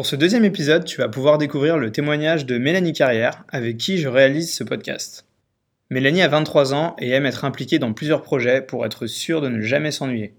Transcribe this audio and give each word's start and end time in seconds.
Pour 0.00 0.06
ce 0.06 0.16
deuxième 0.16 0.46
épisode, 0.46 0.86
tu 0.86 0.96
vas 0.96 1.10
pouvoir 1.10 1.36
découvrir 1.36 1.76
le 1.76 1.92
témoignage 1.92 2.46
de 2.46 2.56
Mélanie 2.56 2.94
Carrière, 2.94 3.44
avec 3.50 3.76
qui 3.76 3.98
je 3.98 4.08
réalise 4.08 4.50
ce 4.50 4.64
podcast. 4.64 5.26
Mélanie 5.90 6.22
a 6.22 6.28
23 6.28 6.72
ans 6.72 6.96
et 6.98 7.10
aime 7.10 7.26
être 7.26 7.44
impliquée 7.44 7.78
dans 7.78 7.92
plusieurs 7.92 8.22
projets 8.22 8.62
pour 8.62 8.86
être 8.86 9.06
sûre 9.06 9.42
de 9.42 9.50
ne 9.50 9.60
jamais 9.60 9.90
s'ennuyer. 9.90 10.32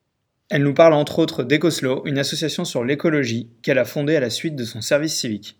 Elle 0.49 0.63
nous 0.63 0.73
parle 0.73 0.93
entre 0.93 1.19
autres 1.19 1.43
d'EcoSlow, 1.43 2.07
une 2.07 2.17
association 2.17 2.65
sur 2.65 2.83
l'écologie 2.83 3.51
qu'elle 3.61 3.77
a 3.77 3.85
fondée 3.85 4.15
à 4.15 4.19
la 4.19 4.31
suite 4.31 4.55
de 4.55 4.63
son 4.63 4.81
service 4.81 5.13
civique. 5.13 5.59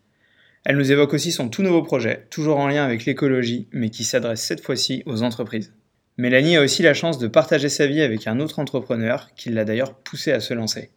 Elle 0.66 0.78
nous 0.78 0.92
évoque 0.92 1.14
aussi 1.14 1.32
son 1.32 1.48
tout 1.50 1.62
nouveau 1.62 1.84
projet, 1.84 2.26
toujours 2.32 2.58
en 2.58 2.70
lien 2.70 2.84
avec 2.84 3.06
l'écologie, 3.06 3.68
mais 3.72 3.92
qui 3.92 4.04
s'adresse 4.04 4.42
cette 4.42 4.64
fois-ci 4.64 5.04
aux 5.06 5.22
entreprises. 5.22 5.74
Mélanie 6.18 6.58
a 6.58 6.64
aussi 6.64 6.82
la 6.82 6.96
chance 6.96 7.20
de 7.20 7.28
partager 7.28 7.70
sa 7.70 7.86
vie 7.86 8.02
avec 8.02 8.26
un 8.26 8.40
autre 8.40 8.58
entrepreneur 8.58 9.30
qui 9.36 9.52
l'a 9.52 9.64
d'ailleurs 9.64 9.94
poussé 9.94 10.32
à 10.32 10.40
se 10.40 10.56
lancer. 10.56 10.90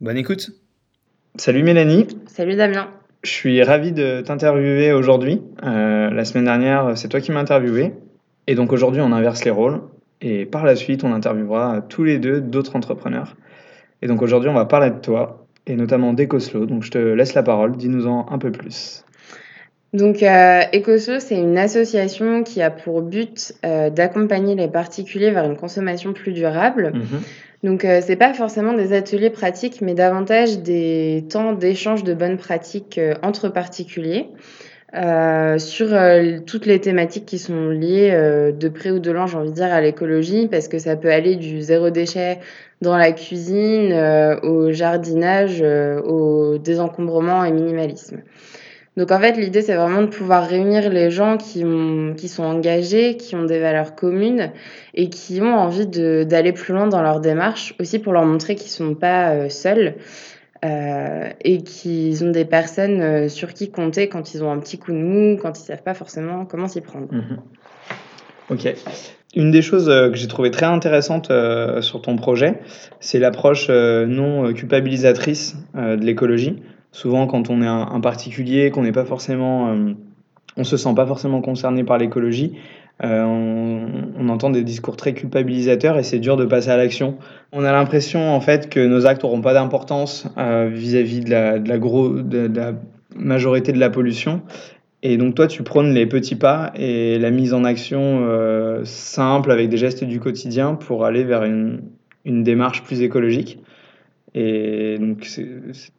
Bonne 0.00 0.16
écoute 0.16 0.50
Salut 1.36 1.64
Mélanie. 1.64 2.06
Salut 2.28 2.54
Damien. 2.54 2.88
Je 3.24 3.30
suis 3.30 3.60
ravi 3.64 3.90
de 3.90 4.20
t'interviewer 4.20 4.92
aujourd'hui. 4.92 5.42
Euh, 5.64 6.08
la 6.08 6.24
semaine 6.24 6.44
dernière, 6.44 6.96
c'est 6.96 7.08
toi 7.08 7.20
qui 7.20 7.32
m'as 7.32 7.40
interviewé. 7.40 7.92
Et 8.46 8.54
donc 8.54 8.72
aujourd'hui, 8.72 9.00
on 9.00 9.10
inverse 9.10 9.44
les 9.44 9.50
rôles. 9.50 9.80
Et 10.20 10.46
par 10.46 10.64
la 10.64 10.76
suite, 10.76 11.02
on 11.02 11.12
interviewera 11.12 11.82
tous 11.88 12.04
les 12.04 12.18
deux 12.18 12.40
d'autres 12.40 12.76
entrepreneurs. 12.76 13.34
Et 14.00 14.06
donc 14.06 14.22
aujourd'hui, 14.22 14.48
on 14.48 14.54
va 14.54 14.64
parler 14.64 14.90
de 14.90 14.98
toi, 14.98 15.44
et 15.66 15.74
notamment 15.74 16.12
d'EcoSlow. 16.12 16.66
Donc 16.66 16.84
je 16.84 16.92
te 16.92 16.98
laisse 16.98 17.34
la 17.34 17.42
parole, 17.42 17.76
dis-nous-en 17.76 18.26
un 18.30 18.38
peu 18.38 18.52
plus. 18.52 19.04
Donc 19.92 20.22
euh, 20.22 20.62
c'est 21.18 21.36
une 21.36 21.58
association 21.58 22.44
qui 22.44 22.62
a 22.62 22.70
pour 22.70 23.02
but 23.02 23.54
euh, 23.64 23.90
d'accompagner 23.90 24.54
les 24.54 24.68
particuliers 24.68 25.32
vers 25.32 25.44
une 25.44 25.56
consommation 25.56 26.12
plus 26.12 26.32
durable. 26.32 26.92
Mhm. 26.94 27.20
Donc, 27.64 27.86
euh, 27.86 28.02
c'est 28.04 28.16
pas 28.16 28.34
forcément 28.34 28.74
des 28.74 28.92
ateliers 28.92 29.30
pratiques, 29.30 29.80
mais 29.80 29.94
davantage 29.94 30.58
des 30.58 31.24
temps 31.30 31.54
d'échange 31.54 32.04
de 32.04 32.12
bonnes 32.12 32.36
pratiques 32.36 32.98
euh, 32.98 33.14
entre 33.22 33.48
particuliers 33.48 34.28
euh, 34.94 35.58
sur 35.58 35.88
toutes 36.46 36.66
les 36.66 36.78
thématiques 36.78 37.24
qui 37.24 37.38
sont 37.38 37.70
liées 37.70 38.12
de 38.56 38.68
près 38.68 38.92
ou 38.92 39.00
de 39.00 39.10
loin, 39.10 39.26
j'ai 39.26 39.36
envie 39.36 39.48
de 39.48 39.54
dire, 39.54 39.72
à 39.72 39.80
l'écologie, 39.80 40.46
parce 40.46 40.68
que 40.68 40.78
ça 40.78 40.94
peut 40.94 41.10
aller 41.10 41.34
du 41.34 41.62
zéro 41.62 41.90
déchet 41.90 42.38
dans 42.80 42.96
la 42.96 43.10
cuisine, 43.10 43.92
au 44.44 44.70
jardinage, 44.70 45.62
au 45.62 46.58
désencombrement 46.58 47.44
et 47.44 47.50
minimalisme. 47.50 48.18
Donc 48.96 49.10
en 49.10 49.18
fait, 49.18 49.32
l'idée, 49.32 49.62
c'est 49.62 49.74
vraiment 49.74 50.02
de 50.02 50.06
pouvoir 50.06 50.46
réunir 50.46 50.88
les 50.88 51.10
gens 51.10 51.36
qui, 51.36 51.64
qui 52.16 52.28
sont 52.28 52.44
engagés, 52.44 53.16
qui 53.16 53.34
ont 53.34 53.44
des 53.44 53.58
valeurs 53.58 53.96
communes 53.96 54.52
et 54.94 55.08
qui 55.08 55.40
ont 55.42 55.54
envie 55.54 55.86
d'aller 55.86 56.52
plus 56.52 56.72
loin 56.72 56.86
dans 56.86 57.02
leur 57.02 57.20
démarche, 57.20 57.74
aussi 57.80 57.98
pour 57.98 58.12
leur 58.12 58.24
montrer 58.24 58.54
qu'ils 58.54 58.68
ne 58.68 58.90
sont 58.90 58.94
pas 58.94 59.30
euh, 59.30 59.48
seuls 59.48 59.96
euh, 60.64 61.28
et 61.40 61.62
qu'ils 61.62 62.24
ont 62.24 62.30
des 62.30 62.44
personnes 62.44 63.00
euh, 63.00 63.28
sur 63.28 63.52
qui 63.52 63.70
compter 63.70 64.08
quand 64.08 64.32
ils 64.32 64.44
ont 64.44 64.52
un 64.52 64.58
petit 64.58 64.78
coup 64.78 64.92
de 64.92 64.98
mou, 64.98 65.38
quand 65.42 65.58
ils 65.58 65.62
ne 65.62 65.66
savent 65.66 65.82
pas 65.82 65.94
forcément 65.94 66.44
comment 66.46 66.68
s'y 66.68 66.80
prendre. 66.80 67.08
Mhm. 67.10 67.38
Ok. 68.50 68.74
Une 69.34 69.50
des 69.50 69.62
choses 69.62 69.86
que 69.86 70.14
j'ai 70.14 70.28
trouvé 70.28 70.52
très 70.52 70.66
intéressante 70.66 71.32
sur 71.80 72.02
ton 72.02 72.14
projet, 72.14 72.60
c'est 73.00 73.18
l'approche 73.18 73.68
non 73.68 74.52
culpabilisatrice 74.52 75.56
de 75.74 76.04
l'écologie 76.04 76.62
souvent 76.94 77.26
quand 77.26 77.50
on 77.50 77.60
est 77.60 77.66
un, 77.66 78.00
particulier, 78.00 78.70
qu'on 78.70 78.82
n'est 78.82 78.92
pas 78.92 79.04
forcément, 79.04 79.68
euh, 79.72 79.92
on 80.56 80.64
se 80.64 80.76
sent 80.76 80.94
pas 80.94 81.06
forcément 81.06 81.40
concerné 81.40 81.82
par 81.82 81.98
l'écologie, 81.98 82.54
euh, 83.02 83.24
on, 83.24 84.28
entend 84.28 84.48
des 84.48 84.62
discours 84.62 84.96
très 84.96 85.12
culpabilisateurs 85.12 85.98
et 85.98 86.04
c'est 86.04 86.20
dur 86.20 86.36
de 86.36 86.44
passer 86.44 86.70
à 86.70 86.76
l'action. 86.76 87.18
On 87.52 87.64
a 87.64 87.72
l'impression 87.72 88.32
en 88.32 88.40
fait 88.40 88.70
que 88.70 88.78
nos 88.78 89.06
actes 89.06 89.24
n'auront 89.24 89.40
pas 89.40 89.54
d'importance 89.54 90.28
euh, 90.38 90.70
vis-à-vis 90.72 91.20
de 91.20 91.30
la, 91.30 91.58
de, 91.58 92.74
majorité 93.16 93.72
de 93.72 93.80
la 93.80 93.90
pollution. 93.90 94.42
Et 95.02 95.16
donc 95.16 95.34
toi, 95.34 95.48
tu 95.48 95.64
prônes 95.64 95.92
les 95.92 96.06
petits 96.06 96.36
pas 96.36 96.72
et 96.76 97.18
la 97.18 97.30
mise 97.30 97.52
en 97.52 97.64
action 97.64 98.24
simple 98.84 99.50
avec 99.50 99.68
des 99.68 99.76
gestes 99.76 100.02
du 100.02 100.18
quotidien 100.18 100.74
pour 100.74 101.04
aller 101.04 101.24
vers 101.24 101.42
une 101.44 101.82
démarche 102.24 102.82
plus 102.84 103.02
écologique. 103.02 103.58
Et 104.34 104.98
donc, 104.98 105.24
c'est 105.24 105.46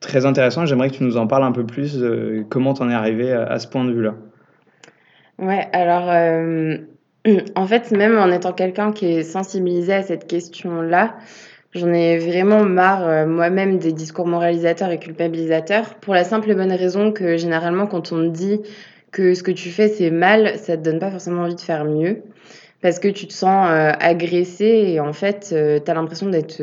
très 0.02 0.26
intéressant. 0.26 0.66
J'aimerais 0.66 0.90
que 0.90 0.96
tu 0.96 1.04
nous 1.04 1.18
en 1.18 1.28
parles 1.28 1.44
un 1.44 1.54
peu 1.54 1.66
plus. 1.66 2.04
comment 2.50 2.74
tu 2.74 2.84
en 2.84 2.90
es 2.90 2.94
arrivé 2.94 3.32
à, 3.32 3.58
ce 3.60 3.68
point 3.68 3.86
de 3.86 3.94
vue-là 3.94 4.16
Ouais, 5.38 5.68
alors, 5.74 6.10
euh, 6.10 6.78
en 7.56 7.68
fait, 7.68 7.92
même 7.92 8.18
en 8.18 8.32
étant 8.32 8.54
quelqu'un 8.54 8.92
qui 8.92 9.06
est 9.08 9.24
sensibilisé 9.24 9.94
à 9.94 10.04
cette 10.04 10.28
question-là, 10.28 11.18
j'en 11.74 11.92
ai 11.92 12.18
vraiment 12.18 12.64
marre 12.64 13.08
euh, 13.08 13.26
moi-même 13.26 13.78
des 13.78 13.92
discours 13.92 14.28
moralisateurs 14.28 14.92
et 14.92 15.00
culpabilisateurs 15.00 15.96
pour 15.96 16.14
la 16.14 16.24
simple 16.24 16.52
et 16.52 16.56
bonne 16.56 16.72
raison 16.72 17.12
que 17.12 17.36
généralement, 17.38 17.88
quand 17.88 18.14
on 18.14 18.30
dit 18.30 18.62
que 19.12 19.34
ce 19.34 19.44
que 19.44 19.52
tu 19.52 19.70
fais 19.70 19.90
c'est 19.90 20.12
mal, 20.12 20.58
ça 20.58 20.78
te 20.78 20.84
donne 20.84 21.00
pas 21.00 21.12
forcément 21.12 21.44
envie 21.44 21.56
de 21.56 21.62
faire 21.62 21.86
mieux 21.86 22.24
parce 22.82 23.00
que 23.00 23.08
tu 23.08 23.28
te 23.28 23.34
sens 23.34 23.68
euh, 23.70 23.92
agressé 24.00 24.66
et 24.66 25.00
en 25.00 25.14
fait, 25.14 25.48
tu 25.50 25.92
as 25.92 25.94
l'impression 25.94 26.30
d'être 26.30 26.62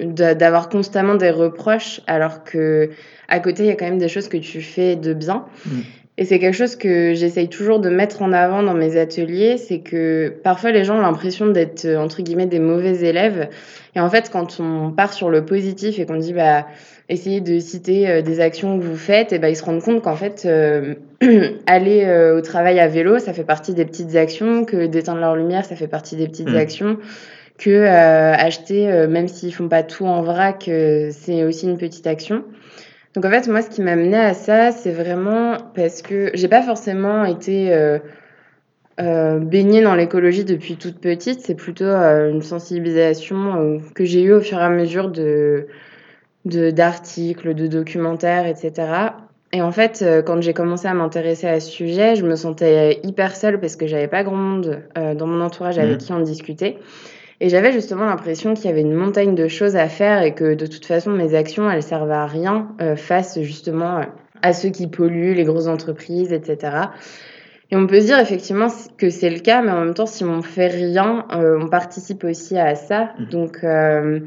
d'avoir 0.00 0.68
constamment 0.68 1.14
des 1.14 1.30
reproches 1.30 2.00
alors 2.06 2.44
que 2.44 2.90
à 3.28 3.38
côté 3.40 3.62
il 3.62 3.66
y 3.66 3.70
a 3.70 3.76
quand 3.76 3.84
même 3.84 3.98
des 3.98 4.08
choses 4.08 4.28
que 4.28 4.36
tu 4.36 4.60
fais 4.60 4.96
de 4.96 5.14
bien. 5.14 5.44
Mm. 5.66 5.80
Et 6.16 6.24
c'est 6.24 6.38
quelque 6.38 6.54
chose 6.54 6.76
que 6.76 7.12
j'essaye 7.12 7.48
toujours 7.48 7.80
de 7.80 7.88
mettre 7.88 8.22
en 8.22 8.32
avant 8.32 8.62
dans 8.62 8.74
mes 8.74 8.96
ateliers, 8.96 9.56
c'est 9.56 9.80
que 9.80 10.32
parfois 10.44 10.70
les 10.70 10.84
gens 10.84 10.96
ont 10.96 11.02
l'impression 11.02 11.48
d'être 11.48 11.86
entre 11.86 12.22
guillemets 12.22 12.46
des 12.46 12.60
mauvais 12.60 13.00
élèves. 13.00 13.48
Et 13.96 14.00
en 14.00 14.08
fait, 14.08 14.30
quand 14.30 14.60
on 14.60 14.92
part 14.92 15.12
sur 15.12 15.28
le 15.28 15.44
positif 15.44 15.98
et 15.98 16.06
qu'on 16.06 16.16
dit 16.16 16.32
bah 16.32 16.66
essayez 17.08 17.40
de 17.40 17.58
citer 17.58 18.08
euh, 18.08 18.22
des 18.22 18.40
actions 18.40 18.78
que 18.78 18.84
vous 18.84 18.96
faites, 18.96 19.32
et 19.32 19.40
bah 19.40 19.50
ils 19.50 19.56
se 19.56 19.64
rendent 19.64 19.82
compte 19.82 20.02
qu'en 20.02 20.14
fait 20.14 20.44
euh, 20.46 20.94
aller 21.66 22.04
euh, 22.04 22.38
au 22.38 22.40
travail 22.40 22.78
à 22.78 22.86
vélo, 22.86 23.18
ça 23.18 23.32
fait 23.32 23.44
partie 23.44 23.74
des 23.74 23.84
petites 23.84 24.14
actions, 24.14 24.64
que 24.64 24.86
d'éteindre 24.86 25.20
leur 25.20 25.34
lumière, 25.34 25.64
ça 25.64 25.74
fait 25.74 25.88
partie 25.88 26.14
des 26.14 26.28
petites 26.28 26.50
mm. 26.50 26.56
actions 26.56 26.98
que 27.58 27.70
euh, 27.70 28.34
acheter, 28.34 28.90
euh, 28.90 29.06
même 29.06 29.28
s'ils 29.28 29.54
font 29.54 29.68
pas 29.68 29.82
tout 29.82 30.06
en 30.06 30.22
vrac, 30.22 30.66
euh, 30.68 31.10
c'est 31.12 31.44
aussi 31.44 31.66
une 31.66 31.78
petite 31.78 32.06
action. 32.06 32.44
Donc 33.14 33.24
en 33.24 33.30
fait, 33.30 33.46
moi, 33.46 33.62
ce 33.62 33.70
qui 33.70 33.80
m'a 33.80 33.94
mené 33.94 34.16
à 34.16 34.34
ça, 34.34 34.72
c'est 34.72 34.90
vraiment 34.90 35.56
parce 35.74 36.02
que 36.02 36.30
j'ai 36.34 36.48
pas 36.48 36.62
forcément 36.62 37.24
été 37.24 37.72
baignée 38.98 39.82
dans 39.82 39.94
l'écologie 39.94 40.44
depuis 40.44 40.76
toute 40.76 40.98
petite. 40.98 41.40
C'est 41.40 41.54
plutôt 41.54 41.84
une 41.84 42.42
sensibilisation 42.42 43.80
que 43.94 44.04
j'ai 44.04 44.22
eue 44.22 44.32
au 44.32 44.40
fur 44.40 44.58
et 44.58 44.62
à 44.62 44.68
mesure 44.68 45.10
de 45.10 45.68
d'articles, 46.44 47.54
de, 47.54 47.68
documentaires, 47.68 48.48
etc. 48.48 48.72
Et 49.52 49.62
en 49.62 49.70
fait, 49.70 50.04
quand 50.26 50.42
j'ai 50.42 50.52
commencé 50.52 50.88
à 50.88 50.94
m'intéresser 50.94 51.46
à 51.46 51.60
ce 51.60 51.70
sujet, 51.70 52.16
je 52.16 52.26
me 52.26 52.34
sentais 52.34 52.98
hyper 53.04 53.36
seule 53.36 53.60
parce 53.60 53.76
que 53.76 53.86
j'avais 53.86 54.08
pas 54.08 54.24
grand 54.24 54.34
monde 54.34 54.82
dans 54.96 55.26
mon 55.28 55.40
entourage 55.40 55.78
avec 55.78 55.98
mmh. 55.98 56.04
qui 56.04 56.12
en 56.12 56.20
discuter. 56.20 56.78
Et 57.40 57.48
j'avais 57.48 57.72
justement 57.72 58.04
l'impression 58.04 58.54
qu'il 58.54 58.66
y 58.66 58.68
avait 58.68 58.80
une 58.80 58.94
montagne 58.94 59.34
de 59.34 59.48
choses 59.48 59.76
à 59.76 59.88
faire 59.88 60.22
et 60.22 60.34
que 60.34 60.54
de 60.54 60.66
toute 60.66 60.86
façon, 60.86 61.10
mes 61.10 61.34
actions, 61.34 61.70
elles 61.70 61.82
servent 61.82 62.10
à 62.10 62.26
rien 62.26 62.68
euh, 62.80 62.96
face 62.96 63.40
justement 63.40 64.02
à 64.42 64.52
ceux 64.52 64.70
qui 64.70 64.86
polluent, 64.86 65.34
les 65.34 65.44
grosses 65.44 65.66
entreprises, 65.66 66.32
etc. 66.32 66.76
Et 67.70 67.76
on 67.76 67.86
peut 67.86 68.00
se 68.00 68.06
dire 68.06 68.18
effectivement 68.18 68.68
que 68.98 69.10
c'est 69.10 69.30
le 69.30 69.40
cas, 69.40 69.62
mais 69.62 69.72
en 69.72 69.80
même 69.80 69.94
temps, 69.94 70.06
si 70.06 70.22
on 70.22 70.42
fait 70.42 70.68
rien, 70.68 71.26
euh, 71.32 71.58
on 71.60 71.68
participe 71.68 72.22
aussi 72.24 72.58
à 72.58 72.74
ça. 72.74 73.14
Mmh. 73.18 73.24
Donc, 73.30 73.64
euh, 73.64 74.20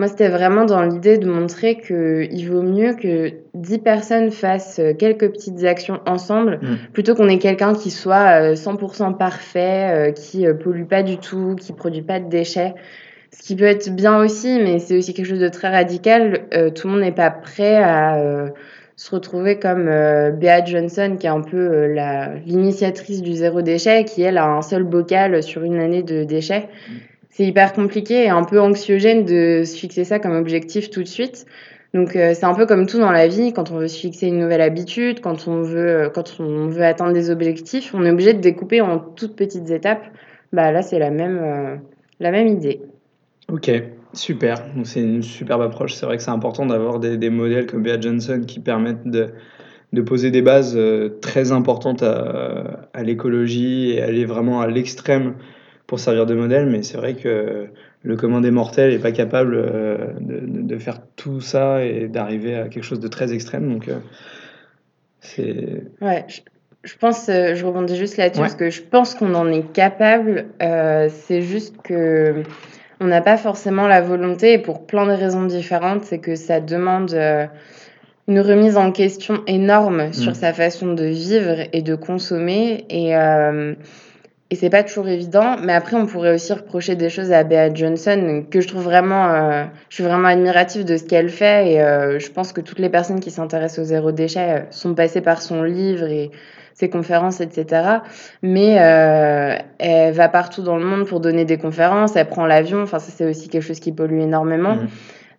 moi, 0.00 0.08
c'était 0.08 0.30
vraiment 0.30 0.64
dans 0.64 0.80
l'idée 0.80 1.18
de 1.18 1.28
montrer 1.28 1.76
qu'il 1.76 2.48
vaut 2.50 2.62
mieux 2.62 2.94
que 2.94 3.32
10 3.52 3.80
personnes 3.80 4.30
fassent 4.30 4.78
euh, 4.78 4.94
quelques 4.94 5.30
petites 5.30 5.62
actions 5.64 6.00
ensemble 6.06 6.58
mm. 6.62 6.92
plutôt 6.94 7.14
qu'on 7.14 7.28
ait 7.28 7.36
quelqu'un 7.36 7.74
qui 7.74 7.90
soit 7.90 8.54
100% 8.54 9.02
euh, 9.02 9.10
parfait, 9.10 10.08
euh, 10.08 10.12
qui 10.12 10.46
pollue 10.64 10.86
pas 10.86 11.02
du 11.02 11.18
tout, 11.18 11.54
qui 11.54 11.74
produit 11.74 12.00
pas 12.00 12.18
de 12.18 12.30
déchets. 12.30 12.72
Ce 13.30 13.42
qui 13.42 13.54
peut 13.54 13.66
être 13.66 13.94
bien 13.94 14.18
aussi, 14.18 14.58
mais 14.58 14.78
c'est 14.78 14.96
aussi 14.96 15.12
quelque 15.12 15.26
chose 15.26 15.38
de 15.38 15.50
très 15.50 15.68
radical. 15.68 16.46
tout 16.74 16.86
le 16.88 16.94
monde 16.94 17.02
n'est 17.02 17.12
pas 17.12 17.30
prêt 17.30 17.76
à 17.76 18.18
se 18.96 19.14
retrouver 19.14 19.58
comme 19.58 19.84
Bea 19.84 20.64
Johnson, 20.64 21.16
qui 21.20 21.26
est 21.26 21.30
un 21.30 21.42
peu 21.42 21.94
l'initiatrice 22.46 23.22
du 23.22 23.34
zéro 23.34 23.62
déchet, 23.62 24.04
qui 24.04 24.22
elle 24.22 24.38
a 24.38 24.46
un 24.46 24.62
seul 24.62 24.82
bocal 24.82 25.42
sur 25.42 25.62
une 25.62 25.78
année 25.78 26.02
de 26.02 26.24
déchets. 26.24 26.68
C'est 27.30 27.44
hyper 27.44 27.72
compliqué 27.72 28.24
et 28.24 28.28
un 28.28 28.44
peu 28.44 28.60
anxiogène 28.60 29.24
de 29.24 29.62
se 29.64 29.76
fixer 29.76 30.04
ça 30.04 30.18
comme 30.18 30.34
objectif 30.34 30.90
tout 30.90 31.02
de 31.02 31.08
suite. 31.08 31.46
Donc 31.94 32.10
c'est 32.12 32.44
un 32.44 32.54
peu 32.54 32.66
comme 32.66 32.86
tout 32.86 32.98
dans 32.98 33.10
la 33.10 33.26
vie, 33.26 33.52
quand 33.52 33.70
on 33.72 33.78
veut 33.78 33.88
se 33.88 33.98
fixer 33.98 34.28
une 34.28 34.38
nouvelle 34.38 34.60
habitude, 34.60 35.20
quand 35.20 35.48
on 35.48 35.62
veut, 35.62 36.10
quand 36.14 36.36
on 36.38 36.68
veut 36.68 36.84
atteindre 36.84 37.12
des 37.12 37.30
objectifs, 37.30 37.94
on 37.94 38.04
est 38.04 38.10
obligé 38.10 38.32
de 38.32 38.40
découper 38.40 38.80
en 38.80 38.98
toutes 38.98 39.34
petites 39.34 39.70
étapes. 39.70 40.04
Bah 40.52 40.70
là, 40.70 40.82
c'est 40.82 41.00
la 41.00 41.10
même, 41.10 41.80
la 42.20 42.30
même 42.30 42.46
idée. 42.46 42.80
Ok, 43.52 43.70
super. 44.12 44.62
C'est 44.84 45.00
une 45.00 45.22
superbe 45.22 45.62
approche. 45.62 45.94
C'est 45.94 46.06
vrai 46.06 46.16
que 46.16 46.22
c'est 46.22 46.30
important 46.30 46.66
d'avoir 46.66 47.00
des, 47.00 47.30
modèles 47.30 47.66
comme 47.66 47.82
Bea 47.82 48.00
Johnson 48.00 48.42
qui 48.46 48.60
permettent 48.60 49.08
de, 49.08 50.02
poser 50.02 50.30
des 50.30 50.42
bases 50.42 50.78
très 51.20 51.50
importantes 51.50 52.04
à 52.04 53.02
l'écologie 53.02 53.90
et 53.90 54.02
aller 54.02 54.24
vraiment 54.24 54.60
à 54.60 54.68
l'extrême 54.68 55.34
pour 55.90 55.98
servir 55.98 56.24
de 56.24 56.34
modèle. 56.34 56.66
Mais 56.66 56.84
c'est 56.84 56.96
vrai 56.96 57.14
que 57.14 57.66
le 58.02 58.16
commun 58.16 58.40
des 58.40 58.52
mortels 58.52 58.92
n'est 58.92 59.00
pas 59.00 59.10
capable 59.10 59.56
euh, 59.56 60.12
de, 60.20 60.40
de, 60.40 60.78
faire 60.78 61.00
tout 61.16 61.40
ça 61.40 61.84
et 61.84 62.06
d'arriver 62.06 62.54
à 62.54 62.68
quelque 62.68 62.84
chose 62.84 63.00
de 63.00 63.08
très 63.08 63.32
extrême. 63.32 63.68
Donc, 63.68 63.88
euh, 63.88 63.98
c'est. 65.18 65.82
Ouais, 66.00 66.24
je, 66.28 66.42
je, 66.84 66.94
pense, 66.96 67.28
euh, 67.28 67.56
je 67.56 67.66
rebondis 67.66 67.96
juste 67.96 68.18
là-dessus, 68.18 68.40
ouais. 68.40 68.46
parce 68.46 68.54
que 68.54 68.70
je 68.70 68.82
pense 68.82 69.16
qu'on 69.16 69.34
en 69.34 69.50
est 69.50 69.72
capable. 69.72 70.46
Euh, 70.62 71.08
c'est 71.10 71.42
juste 71.42 71.82
que 71.82 72.44
on 73.00 73.06
n'a 73.06 73.20
pas 73.20 73.36
forcément 73.36 73.88
la 73.88 74.00
volonté, 74.00 74.52
et 74.52 74.58
pour 74.58 74.86
plein 74.86 75.06
de 75.06 75.12
raisons 75.12 75.44
différentes, 75.44 76.04
c'est 76.04 76.20
que 76.20 76.36
ça 76.36 76.60
demande 76.60 77.14
euh, 77.14 77.46
une 78.28 78.38
remise 78.38 78.76
en 78.76 78.92
question 78.92 79.42
énorme 79.48 80.06
mmh. 80.06 80.12
sur 80.12 80.36
sa 80.36 80.52
façon 80.52 80.92
de 80.92 81.06
vivre 81.06 81.66
et 81.72 81.82
de 81.82 81.96
consommer. 81.96 82.84
Et 82.90 83.16
et 84.52 84.56
c'est 84.56 84.70
pas 84.70 84.82
toujours 84.82 85.08
évident, 85.08 85.56
mais 85.62 85.72
après 85.72 85.96
on 85.96 86.06
pourrait 86.06 86.34
aussi 86.34 86.52
reprocher 86.52 86.96
des 86.96 87.08
choses 87.08 87.30
à 87.30 87.44
Bea 87.44 87.72
Johnson 87.72 88.44
que 88.50 88.60
je 88.60 88.66
trouve 88.66 88.82
vraiment, 88.82 89.28
euh, 89.28 89.64
je 89.88 89.94
suis 89.94 90.04
vraiment 90.04 90.26
admirative 90.26 90.84
de 90.84 90.96
ce 90.96 91.04
qu'elle 91.04 91.28
fait 91.28 91.74
et 91.74 91.80
euh, 91.80 92.18
je 92.18 92.30
pense 92.32 92.52
que 92.52 92.60
toutes 92.60 92.80
les 92.80 92.88
personnes 92.88 93.20
qui 93.20 93.30
s'intéressent 93.30 93.84
au 93.84 93.88
zéro 93.88 94.10
déchet 94.10 94.50
euh, 94.50 94.60
sont 94.70 94.94
passées 94.94 95.20
par 95.20 95.40
son 95.40 95.62
livre 95.62 96.06
et 96.06 96.32
ses 96.74 96.90
conférences, 96.90 97.40
etc. 97.40 97.98
Mais 98.42 98.78
euh, 98.80 99.56
elle 99.78 100.14
va 100.14 100.28
partout 100.28 100.62
dans 100.62 100.76
le 100.76 100.84
monde 100.84 101.06
pour 101.06 101.20
donner 101.20 101.44
des 101.44 101.58
conférences, 101.58 102.16
elle 102.16 102.26
prend 102.26 102.46
l'avion, 102.46 102.82
enfin 102.82 102.98
ça 102.98 103.12
c'est 103.14 103.26
aussi 103.26 103.48
quelque 103.50 103.62
chose 103.62 103.78
qui 103.78 103.92
pollue 103.92 104.18
énormément. 104.18 104.74
Mmh. 104.74 104.88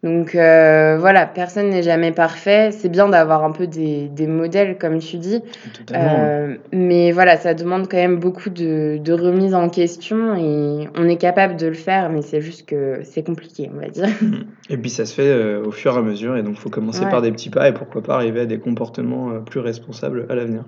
Donc 0.03 0.33
euh, 0.33 0.97
voilà, 0.99 1.27
personne 1.27 1.69
n'est 1.69 1.83
jamais 1.83 2.11
parfait. 2.11 2.71
C'est 2.71 2.89
bien 2.89 3.07
d'avoir 3.07 3.43
un 3.43 3.51
peu 3.51 3.67
des, 3.67 4.07
des, 4.07 4.25
modèles, 4.25 4.79
comme 4.79 4.97
tu 4.97 5.17
dis. 5.17 5.43
Euh, 5.91 6.55
mais 6.73 7.11
voilà, 7.11 7.37
ça 7.37 7.53
demande 7.53 7.87
quand 7.87 7.97
même 7.97 8.17
beaucoup 8.17 8.49
de, 8.49 8.97
de, 8.97 9.13
remise 9.13 9.53
en 9.53 9.69
question 9.69 10.35
et 10.35 10.89
on 10.95 11.07
est 11.07 11.17
capable 11.17 11.55
de 11.55 11.67
le 11.67 11.75
faire, 11.75 12.09
mais 12.09 12.23
c'est 12.23 12.41
juste 12.41 12.65
que 12.65 13.01
c'est 13.03 13.23
compliqué, 13.23 13.69
on 13.71 13.79
va 13.79 13.89
dire. 13.89 14.07
Et 14.71 14.77
puis 14.77 14.89
ça 14.89 15.05
se 15.05 15.13
fait 15.13 15.27
euh, 15.27 15.63
au 15.63 15.71
fur 15.71 15.93
et 15.93 15.97
à 15.97 16.01
mesure, 16.01 16.37
et 16.37 16.43
donc 16.43 16.53
il 16.55 16.59
faut 16.59 16.69
commencer 16.69 17.03
ouais. 17.03 17.11
par 17.11 17.21
des 17.21 17.31
petits 17.31 17.49
pas 17.49 17.67
et 17.67 17.73
pourquoi 17.73 18.01
pas 18.01 18.15
arriver 18.15 18.41
à 18.41 18.45
des 18.45 18.57
comportements 18.57 19.41
plus 19.41 19.59
responsables 19.59 20.25
à 20.29 20.35
l'avenir. 20.35 20.63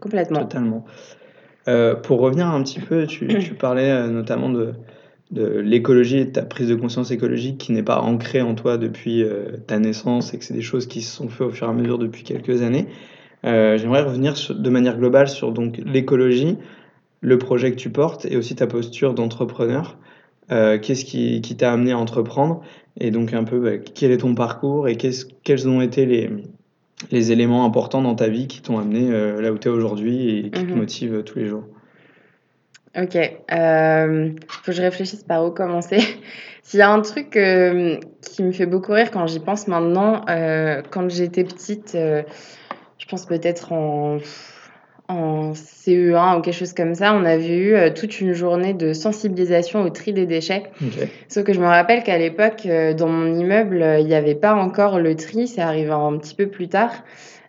Complètement. 0.00 0.40
Totalement. 0.40 0.84
Pour 2.02 2.20
revenir 2.20 2.48
un 2.48 2.60
petit 2.64 2.80
peu, 2.80 3.06
tu, 3.06 3.28
tu 3.38 3.54
parlais 3.54 4.08
notamment 4.08 4.48
de 4.48 4.74
de 5.30 5.60
l'écologie 5.60 6.18
et 6.18 6.24
de 6.24 6.30
ta 6.30 6.42
prise 6.42 6.68
de 6.68 6.74
conscience 6.74 7.10
écologique 7.10 7.58
qui 7.58 7.72
n'est 7.72 7.84
pas 7.84 8.00
ancrée 8.00 8.42
en 8.42 8.54
toi 8.54 8.78
depuis 8.78 9.22
euh, 9.22 9.58
ta 9.66 9.78
naissance 9.78 10.34
et 10.34 10.38
que 10.38 10.44
c'est 10.44 10.54
des 10.54 10.62
choses 10.62 10.86
qui 10.86 11.02
se 11.02 11.14
sont 11.14 11.28
faites 11.28 11.46
au 11.46 11.50
fur 11.50 11.68
et 11.68 11.70
à 11.70 11.72
mesure 11.72 11.98
depuis 11.98 12.24
quelques 12.24 12.62
années. 12.62 12.86
Euh, 13.44 13.78
J'aimerais 13.78 14.02
revenir 14.02 14.36
sur, 14.36 14.54
de 14.54 14.70
manière 14.70 14.98
globale 14.98 15.28
sur 15.28 15.52
donc 15.52 15.80
l'écologie, 15.84 16.58
le 17.20 17.38
projet 17.38 17.70
que 17.70 17.76
tu 17.76 17.90
portes 17.90 18.26
et 18.26 18.36
aussi 18.36 18.56
ta 18.56 18.66
posture 18.66 19.14
d'entrepreneur. 19.14 19.98
Euh, 20.50 20.78
Qu'est-ce 20.80 21.04
qui, 21.04 21.40
qui 21.40 21.56
t'a 21.56 21.72
amené 21.72 21.92
à 21.92 21.98
entreprendre 21.98 22.62
et 22.98 23.12
donc 23.12 23.32
un 23.32 23.44
peu 23.44 23.60
bah, 23.60 23.78
quel 23.78 24.10
est 24.10 24.18
ton 24.18 24.34
parcours 24.34 24.88
et 24.88 24.96
qu 24.96 25.10
quels 25.44 25.68
ont 25.68 25.80
été 25.80 26.06
les, 26.06 26.28
les 27.12 27.30
éléments 27.30 27.64
importants 27.64 28.02
dans 28.02 28.16
ta 28.16 28.26
vie 28.26 28.48
qui 28.48 28.60
t'ont 28.62 28.80
amené 28.80 29.08
là 29.40 29.52
où 29.52 29.58
tu 29.58 29.68
es 29.68 29.70
aujourd'hui 29.70 30.38
et 30.38 30.50
qui 30.50 30.64
mmh. 30.64 30.66
te 30.66 30.74
motivent 30.74 31.22
tous 31.24 31.38
les 31.38 31.46
jours? 31.46 31.62
Ok, 32.98 33.16
euh, 33.16 34.30
faut 34.48 34.62
que 34.64 34.72
je 34.72 34.82
réfléchisse 34.82 35.22
par 35.22 35.44
où 35.44 35.50
commencer. 35.50 36.00
S'il 36.62 36.80
y 36.80 36.82
a 36.82 36.90
un 36.90 37.00
truc 37.00 37.36
euh, 37.36 37.98
qui 38.20 38.42
me 38.42 38.50
fait 38.50 38.66
beaucoup 38.66 38.92
rire 38.92 39.10
quand 39.12 39.26
j'y 39.26 39.38
pense 39.38 39.68
maintenant, 39.68 40.22
euh, 40.28 40.82
quand 40.90 41.08
j'étais 41.08 41.44
petite, 41.44 41.94
euh, 41.94 42.22
je 42.98 43.06
pense 43.06 43.26
peut-être 43.26 43.72
en, 43.72 44.18
en 45.08 45.52
CE1 45.52 46.38
ou 46.38 46.40
quelque 46.42 46.54
chose 46.54 46.72
comme 46.72 46.94
ça, 46.94 47.14
on 47.14 47.24
avait 47.24 47.58
eu 47.58 47.94
toute 47.94 48.20
une 48.20 48.32
journée 48.32 48.74
de 48.74 48.92
sensibilisation 48.92 49.82
au 49.82 49.90
tri 49.90 50.12
des 50.12 50.26
déchets. 50.26 50.64
Okay. 50.80 51.08
Sauf 51.28 51.44
que 51.44 51.52
je 51.52 51.60
me 51.60 51.66
rappelle 51.66 52.02
qu'à 52.02 52.18
l'époque, 52.18 52.66
dans 52.96 53.08
mon 53.08 53.34
immeuble, 53.34 53.84
il 54.00 54.06
n'y 54.06 54.14
avait 54.14 54.34
pas 54.34 54.54
encore 54.54 54.98
le 54.98 55.14
tri, 55.14 55.46
c'est 55.46 55.62
arrivé 55.62 55.90
un 55.90 56.18
petit 56.18 56.34
peu 56.34 56.48
plus 56.48 56.68
tard. 56.68 56.92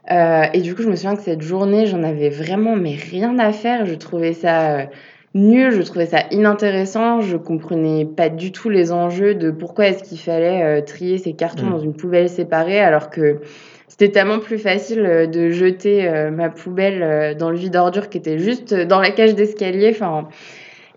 Et 0.09 0.61
du 0.61 0.73
coup, 0.73 0.81
je 0.81 0.89
me 0.89 0.95
souviens 0.95 1.15
que 1.15 1.21
cette 1.21 1.41
journée, 1.41 1.85
j'en 1.85 2.01
avais 2.01 2.29
vraiment 2.29 2.75
mais 2.75 2.95
rien 2.95 3.37
à 3.37 3.51
faire. 3.51 3.85
Je 3.85 3.93
trouvais 3.93 4.33
ça 4.33 4.87
nul, 5.33 5.71
je 5.71 5.81
trouvais 5.81 6.05
ça 6.05 6.23
inintéressant, 6.31 7.21
je 7.21 7.37
comprenais 7.37 8.05
pas 8.05 8.29
du 8.29 8.51
tout 8.51 8.69
les 8.69 8.91
enjeux 8.91 9.35
de 9.35 9.51
pourquoi 9.51 9.87
est-ce 9.87 10.03
qu'il 10.03 10.19
fallait 10.19 10.63
euh, 10.63 10.81
trier 10.81 11.17
ces 11.17 11.33
cartons 11.33 11.67
mmh. 11.67 11.71
dans 11.71 11.79
une 11.79 11.93
poubelle 11.93 12.29
séparée 12.29 12.79
alors 12.79 13.09
que 13.09 13.39
c'était 13.87 14.09
tellement 14.09 14.39
plus 14.39 14.57
facile 14.57 15.05
euh, 15.05 15.27
de 15.27 15.49
jeter 15.49 16.07
euh, 16.07 16.31
ma 16.31 16.49
poubelle 16.49 17.35
dans 17.37 17.49
le 17.49 17.57
vide 17.57 17.75
ordure 17.75 18.09
qui 18.09 18.17
était 18.17 18.39
juste 18.39 18.73
dans 18.73 18.99
la 18.99 19.11
cage 19.11 19.35
d'escalier. 19.35 19.91
Enfin, 19.91 20.27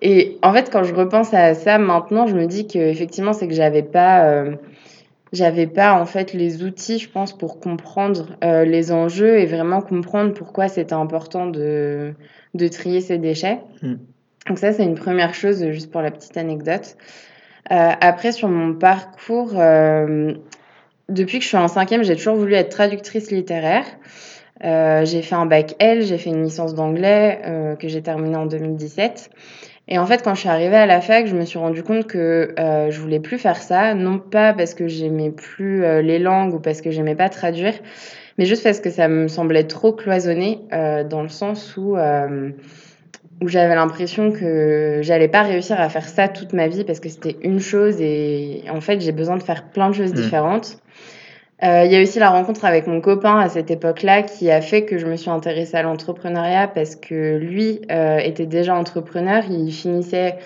et 0.04 0.38
en 0.42 0.52
fait, 0.52 0.70
quand 0.70 0.84
je 0.84 0.94
repense 0.94 1.32
à 1.32 1.54
ça 1.54 1.78
maintenant, 1.78 2.26
je 2.26 2.34
me 2.34 2.46
dis 2.46 2.66
que 2.66 2.78
effectivement, 2.78 3.32
c'est 3.32 3.48
que 3.48 3.54
j'avais 3.54 3.82
pas, 3.82 4.26
euh, 4.26 4.54
j'avais 5.32 5.66
pas 5.66 5.94
en 5.94 6.04
fait 6.04 6.34
les 6.34 6.62
outils, 6.62 6.98
je 6.98 7.08
pense, 7.08 7.36
pour 7.36 7.58
comprendre 7.58 8.36
euh, 8.44 8.66
les 8.66 8.92
enjeux 8.92 9.38
et 9.38 9.46
vraiment 9.46 9.80
comprendre 9.80 10.34
pourquoi 10.34 10.68
c'était 10.68 10.92
important 10.92 11.46
de, 11.46 12.12
de 12.52 12.68
trier 12.68 13.00
ces 13.00 13.16
déchets. 13.16 13.60
Mmh. 13.80 13.94
Donc 14.46 14.58
ça, 14.58 14.72
c'est 14.72 14.84
une 14.84 14.94
première 14.94 15.34
chose, 15.34 15.64
juste 15.70 15.90
pour 15.90 16.02
la 16.02 16.10
petite 16.10 16.36
anecdote. 16.36 16.96
Euh, 17.72 17.90
après, 18.00 18.32
sur 18.32 18.48
mon 18.48 18.74
parcours, 18.74 19.52
euh, 19.56 20.34
depuis 21.08 21.38
que 21.38 21.44
je 21.44 21.48
suis 21.48 21.56
en 21.56 21.68
cinquième, 21.68 22.04
j'ai 22.04 22.16
toujours 22.16 22.36
voulu 22.36 22.54
être 22.54 22.70
traductrice 22.70 23.30
littéraire. 23.30 23.84
Euh, 24.62 25.04
j'ai 25.04 25.22
fait 25.22 25.34
un 25.34 25.46
bac 25.46 25.74
L, 25.78 26.02
j'ai 26.02 26.18
fait 26.18 26.30
une 26.30 26.44
licence 26.44 26.74
d'anglais 26.74 27.40
euh, 27.44 27.74
que 27.74 27.88
j'ai 27.88 28.02
terminée 28.02 28.36
en 28.36 28.46
2017. 28.46 29.30
Et 29.88 29.98
en 29.98 30.06
fait, 30.06 30.22
quand 30.22 30.34
je 30.34 30.40
suis 30.40 30.48
arrivée 30.48 30.76
à 30.76 30.86
la 30.86 31.00
fac, 31.00 31.26
je 31.26 31.36
me 31.36 31.44
suis 31.44 31.58
rendu 31.58 31.82
compte 31.82 32.06
que 32.06 32.54
euh, 32.58 32.90
je 32.90 33.00
voulais 33.00 33.20
plus 33.20 33.38
faire 33.38 33.58
ça, 33.58 33.94
non 33.94 34.18
pas 34.18 34.54
parce 34.54 34.72
que 34.72 34.88
j'aimais 34.88 35.30
plus 35.30 35.84
euh, 35.84 36.00
les 36.00 36.18
langues 36.18 36.54
ou 36.54 36.60
parce 36.60 36.80
que 36.80 36.90
j'aimais 36.90 37.14
pas 37.14 37.28
traduire, 37.28 37.74
mais 38.38 38.46
juste 38.46 38.62
parce 38.62 38.80
que 38.80 38.88
ça 38.88 39.08
me 39.08 39.28
semblait 39.28 39.64
trop 39.64 39.92
cloisonné 39.92 40.60
euh, 40.72 41.04
dans 41.04 41.22
le 41.22 41.28
sens 41.28 41.76
où 41.76 41.96
où 43.44 43.48
j'avais 43.48 43.74
l'impression 43.74 44.32
que 44.32 45.00
j'allais 45.02 45.28
pas 45.28 45.42
réussir 45.42 45.78
à 45.78 45.90
faire 45.90 46.08
ça 46.08 46.28
toute 46.28 46.54
ma 46.54 46.66
vie 46.66 46.82
parce 46.82 46.98
que 46.98 47.10
c'était 47.10 47.36
une 47.42 47.60
chose 47.60 48.00
et 48.00 48.64
en 48.70 48.80
fait 48.80 49.00
j'ai 49.00 49.12
besoin 49.12 49.36
de 49.36 49.42
faire 49.42 49.64
plein 49.64 49.90
de 49.90 49.94
choses 49.94 50.12
mmh. 50.12 50.16
différentes. 50.16 50.78
Euh, 51.62 51.84
il 51.84 51.92
y 51.92 51.96
a 51.96 52.02
aussi 52.02 52.18
la 52.18 52.30
rencontre 52.30 52.64
avec 52.64 52.86
mon 52.86 53.02
copain 53.02 53.38
à 53.38 53.48
cette 53.50 53.70
époque-là 53.70 54.22
qui 54.22 54.50
a 54.50 54.62
fait 54.62 54.84
que 54.84 54.96
je 54.96 55.06
me 55.06 55.16
suis 55.16 55.30
intéressée 55.30 55.76
à 55.76 55.82
l'entrepreneuriat 55.82 56.68
parce 56.68 56.96
que 56.96 57.36
lui 57.36 57.82
euh, 57.92 58.18
était 58.18 58.46
déjà 58.46 58.74
entrepreneur, 58.74 59.44
il 59.48 59.70
finissait 59.72 60.36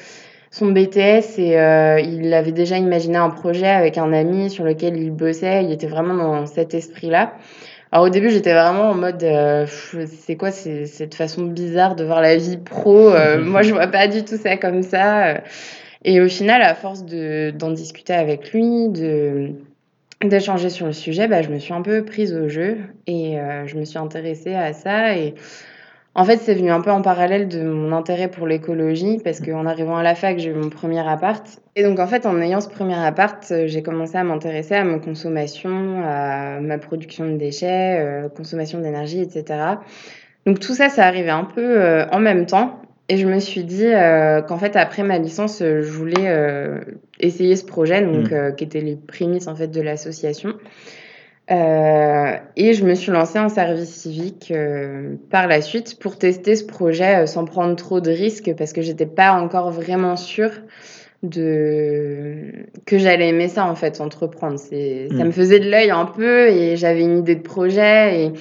son 0.51 0.67
BTS 0.67 1.39
et 1.39 1.59
euh, 1.59 2.01
il 2.01 2.35
avait 2.35 2.53
déjà 2.53 2.79
imaginé 2.79 3.17
un 3.17 3.31
projet 3.31 3.69
avec 3.69 3.97
un 3.97 4.13
ami 4.13 4.51
sur 4.51 4.65
lequel 4.65 4.97
il 4.97 5.13
bossait, 5.13 5.65
il 5.65 5.71
était 5.71 5.87
vraiment 5.87 6.15
dans 6.15 6.47
cet 6.47 6.75
esprit-là. 6.75 7.33
Alors 7.91 8.07
au 8.07 8.09
début, 8.11 8.31
j'étais 8.31 8.53
vraiment 8.53 8.91
en 8.91 8.95
mode, 8.95 9.23
euh, 9.23 9.67
c'est 9.67 10.37
quoi 10.37 10.51
cette 10.51 11.15
façon 11.15 11.45
bizarre 11.45 11.97
de 11.97 12.05
voir 12.05 12.21
la 12.21 12.37
vie 12.37 12.59
pro 12.59 13.11
euh, 13.11 13.39
Moi, 13.43 13.63
je 13.63 13.73
vois 13.73 13.87
pas 13.87 14.09
du 14.09 14.25
tout 14.25 14.37
ça 14.37 14.57
comme 14.57 14.83
ça. 14.83 15.41
Et 16.05 16.21
au 16.21 16.29
final, 16.29 16.63
à 16.63 16.75
force 16.75 17.05
d'en 17.05 17.71
discuter 17.71 18.13
avec 18.13 18.53
lui, 18.53 18.89
de 18.89 19.53
d'échanger 20.25 20.69
sur 20.69 20.87
le 20.87 20.93
sujet, 20.93 21.29
bah, 21.29 21.43
je 21.43 21.49
me 21.49 21.59
suis 21.59 21.73
un 21.73 21.83
peu 21.83 22.05
prise 22.05 22.35
au 22.35 22.49
jeu 22.49 22.79
et 23.07 23.39
euh, 23.39 23.67
je 23.67 23.77
me 23.77 23.85
suis 23.85 23.99
intéressée 23.99 24.55
à 24.55 24.73
ça. 24.73 25.17
Et 25.17 25.35
en 26.19 26.25
fait, 26.25 26.39
c'est 26.39 26.55
venu 26.55 26.73
un 26.73 26.81
peu 26.81 26.91
en 26.91 27.01
parallèle 27.01 27.47
de 27.47 27.63
mon 27.63 27.93
intérêt 27.93 28.27
pour 28.27 28.49
l'écologie 28.49 29.21
parce 29.23 29.39
qu'en 29.39 29.67
arrivant 29.67 29.97
à 29.97 30.03
la 30.03 30.17
fac, 30.17 30.37
j'ai 30.41 30.51
eu 30.51 30.53
mon 30.53 30.69
premier 30.69 30.99
appart. 31.09 31.47
Et 31.77 31.85
donc, 31.85 32.01
en 32.01 32.09
fait, 32.09 32.27
en 32.27 32.41
ayant 32.41 32.61
ce 32.61 32.69
premier 32.69 32.99
appart, 32.99 33.41
euh, 33.53 33.69
j'ai 33.69 33.85
commencé 33.85 34.17
à 34.17 34.25
m'intéresser 34.25 34.75
à 34.75 34.83
ma 34.83 34.99
consommation, 34.99 36.03
à 36.05 36.59
ma 36.59 36.79
production 36.79 37.25
de 37.31 37.37
déchets, 37.37 38.01
euh, 38.01 38.29
consommation 38.29 38.81
d'énergie, 38.81 39.21
etc. 39.21 39.45
Donc, 40.45 40.59
tout 40.59 40.75
ça, 40.75 40.89
ça 40.89 41.07
arrivait 41.07 41.31
un 41.31 41.45
peu 41.45 41.81
euh, 41.81 42.05
en 42.11 42.19
même 42.19 42.47
temps. 42.47 42.83
Et 43.09 43.17
je 43.17 43.29
me 43.29 43.39
suis 43.39 43.63
dit 43.63 43.87
euh, 43.87 44.43
qu'en 44.43 44.59
fait, 44.59 44.75
après 44.75 45.05
ma 45.05 45.19
licence, 45.19 45.61
je 45.61 45.89
voulais 45.89 46.27
essayer 47.21 47.57
ce 47.57 47.65
projet, 47.65 48.03
donc, 48.03 48.33
euh, 48.33 48.53
qui 48.53 48.65
était 48.65 48.81
les 48.81 48.97
prémices 48.97 49.47
en 49.47 49.55
fait, 49.55 49.69
de 49.69 49.81
l'association. 49.81 50.55
Euh, 51.51 52.33
et 52.57 52.75
je 52.75 52.85
me 52.85 52.95
suis 52.95 53.11
lancée 53.11 53.39
en 53.39 53.49
service 53.49 53.89
civique 53.89 54.53
euh, 54.55 55.15
par 55.31 55.47
la 55.47 55.63
suite 55.63 55.99
pour 55.99 56.19
tester 56.19 56.57
ce 56.57 56.65
projet 56.65 57.27
sans 57.27 57.47
prendre 57.47 57.75
trop 57.75 58.01
de 58.01 58.11
risques 58.11 58.53
parce 58.59 58.75
que 58.75 58.83
j'étais 58.83 59.07
pas 59.07 59.33
encore 59.33 59.71
vraiment 59.71 60.17
sûre 60.17 60.51
de 61.23 62.67
que 62.85 62.99
j'allais 62.99 63.29
aimer 63.31 63.49
ça 63.49 63.65
en 63.65 63.75
fait, 63.75 64.01
entreprendre. 64.03 64.59
C'est 64.59 65.09
ça 65.17 65.25
Mmh. 65.25 65.27
me 65.27 65.31
faisait 65.33 65.59
de 65.59 65.71
l'œil 65.71 65.91
un 65.91 66.05
peu 66.05 66.49
et 66.49 66.77
j'avais 66.77 67.01
une 67.01 67.19
idée 67.19 67.35
de 67.35 67.43
projet 67.43 68.25
et 68.25 68.33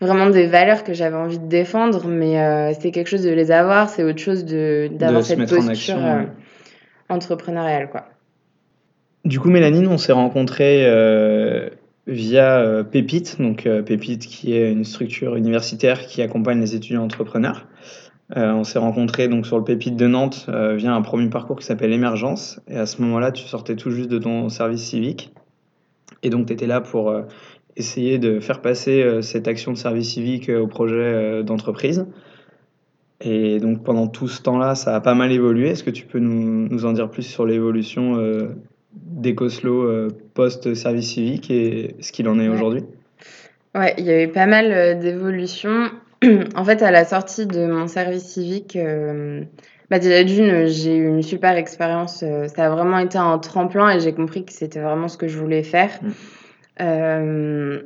vraiment 0.00 0.30
des 0.30 0.46
valeurs 0.46 0.84
que 0.84 0.94
j'avais 0.94 1.16
envie 1.16 1.38
de 1.38 1.46
défendre, 1.46 2.06
mais 2.08 2.74
c'est 2.80 2.90
quelque 2.90 3.08
chose 3.08 3.22
de 3.22 3.30
les 3.30 3.50
avoir, 3.50 3.88
c'est 3.88 4.02
autre 4.02 4.18
chose 4.18 4.44
de 4.44 4.88
d'avoir 4.90 5.22
cette 5.22 5.38
en 5.40 5.46
posture, 5.46 5.70
action, 5.70 5.96
heu, 5.98 6.18
ouais. 6.20 6.26
entrepreneuriale, 7.08 7.88
quoi. 7.90 8.06
Du 9.24 9.38
coup, 9.40 9.48
Mélanie, 9.50 9.86
on 9.86 9.96
s'est 9.96 10.12
rencontrés, 10.12 10.84
via, 12.06 12.62
heu, 12.62 12.84
Pépite, 12.84 13.40
donc 13.40 13.66
heu, 13.66 13.82
Pépite 13.82 14.26
qui 14.26 14.54
est 14.54 14.70
une 14.70 14.84
structure 14.84 15.36
universitaire 15.36 16.06
qui 16.06 16.22
accompagne 16.22 16.60
les 16.60 16.74
étudiants 16.74 17.04
entrepreneurs. 17.04 17.66
Heu, 18.36 18.52
on 18.52 18.64
s'est 18.64 18.78
rencontrés 18.78 19.28
donc 19.28 19.46
sur 19.46 19.58
le 19.58 19.64
Pépite 19.64 19.96
de 19.96 20.06
Nantes, 20.06 20.46
via 20.48 20.94
un 20.94 21.00
1er 21.02 21.30
parcours 21.30 21.58
qui 21.58 21.66
s'appelle 21.66 21.92
Émergence 21.92 22.60
et 22.68 22.76
à 22.76 22.86
ce 22.86 23.00
moment-là, 23.02 23.32
tu 23.32 23.44
sortais 23.44 23.76
tout 23.76 23.90
juste 23.90 24.10
de 24.10 24.18
ton 24.18 24.48
service 24.48 24.82
civique 24.82 25.32
et 26.22 26.30
donc 26.30 26.46
tu 26.46 26.52
étais 26.52 26.66
là 26.66 26.80
pour, 26.80 27.14
essayer 27.76 28.18
de 28.18 28.40
faire 28.40 28.60
passer, 28.60 29.20
cette 29.22 29.48
action 29.48 29.72
de 29.72 29.76
service 29.76 30.10
civique, 30.10 30.48
au 30.48 30.66
projet, 30.66 31.42
d'entreprise 31.42 32.06
et 33.20 33.58
donc 33.58 33.82
pendant 33.84 34.06
tout 34.06 34.28
ce 34.28 34.42
temps-là, 34.42 34.74
ça 34.74 34.94
a 34.94 35.00
pas 35.00 35.14
mal 35.14 35.32
évolué. 35.32 35.70
Est-ce 35.70 35.84
que 35.84 35.90
tu 35.90 36.04
peux 36.06 36.18
nous 36.18 36.84
en 36.84 36.92
dire 36.92 37.10
plus 37.10 37.22
sur 37.22 37.46
l'évolution, 37.46 38.16
heu, 38.94 39.00
d'Ecoslo, 39.22 39.82
heu, 39.84 40.08
post 40.34 40.74
service 40.74 41.12
civique 41.12 41.50
et 41.50 41.94
ce 42.00 42.12
qu'il 42.12 42.28
en 42.28 42.38
est 42.38 42.48
Ouais. 42.48 42.54
aujourd'hui? 42.54 42.84
Ouais, 43.74 43.94
il 43.98 44.04
y 44.04 44.10
a 44.10 44.22
eu 44.22 44.28
pas 44.28 44.46
mal, 44.46 44.70
heu, 44.72 44.94
d'évolutions. 44.94 45.90
En 46.54 46.64
fait, 46.64 46.80
à 46.82 46.90
la 46.90 47.04
sortie 47.04 47.46
de 47.46 47.66
mon 47.66 47.86
service 47.86 48.24
civique, 48.24 48.76
hem, 48.76 49.46
bah, 49.90 49.98
déjà 49.98 50.24
d'1, 50.24 50.66
j'ai 50.66 50.96
eu 50.96 51.06
une 51.06 51.22
super 51.22 51.56
expérience, 51.56 52.24
ça 52.54 52.66
a 52.66 52.70
vraiment 52.70 52.98
été 52.98 53.18
un 53.18 53.38
tremplin 53.38 53.90
et 53.90 54.00
j'ai 54.00 54.14
compris 54.14 54.44
que 54.44 54.52
c'était 54.52 54.80
vraiment 54.80 55.08
ce 55.08 55.18
que 55.18 55.28
je 55.28 55.38
voulais 55.38 55.62
faire. 55.62 55.90
Mmh. 56.02 56.08
Hem, 56.78 57.82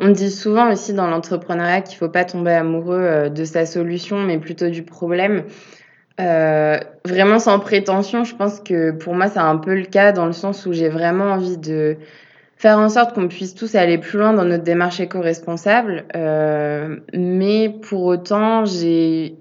on 0.00 0.08
dit 0.10 0.30
souvent 0.30 0.72
aussi 0.72 0.94
dans 0.94 1.06
l'entrepreneuriat 1.08 1.82
qu'il 1.82 1.98
faut 1.98 2.08
pas 2.08 2.24
tomber 2.24 2.52
amoureux, 2.52 3.28
de 3.28 3.44
sa 3.44 3.66
solution, 3.66 4.18
mais 4.22 4.38
plutôt 4.38 4.70
du 4.70 4.82
problème. 4.82 5.44
Heu, 6.20 6.78
vraiment 7.04 7.38
sans 7.40 7.58
prétention, 7.58 8.24
je 8.24 8.34
pense 8.36 8.60
que 8.60 8.92
pour 8.92 9.14
moi, 9.14 9.28
c'est 9.28 9.40
un 9.40 9.56
peu 9.56 9.74
le 9.74 9.84
cas 9.84 10.12
dans 10.12 10.26
le 10.26 10.32
sens 10.32 10.64
où 10.66 10.72
j'ai 10.72 10.88
vraiment 10.88 11.32
envie 11.32 11.56
de 11.58 11.96
faire 12.56 12.78
en 12.78 12.88
sorte 12.88 13.14
qu'on 13.14 13.28
puisse 13.28 13.54
tous 13.54 13.74
aller 13.74 13.98
plus 13.98 14.18
loin 14.18 14.32
dans 14.32 14.44
notre 14.44 14.62
démarche 14.64 15.00
éco-responsable. 15.00 16.04
Heu, 16.16 17.02
mais 17.14 17.68
pour 17.68 18.04
autant, 18.04 18.64
j'ai 18.64 19.36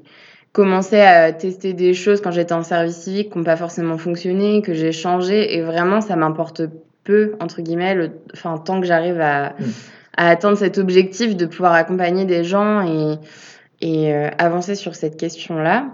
commencé 0.52 1.00
à 1.00 1.32
tester 1.32 1.74
des 1.74 1.94
choses 1.94 2.22
quand 2.22 2.32
j'étais 2.32 2.54
en 2.54 2.64
service 2.64 2.98
civique 2.98 3.32
qui 3.32 3.38
ont 3.38 3.44
pas 3.44 3.56
forcément 3.56 3.98
fonctionné, 3.98 4.62
que 4.62 4.74
j'ai 4.74 4.92
changé 4.92 5.56
et 5.56 5.62
vraiment 5.62 6.02
ça 6.02 6.16
m'importe 6.16 6.62
peu 7.04 7.34
entre 7.40 7.62
guillemets 7.62 7.96
le 7.96 8.12
enfin 8.34 8.58
tant 8.58 8.80
que 8.80 8.86
j'arrive 8.88 9.20
à 9.20 9.54
Mmh. 9.60 9.64
à 10.18 10.30
atteindre 10.30 10.58
cet 10.58 10.78
objectif 10.78 11.36
de 11.36 11.46
pouvoir 11.48 11.74
accompagner 11.74 12.26
des 12.26 12.44
gens 12.44 12.82
et 12.88 13.18
et 13.82 14.14
heu, 14.14 14.30
avancer 14.38 14.76
sur 14.76 14.96
cette 14.96 15.18
question-là. 15.18 15.88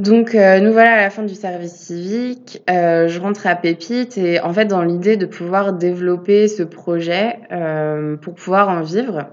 Donc 0.00 0.34
heu, 0.34 0.60
nous 0.60 0.72
voilà 0.72 0.94
à 0.94 0.96
la 1.02 1.10
fin 1.10 1.24
du 1.24 1.34
service 1.34 1.74
civique, 1.74 2.62
heu, 2.70 3.06
je 3.06 3.20
rentre 3.20 3.46
à 3.46 3.54
Pépite 3.54 4.16
et 4.16 4.40
en 4.40 4.50
fait, 4.54 4.64
dans 4.64 4.80
l'idée 4.80 5.18
de 5.18 5.26
pouvoir 5.26 5.74
développer 5.74 6.48
ce 6.48 6.62
projet, 6.62 7.38
hem, 7.50 8.16
pour 8.18 8.34
pouvoir 8.34 8.70
en 8.70 8.80
vivre. 8.80 9.26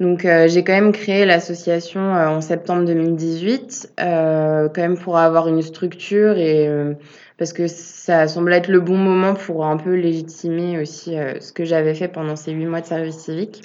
Donc 0.00 0.26
j'ai 0.48 0.64
quand 0.64 0.72
même 0.72 0.90
créé 0.90 1.24
l'association, 1.24 2.00
en 2.00 2.40
septembre 2.40 2.84
2018, 2.84 3.92
heu, 4.00 4.68
quand 4.74 4.82
même 4.82 4.98
pour 4.98 5.16
avoir 5.16 5.46
une 5.46 5.62
structure 5.62 6.36
et 6.38 6.68
parce 7.38 7.52
que 7.52 7.68
ça 7.68 8.26
semblait 8.26 8.56
être 8.56 8.68
le 8.68 8.80
bon 8.80 8.96
moment 8.96 9.34
pour 9.34 9.64
un 9.64 9.76
peu 9.76 9.94
légitimer 9.94 10.80
aussi, 10.80 11.14
ce 11.40 11.52
que 11.52 11.64
j'avais 11.64 11.94
fait 11.94 12.08
pendant 12.08 12.34
ces 12.34 12.50
8 12.50 12.66
mois 12.66 12.80
de 12.80 12.86
service 12.86 13.18
civique. 13.18 13.62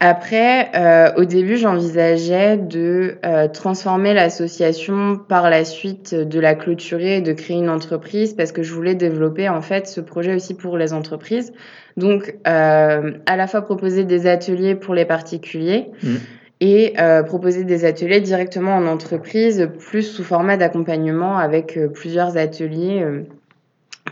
Après, 0.00 0.70
heu, 0.76 1.20
au 1.20 1.24
début, 1.24 1.56
j'envisageais 1.56 2.56
de, 2.56 3.18
heu, 3.26 3.48
transformer 3.52 4.14
l'association 4.14 5.18
par 5.18 5.50
la 5.50 5.64
suite, 5.64 6.14
de 6.14 6.38
la 6.38 6.54
clôturer 6.54 7.16
et 7.16 7.20
de 7.20 7.32
créer 7.32 7.56
une 7.56 7.68
entreprise 7.68 8.32
parce 8.34 8.52
que 8.52 8.62
je 8.62 8.72
voulais 8.74 8.94
développer 8.94 9.48
en 9.48 9.60
fait 9.60 9.88
ce 9.88 10.00
projet 10.00 10.34
aussi 10.36 10.54
pour 10.54 10.78
les 10.78 10.92
entreprises. 10.92 11.52
Donc 11.96 12.36
hem, 12.44 13.18
à 13.26 13.36
la 13.36 13.46
fois 13.48 13.62
proposer 13.62 14.04
des 14.04 14.28
ateliers 14.28 14.76
pour 14.76 14.94
les 14.94 15.04
particuliers 15.04 15.86
Mmh. 16.04 16.14
et 16.60 16.94
heu, 17.00 17.24
proposer 17.24 17.64
des 17.64 17.84
ateliers 17.84 18.20
directement 18.20 18.76
en 18.76 18.86
entreprise, 18.86 19.68
plus 19.80 20.02
sous 20.04 20.22
format 20.22 20.56
d'accompagnement 20.56 21.38
avec, 21.38 21.76
heu, 21.76 21.90
plusieurs 21.90 22.36
ateliers, 22.36 23.04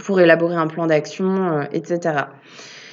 pour 0.05 0.21
élaborer 0.21 0.57
un 0.57 0.67
plan 0.67 0.87
d'action, 0.89 1.61
heu 1.61 1.63
et 1.73 1.83
cetera. 1.85 2.31
Ce 2.57 2.86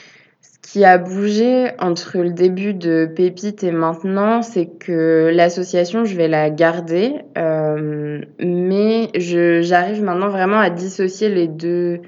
qui 0.74 0.84
a 0.86 0.98
bougé 0.98 1.68
entre 1.77 2.18
le 2.18 2.32
début 2.32 2.74
de 2.74 3.06
Pépite 3.06 3.63
et 3.63 3.72
maintenant, 3.72 4.42
c'est 4.42 4.65
que 4.65 5.30
l'association, 5.32 6.03
je 6.03 6.18
vais 6.18 6.27
la 6.27 6.50
garder, 6.50 7.13
hem, 7.36 8.25
mais 8.39 9.10
j'arrive 9.13 10.01
maintenant 10.01 10.30
vraiment 10.30 10.58
à 10.58 10.72
dissocier 10.72 11.30
les 11.30 11.48
2 11.48 12.01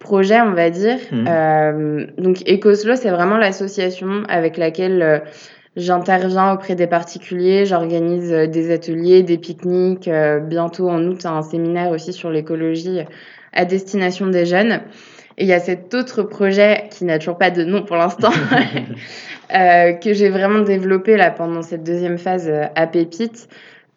projets, 0.00 0.40
on 0.40 0.54
va 0.54 0.70
dire. 0.70 0.98
Mmh. 1.12 1.26
Hem, 1.28 2.06
donc 2.18 2.38
Ecoslo, 2.48 2.96
c'est 2.96 3.10
vraiment 3.10 3.36
l'association 3.36 4.24
avec 4.28 4.56
laquelle, 4.56 5.02
heu, 5.02 5.20
j'interviens 5.76 6.54
auprès 6.54 6.74
des 6.74 6.88
particuliers. 6.88 7.64
J'organise, 7.64 8.32
heu, 8.32 8.48
des 8.48 8.72
ateliers, 8.72 9.22
des 9.22 9.38
pique-niques, 9.38 10.10
bientôt 10.48 10.88
en 10.88 11.00
août, 11.04 11.26
un 11.26 11.42
séminaire 11.42 11.92
aussi 11.92 12.12
sur 12.12 12.30
l'écologie 12.30 13.02
à 13.52 13.64
destination 13.64 14.26
des 14.26 14.46
jeunes 14.46 14.80
et 15.40 15.44
il 15.44 15.48
y 15.48 15.54
a 15.54 15.58
cet 15.58 15.94
autre 15.94 16.22
projet 16.22 16.84
qui 16.90 17.06
n'a 17.06 17.18
toujours 17.18 17.38
pas 17.38 17.50
de 17.50 17.64
nom 17.64 17.82
pour 17.82 17.96
l'instant, 17.96 18.30
heu, 18.30 19.94
que 20.02 20.12
j'ai 20.12 20.28
vraiment 20.28 20.60
développé 20.60 21.16
là 21.16 21.30
pendant 21.30 21.62
cette 21.62 21.82
2e 21.82 22.18
phase, 22.18 22.46
heu, 22.46 22.60
à 22.76 22.86
Pépite, 22.86 23.48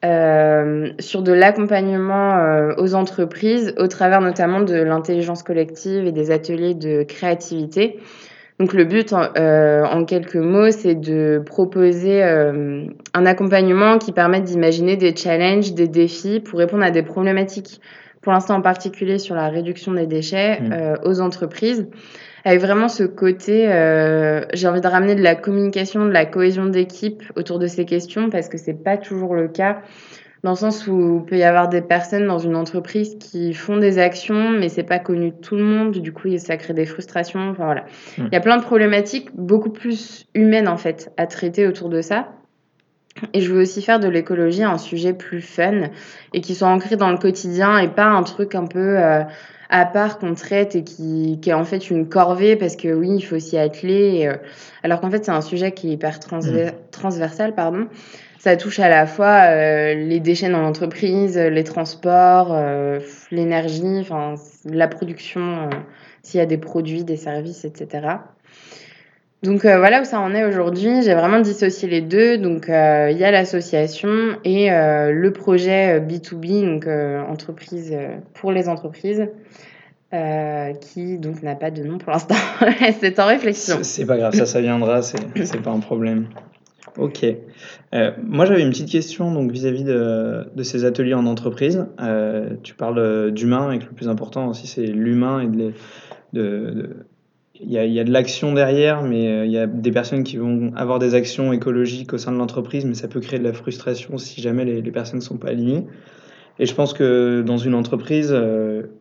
hem, 0.04 0.94
sur 1.00 1.22
de 1.22 1.34
l'accompagnement, 1.34 2.74
aux 2.78 2.96
entreprises 2.96 3.76
au 3.78 3.88
travers 3.88 4.22
notamment 4.22 4.62
de 4.62 4.76
l'intelligence 4.76 5.44
collective 5.44 6.08
et 6.08 6.14
des 6.14 6.32
ateliers 6.32 6.76
de 6.76 7.04
créativité. 7.04 8.00
Donc 8.60 8.72
le 8.74 8.86
but 8.86 9.12
en 9.12 10.06
quelques 10.06 10.36
mots, 10.36 10.72
c'est 10.72 10.96
de 10.96 11.42
proposer, 11.46 12.24
un 12.24 13.26
accompagnement 13.26 13.98
qui 13.98 14.14
permette 14.14 14.44
d'imaginer 14.44 14.96
des 14.96 15.14
challenges, 15.14 15.74
des 15.74 15.88
défis 15.90 16.40
pour 16.40 16.60
répondre 16.60 16.84
à 16.84 16.92
des 16.92 17.04
problématiques. 17.04 17.82
Pour 18.24 18.32
l'instant, 18.32 18.56
en 18.56 18.62
particulier 18.62 19.20
sur 19.20 19.36
la 19.36 19.50
réduction 19.50 19.92
des 19.94 20.08
déchets, 20.08 20.60
Mmh. 20.62 20.74
heu, 20.74 20.94
aux 21.04 21.22
entreprises. 21.22 21.88
Avec 22.46 22.60
vraiment 22.60 22.90
ce 22.90 23.04
côté, 23.04 23.68
heu, 23.72 24.46
j'ai 24.54 24.68
envie 24.68 24.82
de 24.82 24.88
ramener 24.88 25.16
de 25.16 25.22
la 25.22 25.36
communication, 25.36 26.06
de 26.06 26.12
la 26.12 26.26
cohésion 26.26 26.66
d'équipe 26.66 27.24
autour 27.36 27.60
de 27.60 27.68
ces 27.68 27.86
questions 27.86 28.30
parce 28.30 28.50
que 28.50 28.58
c'est 28.58 28.74
pas 28.84 28.98
toujours 28.98 29.36
le 29.36 29.48
cas. 29.48 29.82
Dans 30.44 30.52
le 30.52 30.58
sens 30.58 30.88
où 30.88 31.22
il 31.24 31.26
peut 31.26 31.38
y 31.38 31.44
avoir 31.44 31.70
des 31.70 31.82
personnes 31.82 32.28
dans 32.28 32.40
une 32.40 32.58
entreprise 32.58 33.16
qui 33.18 33.54
font 33.54 33.78
des 33.78 33.98
actions, 33.98 34.50
mais 34.50 34.68
c'est 34.68 34.84
pas 34.84 35.00
connu 35.00 35.32
de 35.32 35.36
tout 35.38 35.56
le 35.56 35.64
monde, 35.64 35.92
du 36.00 36.12
coup 36.12 36.28
ça 36.38 36.58
crée 36.58 36.74
des 36.74 36.86
frustrations, 36.86 37.52
enfin 37.52 37.64
voilà. 37.64 37.86
Mmh. 38.18 38.24
Il 38.28 38.34
y 38.34 38.38
a 38.38 38.42
plein 38.42 38.58
de 38.58 38.64
problématiques 38.64 39.30
beaucoup 39.36 39.70
plus 39.70 40.26
humaines 40.36 40.68
en 40.68 40.76
fait 40.78 41.12
à 41.16 41.28
traiter 41.28 41.66
autour 41.66 41.88
de 41.88 42.02
ça 42.02 42.28
et 43.34 43.42
je 43.42 43.52
veux 43.54 43.62
aussi 43.62 43.82
faire 43.82 44.00
de 44.00 44.08
l'écologie 44.08 44.64
un 44.64 44.78
sujet 44.78 45.14
plus 45.14 45.42
fun 45.42 45.90
et 46.34 46.42
qui 46.42 46.56
soit 46.56 46.68
ancré 46.68 46.96
dans 46.98 47.12
le 47.12 47.18
quotidien 47.18 47.78
et 47.80 47.88
pas 47.88 48.06
un 48.08 48.24
truc 48.24 48.56
un 48.56 48.66
peu, 48.66 48.98
heu, 49.00 49.22
à 49.70 49.86
part 49.86 50.20
qu'on 50.20 50.34
traite 50.36 50.76
et 50.76 50.84
qui 50.84 51.40
qui 51.42 51.50
est 51.50 51.54
en 51.54 51.64
fait 51.66 51.90
une 51.90 52.08
corvée 52.10 52.56
parce 52.56 52.76
que 52.76 52.94
oui, 52.94 53.10
il 53.18 53.22
faut 53.22 53.40
s'y 53.40 53.58
atteler 53.58 54.16
et 54.20 54.28
heu, 54.30 54.38
alors 54.84 55.00
qu'en 55.02 55.10
fait, 55.12 55.26
c'est 55.26 55.32
un 55.32 55.42
sujet 55.42 55.72
qui 55.74 55.90
est 55.90 55.94
hyper 55.94 56.20
transver 56.20 56.66
Mmh. 56.68 56.72
transversal, 56.92 57.56
pardon. 57.56 57.88
Ça 58.38 58.58
touche 58.58 58.80
à 58.80 58.90
la 58.90 59.06
fois, 59.08 59.46
heu, 59.52 59.94
les 59.96 60.20
déchets 60.20 60.50
dans 60.50 60.62
l'entreprise, 60.62 61.38
les 61.38 61.64
transports, 61.64 62.54
heu, 62.54 63.00
l'énergie, 63.32 64.00
enfin 64.02 64.36
la 64.66 64.88
production, 64.88 65.42
heu, 65.70 65.70
s'il 66.24 66.40
y 66.40 66.44
a 66.44 66.46
des 66.46 66.58
produits, 66.58 67.04
des 67.04 67.18
services 67.18 67.66
et 67.66 67.72
cetera. 67.76 68.36
Donc 69.44 69.66
heu, 69.66 69.78
voilà 69.78 70.02
où 70.02 70.06
ça 70.06 70.22
en 70.22 70.34
est 70.34 70.46
aujourd'hui. 70.46 71.04
J'ai 71.04 71.14
vraiment 71.14 71.42
dissocié 71.42 71.90
les 71.90 72.00
2, 72.00 72.38
donc 72.38 72.70
heu, 72.70 73.12
il 73.12 73.18
y 73.18 73.26
a 73.26 73.32
l'association 73.32 74.38
et 74.46 74.72
heu, 74.72 75.12
le 75.12 75.32
projet, 75.34 75.98
heu, 75.98 76.00
B2B, 76.00 76.66
donc 76.66 76.88
entreprise, 77.30 77.94
pour 78.34 78.54
les 78.54 78.70
entreprises, 78.70 79.28
qui 80.80 81.18
donc 81.18 81.44
n'a 81.44 81.56
pas 81.56 81.72
de 81.72 81.84
nom 81.84 81.98
pour 81.98 82.12
l'instant. 82.14 82.36
C'est 83.02 83.20
en 83.20 83.28
réflexion. 83.28 83.80
C'est 83.82 84.06
pas 84.06 84.18
grave, 84.18 84.34
ça, 84.34 84.46
ça 84.46 84.62
viendra, 84.62 85.02
c'est 85.02 85.62
pas 85.62 85.72
un 85.72 85.80
problème. 85.80 86.28
OK. 86.98 87.26
Moi, 87.92 88.46
j'avais 88.46 88.62
une 88.62 88.70
petite 88.70 88.90
question 88.90 89.34
donc 89.34 89.52
vis-à-vis 89.52 89.84
de 89.84 90.64
ces 90.64 90.86
ateliers 90.86 91.16
en 91.16 91.26
entreprise. 91.26 91.86
Tu 92.64 92.76
parles, 92.76 93.32
d'humain 93.32 93.74
et 93.74 93.80
que 93.80 93.86
le 93.86 93.92
plus 93.92 94.08
important 94.08 94.48
aussi, 94.48 94.68
c'est 94.68 94.86
l'humain 94.86 95.42
et 95.42 95.74
de 96.32 97.06
il 97.60 97.72
y 97.72 97.78
a 97.78 97.86
y 97.86 98.00
a 98.00 98.04
de 98.04 98.12
l'action 98.12 98.54
derrière, 98.54 99.04
mais 99.04 99.28
heu, 99.28 99.46
il 99.46 99.52
y 99.52 99.58
a 99.58 99.68
des 99.68 99.92
personnes 99.92 100.24
qui 100.24 100.38
vont 100.38 100.72
avoir 100.76 101.00
des 101.00 101.16
actions 101.16 101.54
écologiques 101.54 102.14
au 102.14 102.18
sein 102.18 102.32
de 102.32 102.38
l'entreprise, 102.38 102.86
mais 102.86 102.96
ça 102.96 103.08
peut 103.08 103.20
créer 103.20 103.40
de 103.40 103.44
la 103.44 103.54
frustration 103.54 104.18
si 104.18 104.42
jamais 104.42 104.66
les 104.66 104.92
personnes 104.92 105.22
sont 105.22 105.38
pas 105.38 105.50
alignées 105.50 105.86
et 106.60 106.66
je 106.66 106.74
pense 106.74 106.94
que 106.94 107.44
dans 107.46 107.58
une 107.58 107.74
entreprise, 107.74 108.32
heu 108.32 108.92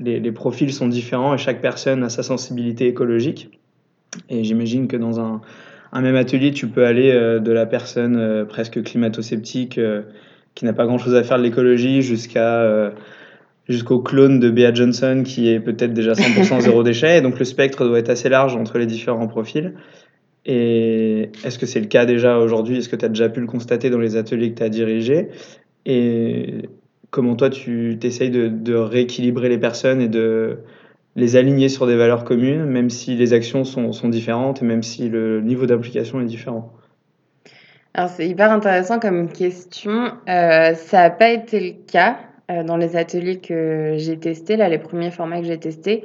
les, 0.00 0.30
profils 0.30 0.72
sont 0.72 0.86
différents 0.86 1.34
et 1.34 1.38
chaque 1.38 1.60
personne 1.60 2.04
a 2.04 2.08
sa 2.08 2.22
sensibilité 2.22 2.86
écologique. 2.86 3.58
Et 4.28 4.44
j'imagine 4.44 4.86
que 4.86 4.96
dans 4.96 5.18
un, 5.18 5.40
même 5.92 6.14
atelier, 6.14 6.52
tu 6.52 6.68
peux 6.68 6.86
aller 6.86 7.12
de 7.12 7.52
la 7.52 7.66
personne 7.66 8.46
presque 8.48 8.80
climato-sceptique 8.84 9.80
qui 10.54 10.64
n'a 10.64 10.72
pas 10.72 10.86
grand-chose 10.86 11.16
à 11.16 11.24
faire 11.24 11.38
de 11.38 11.42
l'écologie 11.42 12.02
jusqu'à 12.02 12.92
jusqu'au 13.68 14.00
clone 14.00 14.40
de 14.40 14.50
Bea 14.50 14.72
Johnson 14.72 15.22
qui 15.24 15.48
est 15.50 15.60
peut-être 15.60 15.92
déjà 15.92 16.12
100% 16.12 16.60
zéro 16.60 16.82
déchet. 16.82 17.20
donc 17.20 17.38
le 17.38 17.44
spectre 17.44 17.86
doit 17.86 17.98
être 17.98 18.10
assez 18.10 18.28
large 18.28 18.56
entre 18.56 18.78
les 18.78 18.86
différents 18.86 19.28
profils. 19.28 19.74
Et 20.46 21.30
est-ce 21.44 21.58
que 21.58 21.66
c'est 21.66 21.80
le 21.80 21.86
cas 21.86 22.06
déjà 22.06 22.38
aujourd'hui? 22.38 22.78
Est-ce 22.78 22.88
que 22.88 22.96
tu 22.96 23.04
as 23.04 23.08
déjà 23.08 23.28
pu 23.28 23.40
le 23.40 23.46
constater 23.46 23.90
dans 23.90 23.98
les 23.98 24.16
ateliers 24.16 24.52
que 24.52 24.58
tu 24.58 24.62
as 24.62 24.70
dirigés? 24.70 25.28
Et 25.84 26.70
comment 27.10 27.36
toi 27.36 27.50
tu 27.50 27.98
t'essayes 28.00 28.30
de, 28.30 28.74
rééquilibrer 28.74 29.50
les 29.50 29.58
personnes 29.58 30.00
et 30.00 30.08
de 30.08 30.58
les 31.16 31.36
aligner 31.36 31.68
sur 31.68 31.86
des 31.86 31.96
valeurs 31.96 32.24
communes, 32.24 32.64
même 32.64 32.88
si 32.88 33.14
les 33.16 33.32
actions 33.34 33.64
sont, 33.64 33.92
sont 33.92 34.08
différentes 34.08 34.62
et 34.62 34.64
même 34.64 34.82
si 34.82 35.08
le 35.08 35.42
niveau 35.42 35.66
d'implication 35.66 36.20
est 36.20 36.26
différent? 36.26 36.72
Alors 37.92 38.08
c'est 38.08 38.28
hyper 38.28 38.52
intéressant 38.52 39.00
comme 39.00 39.30
question. 39.30 40.12
Euh, 40.28 40.74
ça 40.74 41.02
n'a 41.02 41.10
pas 41.10 41.30
été 41.30 41.60
le 41.60 41.74
cas. 41.90 42.18
Euh, 42.50 42.62
dans 42.62 42.78
les 42.78 42.96
ateliers 42.96 43.40
que 43.40 43.96
j'ai 43.98 44.18
testés, 44.18 44.56
là, 44.56 44.70
les 44.70 44.78
premiers 44.78 45.10
formats 45.10 45.38
que 45.40 45.46
j'ai 45.46 45.58
testés. 45.58 46.04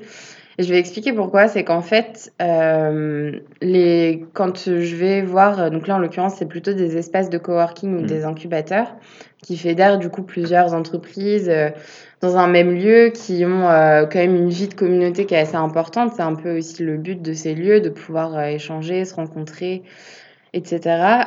Et 0.57 0.63
je 0.63 0.69
vais 0.69 0.77
expliquer 0.77 1.13
pourquoi. 1.13 1.47
C'est 1.47 1.63
qu'en 1.63 1.81
fait, 1.81 2.33
euh, 2.41 3.39
les, 3.62 4.25
quand 4.33 4.65
je 4.65 4.95
vais 4.95 5.21
voir, 5.21 5.71
donc 5.71 5.88
là 5.88 5.95
en 5.95 6.00
l'occurrence, 6.00 6.35
c'est 6.35 6.45
plutôt 6.45 6.73
des 6.73 6.97
espaces 6.97 7.29
de 7.29 7.38
coworking 7.38 7.97
ou 7.97 8.01
mmh. 8.01 8.07
des 8.07 8.25
incubateurs 8.25 8.93
qui 9.41 9.55
fédèrent 9.55 9.97
du 9.97 10.09
coup 10.09 10.21
plusieurs 10.21 10.73
entreprises 10.73 11.47
euh, 11.50 11.69
dans 12.19 12.35
un 12.35 12.47
même 12.47 12.75
lieu, 12.75 13.12
qui 13.13 13.45
ont 13.45 13.63
quand 13.63 14.15
même 14.15 14.35
une 14.35 14.50
vie 14.50 14.67
de 14.67 14.73
communauté 14.73 15.25
qui 15.25 15.35
est 15.35 15.39
assez 15.39 15.55
importante. 15.55 16.13
C'est 16.15 16.21
un 16.23 16.35
peu 16.35 16.57
aussi 16.57 16.83
le 16.83 16.97
but 16.97 17.21
de 17.21 17.33
ces 17.33 17.53
lieux, 17.53 17.79
de 17.79 17.89
pouvoir 17.89 18.41
échanger, 18.43 19.03
se 19.03 19.15
rencontrer, 19.15 19.83
etc 20.53 21.23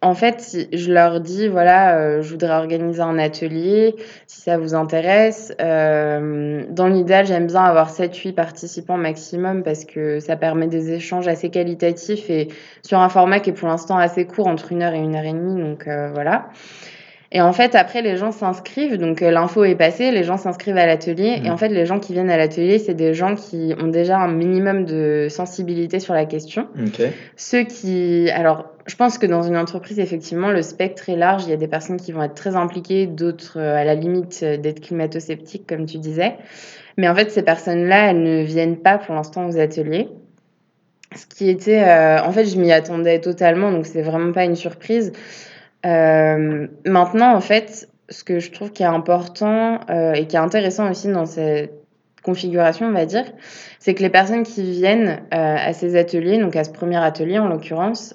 en 0.00 0.14
fait, 0.14 0.68
je 0.72 0.92
leur 0.92 1.20
dis, 1.20 1.48
voilà, 1.48 1.96
euh, 1.98 2.22
je 2.22 2.30
voudrais 2.30 2.54
organiser 2.54 3.00
un 3.00 3.18
atelier, 3.18 3.96
si 4.28 4.42
ça 4.42 4.56
vous 4.56 4.74
intéresse. 4.74 5.52
Euh, 5.60 6.64
dans 6.70 6.86
l'idéal, 6.86 7.26
j'aime 7.26 7.48
bien 7.48 7.64
avoir 7.64 7.90
7-8 7.90 8.32
participants 8.32 8.96
maximum 8.96 9.64
parce 9.64 9.84
que 9.84 10.20
ça 10.20 10.36
permet 10.36 10.68
des 10.68 10.92
échanges 10.92 11.26
assez 11.26 11.50
qualitatifs 11.50 12.30
et 12.30 12.48
sur 12.82 13.00
un 13.00 13.08
format 13.08 13.40
qui 13.40 13.50
est 13.50 13.54
pour 13.54 13.66
l'instant 13.66 13.98
assez 13.98 14.24
court, 14.24 14.46
entre 14.46 14.70
une 14.70 14.82
heure 14.82 14.94
et 14.94 14.98
une 14.98 15.16
heure 15.16 15.24
et 15.24 15.32
demie. 15.32 15.60
Donc 15.60 15.88
euh, 15.88 16.10
voilà. 16.14 16.48
Et 17.30 17.42
en 17.42 17.52
fait, 17.52 17.74
après, 17.74 18.00
les 18.00 18.16
gens 18.16 18.32
s'inscrivent. 18.32 18.96
Donc, 18.96 19.20
euh, 19.20 19.30
l'info 19.30 19.62
est 19.64 19.74
passée, 19.74 20.10
les 20.10 20.24
gens 20.24 20.38
s'inscrivent 20.38 20.78
à 20.78 20.86
l'atelier. 20.86 21.40
Et 21.44 21.48
mmh. 21.48 21.52
en 21.52 21.56
fait, 21.58 21.68
les 21.68 21.84
gens 21.84 22.00
qui 22.00 22.14
viennent 22.14 22.30
à 22.30 22.38
l'atelier, 22.38 22.78
c'est 22.78 22.94
des 22.94 23.12
gens 23.12 23.34
qui 23.34 23.74
ont 23.78 23.88
déjà 23.88 24.18
un 24.18 24.28
minimum 24.28 24.86
de 24.86 25.26
sensibilité 25.28 26.00
sur 26.00 26.14
la 26.14 26.24
question. 26.24 26.68
Ceux 27.36 27.64
qui. 27.64 28.30
Alors, 28.30 28.72
je 28.86 28.96
pense 28.96 29.18
que 29.18 29.26
dans 29.26 29.42
une 29.42 29.58
entreprise, 29.58 29.98
effectivement, 29.98 30.50
le 30.50 30.62
spectre 30.62 31.10
est 31.10 31.16
large. 31.16 31.44
Il 31.44 31.50
y 31.50 31.52
a 31.52 31.58
des 31.58 31.68
personnes 31.68 31.98
qui 31.98 32.12
vont 32.12 32.22
être 32.22 32.34
très 32.34 32.56
impliquées, 32.56 33.06
d'autres 33.06 33.58
euh, 33.58 33.76
à 33.76 33.84
la 33.84 33.94
limite 33.94 34.40
euh, 34.42 34.56
d'être 34.56 34.80
climato-sceptiques, 34.80 35.66
comme 35.66 35.84
tu 35.84 35.98
disais. 35.98 36.36
Mais 36.96 37.10
en 37.10 37.14
fait, 37.14 37.30
ces 37.30 37.42
personnes-là, 37.42 38.10
elles 38.10 38.22
ne 38.22 38.42
viennent 38.42 38.78
pas 38.78 38.96
pour 38.96 39.14
l'instant 39.14 39.46
aux 39.46 39.58
ateliers. 39.58 40.08
Ce 41.14 41.26
qui 41.26 41.48
était. 41.48 41.82
en 41.82 42.32
fait, 42.32 42.44
je 42.44 42.58
m'y 42.58 42.70
attendais 42.70 43.18
totalement, 43.20 43.72
donc 43.72 43.86
c'est 43.86 44.02
vraiment 44.02 44.32
pas 44.32 44.44
une 44.44 44.56
surprise. 44.56 45.12
Euh, 45.86 46.66
maintenant, 46.86 47.34
en 47.34 47.40
fait, 47.40 47.88
ce 48.08 48.24
que 48.24 48.40
je 48.40 48.50
trouve 48.50 48.72
qui 48.72 48.82
est 48.82 48.86
important 48.86 49.80
euh, 49.90 50.12
et 50.12 50.26
qui 50.26 50.36
est 50.36 50.40
intéressant 50.40 50.90
aussi 50.90 51.08
dans 51.08 51.26
cette 51.26 51.72
configuration, 52.22 52.86
on 52.86 52.92
va 52.92 53.06
dire, 53.06 53.24
c'est 53.78 53.94
que 53.94 54.02
les 54.02 54.10
personnes 54.10 54.42
qui 54.42 54.70
viennent 54.70 55.20
euh, 55.32 55.56
à 55.56 55.72
ces 55.72 55.96
ateliers, 55.96 56.38
donc 56.38 56.56
à 56.56 56.64
ce 56.64 56.70
premier 56.70 56.96
atelier 56.96 57.38
en 57.38 57.48
l'occurrence, 57.48 58.14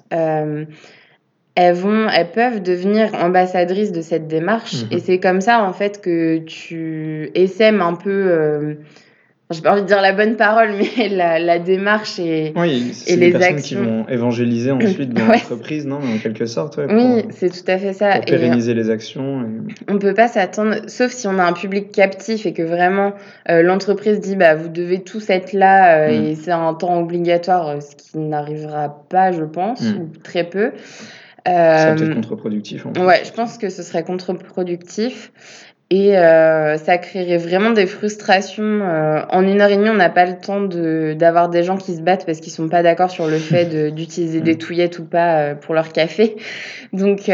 elles 1.56 1.74
vont, 1.74 2.08
elles 2.08 2.30
peuvent 2.32 2.62
devenir 2.62 3.14
ambassadrices 3.14 3.92
de 3.92 4.02
cette 4.02 4.26
démarche. 4.26 4.82
Mmh 4.82 4.88
et 4.90 4.98
c'est 4.98 5.20
comme 5.20 5.40
ça, 5.40 5.64
en 5.64 5.72
fait, 5.72 6.00
que 6.00 6.38
tu 6.38 7.30
essaimes 7.34 7.80
un 7.80 7.94
peu 7.94 8.76
j'ai 9.50 9.60
pas 9.60 9.72
envie 9.72 9.82
de 9.82 9.86
dire 9.86 10.00
la 10.00 10.12
bonne 10.12 10.36
parole, 10.36 10.70
mais 10.78 11.08
la, 11.10 11.38
la 11.38 11.58
démarche 11.58 12.18
et, 12.18 12.52
oui, 12.56 12.92
et 13.06 13.16
les, 13.16 13.30
personnes 13.30 13.60
qui 13.60 13.74
vont 13.74 14.08
évangéliser 14.08 14.70
ensuite 14.72 15.12
dans 15.12 15.26
l'entreprise, 15.26 15.86
non, 15.86 15.98
en 15.98 16.18
quelque 16.18 16.46
sorte. 16.46 16.78
Ouais, 16.78 16.86
oui, 16.88 17.26
c'est 17.30 17.50
tout 17.50 17.70
à 17.70 17.76
fait 17.76 17.92
ça. 17.92 18.14
Pour 18.14 18.24
pérenniser 18.24 18.72
les 18.72 18.88
actions. 18.88 19.42
Et... 19.42 19.92
On 19.92 19.98
peut 19.98 20.14
pas 20.14 20.28
s'attendre, 20.28 20.76
sauf 20.86 21.12
si 21.12 21.26
on 21.26 21.38
a 21.38 21.44
un 21.44 21.52
public 21.52 21.92
captif 21.92 22.46
et 22.46 22.54
que 22.54 22.62
vraiment 22.62 23.12
euh, 23.50 23.62
l'entreprise 23.62 24.20
dit 24.20 24.36
bah 24.36 24.54
vous 24.54 24.68
devez 24.68 25.02
tous 25.02 25.28
être 25.28 25.52
là 25.52 25.98
euh, 25.98 26.08
mm. 26.08 26.24
et 26.24 26.34
c'est 26.36 26.52
un 26.52 26.72
temps 26.72 26.98
obligatoire, 27.00 27.68
euh, 27.68 27.80
ce 27.80 27.96
qui 27.96 28.18
n'arrivera 28.18 29.06
pas, 29.10 29.30
je 29.30 29.44
pense, 29.44 29.82
mm. 29.82 29.98
ou 29.98 30.08
très 30.22 30.44
peu. 30.44 30.72
Euh, 31.46 31.96
c'est 31.96 32.04
peut-être 32.04 32.14
contre-productif. 32.14 32.86
En 32.86 33.04
ouais, 33.04 33.22
je 33.24 33.32
pense 33.32 33.58
que 33.58 33.68
ce 33.68 33.82
serait 33.82 34.02
contre-productif. 34.02 35.32
Et 35.90 36.16
euh, 36.16 36.78
ça 36.78 36.98
créerait 36.98 37.36
vraiment 37.36 37.70
des 37.70 37.86
frustrations. 37.86 38.80
Euh, 38.82 39.20
en 39.30 39.46
une 39.46 39.60
heure 39.60 39.70
et 39.70 39.76
demie, 39.76 39.90
on 39.90 39.94
n'a 39.94 40.08
pas 40.08 40.24
le 40.24 40.36
temps 40.38 40.60
d'avoir 40.60 41.50
des 41.50 41.62
gens 41.62 41.76
qui 41.76 41.94
se 41.94 42.00
battent 42.00 42.24
parce 42.24 42.40
qu'ils 42.40 42.52
sont 42.52 42.68
pas 42.68 42.82
d'accord 42.82 43.10
sur 43.10 43.26
le 43.26 43.38
fait 43.38 43.90
d'utiliser 43.92 44.40
des 44.40 44.54
mm. 44.54 44.58
touillettes 44.58 44.98
ou 44.98 45.04
pas 45.04 45.38
euh, 45.38 45.54
pour 45.54 45.74
leur 45.74 45.92
café. 45.92 46.36
Donc, 46.92 47.30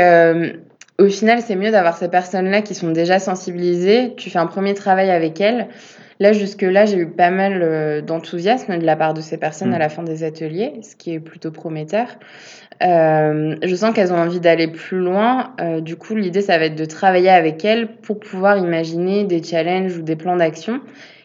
au 0.99 1.09
final, 1.09 1.41
c'est 1.41 1.57
mieux 1.57 1.71
d'avoir 1.71 1.97
ces 1.97 2.09
personnes-là 2.09 2.61
qui 2.61 2.75
sont 2.75 2.91
déjà 2.91 3.19
sensibilisées. 3.19 4.15
Tu 4.17 4.31
fais 4.31 4.39
un 4.39 4.47
premier 4.47 4.75
travail 4.75 5.11
avec 5.11 5.41
elles. 5.41 5.69
Là, 6.19 6.35
jusque-là, 6.35 6.85
j'ai 6.85 6.99
eu 6.99 7.09
pas 7.09 7.31
mal 7.31 8.05
d'enthousiasme 8.05 8.77
de 8.79 8.85
la 8.85 8.97
part 8.97 9.15
de 9.15 9.23
ces 9.23 9.39
personnes 9.39 9.71
mm. 9.71 9.75
à 9.75 9.79
la 9.79 9.89
fin 9.89 10.03
des 10.03 10.25
ateliers, 10.25 10.73
ce 10.83 10.97
qui 10.97 11.15
est 11.15 11.21
plutôt 11.21 11.53
prometteur. 11.53 12.09
Euh, 12.83 13.57
je 13.63 13.75
sens 13.75 13.95
qu'elles 13.95 14.13
ont 14.13 14.19
envie 14.19 14.41
d'aller 14.41 14.69
plus 14.69 14.99
loin. 14.99 15.53
Euh, 15.61 15.81
du 15.81 15.97
coup, 15.97 16.15
l'idée, 16.15 16.41
ça 16.41 16.59
va 16.59 16.67
être 16.67 16.77
de 16.77 16.85
travailler 16.85 17.29
avec 17.29 17.65
elles 17.65 17.89
pour 17.97 18.19
pouvoir 18.19 18.57
imaginer 18.59 19.25
des 19.25 19.43
challenges 19.43 19.97
ou 19.99 20.03
des 20.03 20.17
plans 20.17 20.37
d'action 20.37 20.81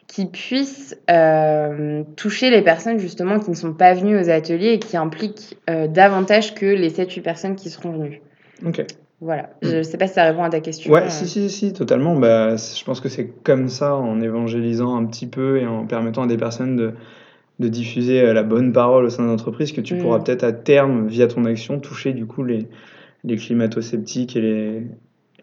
qui 0.08 0.28
puissent 0.28 0.98
euh, 1.10 2.04
toucher 2.16 2.50
les 2.52 2.62
personnes 2.62 3.00
justement 3.00 3.40
qui 3.40 3.50
ne 3.50 3.56
sont 3.56 3.74
pas 3.74 3.94
venues 3.94 4.20
aux 4.20 4.30
ateliers 4.30 4.74
et 4.74 4.80
qui 4.80 4.98
impliquent 4.98 5.58
davantage 5.68 6.54
que 6.54 6.66
les 6.66 6.92
7-8 6.92 7.22
personnes 7.22 7.56
qui 7.56 7.70
seront 7.70 7.92
venues. 7.92 8.22
Ok. 8.66 8.86
Voilà, 9.22 9.50
je 9.62 9.78
ne 9.78 9.84
sais 9.84 9.98
pas 9.98 10.08
si 10.08 10.14
ça 10.14 10.26
répond 10.26 10.44
à 10.44 10.50
ta 10.50 10.60
question. 10.60 10.92
Ouais, 10.92 11.10
si, 11.10 11.28
si, 11.28 11.50
si, 11.50 11.74
totalement. 11.74 12.16
Bah, 12.16 12.58
je 12.58 12.84
pense 12.84 13.00
que 13.00 13.10
c'est 13.10 13.28
comme 13.44 13.70
ça, 13.70 13.96
en 13.96 14.22
évangélisant 14.22 14.96
un 14.96 15.06
petit 15.06 15.26
peu 15.26 15.58
et 15.58 15.66
en 15.66 15.88
permettant 15.88 16.24
à 16.24 16.28
des 16.28 16.38
personnes 16.38 16.76
de, 16.76 16.94
de 17.60 17.68
diffuser 17.68 18.22
euh, 18.22 18.34
la 18.34 18.44
bonne 18.44 18.74
parole 18.74 19.06
au 19.06 19.10
sein 19.10 19.24
de 19.24 19.30
l'entreprise 19.30 19.72
que 19.72 19.82
tu 19.82 19.98
pourras 19.98 20.20
mm. 20.20 20.24
peut-être 20.24 20.44
à 20.44 20.52
terme, 20.52 21.08
via 21.08 21.28
ton 21.28 21.46
action, 21.46 21.80
toucher 21.80 22.14
du 22.14 22.26
coup 22.26 22.44
les, 22.44 22.68
les 23.24 23.38
climato-sceptiques 23.38 24.36
et 24.36 24.42
les, 24.42 24.88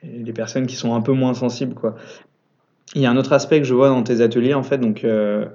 les 0.03 0.33
personnes 0.33 0.67
qui 0.67 0.77
sont 0.77 0.95
un 0.95 1.01
peu 1.01 1.13
moins 1.13 1.35
sensibles. 1.35 1.75
Quoi. 1.75 1.97
Il 2.95 3.01
y 3.01 3.07
a 3.07 3.11
un 3.11 3.17
autre 3.17 3.33
aspect 3.33 3.59
que 3.61 3.67
je 3.67 3.75
vois 3.75 3.89
dans 3.89 4.03
tes 4.03 4.21
ateliers, 4.21 4.55
en 4.55 4.63
fait, 4.63 4.79
donc 4.79 5.05
euh, 5.05 5.47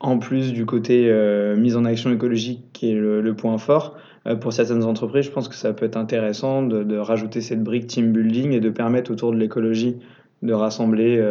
en 0.00 0.18
plus 0.18 0.52
du 0.52 0.66
côté 0.66 1.06
euh, 1.08 1.56
mise 1.56 1.76
en 1.76 1.84
action 1.84 2.12
écologique 2.12 2.64
qui 2.72 2.90
est 2.90 2.94
le, 2.94 3.34
point 3.34 3.58
fort, 3.58 3.96
pour 4.40 4.52
certaines 4.52 4.84
entreprises, 4.84 5.26
je 5.26 5.30
pense 5.30 5.48
que 5.48 5.54
ça 5.54 5.72
peut 5.72 5.86
être 5.86 5.96
intéressant 5.96 6.62
de, 6.62 6.82
de, 6.82 6.96
rajouter 6.96 7.40
cette 7.40 7.62
brique 7.62 7.86
team 7.86 8.12
building 8.12 8.52
et 8.52 8.60
de 8.60 8.68
permettre 8.68 9.10
autour 9.12 9.32
de 9.32 9.38
l'écologie 9.38 9.96
de 10.42 10.52
rassembler 10.52 11.22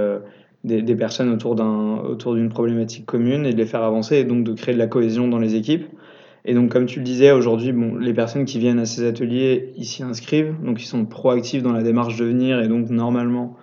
des, 0.64 0.96
personnes 0.96 1.30
autour 1.32 1.56
d'un 1.56 1.98
autour 1.98 2.36
d'une 2.36 2.50
problématique 2.50 3.06
commune 3.06 3.46
et 3.46 3.54
de 3.54 3.58
les 3.58 3.66
faire 3.66 3.84
avancer 3.84 4.18
et 4.18 4.24
donc 4.24 4.44
de 4.44 4.54
créer 4.54 4.74
de 4.74 4.80
la 4.80 4.88
cohésion 4.88 5.28
dans 5.28 5.40
les 5.40 5.56
équipes. 5.56 5.86
Et 6.46 6.54
donc, 6.54 6.72
comme 6.72 6.86
tu 6.86 7.00
le 7.00 7.06
disais, 7.06 7.32
aujourd'hui, 7.32 7.72
bon, 7.74 7.96
les 7.96 8.14
personnes 8.14 8.46
qui 8.46 8.60
viennent 8.60 8.80
à 8.80 8.86
ces 8.86 9.06
ateliers, 9.06 9.74
ils 9.78 9.86
s'y 9.86 10.04
inscrivent, 10.04 10.56
donc 10.64 10.82
ils 10.82 10.86
sont 10.86 11.06
proactifs 11.06 11.62
dans 11.62 11.74
la 11.74 11.84
démarche 11.84 12.18
de 12.18 12.26
venir 12.26 12.62
et 12.62 12.68
donc 12.68 12.90
normalement 12.90 13.58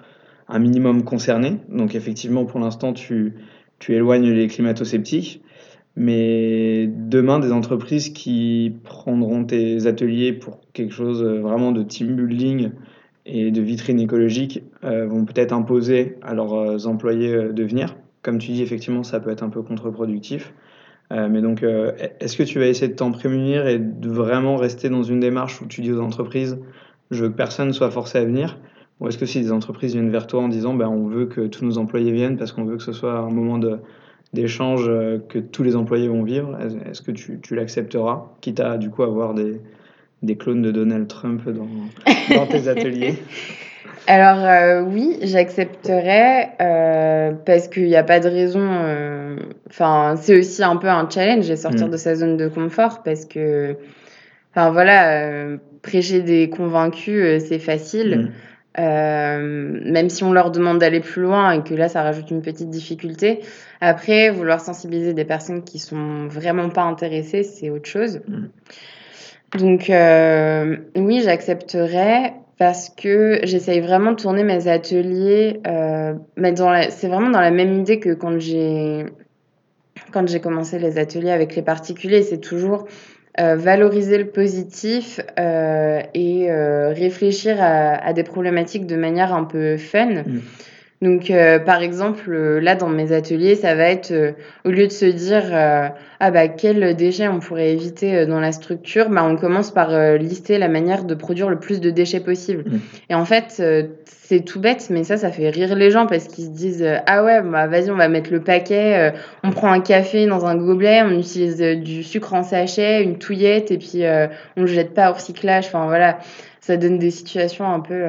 un 0.49 0.59
minimum 0.59 1.03
concernés. 1.03 1.57
Donc, 1.71 1.95
effectivement, 1.95 2.45
pour 2.45 2.61
l'instant, 2.61 2.93
tu, 2.93 3.35
tu 3.79 3.95
éloignes 3.95 4.31
les 4.31 4.47
climato-sceptiques. 4.47 5.43
Mais 5.99 6.87
demain, 6.87 7.39
des 7.39 7.53
entreprises 7.53 8.11
qui 8.11 8.75
prendront 8.85 9.45
tes 9.45 9.87
ateliers 9.87 10.35
pour 10.35 10.61
quelque 10.75 10.93
chose 10.93 11.25
vraiment 11.25 11.73
de 11.73 11.83
team 11.83 12.15
building 12.15 12.71
et 13.27 13.51
de 13.51 13.61
vitrines 13.61 14.01
écologiques 14.01 14.62
euh, 14.85 15.07
vont 15.07 15.25
peut-être 15.25 15.53
imposer 15.53 16.17
à 16.23 16.33
leurs 16.33 16.55
euh, 16.55 16.87
employés 16.87 17.35
euh, 17.35 17.53
de 17.53 17.65
venir. 17.65 17.97
Comme 18.23 18.39
tu 18.39 18.53
dis, 18.53 18.62
effectivement, 18.62 19.03
ça 19.03 19.21
peut 19.21 19.31
être 19.31 19.43
un 19.43 19.51
peu 19.51 19.62
contre-productif. 19.62 20.53
mais 21.12 21.41
donc, 21.41 21.62
est-ce 21.62 22.37
que 22.37 22.43
tu 22.43 22.59
vas 22.59 22.67
essayer 22.67 22.89
de 22.89 22.97
t'en 22.97 23.12
prémunir 23.12 23.69
et 23.69 23.79
de 23.79 24.09
vraiment 24.09 24.57
rester 24.57 24.89
dans 24.89 25.05
une 25.05 25.21
démarche 25.21 25.62
où 25.62 25.67
tu 25.67 25.81
dis 25.81 25.93
aux 25.93 26.01
entreprises, 26.01 26.59
je 27.12 27.23
veux 27.23 27.29
que 27.29 27.37
personne 27.37 27.73
soit 27.73 27.93
forcé 27.93 28.19
à 28.19 28.25
venir? 28.25 28.59
Ou 28.99 29.07
est-ce 29.07 29.17
que 29.17 29.27
si 29.27 29.41
des 29.41 29.53
entreprises 29.53 29.93
viennent 29.93 30.11
vers 30.11 30.27
toi 30.27 30.43
en 30.43 30.49
disant, 30.49 30.75
ben, 30.75 30.89
on 30.89 31.07
veut 31.07 31.27
que 31.27 31.43
tous 31.43 31.65
nos 31.65 31.79
employés 31.79 32.11
viennent 32.11 32.37
parce 32.37 32.51
qu'on 32.51 32.65
veut 32.65 32.79
que 32.79 32.83
ce 32.83 32.93
soit 32.93 33.17
un 33.17 33.31
moment 33.31 33.61
d'échange 34.33 34.91
que 35.29 35.39
tous 35.39 35.62
les 35.62 35.77
employés 35.77 36.09
vont 36.09 36.25
vivre, 36.25 36.59
est-ce 36.91 37.03
que 37.03 37.12
tu 37.12 37.55
l'accepteras, 37.55 38.33
quitte 38.41 38.59
à 38.59 38.77
du 38.77 38.91
coup 38.91 39.05
avoir 39.05 39.35
des, 39.35 39.61
des 40.22 40.37
clones 40.37 40.62
de 40.62 40.70
Donald 40.70 41.09
Trump 41.09 41.42
dans, 41.48 41.68
dans 42.35 42.46
tes 42.46 42.68
ateliers 42.68 43.14
Alors, 44.07 44.44
heu, 44.44 44.83
oui, 44.88 45.18
j'accepterais, 45.22 46.52
heu, 46.61 47.37
parce 47.44 47.68
qu'il 47.68 47.88
y 47.88 47.96
a 47.96 48.05
pas 48.05 48.20
de 48.20 48.29
raison, 48.29 48.61
heu 48.62 49.37
enfin, 49.68 50.14
c'est 50.16 50.38
aussi 50.38 50.62
un 50.62 50.76
peu 50.76 50.88
un 50.88 51.09
challenge 51.11 51.48
de 51.48 51.57
sortir 51.57 51.88
Mmh. 51.88 51.90
de 51.90 51.96
sa 51.96 52.14
zone 52.14 52.37
de 52.37 52.48
confort 52.48 53.02
parce 53.02 53.24
que 53.24 53.76
enfin 54.52 54.70
voilà, 54.70 55.57
prêcher 55.83 56.22
des 56.22 56.48
convaincus, 56.48 57.42
c'est 57.44 57.59
facile. 57.59 58.16
Mmh. 58.18 58.31
Hem, 58.79 59.81
même 59.90 60.11
si 60.11 60.22
on 60.22 60.33
leur 60.33 60.50
demande 60.50 60.79
d'aller 60.79 61.00
plus 61.00 61.22
loin 61.22 61.52
et 61.52 61.62
que 61.62 61.74
là, 61.74 61.88
ça 61.88 62.02
rajoute 62.02 62.31
une 62.31 62.42
petite 62.42 62.68
difficulté. 62.68 63.40
Après, 63.81 64.29
vouloir 64.31 64.61
sensibiliser 64.61 65.14
des 65.14 65.24
personnes 65.24 65.64
qui 65.64 65.79
sont 65.79 66.26
vraiment 66.26 66.68
pas 66.68 66.83
intéressées, 66.83 67.42
c'est 67.42 67.70
autre 67.70 67.88
chose. 67.88 68.20
Mmh. 68.29 68.44
Donc, 69.57 69.90
heu, 69.90 70.87
oui, 70.97 71.21
j'accepterais 71.23 72.35
parce 72.59 72.88
que 72.90 73.40
j'essaye 73.42 73.81
vraiment 73.81 74.12
de 74.12 74.16
tourner 74.16 74.42
mes 74.42 74.66
ateliers, 74.69 75.61
la 76.71 76.90
c'est 76.90 77.09
vraiment 77.09 77.31
dans 77.31 77.40
la 77.40 77.51
même 77.51 77.75
idée 77.75 78.01
que 78.01 78.14
quand 78.14 78.38
j'ai 78.38 79.05
commencé 80.42 80.79
les 80.79 80.99
ateliers 80.99 81.31
avec 81.33 81.55
les 81.55 81.62
particuliers. 81.62 82.23
C'est 82.23 82.40
toujours, 82.40 82.87
heu, 83.40 83.55
valoriser 83.57 84.19
le 84.19 84.29
positif, 84.29 85.21
et 86.14 86.49
réfléchir 86.51 87.57
à 87.61 87.95
à 87.95 88.12
des 88.12 88.25
problématiques 88.25 88.87
de 88.87 88.97
manière 88.97 89.35
un 89.35 89.45
peu 89.45 89.77
fun. 89.77 90.23
Mmh. 90.25 90.40
Donc, 91.03 91.31
heu, 91.31 91.61
par 91.65 91.83
exemple, 91.83 92.31
heu, 92.33 92.59
là, 92.59 92.75
dans 92.75 92.89
mes 92.89 93.13
ateliers, 93.13 93.55
ça 93.55 93.75
va 93.75 93.85
être, 93.91 94.13
heu, 94.13 94.35
au 94.65 94.71
lieu 94.71 94.87
de 94.87 94.93
se 94.93 95.05
dire, 95.05 95.43
heu: 95.53 95.91
«Ah 96.21 96.31
bah, 96.31 96.49
quels 96.49 96.97
déchets 96.97 97.29
on 97.29 97.39
pourrait 97.39 97.73
éviter, 97.73 98.17
heu, 98.23 98.27
dans 98.27 98.41
la 98.41 98.51
structure?» 98.53 99.11
bah, 99.11 99.23
on 99.29 99.37
commence 99.37 99.71
par, 99.71 99.91
lister 100.17 100.57
la 100.57 100.69
manière 100.69 101.05
de 101.05 101.15
produire 101.15 101.51
le 101.51 101.59
plus 101.59 101.81
de 101.81 101.91
déchets 101.91 102.21
possible 102.21 102.65
Mmh. 102.67 102.77
et 103.11 103.15
en 103.15 103.25
fait, 103.27 103.63
c'est 104.07 104.41
tout 104.41 104.59
bête, 104.61 104.87
mais 104.91 105.05
ça, 105.05 105.19
ça 105.19 105.31
fait 105.31 105.51
rire 105.51 105.75
les 105.75 105.91
gens 105.91 106.07
parce 106.07 106.29
qu'ils 106.29 106.45
se 106.47 106.51
disent, 106.51 106.87
«Ah 107.07 107.23
ouais, 107.25 107.43
bah, 107.43 107.67
vas-y, 107.67 107.91
on 107.91 107.97
va 107.97 108.09
mettre 108.09 108.33
le 108.33 108.41
paquet, 108.41 109.13
on 109.45 109.51
prend 109.51 109.71
un 109.71 109.81
café 109.81 110.27
dans 110.27 110.47
un 110.47 110.57
gobelet, 110.57 111.03
on 111.03 111.11
utilise, 111.19 111.59
du 111.61 112.03
sucre 112.05 112.33
en 112.33 112.43
sachet, 112.43 113.03
une 113.03 113.19
touillette 113.19 113.71
et 113.71 113.77
puis, 113.79 114.03
on 114.57 114.63
le 114.63 114.67
jette 114.67 114.95
pas 114.95 115.11
au 115.11 115.15
recyclage». 115.15 115.67
Enfin 115.67 115.85
voilà, 115.87 116.19
ça 116.61 116.79
donne 116.79 116.99
des 116.99 117.11
situations 117.11 117.71
un 117.71 117.81
peu, 117.81 118.03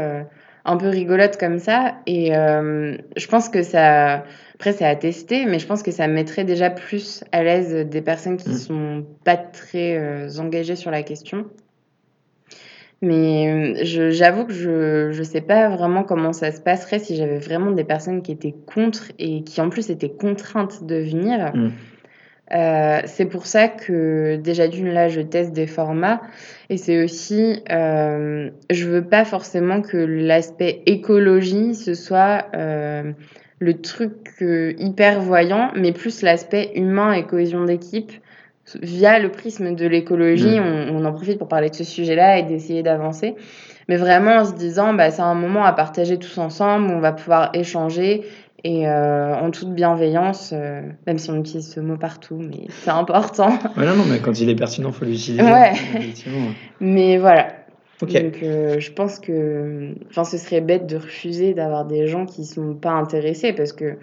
un 0.68 0.78
peu 0.78 0.90
rigolotes 0.90 1.38
comme 1.38 1.60
ça 1.60 1.96
et 2.06 2.28
hem, 2.30 2.98
je 3.16 3.28
pense 3.28 3.50
que 3.50 3.64
ça 3.64 4.24
après 4.56 4.74
c'est 4.74 4.86
à 4.86 4.96
tester, 4.96 5.46
mais 5.46 5.60
je 5.60 5.68
pense 5.68 5.84
que 5.84 5.92
ça 5.92 6.08
mettrait 6.08 6.44
déjà 6.44 6.70
plus 6.70 7.24
à 7.32 7.44
l'aise, 7.44 7.74
des 7.88 8.02
personnes 8.02 8.38
qui 8.38 8.50
Mmh. 8.50 8.54
sont 8.54 9.06
pas 9.24 9.38
très, 9.38 9.98
heu, 9.98 10.40
engagées 10.40 10.76
sur 10.76 10.92
la 10.92 11.04
question. 11.04 11.46
Mais, 13.02 13.86
je 13.86 14.10
j'avoue 14.10 14.46
que 14.46 14.54
je 14.54 15.12
je 15.12 15.24
sais 15.24 15.42
pas 15.42 15.70
vraiment 15.70 16.04
comment 16.04 16.34
ça 16.34 16.52
se 16.52 16.60
passerait 16.60 16.98
si 17.00 17.16
j'avais 17.16 17.38
vraiment 17.38 17.70
des 17.72 17.84
personnes 17.84 18.24
qui 18.24 18.32
étaient 18.32 18.56
contre 18.66 19.12
et 19.20 19.44
qui 19.44 19.62
en 19.62 19.70
plus 19.70 19.90
étaient 19.92 20.10
contraintes 20.10 20.84
de 20.84 20.96
venir. 20.96 21.52
Mmh. 21.56 21.70
Heu, 22.54 23.02
c'est 23.06 23.26
pour 23.26 23.46
ça 23.46 23.68
que 23.68 24.38
déjà 24.38 24.68
d'une 24.68 24.90
là, 24.94 25.10
je 25.10 25.22
teste 25.22 25.52
des 25.54 25.68
formats 25.68 26.22
et 26.70 26.78
c'est 26.78 27.04
aussi, 27.04 27.62
hem, 27.68 28.52
je 28.70 28.88
veux 28.88 29.04
pas 29.04 29.26
forcément 29.26 29.82
que 29.82 29.98
l'aspect 29.98 30.82
écologie, 30.86 31.76
ce 31.76 31.94
soit, 31.94 32.46
hem, 32.54 33.16
le 33.60 33.82
truc, 33.82 34.14
heu, 34.42 34.76
hyper 34.80 35.20
voyant, 35.22 35.72
mais 35.76 35.92
plus 35.92 36.22
l'aspect 36.22 36.72
humain 36.76 37.12
et 37.14 37.24
cohésion 37.26 37.66
d'équipe 37.66 38.12
via 38.82 39.18
le 39.20 39.30
prisme 39.32 39.76
de 39.76 39.88
l'écologie. 39.88 40.60
Mmh. 40.60 40.64
On 40.92 40.98
on 40.98 41.06
en 41.06 41.14
profite 41.14 41.38
pour 41.40 41.48
parler 41.48 41.70
de 41.70 41.76
ce 41.76 41.84
sujet-là 41.86 42.38
et 42.40 42.44
d'essayer 42.44 42.84
d'avancer, 42.84 43.36
mais 43.90 43.96
vraiment 43.98 44.38
en 44.38 44.46
se 44.46 44.54
disant: 44.56 44.94
«Bah, 44.94 45.10
c'est 45.12 45.22
un 45.22 45.36
moment 45.36 45.64
à 45.66 45.74
partager 45.74 46.18
tous 46.18 46.38
ensemble, 46.38 46.88
où 46.92 46.94
on 46.94 47.00
va 47.00 47.14
pouvoir 47.14 47.50
échanger 47.54 48.24
et 48.64 48.88
heu, 48.88 49.34
en 49.34 49.52
toute 49.52 49.74
bienveillance», 49.74 50.54
heu, 50.54 50.82
même 51.06 51.18
si 51.18 51.30
on 51.30 51.36
utilise 51.40 51.70
ce 51.72 51.80
mot 51.80 51.98
partout, 51.98 52.38
mais 52.38 52.68
c'est 52.82 52.90
important. 52.92 53.50
Ouais, 53.78 53.86
non, 53.86 53.96
non, 53.96 54.06
mais 54.06 54.20
quand 54.20 54.40
il 54.40 54.50
est 54.50 54.56
pertinent, 54.56 54.92
faut 54.92 55.06
l'utiliser, 55.06 55.44
Ouais, 55.44 55.74
mais 56.80 57.18
voilà. 57.18 57.48
OK. 58.02 58.14
Donc, 58.14 58.40
heu, 58.44 58.80
je 58.80 58.92
pense 58.92 59.20
que, 59.20 59.94
enfin, 60.10 60.24
ce 60.24 60.38
serait 60.38 60.62
bête 60.62 60.86
de 60.88 60.98
refuser 60.98 61.54
d'avoir 61.54 61.86
des 61.86 62.08
gens 62.08 62.26
qui 62.26 62.46
sont 62.46 62.76
pas 62.76 62.92
intéressés 62.92 63.54
parce 63.54 63.74
que 63.74 63.98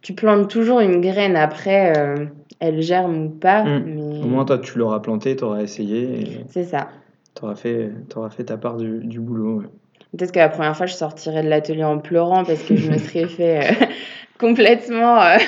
tu 0.00 0.12
plantes 0.12 0.48
toujours 0.48 0.80
une 0.80 1.00
graine 1.00 1.36
après, 1.36 1.92
elle 2.60 2.82
germe 2.82 3.26
ou 3.26 3.28
pas, 3.30 3.64
Mmh. 3.64 4.22
Au 4.22 4.26
moins, 4.26 4.44
toi, 4.44 4.58
tu 4.58 4.78
l'auras 4.78 5.00
plantée, 5.00 5.36
tu 5.36 5.44
auras 5.44 5.60
essayé 5.62 6.20
et 6.20 6.44
C'est 6.48 6.64
ça. 6.64 6.88
tu 7.34 7.44
auras 7.44 7.54
auras 8.16 8.30
fait 8.30 8.44
ta 8.44 8.56
part 8.56 8.76
du 8.76 8.98
du 9.04 9.20
boulot, 9.20 9.60
ouais. 9.60 9.66
Peut-être 10.16 10.32
que 10.32 10.38
la 10.38 10.48
1re 10.48 10.76
fois, 10.76 10.86
je 10.86 10.94
sortirais 10.94 11.42
de 11.42 11.48
l'atelier 11.48 11.84
en 11.84 11.98
pleurant 11.98 12.44
parce 12.44 12.62
que 12.62 12.76
je 12.76 12.90
me 12.90 12.98
serais 12.98 13.26
fait, 13.28 13.72
heu, 13.72 13.86
complètement, 14.38 15.20
heu, 15.20 15.38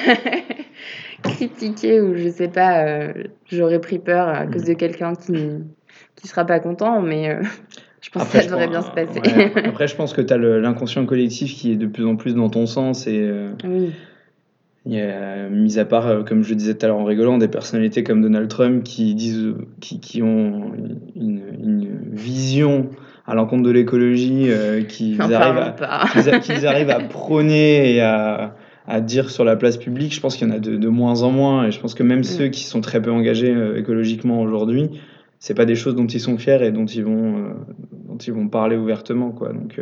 critiquer 1.23 2.01
ou 2.01 2.15
je 2.17 2.29
sais 2.29 2.49
pas, 2.49 2.87
heu, 2.87 3.15
j'aurais 3.51 3.81
pris 3.81 3.99
peur 3.99 4.29
à 4.29 4.47
cause 4.47 4.65
de 4.65 4.75
quelqu'un 4.75 5.15
qui 5.15 5.33
qui 6.17 6.29
sera 6.29 6.45
pas 6.45 6.61
content, 6.61 7.01
mais, 7.01 7.31
heu, 7.31 7.41
je 8.03 8.11
pense 8.11 8.25
que 8.29 8.39
ça 8.41 8.45
devrait 8.45 8.69
bien 8.69 8.83
se 8.83 8.91
passer. 8.91 9.21
ouais, 9.21 9.53
après 9.67 9.89
je 9.89 9.97
pense 9.97 10.13
que 10.13 10.21
tu 10.21 10.33
as 10.35 10.39
l'inconscient 10.39 11.07
collectif 11.07 11.55
qui 11.55 11.73
est 11.73 11.77
de 11.77 11.87
plus 11.87 12.05
en 12.07 12.17
plus 12.17 12.35
dans 12.35 12.51
ton 12.51 12.67
sens 12.67 13.07
et 13.07 13.31
Oui. 13.65 13.91
Il 14.87 14.95
y 14.95 15.01
a 15.01 15.49
mis 15.49 15.79
à 15.79 15.85
part, 15.85 16.09
heu, 16.09 16.25
comme 16.25 16.43
je 16.43 16.51
le 16.51 16.57
disais 16.57 16.75
tout 16.75 16.85
à 16.87 16.89
l'heure 16.89 16.99
en 16.99 17.05
rigolant, 17.05 17.39
des 17.39 17.49
personnalités 17.49 18.03
comme 18.03 18.23
Donald 18.23 18.49
Trump 18.49 18.83
qui 18.83 19.15
disent, 19.15 19.55
qui 19.81 20.01
qui 20.01 20.23
ont 20.23 20.73
une 21.17 21.41
une 21.63 21.89
vision 22.13 22.89
à 23.27 23.35
l'encontre 23.35 23.63
de 23.63 23.71
l'écologie, 23.71 24.49
N'en 24.49 24.85
qu'ils 24.87 25.21
arrivent 25.35 25.75
a 25.79 26.39
qu'ils 26.41 26.67
arrivent 26.67 26.91
à 26.91 27.01
prôner 27.09 27.95
et 27.95 28.01
à 28.01 28.55
à 28.87 29.01
dire 29.01 29.31
sur 29.31 29.45
la 29.45 29.55
place 29.57 29.77
publique. 29.77 30.13
Je 30.15 30.21
pense 30.21 30.37
qu'il 30.37 30.49
y 30.49 30.51
en 30.51 30.55
a 30.55 30.59
de 30.59 30.77
de 30.77 30.89
moins 30.89 31.23
en 31.23 31.31
moins 31.31 31.67
et 31.67 31.71
je 31.71 31.79
pense 31.79 31.95
que 31.95 32.03
même 32.03 32.25
ceux 32.25 32.47
Mmh. 32.47 32.51
qui 32.51 32.65
sont 32.65 32.81
très 32.81 33.01
peu 33.03 33.11
engagés, 33.13 33.53
heu, 33.55 33.77
écologiquement 33.79 34.41
aujourd'hui, 34.41 34.91
c'est 35.39 35.55
pas 35.55 35.65
des 35.67 35.75
choses 35.77 35.95
dont 35.95 36.07
ils 36.07 36.21
sont 36.21 36.39
fiers 36.39 36.63
et 36.65 36.71
dont 36.73 36.87
ils 36.87 37.05
vont, 37.05 37.37
heu, 37.39 37.55
dont 38.09 38.17
ils 38.17 38.33
vont 38.33 38.49
parler 38.49 38.77
ouvertement, 38.77 39.31
quoi, 39.31 39.53
donc, 39.53 39.79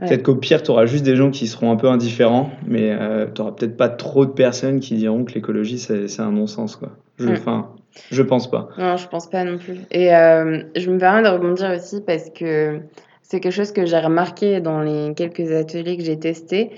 peut-être 0.00 0.18
Ouais. 0.20 0.22
qu'au 0.22 0.34
pire, 0.36 0.62
tu 0.62 0.70
auras 0.70 0.86
juste 0.86 1.04
des 1.04 1.16
gens 1.16 1.30
qui 1.30 1.46
seront 1.46 1.70
un 1.70 1.76
peu 1.76 1.88
indifférents, 1.88 2.50
mais, 2.66 2.92
heu, 2.92 3.28
tu 3.34 3.40
auras 3.40 3.52
peut-être 3.52 3.76
pas 3.76 3.88
trop 3.88 4.26
de 4.26 4.32
personnes 4.32 4.80
qui 4.80 4.94
diront 4.94 5.24
que 5.24 5.32
l'écologie, 5.34 5.78
c'est 5.78 6.20
un 6.20 6.32
non-sens, 6.32 6.76
quoi. 6.76 6.90
Je 7.18 7.26
Mmh. 7.28 7.32
enfin, 7.32 7.68
je 8.10 8.22
pense 8.22 8.50
pas. 8.50 8.68
Non, 8.78 8.96
je 8.96 9.06
pense 9.08 9.28
pas 9.28 9.44
non 9.44 9.58
plus 9.58 9.76
et 9.90 10.04
hem, 10.06 10.64
je 10.76 10.90
me 10.90 10.98
permets 10.98 11.22
de 11.22 11.28
rebondir 11.28 11.70
aussi 11.76 12.00
parce 12.00 12.30
que 12.30 12.80
c'est 13.22 13.40
quelque 13.40 13.52
chose 13.52 13.72
que 13.72 13.84
j'ai 13.84 13.98
remarqué 13.98 14.60
dans 14.60 14.80
les 14.80 15.12
quelques 15.14 15.52
ateliers 15.52 15.96
que 15.96 16.02
j'ai 16.02 16.18
testés. 16.18 16.70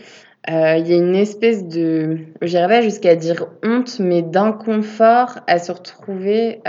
Heu, 0.51 0.79
il 0.79 0.89
y 0.89 0.95
a 0.95 0.97
une 0.97 1.15
espèce 1.15 1.69
de 1.69 2.19
j'irais 2.43 2.67
pas 2.67 2.81
jusqu'à 2.81 3.15
dire 3.15 3.47
honte, 3.63 4.01
mais 4.01 4.23
d'inconfort 4.23 5.39
à 5.47 5.59
se 5.61 5.71
retrouver, 5.71 6.61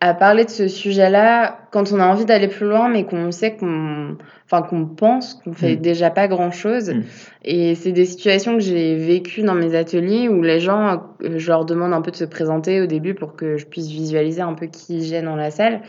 à 0.00 0.12
parler 0.14 0.44
de 0.44 0.50
ce 0.50 0.68
sujet-là 0.68 1.58
quand 1.72 1.90
on 1.92 2.00
a 2.00 2.06
envie 2.06 2.26
d'aller 2.26 2.48
plus 2.48 2.66
loin, 2.66 2.88
mais 2.88 3.04
qu'on 3.04 3.32
sait 3.32 3.56
qu'on 3.56 4.16
enfin, 4.44 4.62
qu'on 4.62 4.86
pense 4.86 5.34
qu'on 5.34 5.54
fait 5.54 5.76
Mmh. 5.76 5.80
déjà 5.80 6.10
pas 6.10 6.28
grand-chose 6.28 6.90
Mmh. 6.90 7.02
et 7.44 7.74
c'est 7.74 7.92
des 7.92 8.04
situations 8.04 8.54
que 8.54 8.60
j'ai 8.60 8.94
vécues 8.96 9.42
dans 9.42 9.54
mes 9.54 9.74
ateliers 9.74 10.28
où 10.28 10.42
les 10.42 10.60
gens, 10.60 11.02
heu, 11.22 11.38
je 11.38 11.48
leur 11.48 11.64
demande 11.64 11.92
un 11.94 12.02
peu 12.02 12.10
de 12.10 12.16
se 12.16 12.24
présenter 12.24 12.80
au 12.82 12.86
début 12.86 13.14
pour 13.14 13.36
que 13.36 13.56
je 13.56 13.66
puisse 13.66 13.88
visualiser 13.88 14.42
un 14.42 14.54
peu 14.54 14.66
qui 14.66 15.02
j'ai 15.04 15.22
dans 15.22 15.34
la 15.36 15.50
salle 15.50 15.80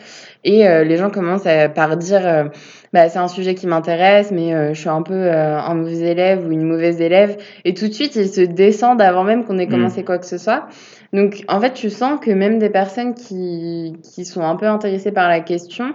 et 0.43 0.67
heu, 0.67 0.83
les 0.83 0.97
gens 0.97 1.09
commencent 1.09 1.45
à 1.47 1.69
par 1.69 1.97
dire, 1.97 2.25
heu: 2.25 2.49
«Bah, 2.97 3.09
c'est 3.09 3.19
un 3.19 3.27
sujet 3.27 3.53
qui 3.53 3.67
m'intéresse, 3.67 4.31
mais 4.31 4.55
heu, 4.55 4.73
je 4.73 4.79
suis 4.79 4.89
un 4.89 5.03
peu, 5.03 5.13
heu, 5.13 5.31
un 5.31 5.75
mauvais 5.75 5.97
élève 6.13 6.47
ou 6.47 6.51
une 6.51 6.63
mauvaise 6.63 6.99
élève» 6.99 7.37
et 7.63 7.75
tout 7.75 7.87
de 7.87 7.93
suite, 7.93 8.15
ils 8.15 8.27
se 8.27 8.41
descendent 8.41 9.03
avant 9.03 9.23
même 9.23 9.45
qu'on 9.45 9.59
ait 9.59 9.67
Mmh. 9.67 9.69
commencé 9.69 10.03
quoi 10.03 10.17
que 10.17 10.25
ce 10.25 10.39
soit. 10.39 10.65
Donc 11.13 11.43
en 11.47 11.59
fait, 11.61 11.73
tu 11.73 11.91
sens 11.91 12.19
que 12.19 12.31
même 12.31 12.57
des 12.57 12.69
personnes 12.71 13.13
qui 13.13 13.93
qui 14.03 14.25
sont 14.25 14.41
un 14.41 14.55
peu 14.55 14.65
intéressées 14.65 15.11
par 15.11 15.29
la 15.29 15.41
question, 15.41 15.93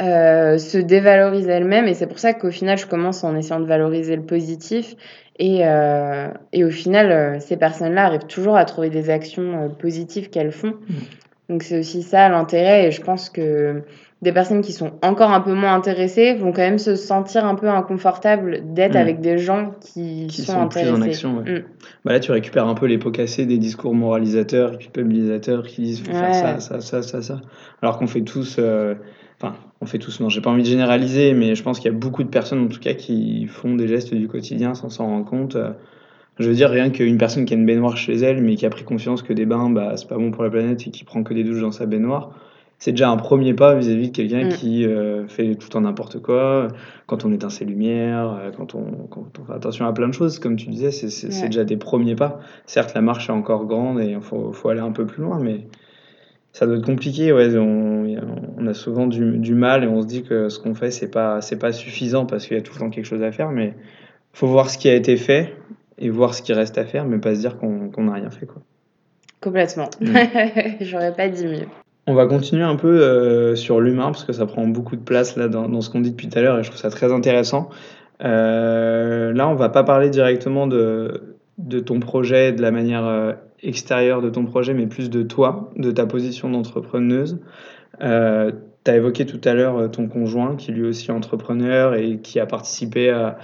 heu, 0.00 0.58
se 0.58 0.78
dévalorisent 0.78 1.48
elles-mêmes 1.48 1.88
et 1.88 1.94
c'est 1.94 2.06
pour 2.06 2.20
ça 2.20 2.34
qu'au 2.34 2.52
final, 2.52 2.78
je 2.78 2.86
commence 2.86 3.24
en 3.24 3.34
essayant 3.36 3.58
de 3.60 3.66
valoriser 3.66 4.14
le 4.14 4.22
positif 4.22 4.94
et 5.40 5.62
et 6.52 6.64
au 6.64 6.70
final, 6.70 7.40
ces 7.40 7.56
personnes-là 7.56 8.04
arrivent 8.06 8.26
toujours 8.28 8.56
à 8.56 8.64
trouver 8.64 8.90
des 8.90 9.10
actions, 9.10 9.70
positives 9.78 10.30
qu'elles 10.30 10.52
font. 10.52 10.74
Mmh. 10.88 10.94
Donc 11.50 11.62
c'est 11.64 11.78
aussi 11.78 12.02
ça 12.02 12.28
l'intérêt 12.28 12.86
et 12.86 12.90
je 12.92 13.02
pense 13.02 13.28
que 13.28 13.82
des 14.24 14.32
personnes 14.32 14.62
qui 14.62 14.72
sont 14.72 14.92
encore 15.02 15.30
un 15.30 15.40
peu 15.40 15.54
moins 15.54 15.74
intéressées 15.76 16.34
vont 16.34 16.52
quand 16.52 16.62
même 16.62 16.80
se 16.80 16.96
sentir 16.96 17.44
un 17.46 17.54
peu 17.54 17.68
inconfortables 17.68 18.74
d'être 18.74 18.94
Mmh. 18.94 18.96
avec 18.96 19.20
des 19.20 19.38
gens 19.38 19.72
qui 19.80 20.26
Qui 20.28 20.42
sont 20.42 20.54
sont 20.54 20.68
plus 20.68 20.90
en 20.90 20.94
intéressés. 20.94 21.10
action, 21.10 21.38
ouais. 21.38 21.52
Mmh. 21.60 21.62
Bah, 22.04 22.12
là, 22.12 22.20
tu 22.20 22.32
récupères 22.32 22.66
un 22.66 22.74
peu 22.74 22.86
les 22.86 22.98
pots 22.98 23.12
cassés 23.12 23.46
des 23.46 23.58
discours 23.58 23.94
moralisateurs 23.94 24.74
et 24.74 24.78
culpabilisateurs 24.78 25.64
qui 25.66 25.82
disent: 25.82 26.00
«Faut 26.02 26.12
faire 26.12 26.34
ça, 26.34 26.54
Ouais. 26.54 26.60
ça, 26.60 26.80
ça, 26.80 27.02
ça, 27.02 27.22
ça». 27.22 27.40
Alors 27.82 27.98
qu'on 27.98 28.06
fait 28.08 28.22
tous, 28.22 28.58
heu, 28.58 28.96
enfin, 29.40 29.54
on 29.80 29.86
fait 29.86 29.98
tous, 29.98 30.20
non, 30.20 30.28
j'ai 30.30 30.40
pas 30.40 30.50
envie 30.50 30.62
de 30.62 30.68
généraliser, 30.68 31.34
mais 31.34 31.54
je 31.54 31.62
pense 31.62 31.78
qu'il 31.78 31.92
y 31.92 31.94
a 31.94 31.98
beaucoup 31.98 32.24
de 32.24 32.28
personnes, 32.30 32.64
en 32.64 32.68
tout 32.68 32.80
cas, 32.80 32.94
qui 32.94 33.46
font 33.46 33.74
des 33.76 33.86
gestes 33.88 34.14
du 34.14 34.26
quotidien 34.28 34.74
sans 34.74 34.88
s'en 34.90 35.06
rendre 35.06 35.24
compte, 35.26 35.56
heu. 35.56 35.74
Je 36.38 36.48
veux 36.48 36.54
dire, 36.54 36.70
rien 36.70 36.90
qu'une 36.90 37.18
personne 37.18 37.44
qui 37.44 37.54
a 37.54 37.56
une 37.56 37.66
baignoire 37.66 37.96
chez 37.96 38.14
elle, 38.16 38.42
mais 38.42 38.56
qui 38.56 38.66
a 38.66 38.70
pris 38.70 38.84
conscience 38.84 39.22
que 39.22 39.32
des 39.32 39.46
bains, 39.46 39.70
bah, 39.70 39.92
c'est 39.96 40.08
pas 40.08 40.16
bon 40.18 40.30
pour 40.32 40.42
la 40.42 40.50
planète 40.50 40.86
et 40.86 40.90
qui 40.90 41.04
prend 41.04 41.22
que 41.22 41.32
des 41.34 41.44
douches 41.44 41.60
dans 41.60 41.70
sa 41.72 41.86
baignoire 41.86 42.30
c'est 42.78 42.90
déjà 42.92 43.08
un 43.10 43.16
premier 43.16 43.54
pas 43.54 43.74
vis-à-vis 43.74 44.10
de 44.10 44.16
quelqu'un 44.16 44.44
Mm. 44.46 44.48
qui 44.50 44.86
euh, 44.86 45.26
fait 45.28 45.54
tout 45.54 45.74
en 45.76 45.82
n'importe 45.82 46.20
quoi, 46.20 46.68
quand 47.06 47.24
on 47.24 47.32
éteint 47.32 47.48
ses 47.50 47.64
lumières, 47.64 48.36
euh, 48.38 48.50
quand 48.56 48.74
on, 48.74 48.84
quand 49.10 49.26
on 49.40 49.44
fait 49.44 49.52
attention 49.52 49.86
à 49.86 49.92
plein 49.92 50.08
de 50.08 50.12
choses, 50.14 50.38
comme 50.38 50.56
tu 50.56 50.68
disais, 50.68 50.90
c'est 50.90 51.26
Ouais. 51.28 51.48
déjà 51.48 51.64
des 51.64 51.76
premiers 51.76 52.14
pas. 52.16 52.40
Certes, 52.66 52.92
la 52.94 53.00
marche 53.00 53.28
est 53.28 53.32
encore 53.32 53.64
grande 53.66 54.00
et 54.00 54.10
il 54.12 54.20
faut, 54.20 54.52
faut 54.52 54.68
aller 54.68 54.80
un 54.80 54.92
peu 54.92 55.06
plus 55.06 55.22
loin, 55.22 55.38
mais 55.40 55.60
ça 56.52 56.66
doit 56.66 56.76
être 56.76 56.84
compliqué. 56.86 57.32
Ouais, 57.32 57.56
on, 57.56 58.04
on 58.58 58.66
a 58.66 58.74
souvent 58.74 59.06
du, 59.06 59.38
du 59.38 59.54
mal 59.54 59.84
et 59.84 59.86
on 59.86 60.02
se 60.02 60.06
dit 60.06 60.22
que 60.22 60.48
ce 60.48 60.58
qu'on 60.58 60.74
fait, 60.74 60.90
c'est 60.90 61.10
pas, 61.10 61.40
pas 61.60 61.72
suffisant 61.72 62.26
parce 62.26 62.46
qu'il 62.46 62.56
y 62.56 62.60
a 62.60 62.62
tout 62.62 62.74
le 62.74 62.80
temps 62.80 62.90
quelque 62.90 63.06
chose 63.06 63.22
à 63.22 63.32
faire, 63.32 63.50
mais 63.50 63.74
faut 64.32 64.46
voir 64.46 64.68
ce 64.68 64.78
qui 64.78 64.88
a 64.88 64.94
été 64.94 65.16
fait 65.16 65.54
et 65.98 66.10
voir 66.10 66.34
ce 66.34 66.42
qui 66.42 66.52
reste 66.52 66.76
à 66.76 66.84
faire, 66.84 67.04
mais 67.06 67.18
pas 67.18 67.34
se 67.34 67.40
dire 67.40 67.56
qu'on 67.56 67.90
n'a 68.02 68.12
rien 68.12 68.30
fait. 68.30 68.46
Quoi. 68.46 68.62
Complètement. 69.40 69.88
Mm. 70.00 70.16
J'aurais 70.80 71.14
pas 71.14 71.28
dit 71.28 71.46
mieux. 71.46 71.66
On 72.06 72.14
va 72.14 72.26
continuer 72.26 72.62
un 72.62 72.76
peu 72.76 73.00
euh, 73.02 73.56
sur 73.56 73.80
l'humain 73.80 74.06
parce 74.06 74.24
que 74.24 74.34
ça 74.34 74.44
prend 74.44 74.66
beaucoup 74.66 74.96
de 74.96 75.00
place 75.00 75.36
là 75.36 75.48
dans, 75.48 75.80
ce 75.80 75.88
qu'on 75.88 76.00
dit 76.00 76.10
depuis 76.10 76.28
tout 76.28 76.38
à 76.38 76.42
l'heure 76.42 76.58
et 76.58 76.62
je 76.62 76.68
trouve 76.68 76.80
ça 76.80 76.90
très 76.90 77.12
intéressant. 77.12 77.70
Euh, 78.22 79.32
là, 79.32 79.48
on 79.48 79.54
va 79.54 79.70
pas 79.70 79.84
parler 79.84 80.10
directement 80.10 80.66
de, 80.66 81.38
ton 81.84 82.00
projet, 82.00 82.52
de 82.52 82.60
la 82.60 82.70
manière 82.70 83.06
euh, 83.06 83.32
extérieure 83.62 84.20
de 84.20 84.28
ton 84.28 84.44
projet, 84.44 84.74
mais 84.74 84.86
plus 84.86 85.08
de 85.08 85.22
toi, 85.22 85.72
de 85.76 85.90
ta 85.90 86.04
position 86.04 86.50
d'entrepreneuse. 86.50 87.38
Euh, 88.02 88.52
tu 88.84 88.90
as 88.90 88.96
évoqué 88.96 89.24
tout 89.24 89.40
à 89.44 89.54
l'heure 89.54 89.90
ton 89.90 90.06
conjoint 90.06 90.56
qui 90.56 90.72
lui 90.72 90.86
aussi 90.86 91.10
est 91.10 91.14
entrepreneur 91.14 91.94
et 91.94 92.18
qui 92.18 92.38
a 92.38 92.44
participé 92.44 93.08
à, 93.08 93.38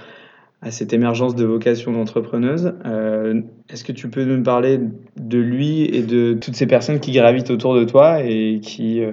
à 0.63 0.69
cette 0.69 0.93
émergence 0.93 1.35
de 1.35 1.43
vocation 1.43 1.91
d'entrepreneuse. 1.91 2.73
Euh, 2.85 3.41
Est-ce 3.69 3.83
que 3.83 3.91
tu 3.91 4.09
peux 4.09 4.23
nous 4.25 4.43
parler 4.43 4.79
de 5.17 5.37
lui 5.39 5.83
et 5.85 6.03
de 6.03 6.33
toutes 6.33 6.55
ces 6.55 6.67
personnes 6.67 6.99
qui 6.99 7.11
gravitent 7.13 7.49
autour 7.49 7.73
de 7.75 7.83
toi 7.83 8.21
et 8.23 8.59
qui, 8.61 9.01
euh, 9.03 9.11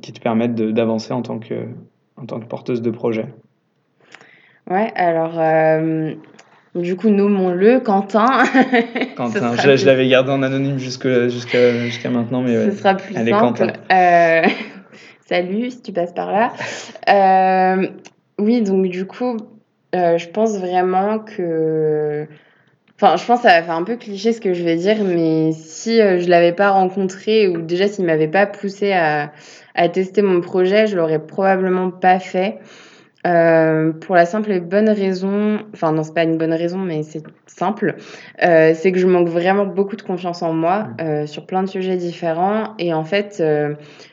qui 0.00 0.12
te 0.12 0.20
permettent 0.20 0.54
d'avancer 0.54 1.12
en, 1.12 1.20
tant 1.22 1.38
que- 1.38 1.66
en 2.16 2.24
tant 2.24 2.40
que 2.40 2.46
porteuse 2.46 2.80
de 2.80 2.90
projet? 2.90 3.26
Ouais, 4.70 4.90
alors, 4.94 5.34
euh, 5.38 6.14
du 6.74 6.96
coup, 6.96 7.10
nommons-le 7.10 7.80
Quentin. 7.80 8.44
Ce 8.44 9.14
Quentin, 9.16 9.56
je, 9.56 9.84
l'avais 9.84 10.08
gardé 10.08 10.30
en 10.30 10.42
anonyme 10.42 10.78
jusqu'à 10.78 11.10
maintenant, 12.10 12.40
mais 12.40 12.54
Ce 12.54 12.68
ouais. 12.70 12.72
sera 12.76 12.94
plus 12.94 13.16
Allez, 13.16 13.32
simple. 13.32 13.58
Quentin. 13.58 13.72
Euh, 13.92 14.48
Salut, 15.26 15.70
si 15.70 15.82
tu 15.82 15.92
passes 15.92 16.14
par 16.14 16.32
là. 16.32 16.52
Euh, 17.08 17.86
oui, 18.38 18.62
donc 18.62 18.86
du 18.88 19.04
coup, 19.06 19.36
euh, 19.94 20.18
je 20.18 20.28
pense 20.28 20.58
vraiment 20.58 21.18
que... 21.18 22.26
Enfin, 22.96 23.16
je 23.16 23.24
pense 23.24 23.40
que 23.40 23.48
ça 23.48 23.60
va 23.60 23.62
faire 23.62 23.74
un 23.74 23.82
peu 23.82 23.96
cliché 23.96 24.32
ce 24.32 24.40
que 24.40 24.52
je 24.52 24.62
vais 24.62 24.76
dire, 24.76 25.02
mais 25.04 25.52
si 25.52 26.00
euh, 26.00 26.20
je 26.20 26.28
l'avais 26.28 26.52
pas 26.52 26.70
rencontré 26.70 27.48
ou 27.48 27.62
déjà 27.62 27.88
s'il 27.88 28.04
m'avait 28.04 28.28
pas 28.28 28.46
poussé 28.46 28.92
à, 28.92 29.32
à 29.74 29.88
tester 29.88 30.20
mon 30.20 30.42
projet, 30.42 30.86
je 30.86 30.96
l'aurais 30.96 31.18
probablement 31.18 31.90
pas 31.90 32.18
fait. 32.18 32.58
Euh, 33.26 33.92
pour 33.92 34.14
la 34.14 34.24
simple 34.24 34.50
et 34.50 34.60
bonne 34.60 34.88
raison, 34.88 35.58
enfin 35.74 35.92
non, 35.92 36.02
c'est 36.02 36.14
pas 36.14 36.22
une 36.22 36.38
bonne 36.38 36.54
raison, 36.54 36.78
mais 36.78 37.02
c'est 37.02 37.22
simple, 37.46 37.96
euh, 38.42 38.72
c'est 38.74 38.92
que 38.92 38.98
je 38.98 39.06
manque 39.06 39.28
vraiment 39.28 39.66
beaucoup 39.66 39.96
de 39.96 40.02
confiance 40.02 40.42
en 40.42 40.54
moi 40.54 40.88
euh, 41.02 41.26
sur 41.26 41.44
plein 41.44 41.62
de 41.62 41.68
sujets 41.68 41.96
différents. 41.96 42.74
Et 42.78 42.94
en 42.94 43.04
fait, 43.04 43.42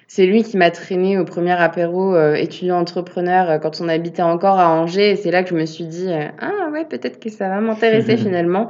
c'est 0.08 0.26
lui 0.26 0.44
qui 0.44 0.58
m'a 0.58 0.72
traîné 0.72 1.18
au 1.18 1.24
premier 1.24 1.54
apéro 1.54 2.18
étudiant 2.34 2.80
entrepreneur 2.80 3.60
quand 3.62 3.80
on 3.80 3.88
habitait 3.88 4.24
encore 4.24 4.60
à 4.60 4.70
Angers. 4.70 5.12
Et 5.12 5.16
c'est 5.16 5.32
là 5.32 5.44
que 5.44 5.50
je 5.50 5.56
me 5.56 5.66
suis 5.66 5.86
dit, 5.86 6.10
ah 6.40 6.70
ouais, 6.72 6.84
peut-être 6.84 7.20
que 7.20 7.30
ça 7.30 7.48
va 7.48 7.62
m'intéresser 7.62 8.18
finalement. 8.18 8.70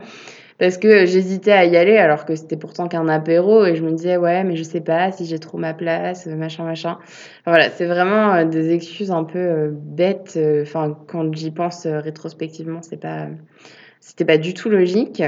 Parce 0.59 0.79
que 0.79 1.05
j'hésitais 1.05 1.51
à 1.51 1.65
y 1.65 1.77
aller 1.77 1.97
alors 1.97 2.25
que 2.25 2.35
c'était 2.35 2.57
pourtant 2.57 2.87
qu'un 2.87 3.07
apéro 3.07 3.63
et 3.65 3.75
je 3.75 3.83
me 3.83 3.91
disais 3.91 4.17
ouais 4.17 4.43
mais 4.43 4.55
je 4.55 4.63
sais 4.63 4.81
pas 4.81 5.11
si 5.11 5.25
j'ai 5.27 5.37
trop 5.37 5.59
ma 5.59 5.75
place 5.75 6.25
machin 6.25 6.63
machin. 6.63 6.97
Voilà 7.45 7.69
c'est 7.69 7.85
vraiment 7.85 8.33
euh, 8.33 8.45
des 8.45 8.73
excuses 8.73 9.11
un 9.11 9.23
peu 9.23 9.37
euh, 9.37 9.69
bêtes. 9.71 10.33
euh, 10.37 10.63
Enfin 10.63 10.97
quand 11.07 11.31
j'y 11.35 11.51
pense 11.51 11.85
rétrospectivement 11.85 12.81
c'est 12.81 12.99
pas 12.99 13.27
c'était 13.99 14.25
pas 14.25 14.37
du 14.39 14.53
tout 14.55 14.69
logique. 14.69 15.21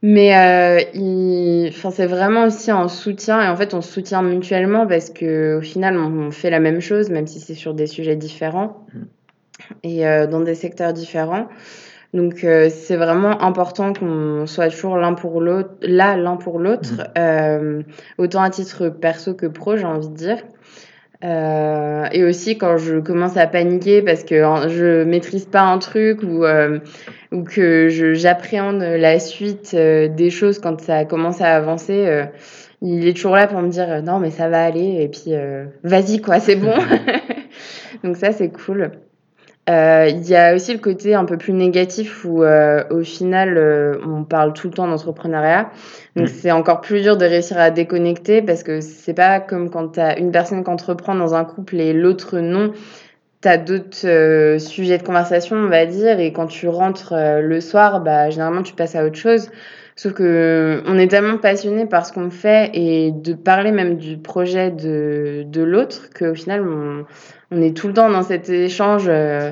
Mais 0.00 0.36
euh, 0.36 0.80
il... 0.94 1.68
enfin, 1.70 1.90
c'est 1.90 2.06
vraiment 2.06 2.44
aussi 2.44 2.70
un 2.70 2.86
soutien 2.86 3.42
et 3.42 3.48
en 3.48 3.56
fait 3.56 3.74
on 3.74 3.80
se 3.80 3.92
soutient 3.92 4.22
mutuellement 4.22 4.86
parce 4.86 5.10
que 5.10 5.58
au 5.58 5.60
final 5.60 5.98
on 5.98 6.30
fait 6.30 6.50
la 6.50 6.60
même 6.60 6.80
chose 6.80 7.10
même 7.10 7.26
si 7.26 7.40
c'est 7.40 7.54
sur 7.54 7.74
des 7.74 7.88
sujets 7.88 8.14
différents 8.14 8.86
et 9.82 10.06
euh, 10.06 10.28
dans 10.28 10.40
des 10.40 10.54
secteurs 10.54 10.92
différents. 10.92 11.48
Donc 12.14 12.42
euh, 12.42 12.70
c'est 12.70 12.96
vraiment 12.96 13.42
important 13.42 13.92
qu'on 13.92 14.46
soit 14.46 14.70
toujours 14.70 14.96
l'un 14.96 15.12
pour 15.12 15.40
l'autre, 15.40 15.70
là 15.82 16.16
l'un 16.16 16.36
pour 16.36 16.58
l'autre, 16.58 17.10
euh, 17.18 17.82
autant 18.16 18.42
à 18.42 18.50
titre 18.50 18.88
perso 18.88 19.34
que 19.34 19.46
pro, 19.46 19.76
j'ai 19.76 19.84
envie 19.84 20.08
de 20.08 20.14
dire. 20.14 20.38
Euh, 21.24 22.06
et 22.12 22.22
aussi 22.22 22.56
quand 22.58 22.76
je 22.76 23.00
commence 23.00 23.36
à 23.36 23.48
paniquer 23.48 24.02
parce 24.02 24.22
que 24.22 24.40
hein, 24.40 24.68
je 24.68 25.02
maîtrise 25.02 25.46
pas 25.46 25.62
un 25.62 25.78
truc 25.78 26.22
ou, 26.22 26.44
euh, 26.44 26.78
ou 27.32 27.42
que 27.42 27.88
j'appréhende 28.14 28.80
la 28.80 29.18
suite 29.18 29.72
euh, 29.74 30.06
des 30.06 30.30
choses 30.30 30.60
quand 30.60 30.80
ça 30.80 31.04
commence 31.04 31.40
à 31.40 31.56
avancer, 31.56 32.06
euh, 32.06 32.24
il 32.82 33.08
est 33.08 33.14
toujours 33.14 33.34
là 33.34 33.48
pour 33.48 33.60
me 33.60 33.68
dire 33.68 34.00
non 34.04 34.20
mais 34.20 34.30
ça 34.30 34.48
va 34.48 34.64
aller 34.64 35.02
et 35.02 35.08
puis 35.08 35.34
euh, 35.34 35.64
vas-y 35.82 36.20
quoi, 36.20 36.38
c'est 36.38 36.56
bon. 36.56 36.74
Donc 38.04 38.16
ça 38.16 38.30
c'est 38.30 38.50
cool. 38.50 38.92
Euh, 39.68 40.06
Il 40.08 40.26
y 40.26 40.34
a 40.34 40.54
aussi 40.54 40.72
le 40.72 40.78
côté 40.78 41.14
un 41.14 41.24
peu 41.26 41.36
plus 41.36 41.52
négatif 41.52 42.24
où 42.24 42.42
euh, 42.42 42.84
au 42.90 43.02
final 43.02 43.58
euh, 43.58 43.98
on 44.06 44.24
parle 44.24 44.52
tout 44.54 44.68
le 44.68 44.72
temps 44.74 44.88
d'entrepreneuriat. 44.88 45.70
Donc 46.16 46.26
Mm. 46.26 46.26
c'est 46.28 46.50
encore 46.52 46.80
plus 46.80 47.02
dur 47.02 47.16
de 47.16 47.24
réussir 47.26 47.58
à 47.58 47.70
déconnecter 47.70 48.40
parce 48.42 48.62
que 48.62 48.80
c'est 48.80 49.14
pas 49.14 49.40
comme 49.40 49.70
quand 49.70 49.88
tu 49.90 50.00
as 50.00 50.18
une 50.18 50.32
personne 50.32 50.64
qui 50.64 50.70
entreprend 50.70 51.14
dans 51.14 51.34
un 51.34 51.44
couple 51.44 51.76
et 51.80 51.92
l'autre 51.92 52.38
non. 52.38 52.72
Tu 53.42 53.48
as 53.48 53.58
d'autres 53.58 54.06
euh, 54.06 54.58
sujets 54.58 54.98
de 54.98 55.02
conversation, 55.04 55.56
on 55.56 55.68
va 55.68 55.86
dire, 55.86 56.18
et 56.18 56.32
quand 56.32 56.46
tu 56.46 56.66
rentres 56.68 57.12
euh, 57.12 57.40
le 57.40 57.60
soir, 57.60 58.00
bah, 58.00 58.30
généralement 58.30 58.62
tu 58.62 58.74
passes 58.74 58.96
à 58.96 59.04
autre 59.04 59.16
chose. 59.16 59.50
Sauf 60.00 60.12
que 60.12 60.80
on 60.86 60.96
est 60.96 61.08
tellement 61.08 61.38
passionné 61.38 61.84
par 61.84 62.06
ce 62.06 62.12
qu'on 62.12 62.30
fait 62.30 62.70
et 62.72 63.10
de 63.10 63.32
parler 63.34 63.72
même 63.72 63.96
du 63.96 64.16
projet 64.16 64.70
de, 64.70 65.42
de 65.44 65.62
l'autre 65.62 66.10
qu'au 66.16 66.34
final 66.34 66.64
on, 66.64 67.04
on 67.50 67.60
est 67.60 67.76
tout 67.76 67.88
le 67.88 67.94
temps 67.94 68.08
dans 68.08 68.22
cet 68.22 68.48
échange. 68.48 69.06
euh, 69.08 69.50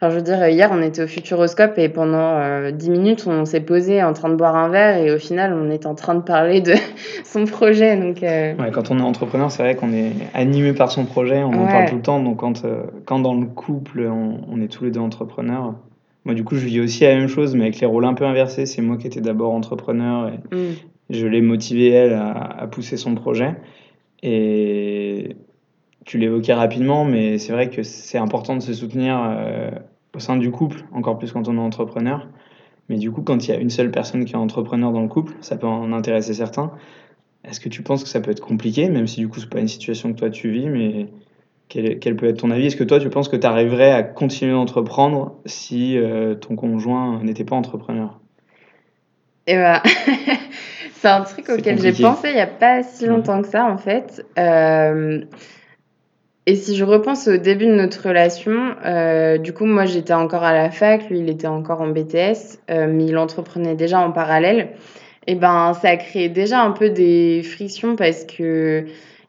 Enfin, 0.00 0.10
je 0.10 0.16
veux 0.16 0.22
dire, 0.22 0.44
hier, 0.48 0.70
on 0.72 0.82
était 0.82 1.04
au 1.04 1.06
Futuroscope 1.06 1.78
et 1.78 1.88
pendant 1.88 2.36
euh, 2.40 2.72
10 2.72 2.90
minutes, 2.90 3.24
on 3.28 3.44
s'est 3.44 3.60
posé 3.60 4.02
en 4.02 4.12
train 4.12 4.28
de 4.28 4.34
boire 4.34 4.56
un 4.56 4.68
verre 4.68 4.98
et 4.98 5.14
au 5.14 5.18
final, 5.18 5.54
on 5.54 5.70
est 5.70 5.86
en 5.86 5.94
train 5.94 6.16
de 6.16 6.20
parler 6.20 6.60
de 6.60 6.72
son 7.24 7.44
projet. 7.44 7.96
Donc, 7.96 8.20
euh, 8.24 8.54
Ouais, 8.56 8.72
quand 8.72 8.90
on 8.90 8.98
est 8.98 9.02
entrepreneur, 9.02 9.52
c'est 9.52 9.62
vrai 9.62 9.76
qu'on 9.76 9.92
est 9.92 10.10
animé 10.34 10.72
par 10.72 10.90
son 10.90 11.04
projet, 11.04 11.44
on 11.44 11.52
en 11.52 11.66
parle 11.68 11.88
tout 11.88 11.94
le 11.94 12.02
temps. 12.02 12.20
Donc, 12.20 12.38
quand, 12.38 12.64
euh, 12.64 12.82
quand 13.06 13.20
dans 13.20 13.34
le 13.34 13.46
couple, 13.46 14.08
on, 14.10 14.40
on 14.50 14.60
est 14.60 14.66
tous 14.68 14.84
les 14.84 14.90
deux 14.90 15.00
entrepreneurs, 15.00 15.74
moi, 16.24 16.34
du 16.34 16.44
coup, 16.44 16.56
je 16.56 16.66
vis 16.66 16.80
aussi 16.80 17.04
la 17.04 17.16
même 17.16 17.28
chose, 17.28 17.54
mais 17.54 17.64
avec 17.64 17.80
les 17.80 17.86
rôles 17.86 18.04
un 18.04 18.14
peu 18.14 18.24
inversés. 18.24 18.66
C'est 18.66 18.82
moi 18.82 18.96
qui 18.96 19.06
étais 19.06 19.20
d'abord 19.20 19.52
entrepreneur 19.52 20.28
et 20.28 20.56
mm, 20.56 20.74
je 21.10 21.26
l'ai 21.26 21.42
motivé, 21.42 21.88
elle, 21.90 22.14
à, 22.14 22.32
à 22.32 22.66
pousser 22.66 22.96
son 22.96 23.14
projet. 23.14 23.54
Et 24.22 25.36
tu 26.04 26.18
l'évoquais 26.18 26.54
rapidement, 26.54 27.04
mais 27.04 27.38
c'est 27.38 27.52
vrai 27.52 27.70
que 27.70 27.82
c'est 27.82 28.18
important 28.18 28.56
de 28.56 28.62
se 28.62 28.72
soutenir 28.72 29.20
euh, 29.22 29.70
au 30.14 30.18
sein 30.18 30.36
du 30.36 30.50
couple, 30.50 30.84
encore 30.92 31.18
plus 31.18 31.32
quand 31.32 31.48
on 31.48 31.56
est 31.56 31.60
entrepreneur. 31.60 32.28
Mais 32.88 32.96
du 32.96 33.10
coup, 33.10 33.22
quand 33.22 33.46
il 33.46 33.50
y 33.50 33.54
a 33.54 33.58
une 33.58 33.70
seule 33.70 33.90
personne 33.90 34.24
qui 34.24 34.34
est 34.34 34.36
entrepreneur 34.36 34.92
dans 34.92 35.00
le 35.00 35.08
couple, 35.08 35.34
ça 35.40 35.56
peut 35.56 35.66
en 35.66 35.92
intéresser 35.92 36.34
certains. 36.34 36.72
Est-ce 37.44 37.60
que 37.60 37.68
tu 37.68 37.82
penses 37.82 38.02
que 38.02 38.08
ça 38.08 38.20
peut 38.20 38.30
être 38.30 38.40
compliqué, 38.40 38.88
même 38.88 39.06
si 39.06 39.20
du 39.20 39.28
coup, 39.28 39.40
c'est 39.40 39.48
pas 39.48 39.60
une 39.60 39.68
situation 39.68 40.12
que 40.12 40.18
toi 40.18 40.30
tu 40.30 40.50
vis, 40.50 40.68
mais 40.68 41.08
quel, 42.00 42.16
peut 42.16 42.26
être 42.26 42.38
ton 42.38 42.50
avis? 42.50 42.66
Est-ce 42.66 42.76
que 42.76 42.84
toi, 42.84 43.00
tu 43.00 43.10
penses 43.10 43.28
que 43.28 43.36
tu 43.36 43.46
arriverais 43.46 43.90
à 43.90 44.02
continuer 44.02 44.52
d'entreprendre 44.52 45.36
si 45.46 45.98
euh, 45.98 46.34
ton 46.34 46.56
conjoint 46.56 47.20
n'était 47.22 47.44
pas 47.44 47.56
entrepreneur? 47.56 48.20
Et 49.46 49.56
bah, 49.56 49.82
c'est 50.94 51.08
un 51.08 51.22
truc 51.22 51.48
auquel 51.50 51.80
j'ai 51.80 51.92
pensé 51.92 52.28
il 52.28 52.34
n'y 52.34 52.40
a 52.40 52.46
pas 52.46 52.82
si 52.82 53.06
longtemps 53.06 53.42
que 53.42 53.48
ça, 53.48 53.64
en 53.64 53.76
fait. 53.76 54.24
Euh, 54.38 55.20
et 56.46 56.56
si 56.56 56.76
je 56.76 56.84
repense 56.84 57.26
au 57.28 57.36
début 57.36 57.66
de 57.66 57.74
notre 57.74 58.06
relation, 58.06 58.76
euh, 58.84 59.38
du 59.38 59.52
coup, 59.52 59.64
moi, 59.64 59.84
j'étais 59.84 60.12
encore 60.12 60.44
à 60.44 60.52
la 60.52 60.70
fac, 60.70 61.08
lui, 61.10 61.18
il 61.18 61.28
était 61.28 61.46
encore 61.46 61.80
en 61.80 61.88
BTS, 61.88 62.60
mais 62.68 63.06
il 63.06 63.18
entreprenait 63.18 63.74
déjà 63.74 64.00
en 64.00 64.12
parallèle. 64.12 64.68
Et 65.26 65.34
ben, 65.34 65.72
ça 65.74 65.88
a 65.88 65.96
créé 65.96 66.28
déjà 66.28 66.60
un 66.62 66.70
peu 66.70 66.90
des 66.90 67.42
frictions 67.42 67.96
parce 67.96 68.24
que, 68.24 68.84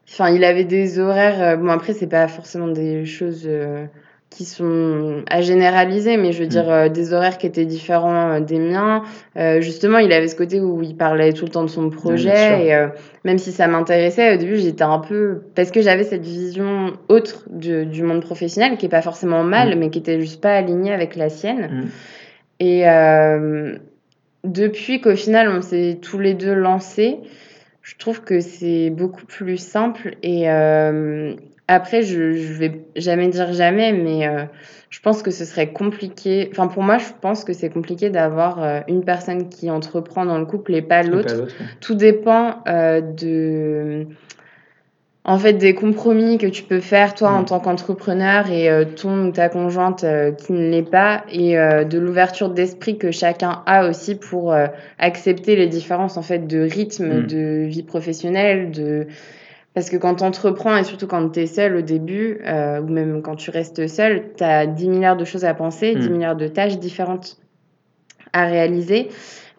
enfin, 0.08 0.30
il 0.30 0.44
avait 0.44 0.64
des 0.64 0.98
horaires. 0.98 1.42
euh, 1.42 1.56
bon, 1.56 1.68
après, 1.68 1.92
c'est 1.92 2.06
pas 2.06 2.28
forcément 2.28 2.68
des 2.68 3.04
choses 3.04 3.44
euh, 3.46 3.84
qui 4.30 4.44
sont 4.44 5.22
à 5.30 5.40
généraliser, 5.40 6.16
mais 6.16 6.32
je 6.32 6.40
veux 6.40 6.46
Mm. 6.46 6.48
dire 6.48 6.70
euh, 6.70 6.88
des 6.88 7.12
horaires 7.14 7.38
qui 7.38 7.46
étaient 7.46 7.64
différents 7.64 8.32
euh, 8.34 8.40
des 8.40 8.58
miens. 8.58 9.02
Euh, 9.36 9.60
justement, 9.60 9.98
il 9.98 10.12
avait 10.12 10.28
ce 10.28 10.34
côté 10.36 10.60
où 10.60 10.82
il 10.82 10.96
parlait 10.96 11.32
tout 11.32 11.44
le 11.44 11.50
temps 11.50 11.62
de 11.62 11.68
son 11.70 11.88
projet 11.90 12.66
et 12.68 12.86
même 13.24 13.38
si 13.38 13.50
ça 13.52 13.66
m'intéressait 13.66 14.34
au 14.34 14.36
début, 14.36 14.56
j'étais 14.58 14.82
un 14.84 14.98
peu 14.98 15.42
parce 15.54 15.70
que 15.70 15.80
j'avais 15.80 16.04
cette 16.04 16.24
vision 16.24 16.92
autre 17.08 17.44
du, 17.50 17.86
du 17.86 18.02
monde 18.02 18.20
professionnel 18.20 18.76
qui 18.76 18.86
est 18.86 18.90
pas 18.90 19.02
forcément 19.02 19.42
mal, 19.44 19.74
Mm. 19.76 19.78
mais 19.78 19.90
qui 19.90 19.98
était 20.00 20.20
juste 20.20 20.40
pas 20.42 20.54
alignée 20.54 20.92
avec 20.92 21.16
la 21.16 21.28
sienne. 21.28 21.68
Mm. 21.70 21.88
Et 22.60 22.84
depuis 24.44 25.00
qu'au 25.00 25.16
final 25.16 25.48
on 25.48 25.60
s'est 25.62 25.98
tous 26.00 26.18
les 26.18 26.34
deux 26.34 26.54
lancés, 26.54 27.18
je 27.86 27.94
trouve 27.96 28.22
que 28.22 28.40
c'est 28.40 28.90
beaucoup 28.90 29.24
plus 29.26 29.58
simple 29.58 30.16
et 30.22 30.48
après, 31.68 32.02
je, 32.02 32.34
je 32.34 32.52
vais 32.52 32.84
jamais 32.94 33.28
dire 33.28 33.52
jamais, 33.52 33.92
mais 33.92 34.26
euh, 34.28 34.44
je 34.88 35.00
pense 35.00 35.22
que 35.22 35.32
ce 35.32 35.44
serait 35.44 35.72
compliqué. 35.72 36.48
Enfin, 36.52 36.68
pour 36.68 36.84
moi, 36.84 36.98
je 36.98 37.08
pense 37.20 37.42
que 37.42 37.52
c'est 37.52 37.70
compliqué 37.70 38.08
d'avoir 38.08 38.62
euh, 38.62 38.80
une 38.86 39.04
personne 39.04 39.48
qui 39.48 39.68
entreprend 39.70 40.24
dans 40.24 40.38
le 40.38 40.46
couple 40.46 40.74
et 40.74 40.82
pas 40.82 41.02
l'autre. 41.02 41.48
Tout 41.80 41.94
dépend 41.94 42.62
euh, 42.68 43.00
de. 43.00 44.06
En 45.28 45.38
fait, 45.38 45.54
des 45.54 45.74
compromis 45.74 46.38
que 46.38 46.46
tu 46.46 46.62
peux 46.62 46.78
faire, 46.78 47.14
toi, 47.14 47.30
en 47.32 47.42
mm. 47.42 47.46
tant 47.46 47.60
qu'entrepreneur, 47.60 48.48
et 48.50 48.70
ton 48.94 49.26
ou 49.26 49.32
ta 49.32 49.48
conjointe 49.48 50.04
qui 50.38 50.52
ne 50.52 50.70
l'est 50.70 50.88
pas, 50.88 51.24
et 51.30 51.56
de 51.56 51.98
l'ouverture 51.98 52.48
d'esprit 52.48 52.96
que 52.96 53.10
chacun 53.10 53.62
a 53.66 53.88
aussi 53.88 54.14
pour 54.14 54.54
accepter 54.98 55.56
les 55.56 55.66
différences, 55.66 56.16
en 56.16 56.22
fait, 56.22 56.46
de 56.46 56.60
rythme, 56.60 57.22
mm. 57.22 57.26
de 57.26 57.64
vie 57.66 57.82
professionnelle, 57.82 58.70
de 58.70 59.08
parce 59.76 59.90
que 59.90 59.98
quand 59.98 60.14
tu 60.14 60.24
entreprends, 60.24 60.74
et 60.74 60.84
surtout 60.84 61.06
quand 61.06 61.28
tu 61.28 61.40
es 61.40 61.46
seul 61.46 61.76
au 61.76 61.82
début, 61.82 62.40
euh, 62.46 62.80
ou 62.80 62.88
même 62.88 63.20
quand 63.20 63.36
tu 63.36 63.50
restes 63.50 63.86
seul, 63.88 64.22
tu 64.34 64.42
as 64.42 64.66
10 64.66 64.88
milliards 64.88 65.18
de 65.18 65.26
choses 65.26 65.44
à 65.44 65.52
penser, 65.52 65.94
10 65.94 66.08
hmm. 66.08 66.12
milliards 66.12 66.34
de 66.34 66.48
tâches 66.48 66.78
différentes 66.78 67.36
à 68.32 68.46
réaliser. 68.46 69.10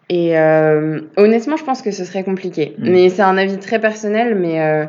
Et 0.09 0.35
euh, 0.35 1.01
honnêtement, 1.17 1.55
je 1.55 1.63
pense 1.63 1.83
que 1.83 1.91
ce 1.91 2.03
serait 2.03 2.23
compliqué. 2.23 2.73
Hmm. 2.79 2.89
Mais 2.89 3.09
c'est 3.09 3.21
un 3.21 3.37
avis 3.37 3.59
très 3.59 3.79
personnel, 3.79 4.33
mais 4.33 4.59
euh, 4.59 4.85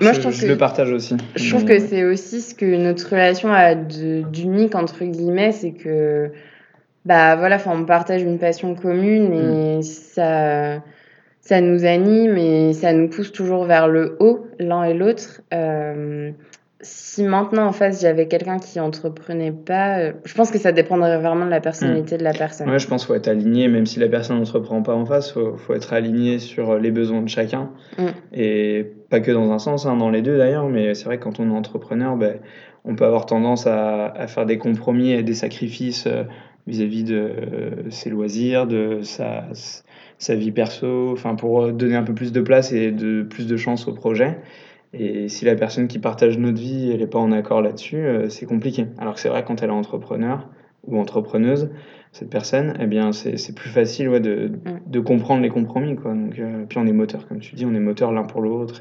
moi 0.00 0.12
je, 0.12 0.46
le 0.46 0.56
partage 0.56 0.90
aussi. 0.92 1.16
Je 1.36 1.50
trouve 1.50 1.64
que 1.64 1.78
c'est 1.78 2.04
aussi 2.04 2.40
ce 2.40 2.54
que 2.54 2.76
notre 2.76 3.08
relation 3.10 3.52
a 3.52 3.74
d'unique, 3.74 4.74
entre 4.74 5.04
guillemets, 5.04 5.52
c'est 5.52 5.72
que 5.72 6.30
bah 7.04 7.36
voilà, 7.36 7.58
on 7.66 7.84
partage 7.84 8.22
une 8.22 8.38
passion 8.38 8.74
commune 8.74 9.32
et 9.32 9.78
hmm. 9.78 9.82
ça 9.82 10.82
ça 11.40 11.60
nous 11.60 11.84
anime 11.84 12.36
et 12.36 12.72
ça 12.74 12.92
nous 12.92 13.08
pousse 13.08 13.32
toujours 13.32 13.64
vers 13.64 13.88
le 13.88 14.16
haut, 14.20 14.46
l'un 14.58 14.84
et 14.84 14.94
l'autre. 14.94 15.40
Euh, 15.52 16.30
si 16.82 17.22
maintenant 17.22 17.66
en 17.66 17.72
face 17.72 18.00
j'avais 18.00 18.26
quelqu'un 18.26 18.58
qui 18.58 18.78
entreprenait 18.80 19.52
pas, 19.52 19.98
euh, 19.98 20.12
je 20.24 20.34
pense 20.34 20.50
que 20.50 20.58
ça 20.58 20.72
dépendrait 20.72 21.18
vraiment 21.18 21.44
de 21.44 21.50
la 21.50 21.60
personnalité 21.60 22.16
de 22.16 22.24
la 22.24 22.32
personne. 22.32 22.70
Ouais, 22.70 22.78
je 22.78 22.86
pense 22.86 23.02
qu'il 23.02 23.08
faut 23.08 23.14
être 23.14 23.28
aligné, 23.28 23.68
même 23.68 23.86
si 23.86 23.98
la 23.98 24.08
personne 24.08 24.38
n'entreprend 24.38 24.82
pas 24.82 24.94
en 24.94 25.04
face, 25.04 25.34
il 25.36 25.58
faut, 25.58 25.74
être 25.74 25.92
aligné 25.92 26.38
sur 26.38 26.78
les 26.78 26.90
besoins 26.90 27.22
de 27.22 27.28
chacun. 27.28 27.70
Mm. 27.98 28.04
Et 28.34 28.92
pas 29.10 29.20
que 29.20 29.32
dans 29.32 29.50
un 29.52 29.58
sens, 29.58 29.86
hein, 29.86 29.96
dans 29.96 30.10
les 30.10 30.22
deux 30.22 30.38
d'ailleurs, 30.38 30.68
mais 30.68 30.94
c'est 30.94 31.04
vrai 31.04 31.18
que 31.18 31.24
quand 31.24 31.40
on 31.40 31.50
est 31.50 31.54
entrepreneur, 31.54 32.16
ben, 32.16 32.38
on 32.84 32.94
peut 32.94 33.04
avoir 33.04 33.26
tendance 33.26 33.66
à, 33.66 34.26
faire 34.28 34.46
des 34.46 34.56
compromis 34.56 35.10
et 35.10 35.22
des 35.22 35.34
sacrifices 35.34 36.06
euh, 36.06 36.24
vis-à-vis 36.66 37.04
de 37.04 37.32
ses 37.90 38.08
loisirs, 38.10 38.66
de 38.66 39.00
sa 39.02 40.34
vie 40.34 40.52
perso, 40.52 41.16
pour 41.38 41.62
euh, 41.62 41.72
donner 41.72 41.96
un 41.96 42.04
peu 42.04 42.14
plus 42.14 42.32
de 42.32 42.40
place 42.40 42.72
et 42.72 42.92
de 42.92 43.22
plus 43.22 43.46
de 43.46 43.56
chance 43.56 43.88
au 43.88 43.92
projet. 43.92 44.38
Et 44.92 45.28
si 45.28 45.44
la 45.44 45.54
personne 45.54 45.86
qui 45.88 45.98
partage 45.98 46.38
notre 46.38 46.58
vie, 46.58 46.90
elle 46.90 47.00
n'est 47.00 47.06
pas 47.06 47.18
en 47.18 47.32
accord 47.32 47.62
là-dessus, 47.62 48.04
euh, 48.04 48.28
c'est 48.28 48.46
compliqué. 48.46 48.86
Alors 48.98 49.14
que 49.14 49.20
c'est 49.20 49.28
vrai 49.28 49.44
quand 49.44 49.62
elle 49.62 49.70
est 49.70 49.72
entrepreneur 49.72 50.48
ou 50.86 50.98
entrepreneuse, 50.98 51.70
cette 52.12 52.30
personne, 52.30 52.74
eh 52.80 52.86
bien 52.86 53.12
c'est 53.12 53.54
plus 53.54 53.70
facile 53.70 54.08
ouais, 54.08 54.20
de, 54.20 54.48
mm. 54.48 54.90
de, 54.90 55.00
comprendre 55.00 55.42
les 55.42 55.48
compromis. 55.48 55.96
Quoi. 55.96 56.12
Donc, 56.12 56.38
euh, 56.38 56.64
puis 56.68 56.78
on 56.78 56.86
est 56.86 56.92
moteur, 56.92 57.26
comme 57.28 57.40
tu 57.40 57.54
dis, 57.54 57.64
on 57.64 57.74
est 57.74 57.80
moteur 57.80 58.12
l'un 58.12 58.24
pour 58.24 58.40
l'autre. 58.40 58.80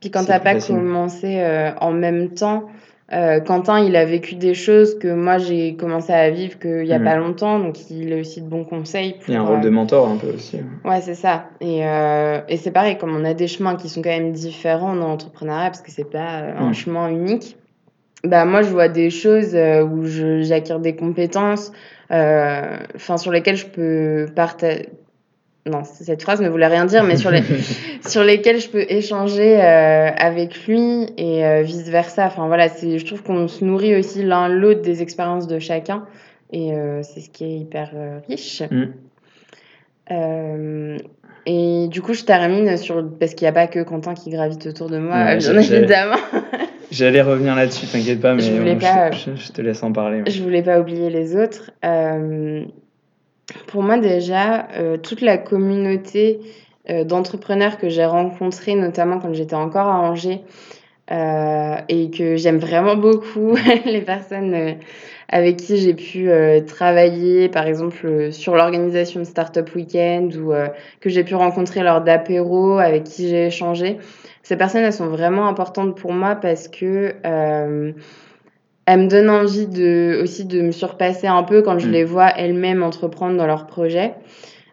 Puis 0.00 0.10
quand 0.10 0.24
tu 0.24 0.30
n'as 0.30 0.40
pas 0.40 0.60
commencé 0.60 1.42
en 1.80 1.92
même 1.92 2.30
temps, 2.30 2.68
euh, 3.10 3.40
Quentin, 3.40 3.80
il 3.80 3.96
a 3.96 4.04
vécu 4.04 4.34
des 4.34 4.52
choses 4.52 4.98
que 4.98 5.08
moi 5.08 5.38
j'ai 5.38 5.76
commencé 5.76 6.12
à 6.12 6.28
vivre 6.28 6.58
qu'il 6.58 6.82
n'y 6.82 6.92
a 6.92 7.00
pas 7.00 7.16
mm. 7.16 7.20
longtemps, 7.20 7.58
donc 7.58 7.90
il 7.90 8.12
a 8.12 8.16
aussi 8.16 8.42
de 8.42 8.46
bons 8.46 8.64
conseils. 8.64 9.16
il 9.26 9.34
y 9.34 9.36
a 9.36 9.40
un 9.40 9.46
rôle 9.46 9.62
de 9.62 9.68
euh, 9.68 9.70
mentor 9.70 10.08
un 10.08 10.16
peu 10.16 10.28
aussi. 10.28 10.58
Ouais, 10.84 11.00
c'est 11.00 11.14
ça. 11.14 11.46
Et, 11.62 11.86
euh, 11.86 12.40
et 12.48 12.58
c'est 12.58 12.70
pareil, 12.70 12.98
comme 12.98 13.16
on 13.16 13.24
a 13.24 13.32
des 13.32 13.48
chemins 13.48 13.76
qui 13.76 13.88
sont 13.88 14.02
quand 14.02 14.10
même 14.10 14.32
différents 14.32 14.94
dans 14.94 15.08
l'entrepreneuriat, 15.08 15.70
parce 15.70 15.80
que 15.80 15.90
c'est 15.90 16.10
pas 16.10 16.42
un 16.58 16.68
mm. 16.68 16.74
chemin 16.74 17.08
unique, 17.08 17.56
bah 18.24 18.44
moi 18.44 18.60
je 18.60 18.70
vois 18.70 18.88
des 18.88 19.08
choses 19.08 19.54
où 19.56 20.04
j'acquiers 20.42 20.78
des 20.80 20.94
compétences, 20.94 21.72
enfin 22.10 23.16
sur 23.16 23.30
lesquelles 23.30 23.56
je 23.56 23.66
peux 23.66 24.26
partager 24.34 24.88
non, 25.68 25.84
cette 25.84 26.22
phrase 26.22 26.40
ne 26.40 26.48
voulait 26.48 26.66
rien 26.66 26.86
dire, 26.86 27.04
mais 27.04 27.16
sur, 27.16 27.30
les, 27.30 27.42
sur 28.06 28.24
lesquels 28.24 28.60
je 28.60 28.68
peux 28.68 28.84
échanger 28.88 29.60
euh, 29.60 30.10
avec 30.16 30.66
lui 30.66 31.06
et 31.16 31.44
euh, 31.44 31.62
vice-versa. 31.62 32.26
Enfin 32.26 32.46
voilà, 32.46 32.68
je 32.68 33.04
trouve 33.04 33.22
qu'on 33.22 33.48
se 33.48 33.64
nourrit 33.64 33.96
aussi 33.96 34.22
l'un 34.22 34.48
l'autre 34.48 34.82
des 34.82 35.02
expériences 35.02 35.46
de 35.46 35.58
chacun 35.58 36.06
et 36.52 36.72
euh, 36.72 37.02
c'est 37.02 37.20
ce 37.20 37.30
qui 37.30 37.44
est 37.44 37.58
hyper 37.58 37.90
riche. 38.28 38.62
Mm. 40.10 40.96
et 41.46 41.88
du 41.88 42.02
coup, 42.02 42.14
je 42.14 42.24
termine 42.24 42.76
sur. 42.76 43.04
Parce 43.18 43.34
qu'il 43.34 43.44
n'y 43.44 43.50
a 43.50 43.52
pas 43.52 43.66
que 43.66 43.80
Quentin 43.80 44.14
qui 44.14 44.30
gravite 44.30 44.66
autour 44.66 44.88
de 44.88 44.98
moi, 44.98 45.36
bien 45.36 45.58
évidemment. 45.58 46.16
J'allais 46.90 47.22
revenir 47.22 47.54
là-dessus, 47.54 47.86
t'inquiète 47.86 48.20
pas, 48.20 48.34
mais 48.34 48.42
je, 48.42 49.36
je, 49.36 49.52
te 49.52 49.60
laisse 49.60 49.82
en 49.82 49.92
parler. 49.92 50.22
Je 50.26 50.42
voulais 50.42 50.62
pas 50.62 50.80
oublier 50.80 51.10
les 51.10 51.36
autres. 51.36 51.70
Pour 53.66 53.82
moi, 53.82 53.98
déjà, 53.98 54.68
euh, 54.76 54.96
toute 54.98 55.20
la 55.20 55.38
communauté 55.38 56.40
euh, 56.90 57.04
d'entrepreneurs 57.04 57.78
que 57.78 57.88
j'ai 57.88 58.04
rencontrés, 58.04 58.74
notamment 58.74 59.18
quand 59.18 59.32
j'étais 59.32 59.54
encore 59.54 59.86
à 59.86 60.00
Angers, 60.00 60.42
euh, 61.10 61.76
et 61.88 62.10
que 62.10 62.36
j'aime 62.36 62.58
vraiment 62.58 62.96
beaucoup, 62.96 63.56
les 63.86 64.02
personnes 64.02 64.76
avec 65.30 65.56
qui 65.56 65.78
j'ai 65.78 65.94
pu 65.94 66.30
travailler, 66.66 67.48
par 67.48 67.66
exemple, 67.66 68.32
sur 68.32 68.54
l'organisation 68.54 69.20
de 69.20 69.24
Startup 69.24 69.68
Weekend 69.74 70.34
ou 70.36 70.52
que 71.00 71.10
j'ai 71.10 71.22
pu 71.22 71.34
rencontrer 71.34 71.82
lors 71.82 72.00
d'apéro, 72.00 72.78
avec 72.78 73.04
qui 73.04 73.28
j'ai 73.28 73.46
échangé. 73.48 73.98
Ces 74.42 74.56
personnes, 74.56 74.82
elles 74.82 74.92
sont 74.92 75.08
vraiment 75.08 75.46
importantes 75.48 75.96
pour 75.96 76.12
moi 76.12 76.34
parce 76.36 76.68
que 76.68 77.14
elle 78.88 79.00
me 79.00 79.06
donne 79.06 79.28
envie 79.28 79.66
de, 79.66 80.18
aussi 80.22 80.46
de 80.46 80.62
me 80.62 80.72
surpasser 80.72 81.26
un 81.26 81.42
peu 81.42 81.60
quand 81.60 81.78
je 81.78 81.88
mm. 81.88 81.92
les 81.92 82.04
vois 82.04 82.30
elles-mêmes 82.34 82.82
entreprendre 82.82 83.36
dans 83.36 83.46
leurs 83.46 83.66
projets. 83.66 84.14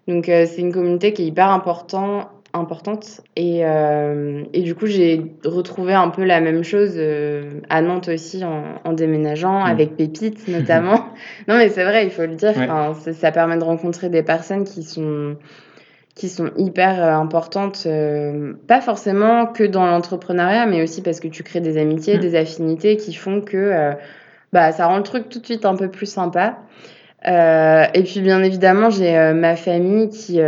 Donc, 0.08 0.30
euh, 0.30 0.46
c'est 0.48 0.62
une 0.62 0.72
communauté 0.72 1.12
qui 1.12 1.24
est 1.24 1.26
hyper 1.26 1.50
important, 1.50 2.30
importante. 2.54 3.20
Et, 3.36 3.66
euh, 3.66 4.44
et 4.54 4.62
du 4.62 4.74
coup, 4.74 4.86
j'ai 4.86 5.34
retrouvé 5.44 5.94
un 5.94 6.08
peu 6.08 6.24
la 6.24 6.40
même 6.40 6.64
chose 6.64 6.94
euh, 6.96 7.60
à 7.70 7.82
Nantes 7.82 8.08
aussi 8.08 8.42
en, 8.46 8.94
déménageant, 8.94 9.60
mm. 9.60 9.66
avec 9.66 9.98
Pépite 9.98 10.48
notamment. 10.48 11.08
non, 11.50 11.58
mais 11.58 11.68
c'est 11.68 11.84
vrai, 11.84 12.06
il 12.06 12.12
faut 12.12 12.22
le 12.22 12.36
dire. 12.36 12.54
Ça 13.12 13.32
permet 13.34 13.58
de 13.58 13.66
rencontrer 13.66 14.08
des 14.08 14.24
personnes 14.24 14.64
qui 14.64 14.84
sont 14.84 15.36
qui 16.16 16.30
sont 16.30 16.50
hyper 16.58 17.04
euh, 17.04 17.12
importantes, 17.12 17.84
euh, 17.86 18.54
pas 18.68 18.80
forcément 18.80 19.46
que 19.48 19.64
dans 19.64 19.86
l'entrepreneuriat, 19.86 20.66
mais 20.66 20.82
aussi 20.82 21.02
parce 21.02 21.20
que 21.20 21.28
tu 21.28 21.44
crées 21.44 21.60
des 21.60 21.78
amitiés, 21.78 22.18
mmh. 22.18 22.22
des 22.22 22.36
affinités 22.36 22.96
qui 22.98 23.14
font 23.14 23.42
que 23.42 23.58
euh, 23.58 23.92
bah, 24.54 24.72
ça 24.72 24.88
rend 24.88 24.98
le 24.98 25.04
truc 25.04 25.28
tout 25.28 25.40
de 25.40 25.46
suite 25.46 25.66
un 25.66 25.76
peu 25.76 25.90
plus 25.90 26.06
sympa. 26.06 26.58
et 27.26 28.04
puis 28.04 28.22
bien 28.22 28.42
évidemment, 28.44 28.90
j'ai 28.90 29.34
ma 29.34 29.58
famille 29.58 30.10
qui, 30.10 30.40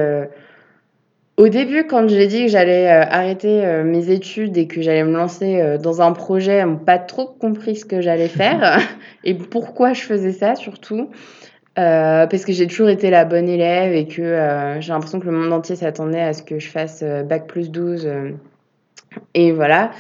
au 1.35 1.47
début, 1.49 1.85
quand 1.85 2.07
j'ai 2.07 2.27
dit 2.27 2.45
que 2.45 2.51
j'allais 2.51 2.87
arrêter 2.87 3.83
mes 3.83 4.09
études 4.09 4.55
et 4.57 4.67
que 4.67 4.81
j'allais 4.81 5.03
me 5.03 5.17
lancer 5.17 5.77
dans 5.79 6.01
un 6.01 6.13
projet, 6.13 6.63
n'ont 6.63 6.77
pas 6.77 6.99
trop 6.99 7.25
compris 7.25 7.75
ce 7.75 7.83
que 7.85 7.99
j'allais 7.99 8.29
faire 8.29 8.79
et 9.25 9.33
pourquoi 9.33 9.91
je 9.91 10.03
faisais 10.03 10.31
ça 10.31 10.55
surtout. 10.55 11.09
Euh, 11.77 12.25
parce 12.25 12.43
que 12.43 12.53
j'ai 12.53 12.65
toujours 12.65 12.89
été 12.89 13.11
la 13.11 13.23
bonne 13.23 13.47
élève 13.47 13.93
et 13.93 14.07
que 14.07 14.23
euh, 14.23 14.81
j'ai 14.81 14.93
l'impression 14.93 15.19
que 15.19 15.25
le 15.25 15.31
monde 15.31 15.53
entier 15.53 15.75
s'attendait 15.75 16.21
à 16.21 16.33
ce 16.33 16.41
que 16.41 16.57
je 16.57 16.69
fasse 16.69 17.01
euh, 17.03 17.21
bac 17.21 17.45
plus 17.45 17.69
12. 17.69 18.09
et 19.35 19.51
voilà. 19.51 19.91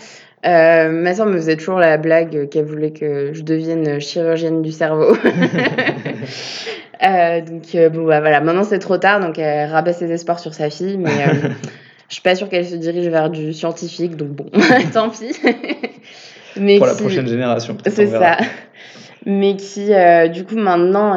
ma 0.43 1.13
soeur 1.13 1.27
me 1.27 1.37
faisait 1.37 1.55
toujours 1.55 1.77
la 1.77 1.97
blague 1.97 2.49
qu'elle 2.49 2.65
voulait 2.65 2.93
que 2.93 3.31
je 3.33 3.43
devienne 3.43 3.99
chirurgienne 3.99 4.63
du 4.63 4.71
cerveau. 4.71 5.15
donc 6.99 7.77
bon 7.93 8.05
bah 8.05 8.21
voilà, 8.21 8.41
maintenant 8.41 8.63
c'est 8.63 8.79
trop 8.79 8.97
tard, 8.97 9.19
donc 9.19 9.37
elle 9.37 9.69
rabat 9.69 9.93
ses 9.93 10.11
espoirs 10.11 10.39
sur 10.39 10.55
sa 10.55 10.71
fille, 10.71 10.97
mais 10.97 11.11
je 12.09 12.13
suis 12.13 12.23
pas 12.23 12.33
sûre 12.33 12.49
qu'elle 12.49 12.65
se 12.65 12.75
dirige 12.75 13.07
vers 13.07 13.29
du 13.29 13.53
scientifique, 13.53 14.15
donc 14.15 14.29
bon, 14.29 14.49
tant 14.93 15.11
pis. 15.11 15.39
mais 16.59 16.79
Pour 16.79 16.87
la 16.87 16.95
prochaine 16.95 17.27
génération. 17.27 17.77
C'est 17.85 18.07
ça 18.07 18.37
mais 19.25 19.55
qui, 19.55 19.93
euh, 19.93 20.27
du 20.27 20.45
coup, 20.45 20.55
maintenant 20.55 21.15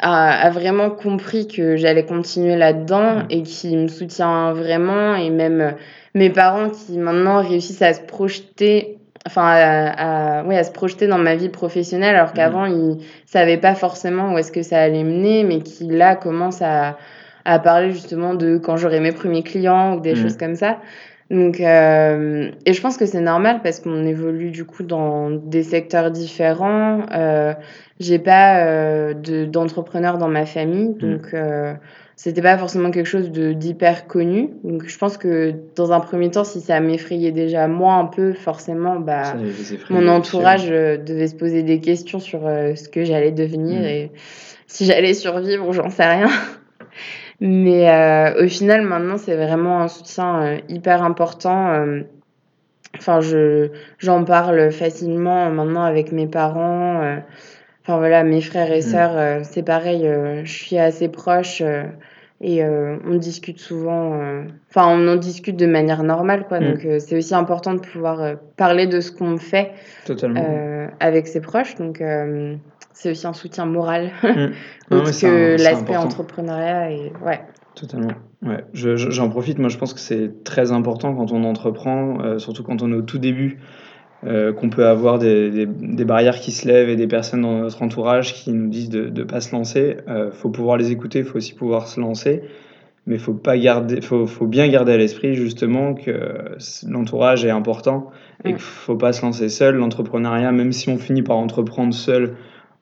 a, 0.00 0.50
vraiment 0.50 0.90
compris 0.90 1.46
que 1.48 1.76
j'allais 1.76 2.04
continuer 2.04 2.56
là-dedans 2.56 3.16
mm. 3.16 3.26
et 3.30 3.42
qui 3.42 3.76
me 3.76 3.88
soutient 3.88 4.52
vraiment. 4.52 5.14
Et 5.14 5.30
même 5.30 5.60
euh, 5.60 5.70
mes 6.14 6.30
parents 6.30 6.70
qui 6.70 6.98
maintenant 6.98 7.42
réussissent 7.42 7.82
à 7.82 7.92
se 7.92 8.00
projeter 8.00 8.96
enfin 9.26 9.44
à, 9.44 10.40
à 10.40 10.64
se 10.64 10.70
projeter 10.72 11.06
dans 11.06 11.18
ma 11.18 11.36
vie 11.36 11.50
professionnelle 11.50 12.16
alors 12.16 12.32
qu'avant 12.32 12.66
mm. 12.66 12.72
ils 12.72 13.04
savaient 13.26 13.58
pas 13.58 13.74
forcément 13.74 14.32
où 14.32 14.38
est-ce 14.38 14.50
que 14.50 14.62
ça 14.62 14.80
allait 14.80 15.04
mener 15.04 15.44
mais 15.44 15.58
qui 15.58 15.84
là 15.88 16.16
commencent 16.16 16.62
à, 16.62 16.96
à 17.44 17.58
parler 17.58 17.90
justement 17.92 18.32
de 18.32 18.56
quand 18.56 18.78
j'aurai 18.78 19.00
mes 19.00 19.12
premiers 19.12 19.42
clients 19.42 19.96
ou 19.96 20.00
des 20.00 20.14
mm. 20.14 20.16
choses 20.16 20.36
comme 20.38 20.54
ça 20.54 20.78
donc, 21.30 21.60
euh, 21.60 22.50
et 22.66 22.72
je 22.72 22.80
pense 22.80 22.96
que 22.96 23.06
c'est 23.06 23.20
normal 23.20 23.60
parce 23.62 23.78
qu'on 23.78 24.04
évolue 24.04 24.50
du 24.50 24.64
coup 24.64 24.82
dans 24.82 25.30
des 25.30 25.62
secteurs 25.62 26.10
différents. 26.10 27.06
Euh, 27.12 27.54
j'ai 28.00 28.18
pas 28.18 28.64
euh, 28.64 29.14
d'entrepreneurs 29.46 30.18
dans 30.18 30.28
ma 30.28 30.44
famille, 30.44 30.88
mm. 30.88 30.98
donc 30.98 31.34
euh, 31.34 31.74
c'était 32.16 32.42
pas 32.42 32.58
forcément 32.58 32.90
quelque 32.90 33.06
chose 33.06 33.30
d'hyper 33.30 34.08
connu. 34.08 34.50
Donc 34.64 34.86
je 34.88 34.98
pense 34.98 35.18
que 35.18 35.54
dans 35.76 35.92
un 35.92 36.00
premier 36.00 36.32
temps, 36.32 36.42
si 36.42 36.60
ça 36.60 36.80
m'effrayait 36.80 37.30
déjà 37.30 37.68
moi 37.68 37.94
un 37.94 38.06
peu, 38.06 38.32
forcément, 38.32 38.98
bah, 38.98 39.34
mon 39.88 40.08
entourage 40.08 40.68
euh, 40.68 40.96
devait 40.96 41.28
se 41.28 41.36
poser 41.36 41.62
des 41.62 41.80
questions 41.80 42.18
sur 42.18 42.46
euh, 42.46 42.74
ce 42.74 42.88
que 42.88 43.04
j'allais 43.04 43.30
devenir 43.32 43.82
mm. 43.82 43.84
et 43.84 44.12
si 44.66 44.84
j'allais 44.84 45.14
survivre 45.14 45.68
ou 45.68 45.72
j'en 45.72 45.90
sais 45.90 46.04
rien. 46.04 46.28
Mais 47.40 47.90
euh, 47.90 48.44
au 48.44 48.48
final, 48.48 48.82
maintenant, 48.82 49.16
c'est 49.16 49.36
vraiment 49.36 49.80
un 49.80 49.88
soutien 49.88 50.58
hyper 50.68 51.02
important. 51.02 51.74
Enfin, 52.96 53.20
je, 53.20 53.70
j'en 53.98 54.24
parle 54.24 54.70
facilement 54.70 55.50
maintenant 55.50 55.84
avec 55.84 56.12
mes 56.12 56.26
parents. 56.26 57.18
Enfin 57.82 57.96
voilà, 57.98 58.24
mes 58.24 58.42
frères 58.42 58.70
et 58.70 58.80
mm. 58.80 58.82
sœurs, 58.82 59.44
c'est 59.44 59.62
pareil, 59.62 60.06
je 60.44 60.52
suis 60.52 60.76
assez 60.76 61.08
proche 61.08 61.62
et 62.42 62.64
euh, 62.64 62.96
on 63.04 63.16
discute 63.16 63.58
souvent, 63.58 64.14
euh, 64.14 64.44
enfin, 64.70 64.86
on 64.88 65.06
en 65.08 65.16
discute 65.16 65.56
de 65.56 65.66
manière 65.66 66.02
normale, 66.02 66.46
quoi. 66.46 66.60
Mm. 66.60 66.70
Donc, 66.70 66.84
euh, 66.86 66.98
c'est 66.98 67.16
aussi 67.16 67.34
important 67.34 67.74
de 67.74 67.80
pouvoir 67.80 68.36
parler 68.56 68.86
de 68.86 69.00
ce 69.00 69.12
qu'on 69.12 69.36
fait 69.36 69.72
avec 71.00 71.26
ses 71.26 71.40
proches. 71.40 71.74
Donc, 71.74 72.02
c'est 72.92 73.10
aussi 73.10 73.26
un 73.26 73.32
soutien 73.32 73.66
moral, 73.66 74.12
mm. 74.22 74.50
que 74.90 75.62
l'aspect 75.62 75.96
entrepreneuriat. 75.96 76.90
Et, 76.92 77.12
ouais. 77.24 77.40
Totalement. 77.74 78.12
Ouais. 78.42 78.64
J'en 78.72 79.28
profite, 79.30 79.58
moi, 79.58 79.68
je 79.68 79.78
pense 79.78 79.94
que 79.94 80.00
c'est 80.00 80.44
très 80.44 80.72
important 80.72 81.14
quand 81.14 81.32
on 81.32 81.44
entreprend, 81.44 82.38
surtout 82.38 82.62
quand 82.62 82.82
on 82.82 82.92
est 82.92 82.96
au 82.96 83.02
tout 83.02 83.18
début. 83.18 83.58
Euh, 84.26 84.52
qu'on 84.52 84.68
peut 84.68 84.86
avoir 84.86 85.18
des, 85.18 85.64
des, 85.64 86.04
barrières 86.04 86.40
qui 86.40 86.52
se 86.52 86.68
lèvent 86.68 86.90
et 86.90 86.96
des 86.96 87.06
personnes 87.06 87.40
dans 87.40 87.60
notre 87.60 87.80
entourage 87.80 88.34
qui 88.34 88.52
nous 88.52 88.68
disent 88.68 88.90
de 88.90 89.08
ne 89.08 89.24
pas 89.24 89.40
se 89.40 89.52
lancer. 89.52 89.96
Il 90.06 90.12
euh, 90.12 90.30
faut 90.30 90.50
pouvoir 90.50 90.76
les 90.76 90.92
écouter, 90.92 91.20
il 91.20 91.24
faut 91.24 91.38
aussi 91.38 91.54
pouvoir 91.54 91.88
se 91.88 91.98
lancer. 91.98 92.42
Mais 93.06 93.14
il 93.14 93.20
faut, 93.20 93.32
pas 93.32 93.56
garder, 93.56 94.02
faut, 94.02 94.26
faut 94.26 94.46
bien 94.46 94.68
garder 94.68 94.92
à 94.92 94.98
l'esprit 94.98 95.34
justement 95.34 95.94
que 95.94 96.54
l'entourage 96.86 97.46
est 97.46 97.50
important 97.50 98.10
et 98.44 98.48
qu'il 98.48 98.56
ne 98.56 98.58
faut 98.58 98.96
pas 98.96 99.14
se 99.14 99.22
lancer 99.22 99.48
seul. 99.48 99.76
L'entrepreneuriat, 99.76 100.52
même 100.52 100.72
si 100.72 100.90
on 100.90 100.98
finit 100.98 101.22
par 101.22 101.38
entreprendre 101.38 101.94
seul, 101.94 102.34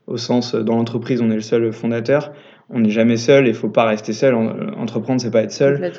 au 0.09 0.17
sens 0.17 0.55
dans 0.55 0.77
l'entreprise, 0.77 1.21
on 1.21 1.31
est 1.31 1.37
le 1.37 1.41
seul 1.41 1.73
fondateur, 1.73 2.33
on 2.71 2.81
n'est 2.81 2.91
jamais 2.91 3.17
seul 3.17 3.47
et 3.47 3.51
il 3.51 3.55
faut 3.55 3.69
pas 3.69 3.85
rester 3.85 4.13
seul. 4.13 4.35
Entreprendre, 4.35 5.21
c'est 5.21 5.31
pas 5.31 5.43
être 5.43 5.53
seul. 5.53 5.93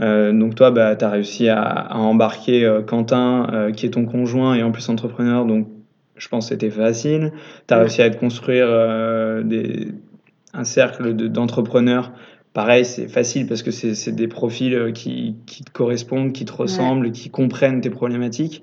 Euh, 0.00 0.32
donc 0.32 0.54
toi, 0.54 0.70
bah, 0.70 0.96
tu 0.96 1.04
as 1.04 1.10
réussi 1.10 1.48
à, 1.48 1.96
embarquer 1.96 2.64
euh, 2.64 2.82
Quentin, 2.82 3.48
euh, 3.52 3.72
qui 3.72 3.86
est 3.86 3.90
ton 3.90 4.06
conjoint 4.06 4.54
et 4.54 4.62
en 4.62 4.70
plus 4.70 4.88
entrepreneur, 4.88 5.44
donc 5.44 5.68
je 6.16 6.28
pense 6.28 6.46
que 6.46 6.54
c'était 6.54 6.70
facile. 6.70 7.32
Tu 7.66 7.74
as 7.74 7.78
réussi 7.78 8.02
à 8.02 8.10
te 8.10 8.16
construire 8.16 8.68
des, 9.44 9.88
un 10.52 10.64
cercle 10.64 11.12
d'entrepreneurs. 11.12 12.12
Pareil, 12.52 12.84
c'est 12.84 13.08
facile 13.08 13.48
parce 13.48 13.64
que 13.64 13.72
c'est 13.72 14.14
des 14.14 14.28
profils 14.28 14.92
qui, 14.94 15.34
qui, 15.44 15.64
te 15.64 15.72
correspondent, 15.72 16.32
qui 16.32 16.44
te 16.44 16.52
ressemblent, 16.52 17.10
qui 17.10 17.30
comprennent 17.30 17.80
tes 17.80 17.90
problématiques. 17.90 18.62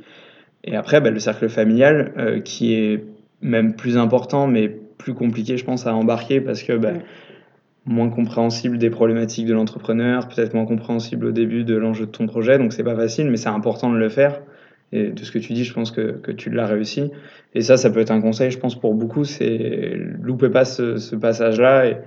Et 0.63 0.77
après, 0.77 1.01
bah, 1.01 1.09
le 1.09 1.19
cercle 1.19 1.49
familial, 1.49 2.41
qui 2.45 2.73
est 2.73 3.03
même 3.41 3.75
plus 3.75 3.97
important, 3.97 4.47
mais 4.47 4.80
plus 5.01 5.13
compliqué, 5.13 5.57
je 5.57 5.65
pense, 5.65 5.87
à 5.87 5.95
embarquer 5.95 6.41
parce 6.41 6.63
que 6.63 6.73
bah, 6.73 6.93
moins 7.85 8.09
compréhensible 8.09 8.77
des 8.77 8.89
problématiques 8.89 9.47
de 9.47 9.53
l'entrepreneur, 9.53 10.27
peut-être 10.27 10.53
moins 10.53 10.65
compréhensible 10.65 11.25
au 11.27 11.31
début 11.31 11.63
de 11.63 11.75
l'enjeu 11.75 12.05
de 12.05 12.11
ton 12.11 12.27
projet, 12.27 12.57
donc 12.57 12.73
c'est 12.73 12.83
pas 12.83 12.95
facile, 12.95 13.29
mais 13.29 13.37
c'est 13.37 13.49
important 13.49 13.91
de 13.91 13.97
le 13.97 14.09
faire. 14.09 14.41
Et 14.93 15.07
de 15.07 15.23
ce 15.23 15.31
que 15.31 15.39
tu 15.39 15.53
dis, 15.53 15.63
je 15.63 15.73
pense 15.73 15.89
que, 15.89 16.11
que 16.11 16.33
tu 16.33 16.49
l'as 16.49 16.67
réussi. 16.67 17.11
Et 17.55 17.61
ça, 17.61 17.77
ça 17.77 17.89
peut 17.89 18.01
être 18.01 18.11
un 18.11 18.19
conseil, 18.19 18.51
je 18.51 18.59
pense, 18.59 18.77
pour 18.77 18.93
beaucoup, 18.93 19.23
c'est 19.23 19.93
louper 20.21 20.49
pas 20.49 20.65
ce, 20.65 20.97
ce 20.97 21.15
passage-là. 21.15 21.85
Et 21.85 21.97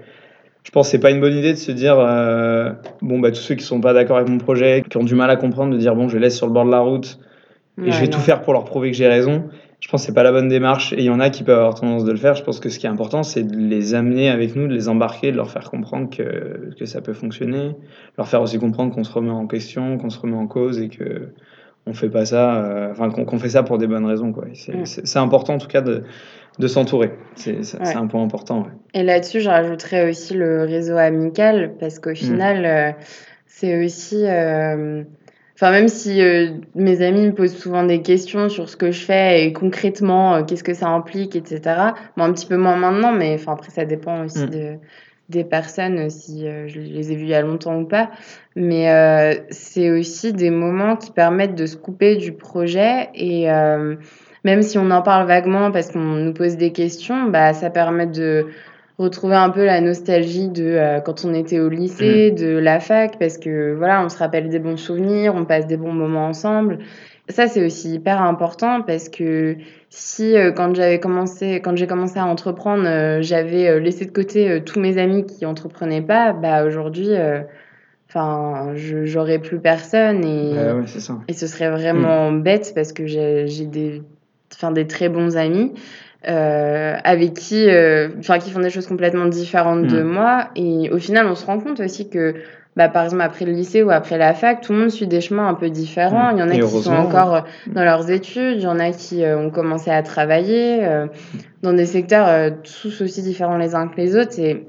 je 0.65 0.71
pense 0.71 0.89
que 0.89 0.91
c'est 0.91 0.99
pas 0.99 1.11
une 1.11 1.21
bonne 1.21 1.35
idée 1.35 1.53
de 1.53 1.59
se 1.59 1.73
dire, 1.73 1.99
euh, 1.99 2.73
bon, 3.01 3.21
bah, 3.21 3.31
tous 3.31 3.41
ceux 3.41 3.55
qui 3.55 3.65
sont 3.65 3.81
pas 3.81 3.95
d'accord 3.95 4.19
avec 4.19 4.29
mon 4.29 4.37
projet, 4.37 4.85
qui 4.89 4.99
ont 4.99 5.05
du 5.05 5.15
mal 5.15 5.31
à 5.31 5.37
comprendre, 5.37 5.73
de 5.73 5.79
dire, 5.79 5.95
bon, 5.95 6.09
je 6.09 6.19
laisse 6.19 6.37
sur 6.37 6.47
le 6.47 6.53
bord 6.53 6.67
de 6.67 6.71
la 6.71 6.81
route 6.81 7.19
et 7.83 7.91
je 7.91 8.01
vais 8.01 8.09
tout 8.09 8.21
faire 8.21 8.43
pour 8.43 8.53
leur 8.53 8.65
prouver 8.65 8.91
que 8.91 8.97
j'ai 8.97 9.09
raison 9.09 9.49
je 9.85 9.91
pense 9.91 10.01
que 10.01 10.07
c'est 10.07 10.15
pas 10.15 10.23
la 10.23 10.33
bonne 10.33 10.49
démarche 10.49 10.95
et 10.95 11.01
il 11.01 11.05
y 11.05 11.11
en 11.11 11.21
a 11.21 11.29
qui 11.29 11.43
peuvent 11.43 11.59
avoir 11.59 11.75
tendance 11.75 12.07
de 12.07 12.11
le 12.11 12.17
faire. 12.17 12.35
Je 12.35 12.43
pense 12.43 12.59
que 12.59 12.71
ce 12.71 12.79
qui 12.79 12.87
est 12.87 12.89
important, 12.89 13.23
c'est 13.23 13.43
de 13.43 13.55
les 13.55 13.93
amener 13.93 14.31
avec 14.31 14.57
nous, 14.57 14.67
de 14.67 14.73
les 14.73 14.89
embarquer, 14.89 15.31
de 15.31 15.37
leur 15.37 15.51
faire 15.51 15.69
comprendre 15.69 16.09
que, 16.09 16.71
que 16.79 16.87
ça 16.87 17.03
peut 17.03 17.13
fonctionner, 17.13 17.77
leur 18.17 18.27
faire 18.27 18.41
aussi 18.41 18.59
comprendre 18.59 18.95
qu'on 18.95 19.05
se 19.05 19.13
remet 19.13 19.31
en 19.31 19.47
question, 19.47 19.99
qu'on 19.99 20.09
se 20.09 20.19
remet 20.19 20.39
en 20.39 20.47
cause 20.47 20.81
et 20.81 20.89
que 20.89 21.29
on 21.85 21.93
fait 21.93 22.09
pas 22.09 22.25
ça, 22.25 22.65
euh, 22.65 22.93
enfin 22.93 23.11
qu'on 23.11 23.39
fait 23.39 23.51
ça 23.51 23.63
pour 23.63 23.77
des 23.77 23.87
bonnes 23.87 24.07
raisons. 24.07 24.33
Quoi. 24.33 24.47
C'est, 24.55 25.19
important 25.19 25.57
en 25.57 25.59
tout 25.59 25.69
cas 25.69 25.83
de, 25.83 26.05
de 26.59 26.67
s'entourer. 26.67 27.11
C'est, 27.35 27.61
un 27.95 28.07
point 28.07 28.23
important. 28.23 28.67
Et 28.95 29.03
là-dessus, 29.03 29.41
je 29.41 29.51
rajouterais 29.51 30.09
aussi 30.09 30.33
le 30.33 30.63
réseau 30.63 30.97
amical 30.97 31.75
parce 31.79 31.99
qu'au 31.99 32.13
mm. 32.13 32.17
final, 32.17 32.65
euh, 32.65 32.93
c'est 33.47 33.85
aussi 33.85 34.25
euh, 34.25 35.05
Enfin, 35.55 35.71
même 35.71 35.89
si 35.89 36.21
euh, 36.21 36.51
mes 36.75 37.01
amis 37.01 37.27
me 37.27 37.33
posent 37.33 37.57
souvent 37.57 37.85
des 37.85 38.03
questions 38.03 38.49
sur 38.49 38.69
ce 38.69 38.77
que 38.77 38.91
je 38.91 39.05
fais 39.05 39.47
et 39.47 39.53
concrètement, 39.53 40.35
euh, 40.35 40.43
qu'est-ce 40.43 40.65
que 40.65 40.75
ça 40.75 40.89
implique, 40.89 41.37
etc. 41.37 41.61
Bon, 42.17 42.25
un 42.25 42.33
petit 42.33 42.47
peu 42.47 42.57
moins 42.57 42.77
maintenant, 42.77 43.13
mais 43.13 43.35
enfin, 43.35 43.53
après, 43.53 43.71
ça 43.71 43.85
dépend 43.85 44.25
aussi 44.25 44.47
mm. 44.47 44.51
de, 44.51 44.75
des 45.29 45.45
personnes, 45.45 45.99
euh, 45.99 46.09
si 46.09 46.45
je 46.67 46.81
les 46.81 47.13
ai 47.13 47.15
vues 47.15 47.25
il 47.25 47.29
y 47.29 47.35
a 47.35 47.43
longtemps 47.43 47.79
ou 47.79 47.85
pas. 47.85 48.11
Mais 48.57 49.45
c'est 49.51 49.91
aussi 49.91 50.33
des 50.33 50.51
moments 50.51 50.97
qui 50.97 51.13
permettent 51.13 51.55
de 51.55 51.67
se 51.67 51.77
couper 51.77 52.17
du 52.17 52.33
projet 52.33 53.11
et 53.15 53.47
même 54.45 54.63
si 54.63 54.79
on 54.79 54.91
en 54.93 55.03
parle 55.03 55.27
vaguement 55.27 55.73
parce 55.73 55.91
qu'on 55.91 55.99
nous 55.99 56.33
pose 56.33 56.57
des 56.57 56.71
questions, 56.71 57.25
bah, 57.25 57.53
ça 57.53 57.71
permet 57.71 58.07
de 58.07 58.47
retrouver 58.99 59.35
un 59.35 59.51
peu 59.51 59.65
la 59.65 59.81
nostalgie 59.81 60.49
de 60.49 60.65
euh, 60.65 61.01
quand 61.01 61.25
on 61.25 61.35
était 61.35 61.61
au 61.61 61.69
lycée, 61.69 62.31
mm. 62.33 62.35
de 62.37 62.59
la 62.59 62.81
fac, 62.81 63.19
parce 63.19 63.39
que 63.39 63.75
voilà, 63.75 64.05
on 64.05 64.09
se 64.09 64.19
rappelle 64.19 64.49
des 64.49 64.59
bons 64.59 64.77
souvenirs, 64.77 65.35
on 65.35 65.45
passe 65.45 65.67
des 65.67 65.77
bons 65.77 65.93
moments 65.93 66.27
ensemble. 66.27 66.79
Ça, 67.29 67.47
c'est 67.47 67.65
aussi 67.65 67.95
hyper 67.95 68.21
important 68.21 68.83
parce 68.83 69.09
que 69.09 69.57
si 69.89 70.37
euh, 70.37 70.53
quand 70.53 70.75
j'avais 70.75 71.01
commencé, 71.01 71.57
quand 71.57 71.75
j'ai 71.75 71.87
commencé 71.87 72.19
à 72.19 72.27
entreprendre, 72.27 72.85
euh, 72.87 73.23
j'avais 73.23 73.81
laissé 73.81 74.05
de 74.05 74.13
côté 74.13 74.63
tous 74.65 74.79
mes 74.79 74.99
amis 74.99 75.25
qui 75.25 75.47
entreprenaient 75.47 76.03
pas, 76.03 76.33
bah 76.33 76.65
aujourd'hui, 76.65 77.09
enfin, 78.09 78.75
j'aurais 78.75 79.39
plus 79.39 79.59
personne 79.59 80.25
et, 80.25 80.55
et 81.29 81.33
ce 81.33 81.47
serait 81.47 81.71
vraiment 81.71 82.31
mm. 82.31 82.43
bête 82.43 82.73
parce 82.75 82.93
que 82.93 83.07
j'ai 83.07 83.67
des, 83.67 84.03
des 84.73 84.87
très 84.87 85.09
bons 85.09 85.37
amis. 85.37 85.73
Euh, 86.27 86.97
avec 87.05 87.35
qui, 87.35 87.69
euh, 87.69 88.09
enfin, 88.19 88.39
qui 88.39 88.51
font 88.51 88.61
des 88.61 88.71
choses 88.71 88.87
complètement 88.87 89.27
différentes 89.27 89.87
de 89.87 90.03
mm. 90.03 90.07
moi. 90.07 90.49
Et 90.57 90.91
au 90.91 90.99
final, 90.99 91.27
on 91.27 91.35
se 91.35 91.45
rend 91.45 91.59
compte 91.59 91.81
aussi 91.81 92.09
que, 92.09 92.35
bah, 92.77 92.89
par 92.89 93.05
exemple, 93.05 93.23
après 93.23 93.45
le 93.45 93.53
lycée 93.53 93.83
ou 93.83 93.91
après 93.91 94.17
la 94.17 94.33
fac, 94.33 94.63
tout 94.63 94.73
le 94.73 94.79
monde 94.79 94.91
suit 94.91 95.07
des 95.07 95.21
chemins 95.21 95.49
un 95.49 95.55
peu 95.55 95.69
différents. 95.69 96.33
Mm. 96.33 96.37
Il 96.37 96.41
y 96.41 96.43
en 96.43 96.49
a 96.49 96.55
qui 96.55 96.83
sont 96.83 96.95
encore 96.95 97.45
dans 97.67 97.85
leurs 97.85 98.11
études, 98.11 98.57
il 98.57 98.63
y 98.63 98.67
en 98.67 98.79
a 98.79 98.91
qui 98.91 99.23
euh, 99.23 99.39
ont 99.39 99.51
commencé 99.51 99.91
à 99.91 100.03
travailler 100.03 100.87
dans 101.63 101.73
des 101.73 101.87
secteurs 101.87 102.53
tous 102.63 103.03
aussi 103.03 103.23
différents 103.23 103.59
les 103.59 103.75
uns 103.75 103.89
que 103.89 103.97
les 103.97 104.17
autres. 104.17 104.39
Et 104.39 104.67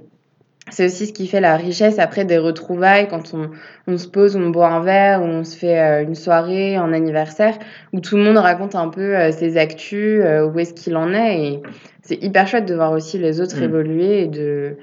c'est 0.72 0.86
aussi 0.86 1.06
ce 1.06 1.14
qui 1.14 1.28
fait 1.28 1.42
la 1.42 1.58
richesse 1.58 2.00
après 2.00 2.26
des 2.26 2.40
retrouvailles 2.40 3.08
quand 3.08 3.34
on, 3.34 3.52
on, 3.88 3.98
se 3.98 4.08
pose, 4.08 4.36
on 4.36 4.50
boit 4.50 4.70
un 4.70 4.82
verre, 4.82 5.22
ou 5.22 5.26
on 5.26 5.44
se 5.44 5.56
fait 5.56 5.80
euh, 5.80 6.04
une 6.04 6.16
soirée, 6.16 6.76
un 6.76 6.92
anniversaire, 6.92 7.58
où 7.94 8.00
tout 8.00 8.18
le 8.18 8.24
monde 8.24 8.38
raconte 8.38 8.74
un 8.74 8.90
peu 8.90 9.16
euh, 9.16 9.32
ses 9.32 9.58
actus, 9.58 10.22
euh, 10.24 10.48
où 10.48 10.58
est-ce 10.58 10.74
qu'il 10.74 10.98
en 10.98 11.14
est. 11.14 11.44
Et 11.44 11.62
c'est 12.02 12.22
hyper 12.24 12.48
chouette 12.48 12.66
de 12.66 12.74
voir 12.74 12.92
aussi 12.92 13.20
les 13.20 13.42
autres 13.42 13.60
mm. 13.60 13.64
évoluer 13.64 14.24
et 14.24 14.28
de, 14.28 14.78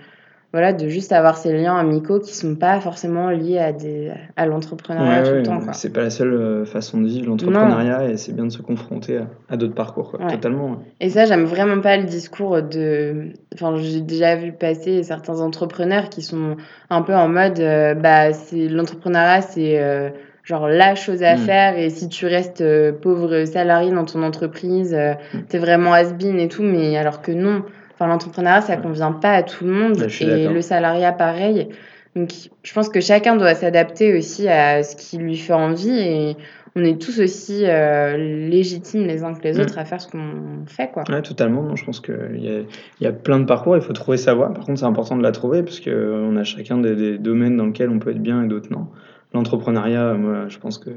voilà, 0.53 0.75
de 0.75 0.87
juste 0.87 1.13
avoir 1.13 1.39
ces 1.39 1.51
liens 1.51 1.77
amicaux 1.77 2.21
qui 2.21 2.35
sont 2.35 2.57
pas 2.57 2.79
forcément 2.79 3.31
liés 3.31 3.59
à, 3.59 3.73
des, 3.73 4.13
à 4.37 4.45
l'entrepreneuriat 4.45 5.23
tout 5.23 5.35
le 5.35 5.43
temps. 5.43 5.61
C'est 5.73 5.95
pas 5.95 6.03
la 6.03 6.11
seule 6.11 6.35
euh, 6.35 6.65
façon 6.67 7.01
de 7.01 7.07
vivre 7.07 7.27
l'entrepreneuriat 7.27 8.11
et 8.11 8.19
c'est 8.19 8.33
bien 8.33 8.45
de 8.45 8.53
se 8.53 8.61
confronter 8.61 9.21
à, 9.49 9.57
d'autres 9.57 9.75
parcours, 9.75 10.19
totalement. 10.29 10.83
Et 11.01 11.09
ça, 11.09 11.25
j'aime 11.25 11.45
vraiment 11.45 11.81
pas 11.81 11.97
le 11.97 12.05
discours 12.05 12.63
de. 12.63 13.31
Enfin, 13.55 13.77
j'ai 13.77 14.03
déjà 14.03 14.37
vu 14.37 14.53
passer 14.53 15.03
certains 15.03 15.41
entrepreneurs 15.41 16.11
qui 16.11 16.21
sont 16.21 16.57
un 16.91 17.01
peu 17.01 17.15
en 17.15 17.29
mode 17.29 17.59
euh, 17.59 17.95
bah, 17.95 18.35
c'est 18.35 18.69
l'entrepreneuriat, 18.69 19.41
c'est. 19.41 19.81
Euh, 19.81 20.11
genre 20.45 20.67
la 20.67 20.97
chose 20.97 21.23
à 21.23 21.37
mm. 21.37 21.39
faire 21.39 21.79
et 21.79 21.89
si 21.89 22.09
tu 22.09 22.27
restes 22.27 22.65
pauvre 23.01 23.45
salarié 23.45 23.93
dans 23.93 24.05
ton 24.05 24.25
entreprise, 24.25 24.91
tu 25.31 25.37
mm. 25.37 25.43
t'es 25.45 25.59
vraiment 25.59 25.93
has-been 25.93 26.41
et 26.41 26.49
tout, 26.49 26.65
mais 26.65 26.97
alors 26.97 27.23
que 27.23 27.31
non, 27.31 27.63
l'entrepreneuriat, 28.07 28.63
ça 28.63 28.77
convient 28.77 29.13
pas 29.13 29.33
à 29.33 29.43
tout 29.43 29.65
le 29.65 29.73
monde. 29.73 30.07
et 30.21 30.49
le 30.49 30.61
salariat, 30.63 31.13
pareil. 31.13 31.69
Donc, 32.15 32.31
je 32.63 32.73
pense 32.75 32.89
que 32.89 33.01
chacun 33.01 33.37
doit 33.37 33.55
s'adapter 33.55 34.17
aussi 34.17 34.47
à 34.49 34.83
ce 34.83 34.97
qui 34.97 35.17
lui 35.17 35.37
fait 35.37 35.55
envie. 35.55 35.91
Et 35.91 36.37
on 36.77 36.85
est 36.85 37.01
tous 37.01 37.21
aussi 37.21 37.65
euh, 37.65 38.17
légitimes 38.49 39.07
les 39.07 39.25
uns 39.25 39.35
que 39.35 39.43
les 39.43 39.55
mm. 39.55 39.61
autres 39.61 39.79
à 39.79 39.85
faire 39.85 40.01
ce 40.01 40.09
qu'on 40.09 40.67
fait. 40.67 40.91
Quoi. 40.93 41.05
Ouais, 41.09 41.23
totalement. 41.23 41.75
je 41.75 41.85
pense 41.85 42.01
qu'il 42.01 42.39
y 42.39 42.49
a, 42.49 42.61
y 43.01 43.07
a 43.07 43.13
plein 43.13 43.41
de 43.41 43.47
parcours. 43.47 43.77
Il 43.77 43.83
faut 43.83 43.93
trouver 43.93 44.19
sa 44.19 44.35
voie. 44.35 44.53
Par 44.53 44.65
contre, 44.65 44.81
c'est 44.81 44.87
important 44.87 45.17
de 45.17 45.23
la 45.23 45.33
trouver 45.33 45.63
parce 45.63 45.81
qu'on 45.81 46.37
a 46.37 46.45
chacun 46.45 46.79
des, 46.79 46.95
des, 46.95 47.19
domaines 47.19 47.57
dans 47.57 47.67
lesquels 47.67 47.91
on 47.91 47.99
peut 47.99 48.11
être 48.11 48.23
bien 48.23 48.45
et 48.45 48.49
d'autres 48.49 48.71
non. 48.71 48.89
L'entrepreneuriat, 49.33 50.13
moi, 50.15 50.49
je 50.49 50.59
pense 50.59 50.79
que 50.79 50.91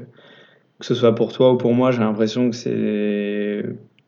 que 0.78 0.84
ce 0.84 0.94
soit 0.94 1.14
pour 1.14 1.32
toi 1.32 1.52
ou 1.52 1.56
pour 1.56 1.74
moi, 1.74 1.90
j'ai 1.90 2.00
l'impression 2.00 2.50
que 2.50 2.56
c'est 2.56 3.64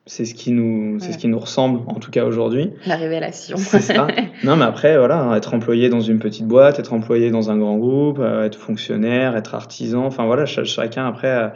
c'est 0.09 0.25
ce 0.25 0.35
qui 0.35 0.53
nous, 0.53 0.99
c'est 1.01 1.13
ce 1.13 1.19
qui 1.19 1.29
nous 1.29 1.39
ressemble, 1.39 1.81
en 1.87 2.01
tout 2.01 2.11
cas 2.11 2.25
aujourd'hui. 2.25 2.71
La 2.87 2.97
révélation. 2.97 3.59
C'est 3.59 3.81
ça. 3.81 4.07
Non, 4.45 4.57
mais 4.57 4.65
après, 4.65 4.97
voilà, 4.97 5.35
être 5.37 5.53
employé 5.53 5.91
dans 5.91 6.01
une 6.01 6.19
petite 6.19 6.47
boîte, 6.47 6.79
être 6.79 6.95
employé 6.95 7.31
dans 7.31 7.51
un 7.51 7.59
grand 7.59 7.77
groupe, 7.77 8.19
euh, 8.21 8.45
être 8.45 8.57
fonctionnaire, 8.57 9.37
être 9.37 9.55
artisan, 9.55 10.07
enfin 10.07 10.25
voilà, 10.25 10.47
chacun 10.47 11.07
après 11.07 11.53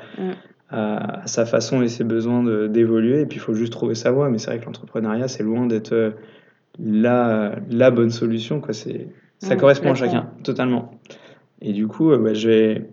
a, 0.71 1.27
sa 1.27 1.47
façon 1.47 1.83
et 1.83 1.89
ses 1.89 2.05
besoins 2.05 2.69
d'évoluer, 2.69 3.21
et 3.21 3.27
puis 3.27 3.39
il 3.39 3.41
faut 3.41 3.55
juste 3.55 3.73
trouver 3.73 3.95
sa 3.95 4.11
voie. 4.11 4.29
Mais 4.29 4.39
c'est 4.39 4.49
vrai 4.49 4.59
que 4.59 4.67
l'entrepreneuriat, 4.67 5.29
c'est 5.29 5.43
loin 5.43 5.67
d'être 5.67 5.93
euh, 5.93 6.11
la, 6.79 7.53
la 7.71 7.91
bonne 7.91 8.11
solution, 8.11 8.61
quoi. 8.61 8.75
C'est, 8.75 9.09
ça 9.39 9.57
correspond 9.57 9.93
à 9.93 9.95
chacun, 9.95 10.29
totalement. 10.45 11.01
Et 11.63 11.73
du 11.73 11.87
coup, 11.87 12.11
euh, 12.11 12.19
bah, 12.19 12.35
je 12.35 12.49
vais, 12.49 12.91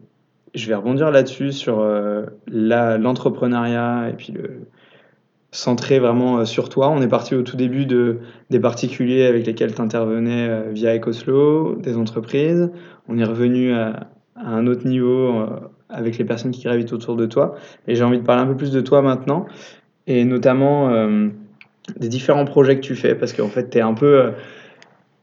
je 0.55 0.67
vais 0.67 0.75
rebondir 0.75 1.11
là-dessus 1.11 1.51
sur 1.51 1.85
l'entrepreneuriat 2.47 4.09
et 4.09 4.13
puis 4.13 4.31
le 4.31 4.61
centré 5.51 5.99
vraiment 5.99 6.39
euh, 6.39 6.45
sur 6.45 6.69
toi. 6.69 6.89
On 6.89 7.01
est 7.01 7.07
parti 7.07 7.35
au 7.35 7.41
tout 7.41 7.57
début 7.57 7.85
de, 7.85 8.19
des 8.49 8.59
particuliers 8.59 9.25
avec 9.25 9.45
lesquels 9.45 9.73
tu 9.73 9.81
intervenais 9.81 10.47
euh, 10.47 10.71
via 10.71 10.95
EcoSlow, 10.95 11.77
des 11.77 11.97
entreprises. 11.97 12.71
On 13.07 13.17
est 13.17 13.23
revenu 13.23 13.73
à, 13.73 14.07
un 14.35 14.67
autre 14.67 14.87
niveau 14.87 15.41
euh, 15.41 15.47
avec 15.89 16.17
les 16.17 16.25
personnes 16.25 16.51
qui 16.51 16.63
gravitent 16.63 16.93
autour 16.93 17.15
de 17.15 17.25
toi. 17.25 17.55
Et 17.87 17.95
j'ai 17.95 18.03
envie 18.03 18.19
de 18.19 18.23
parler 18.23 18.43
un 18.43 18.47
peu 18.47 18.55
plus 18.55 18.71
de 18.71 18.81
toi 18.81 19.01
maintenant, 19.01 19.47
et 20.07 20.23
notamment 20.23 20.91
des 21.97 22.09
différents 22.09 22.45
projets 22.45 22.75
que 22.75 22.81
tu 22.81 22.95
fais, 22.95 23.15
parce 23.15 23.33
qu'en 23.33 23.47
fait, 23.47 23.71
tu 23.71 23.79
es 23.79 23.81
un 23.81 23.95
peu... 23.95 24.31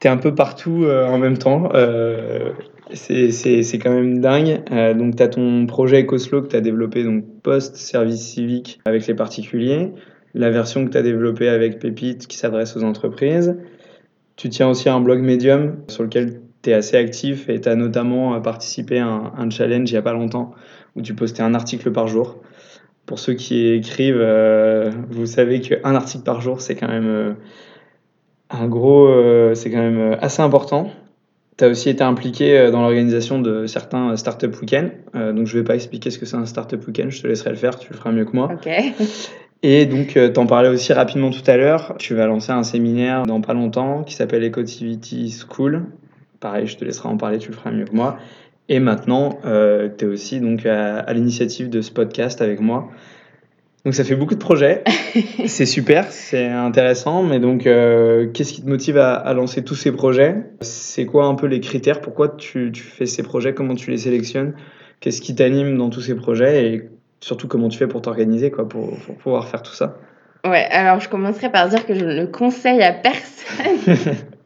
un 0.04 0.16
peu 0.16 0.34
partout 0.34 0.84
en 0.86 1.18
même 1.18 1.38
temps. 1.38 1.70
c'est 2.92 3.78
quand 3.78 3.92
même 3.92 4.20
dingue. 4.20 4.64
donc, 4.98 5.14
tu 5.14 5.22
as 5.22 5.28
ton 5.28 5.66
projet 5.66 6.02
EcoSlow 6.02 6.42
que 6.42 6.48
tu 6.48 6.56
as 6.56 6.60
développé, 6.60 7.04
donc 7.04 7.24
post-service 7.44 8.20
civique 8.20 8.80
avec 8.84 9.06
les 9.06 9.14
particuliers 9.14 9.92
la 10.36 10.50
version 10.50 10.84
que 10.84 10.90
tu 10.90 10.98
as 10.98 11.02
développée 11.02 11.48
avec 11.48 11.78
Pépite 11.78 12.26
qui 12.26 12.36
s'adresse 12.36 12.76
aux 12.76 12.84
entreprises. 12.84 13.56
Tu 14.36 14.50
tiens 14.50 14.68
aussi 14.68 14.88
un 14.88 15.00
blog 15.00 15.22
Medium 15.22 15.76
sur 15.88 16.02
lequel 16.02 16.40
tu 16.62 16.70
es 16.70 16.74
assez 16.74 16.96
actif 16.96 17.48
et 17.48 17.60
tu 17.60 17.68
as 17.68 17.74
notamment 17.74 18.38
participé 18.42 18.98
à 18.98 19.06
un, 19.06 19.50
challenge 19.50 19.90
il 19.90 19.94
n'y 19.94 19.98
a 19.98 20.02
pas 20.02 20.12
longtemps 20.12 20.52
où 20.94 21.00
tu 21.00 21.14
postais 21.14 21.42
un 21.42 21.54
article 21.54 21.90
par 21.90 22.06
jour. 22.06 22.36
Pour 23.06 23.18
ceux 23.18 23.32
qui 23.32 23.68
écrivent, 23.68 24.20
euh, 24.20 24.90
vous 25.10 25.26
savez 25.26 25.60
qu'un 25.60 25.94
article 25.94 26.24
par 26.24 26.42
jour, 26.42 26.60
c'est 26.60 26.74
quand 26.74 26.88
même 26.88 27.06
euh, 27.06 27.32
un 28.50 28.66
gros, 28.66 29.06
euh, 29.06 29.54
c'est 29.54 29.70
quand 29.70 29.78
même 29.78 30.18
assez 30.20 30.42
important. 30.42 30.90
Tu 31.56 31.64
as 31.64 31.68
aussi 31.68 31.88
été 31.88 32.04
impliqué 32.04 32.70
dans 32.70 32.82
l'organisation 32.82 33.40
de 33.40 33.66
certains 33.66 34.14
Startup 34.16 34.54
Weekend. 34.60 34.90
donc, 35.14 35.46
je 35.46 35.56
ne 35.56 35.62
vais 35.62 35.64
pas 35.64 35.74
expliquer 35.74 36.10
ce 36.10 36.18
que 36.18 36.26
c'est 36.26 36.36
un 36.36 36.44
Startup 36.44 36.84
Weekend, 36.86 37.10
je 37.10 37.22
te 37.22 37.26
laisserai 37.26 37.48
le 37.48 37.56
faire, 37.56 37.78
tu 37.78 37.90
le 37.90 37.96
feras 37.96 38.12
mieux 38.12 38.26
que 38.26 38.36
moi. 38.36 38.50
Ok. 38.52 38.68
Et 39.68 39.84
donc, 39.84 40.16
euh, 40.16 40.28
t'en 40.28 40.46
parlais 40.46 40.68
aussi 40.68 40.92
rapidement 40.92 41.30
tout 41.30 41.42
à 41.48 41.56
l'heure. 41.56 41.96
Tu 41.98 42.14
vas 42.14 42.28
lancer 42.28 42.52
un 42.52 42.62
séminaire 42.62 43.24
dans 43.24 43.40
pas 43.40 43.52
longtemps 43.52 44.04
qui 44.04 44.14
s'appelle 44.14 44.44
Ecotivity 44.44 45.28
School. 45.32 45.86
Pareil, 46.38 46.68
je 46.68 46.76
te 46.76 46.84
laisserai 46.84 47.08
en 47.08 47.16
parler, 47.16 47.38
tu 47.38 47.48
le 47.48 47.54
feras 47.56 47.72
mieux 47.72 47.84
que 47.84 47.92
moi. 47.92 48.16
Et 48.68 48.78
maintenant, 48.78 49.40
euh, 49.44 49.88
tu 49.98 50.04
es 50.04 50.08
aussi 50.08 50.38
donc 50.38 50.64
à, 50.66 51.12
l'initiative 51.12 51.68
de 51.68 51.80
ce 51.80 51.90
podcast 51.90 52.40
avec 52.42 52.60
moi. 52.60 52.90
Donc 53.84 53.94
ça 53.94 54.04
fait 54.04 54.14
beaucoup 54.14 54.36
de 54.36 54.40
projets. 54.40 54.84
c'est 55.46 55.66
super, 55.66 56.12
c'est 56.12 56.46
intéressant. 56.46 57.24
Mais 57.24 57.40
donc, 57.40 57.66
euh, 57.66 58.28
qu'est-ce 58.32 58.52
qui 58.52 58.62
te 58.62 58.68
motive 58.68 58.98
à, 58.98 59.34
lancer 59.34 59.64
tous 59.64 59.74
ces 59.74 59.90
projets? 59.90 60.44
C'est 60.60 61.06
quoi 61.06 61.24
un 61.26 61.34
peu 61.34 61.48
les 61.48 61.58
critères? 61.58 62.02
Pourquoi 62.02 62.28
tu, 62.28 62.70
tu, 62.72 62.84
fais 62.84 63.06
ces 63.06 63.24
projets? 63.24 63.52
Comment 63.52 63.74
tu 63.74 63.90
les 63.90 63.98
sélectionnes? 63.98 64.54
Qu'est-ce 65.00 65.20
qui 65.20 65.34
t'anime 65.34 65.76
dans 65.76 65.90
tous 65.90 66.02
ces 66.02 66.14
projets? 66.14 66.72
Et 66.72 66.88
surtout 67.20 67.48
comment 67.48 67.68
tu 67.68 67.78
fais 67.78 67.86
pour 67.86 68.02
t'organiser 68.02 68.50
quoi, 68.50 68.68
pour, 68.68 68.96
pouvoir 69.18 69.48
faire 69.48 69.62
tout 69.62 69.74
ça 69.74 69.96
Ouais, 70.44 70.66
alors 70.70 71.00
je 71.00 71.08
commencerai 71.08 71.50
par 71.50 71.68
dire 71.68 71.86
que 71.86 71.94
je 71.94 72.04
ne 72.04 72.14
le 72.14 72.26
conseille 72.26 72.82
à 72.82 72.92
personne. 72.92 73.96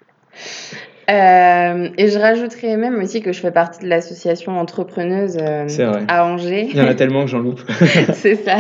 Euh, 1.10 1.88
et 1.98 2.08
je 2.08 2.18
rajouterai 2.20 2.76
même 2.76 3.00
aussi 3.02 3.20
que 3.20 3.32
je 3.32 3.40
fais 3.40 3.50
partie 3.50 3.80
de 3.80 3.88
l'association 3.88 4.56
entrepreneuse 4.60 5.38
euh, 5.40 5.66
à 6.06 6.24
Angers. 6.24 6.68
Il 6.70 6.76
y 6.76 6.80
en 6.80 6.86
a 6.86 6.94
tellement 6.94 7.24
que 7.24 7.30
j'en 7.30 7.40
loupe. 7.40 7.62
c'est 8.12 8.36
ça. 8.36 8.58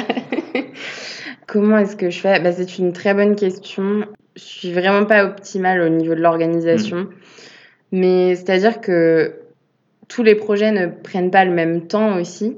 Comment 1.46 1.78
est-ce 1.78 1.94
que 1.94 2.10
je 2.10 2.18
fais? 2.18 2.40
Bah, 2.40 2.50
C'est 2.50 2.78
une 2.78 2.92
très 2.92 3.14
bonne 3.14 3.36
question. 3.36 4.04
Je 4.34 4.42
suis 4.42 4.72
vraiment 4.72 5.04
pas 5.04 5.24
optimale 5.24 5.80
au 5.80 5.88
niveau 5.90 6.16
de 6.16 6.20
l'organisation. 6.20 6.96
Hmm. 6.96 7.10
Mais 7.92 8.34
c'est-à-dire 8.34 8.80
que 8.80 9.36
tous 10.08 10.24
les 10.24 10.34
projets 10.34 10.72
ne 10.72 10.86
prennent 10.86 11.30
pas 11.30 11.44
le 11.44 11.52
même 11.52 11.86
temps 11.86 12.16
aussi. 12.16 12.56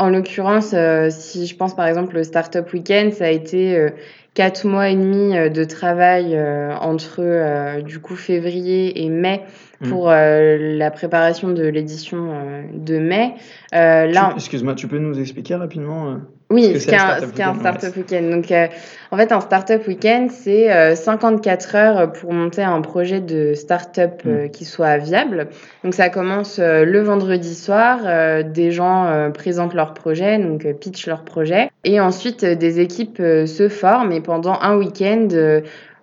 En 0.00 0.10
l'occurrence, 0.10 0.74
euh, 0.74 1.08
si 1.10 1.46
je 1.46 1.56
pense 1.56 1.74
par 1.74 1.86
exemple 1.86 2.16
au 2.16 2.22
Startup 2.22 2.72
Weekend, 2.72 3.12
ça 3.12 3.24
a 3.24 3.30
été 3.30 3.76
euh, 3.76 3.90
quatre 4.34 4.64
mois 4.64 4.90
et 4.90 4.94
demi 4.94 5.36
euh, 5.36 5.48
de 5.48 5.64
travail 5.64 6.38
entre 6.80 7.80
du 7.82 7.98
coup 7.98 8.14
février 8.14 9.04
et 9.04 9.08
mai 9.08 9.42
mmh. 9.80 9.88
pour 9.88 10.10
la 10.10 10.90
préparation 10.92 11.48
de 11.48 11.64
l'édition 11.64 12.32
de 12.72 12.98
mai. 12.98 13.34
là, 13.72 14.32
excuse-moi, 14.36 14.74
tu 14.74 14.86
peux 14.86 14.98
nous 14.98 15.18
expliquer 15.18 15.56
rapidement 15.56 16.18
oui, 16.50 16.80
c'était 16.80 16.96
un, 16.96 17.50
un 17.50 17.54
Startup 17.58 17.94
Weekend. 17.94 18.30
Donc, 18.30 18.50
euh, 18.50 18.68
en 19.10 19.18
fait, 19.18 19.32
un 19.32 19.40
Startup 19.40 19.86
Weekend, 19.86 20.30
c'est 20.30 20.72
euh, 20.72 20.94
54 20.94 21.74
heures 21.74 22.12
pour 22.12 22.32
monter 22.32 22.62
un 22.62 22.80
projet 22.80 23.20
de 23.20 23.52
startup 23.52 24.22
euh, 24.24 24.46
mm. 24.46 24.50
qui 24.50 24.64
soit 24.64 24.96
viable. 24.96 25.48
Donc, 25.84 25.92
ça 25.92 26.08
commence 26.08 26.58
euh, 26.58 26.86
le 26.86 27.00
vendredi 27.02 27.54
soir. 27.54 27.98
des 28.44 28.70
gens 28.70 29.30
présentent 29.34 29.74
leur 29.74 29.92
projet, 29.92 30.38
donc 30.38 30.66
pitchent 30.80 31.06
leur 31.06 31.22
projet. 31.22 31.70
Et 31.84 32.00
ensuite, 32.00 32.44
des 32.44 32.80
équipes 32.80 33.18
se 33.18 33.68
forment. 33.68 34.12
Et 34.12 34.20
pendant 34.20 34.58
un 34.60 34.76
week-end, 34.76 35.28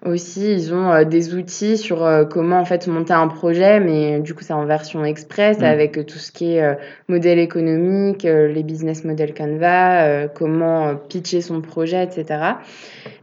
aussi, 0.06 0.51
ils 0.51 0.74
ont 0.74 0.91
euh, 0.91 1.03
des 1.03 1.34
outils 1.34 1.78
sur 1.78 2.03
euh, 2.03 2.26
comment 2.26 2.60
en 2.60 2.66
fait 2.66 2.88
monter 2.88 3.14
un 3.14 3.28
projet, 3.28 3.80
mais 3.80 4.20
du 4.20 4.34
coup 4.34 4.43
c'est 4.43 4.53
en 4.53 4.66
version 4.66 5.03
express 5.03 5.60
mm. 5.60 5.64
avec 5.64 5.97
euh, 5.97 6.03
tout 6.03 6.20
ce 6.20 6.32
qui 6.32 6.56
est 6.56 6.78
modèle 7.08 7.39
économique, 7.39 8.24
les 8.24 8.64
business 8.64 9.03
model 9.03 9.34
Canva, 9.34 10.28
comment 10.34 10.95
pitcher 10.95 11.41
son 11.41 11.62
projet, 11.62 12.03
etc. 12.03 12.39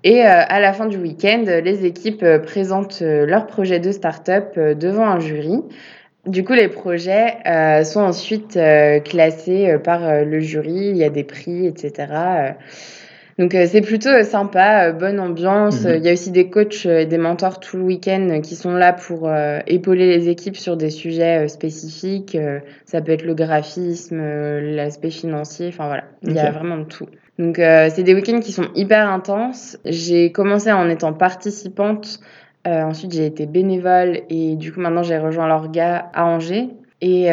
Et 0.05 0.23
à 0.23 0.61
la 0.61 0.73
fin 0.73 0.87
du 0.87 0.99
week-end, 0.99 1.45
les 1.47 1.85
équipes 1.85 2.25
présentent 2.45 3.01
leur 3.03 3.47
projet 3.47 3.81
de 3.81 3.93
start-up 3.93 4.59
devant 4.59 5.07
un 5.07 5.21
jury. 5.21 5.63
Du 6.27 6.45
coup, 6.45 6.53
les 6.53 6.69
projets 6.69 7.37
sont 7.85 8.01
ensuite 8.01 8.59
classés 9.05 9.77
par 9.83 10.25
le 10.25 10.41
jury, 10.41 10.89
il 10.91 10.97
y 10.97 11.05
a 11.05 11.11
des 11.11 11.25
prix, 11.25 11.67
etc. 11.67 12.55
Donc 13.39 13.55
euh, 13.55 13.67
c'est 13.67 13.81
plutôt 13.81 14.11
euh, 14.11 14.25
sympa, 14.25 14.89
euh, 14.89 14.93
bonne 14.93 15.19
ambiance. 15.19 15.85
Mhm. 15.85 15.95
Il 15.97 16.05
y 16.05 16.09
a 16.09 16.13
aussi 16.13 16.31
des 16.31 16.51
coachs 16.51 16.87
et 16.87 17.07
des 17.07 17.19
mentors 17.19 17.61
tout 17.61 17.77
le 17.77 17.85
week-end 17.85 18.41
qui 18.43 18.57
sont 18.57 18.73
là 18.73 18.93
pour 18.93 19.31
épauler 19.67 20.07
les 20.07 20.29
équipes 20.29 20.57
sur 20.57 20.77
des 20.77 20.91
sujets 20.91 21.49
spécifiques. 21.49 22.37
ça 22.85 23.01
peut 23.01 23.13
être 23.13 23.25
le 23.25 23.35
graphisme, 23.35 24.21
l'aspect 24.61 25.11
financier, 25.11 25.69
enfin 25.69 25.87
voilà, 25.87 26.05
il 26.23 26.33
y 26.33 26.39
a 26.39 26.51
vraiment 26.51 26.79
de 26.79 26.85
tout. 26.85 27.07
Donc 27.39 27.57
c'est 27.57 28.03
des 28.03 28.15
week-ends 28.15 28.41
qui 28.41 28.53
sont 28.53 28.69
hyper 28.75 29.11
intenses. 29.11 29.79
J'ai 29.85 30.33
commencé 30.33 30.73
en 30.73 30.89
étant 30.89 31.13
participante, 31.13 32.21
ensuite 32.67 33.13
j'ai 33.13 33.27
été 33.27 33.47
bénévole 33.47 34.21
et 34.31 34.57
du 34.57 34.73
coup 34.73 34.81
maintenant 34.81 35.03
j'ai 35.03 35.19
rejoint 35.19 35.49
l'orga 35.49 36.11
à 36.15 36.27
Angers. 36.27 36.69
Et 37.01 37.29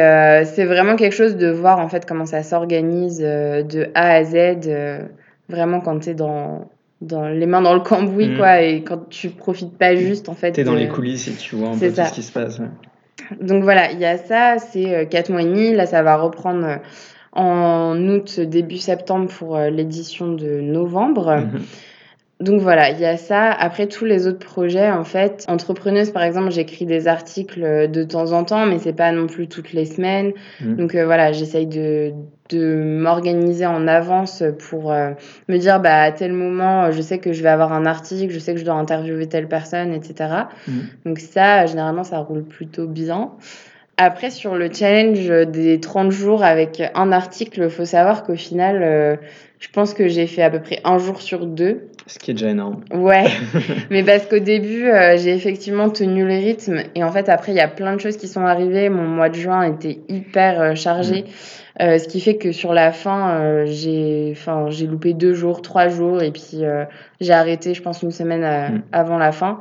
c'est 0.46 0.66
vraiment 0.66 0.96
quelque 0.96 1.16
chose 1.16 1.36
de 1.36 1.50
voir 1.50 1.80
en 1.80 1.90
fait 1.90 2.06
comment 2.06 2.26
ça 2.26 2.44
s'organise 2.44 3.20
de 3.20 3.90
A 3.96 4.14
à 4.14 4.24
Z 4.24 4.60
vraiment 5.50 5.82
quand 5.82 6.00
tu 6.00 6.10
es 6.12 6.14
dans, 6.14 6.70
dans 7.02 7.28
les 7.28 7.46
mains 7.46 7.62
dans 7.62 7.74
le 7.74 7.80
cambouis, 7.82 8.30
mm. 8.30 8.38
quoi, 8.38 8.62
et 8.62 8.84
quand 8.84 9.10
tu 9.10 9.30
profites 9.30 9.78
pas 9.78 9.96
juste, 9.96 10.30
en 10.30 10.36
fait. 10.36 10.52
Tu 10.54 10.62
es 10.62 10.64
dans 10.64 10.76
les 10.76 10.88
coulisses 10.88 11.28
et 11.28 11.34
tu 11.34 11.56
vois 11.56 11.70
un 11.70 11.78
peu 11.78 11.90
tout 11.90 12.02
ce 12.06 12.14
qui 12.14 12.24
se 12.24 12.32
passe. 12.32 12.62
Donc 13.42 13.64
voilà, 13.64 13.92
il 13.92 14.00
y 14.00 14.06
a 14.06 14.18
ça, 14.18 14.58
c'est 14.60 15.08
4 15.10 15.30
euh, 15.30 15.34
mois 15.34 15.42
et 15.42 15.46
demi. 15.46 15.74
Là, 15.74 15.86
ça 15.86 16.02
va 16.02 16.18
reprendre 16.18 16.66
euh, 16.66 16.78
en 17.34 18.08
août, 18.08 18.40
début 18.40 18.78
septembre 18.78 19.28
pour 19.28 19.56
euh, 19.56 19.70
l'édition 19.70 20.34
de 20.34 20.62
novembre. 20.62 21.28
Mm-hmm. 21.28 21.62
Donc 22.40 22.62
voilà, 22.62 22.92
il 22.92 23.00
y 23.00 23.06
a 23.06 23.18
ça. 23.18 23.52
Après 23.52 23.88
tous 23.88 24.06
les 24.06 24.26
autres 24.26 24.46
projets, 24.46 24.90
en 24.90 25.04
fait, 25.04 25.44
entrepreneuse 25.50 26.12
par 26.12 26.24
exemple, 26.24 26.52
j'écris 26.52 26.86
des 26.86 27.10
articles 27.10 27.90
de 27.90 28.04
temps 28.04 28.32
en 28.32 28.46
temps, 28.46 28.66
mais 28.66 28.80
c'est 28.80 28.94
pas 28.94 29.12
non 29.12 29.28
plus 29.28 29.48
toutes 29.48 29.74
les 29.74 29.86
semaines. 29.86 30.32
Mm. 30.62 30.76
Donc 30.76 30.96
voilà, 30.96 31.34
j'essaye 31.34 31.68
de, 31.68 32.14
de 32.50 32.76
m'organiser 32.76 33.66
en 33.66 33.88
avance 33.88 34.44
pour 34.70 34.92
euh, 34.92 35.12
me 35.50 35.58
dire 35.58 35.82
bah 35.82 36.02
à 36.02 36.12
tel 36.12 36.32
moment, 36.32 36.92
je 36.92 37.02
sais 37.02 37.20
que 37.20 37.34
je 37.34 37.44
vais 37.44 37.50
avoir 37.50 37.74
un 37.74 37.86
article, 37.86 38.34
je 38.34 38.40
sais 38.40 38.54
que 38.54 38.60
je 38.60 38.66
dois 38.66 38.76
interviewer 38.76 39.28
telle 39.28 39.48
personne, 39.48 39.94
etc. 39.94 40.30
Mm. 40.68 40.80
Donc 41.06 41.20
ça, 41.20 41.66
généralement, 41.66 42.06
ça 42.06 42.20
roule 42.20 42.44
plutôt 42.44 42.88
bien. 42.88 43.32
Après, 44.02 44.30
sur 44.30 44.56
le 44.56 44.72
challenge 44.72 45.28
des 45.50 45.82
30 45.82 46.12
jours 46.12 46.42
avec 46.42 46.82
un 46.96 47.12
article, 47.12 47.64
il 47.64 47.70
faut 47.70 47.84
savoir 47.84 48.24
qu'au 48.24 48.38
final, 48.38 48.80
euh, 48.82 49.18
Je 49.60 49.68
pense 49.68 49.94
que 49.94 50.08
j'ai 50.08 50.26
fait 50.26 50.42
à 50.42 50.50
peu 50.50 50.62
près 50.62 50.80
un 50.86 50.98
jour 51.00 51.22
sur 51.22 51.46
deux. 51.46 51.90
Ce 52.08 52.18
qui 52.18 52.32
est 52.32 52.34
déjà 52.34 52.50
énorme. 52.50 52.82
Ouais, 52.94 53.26
mais 53.90 54.04
parce 54.04 54.26
qu'au 54.26 54.40
début, 54.40 54.88
euh, 54.88 55.18
j'ai 55.18 55.36
effectivement 55.36 55.90
tenu 55.90 56.26
le 56.26 56.34
rythme. 56.34 56.80
Et 56.96 57.04
en 57.04 57.12
fait, 57.12 57.28
après, 57.28 57.52
il 57.52 57.56
y 57.56 57.62
a 57.62 57.68
plein 57.68 57.94
de 57.94 58.00
choses 58.00 58.16
qui 58.16 58.30
sont 58.30 58.46
arrivées. 58.46 58.88
Mon 58.88 59.04
mois 59.04 59.28
de 59.28 59.36
juin 59.36 59.64
était 59.64 60.00
hyper 60.08 60.62
euh, 60.62 60.76
chargé. 60.76 61.24
Mm. 61.24 61.82
Euh, 61.82 61.98
ce 61.98 62.08
qui 62.08 62.22
fait 62.22 62.38
que 62.38 62.54
sur 62.54 62.74
la 62.74 62.94
fin, 62.94 63.66
j'ai 63.66 64.34
j'ai 64.70 64.88
loupé 64.88 65.14
deux 65.14 65.34
jours, 65.34 65.62
trois 65.62 65.90
jours. 65.90 66.22
Et 66.24 66.32
puis, 66.32 66.62
j'ai 67.20 67.34
arrêté, 67.34 67.74
je 67.74 67.82
pense, 67.82 68.02
une 68.02 68.12
semaine 68.12 68.42
mm. 68.42 68.82
avant 68.94 69.18
la 69.18 69.34
fin. 69.34 69.60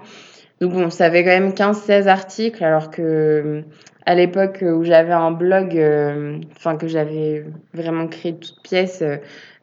Donc 0.61 0.73
bon, 0.73 0.91
ça 0.91 1.07
avait 1.07 1.23
quand 1.25 1.31
même 1.31 1.51
15-16 1.51 2.07
articles, 2.07 2.65
alors 2.65 2.91
que 2.91 3.63
à 4.07 4.15
l'époque 4.15 4.65
où 4.65 4.83
j'avais 4.83 5.13
un 5.13 5.31
blog, 5.31 5.81
enfin 6.57 6.77
que 6.77 6.89
j'avais 6.89 7.45
vraiment 7.75 8.09
créé 8.09 8.35
toute 8.35 8.61
pièce, 8.63 9.05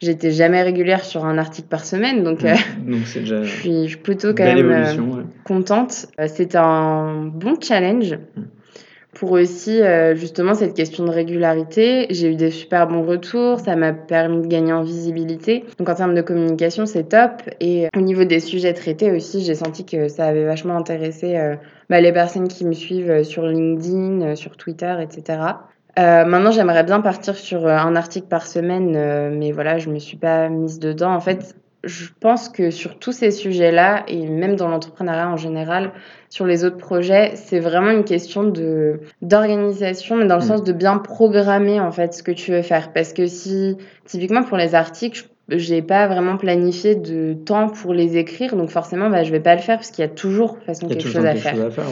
j'étais 0.01 0.31
jamais 0.31 0.61
régulière 0.61 1.03
sur 1.03 1.25
un 1.25 1.37
article 1.37 1.67
par 1.67 1.85
semaine, 1.85 2.23
donc, 2.23 2.43
euh, 2.43 2.55
déjà 2.85 3.43
je, 3.43 3.49
suis, 3.49 3.95
plutôt 3.97 4.33
quand 4.33 4.43
même 4.43 4.71
euh, 4.71 5.23
contente. 5.43 6.07
Euh, 6.19 6.27
c'est 6.27 6.55
un 6.55 7.23
bon 7.25 7.55
challenge. 7.59 8.13
Mm. 8.35 8.41
Pour 9.13 9.31
aussi, 9.31 9.79
justement, 10.15 10.55
cette 10.55 10.73
question 10.73 11.05
de 11.05 11.09
régularité, 11.09 12.05
j'ai 12.09 12.33
eu 12.33 12.35
des 12.35 12.51
super 12.51 12.85
bons 12.85 13.05
retours, 13.05 13.61
ça 13.61 13.77
m'a 13.77 13.93
permis 13.93 14.41
de 14.41 14.47
gagner 14.47 14.73
en 14.73 14.83
visibilité. 14.83 15.63
Donc, 15.77 15.87
en 15.87 15.95
termes 15.95 16.15
de 16.15 16.21
communication, 16.21 16.85
c'est 16.85 17.07
top. 17.07 17.41
Et 17.61 17.87
au 17.95 18.01
niveau 18.01 18.25
des 18.25 18.41
sujets 18.41 18.73
traités 18.73 19.13
aussi, 19.13 19.41
j'ai 19.41 19.55
senti 19.55 19.85
que 19.85 20.09
ça 20.09 20.25
avait 20.25 20.43
vachement 20.43 20.75
intéressé 20.75 21.39
bah, 21.89 22.01
les 22.01 22.11
personnes 22.11 22.49
qui 22.49 22.65
me 22.65 22.73
suivent 22.73 23.23
sur 23.23 23.47
LinkedIn, 23.47 24.35
sur 24.35 24.57
Twitter, 24.57 24.93
etc. 25.01 25.39
Euh, 25.97 26.25
maintenant, 26.25 26.51
j'aimerais 26.51 26.83
bien 26.83 26.99
partir 27.01 27.35
sur 27.35 27.65
euh, 27.65 27.77
un 27.77 27.95
article 27.95 28.27
par 28.27 28.45
semaine, 28.45 28.95
euh, 28.95 29.29
mais 29.33 29.51
voilà, 29.51 29.77
je 29.77 29.89
me 29.89 29.99
suis 29.99 30.17
pas 30.17 30.49
mise 30.49 30.79
dedans. 30.79 31.13
En 31.13 31.21
fait, 31.21 31.55
je 31.85 32.07
pense 32.19 32.49
que 32.49 32.69
sur 32.69 32.99
tous 32.99 33.13
ces 33.13 33.31
sujets-là, 33.31 34.03
et 34.07 34.27
même 34.27 34.55
dans 34.55 34.67
l'entrepreneuriat 34.67 35.29
en 35.29 35.37
général, 35.37 35.93
sur 36.29 36.45
les 36.45 36.65
autres 36.65 36.77
projets, 36.77 37.31
c'est 37.35 37.59
vraiment 37.59 37.91
une 37.91 38.03
question 38.03 38.43
de 38.43 38.99
d'organisation, 39.21 40.17
mais 40.17 40.25
dans 40.25 40.35
le 40.35 40.43
mm. 40.43 40.47
sens 40.47 40.63
de 40.63 40.73
bien 40.73 40.97
programmer 40.97 41.79
en 41.79 41.91
fait 41.91 42.13
ce 42.13 42.23
que 42.23 42.31
tu 42.31 42.51
veux 42.51 42.63
faire. 42.63 42.91
Parce 42.91 43.13
que 43.13 43.27
si, 43.27 43.77
typiquement 44.05 44.43
pour 44.43 44.57
les 44.57 44.75
articles, 44.75 45.29
j'ai 45.49 45.81
pas 45.81 46.07
vraiment 46.07 46.37
planifié 46.37 46.95
de 46.95 47.33
temps 47.33 47.69
pour 47.69 47.93
les 47.93 48.17
écrire, 48.17 48.55
donc 48.55 48.69
forcément, 48.69 49.09
bah, 49.09 49.23
je 49.23 49.31
vais 49.31 49.39
pas 49.39 49.55
le 49.55 49.61
faire 49.61 49.77
parce 49.77 49.91
qu'il 49.91 50.03
y 50.03 50.05
a 50.05 50.11
toujours 50.11 50.57
façon 50.65 50.87
quelque, 50.87 51.07
chose, 51.07 51.25
à 51.25 51.35
faire. 51.35 51.55
Chose 51.55 51.65
à 51.65 51.71
faire 51.71 51.85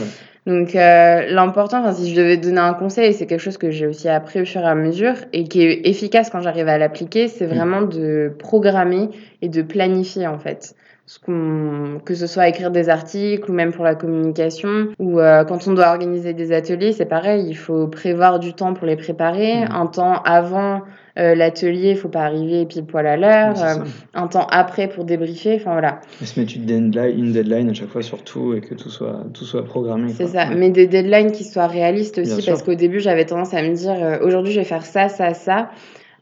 donc 0.45 0.75
euh, 0.75 1.25
l'important, 1.29 1.79
enfin 1.79 1.93
si 1.93 2.09
je 2.09 2.15
devais 2.15 2.35
donner 2.35 2.59
un 2.59 2.73
conseil, 2.73 3.13
c'est 3.13 3.25
quelque 3.25 3.39
chose 3.39 3.57
que 3.57 3.71
j'ai 3.71 3.87
aussi 3.87 4.09
appris 4.09 4.41
au 4.41 4.45
fur 4.45 4.61
et 4.61 4.65
à 4.65 4.75
mesure 4.75 5.15
et 5.31 5.45
qui 5.45 5.61
est 5.61 5.87
efficace 5.87 6.29
quand 6.29 6.41
j'arrive 6.41 6.67
à 6.67 6.77
l'appliquer, 6.77 7.29
c'est 7.29 7.47
mm. 7.47 7.49
vraiment 7.49 7.81
de 7.81 8.33
programmer 8.39 9.09
et 9.41 9.47
de 9.47 9.61
planifier 9.61 10.27
en 10.27 10.39
fait. 10.39 10.75
Ce 11.05 11.19
que 11.19 12.15
ce 12.15 12.27
soit 12.27 12.47
écrire 12.47 12.71
des 12.71 12.87
articles 12.87 13.49
ou 13.49 13.53
même 13.53 13.73
pour 13.73 13.83
la 13.83 13.95
communication 13.95 14.87
ou 14.99 15.19
euh, 15.19 15.43
quand 15.43 15.67
on 15.67 15.73
doit 15.73 15.89
organiser 15.89 16.33
des 16.33 16.51
ateliers, 16.51 16.91
c'est 16.91 17.05
pareil, 17.05 17.45
il 17.47 17.57
faut 17.57 17.87
prévoir 17.87 18.39
du 18.39 18.53
temps 18.53 18.73
pour 18.73 18.85
les 18.85 18.97
préparer, 18.97 19.63
mm. 19.63 19.71
un 19.71 19.85
temps 19.85 20.21
avant 20.23 20.81
euh, 21.19 21.35
l'atelier, 21.35 21.91
il 21.91 21.95
faut 21.95 22.09
pas 22.09 22.23
arriver 22.23 22.65
pile 22.65 22.85
poil 22.85 23.05
à 23.05 23.17
l'heure, 23.17 23.63
euh, 23.63 23.83
un 24.15 24.25
temps 24.25 24.47
après 24.49 24.87
pour 24.87 25.05
débriefer, 25.05 25.57
enfin 25.57 25.73
voilà. 25.73 26.01
Et 26.19 26.25
se 26.25 26.39
mettre 26.39 26.55
une 26.55 26.65
deadline, 26.65 27.19
une 27.19 27.31
deadline 27.33 27.69
à 27.69 27.73
chaque 27.75 27.89
fois 27.89 28.01
sur 28.01 28.23
tout 28.23 28.55
et 28.55 28.61
que 28.61 28.73
tout 28.73 28.89
soit, 28.89 29.23
tout 29.31 29.45
soit 29.45 29.63
programmé. 29.63 30.09
C'est 30.09 30.25
ça, 30.25 30.47
mais 30.47 30.71
des 30.71 30.87
deadlines 30.87 31.31
qui 31.31 31.43
soient 31.43 31.67
réalistes 31.67 32.17
aussi, 32.17 32.43
parce 32.43 32.63
qu'au 32.63 32.73
début 32.73 32.99
j'avais 32.99 33.25
tendance 33.25 33.53
à 33.53 33.61
me 33.61 33.75
dire 33.75 33.93
euh, 33.93 34.25
aujourd'hui 34.25 34.53
je 34.53 34.59
vais 34.59 34.65
faire 34.65 34.85
ça, 34.85 35.07
ça, 35.07 35.35
ça. 35.35 35.69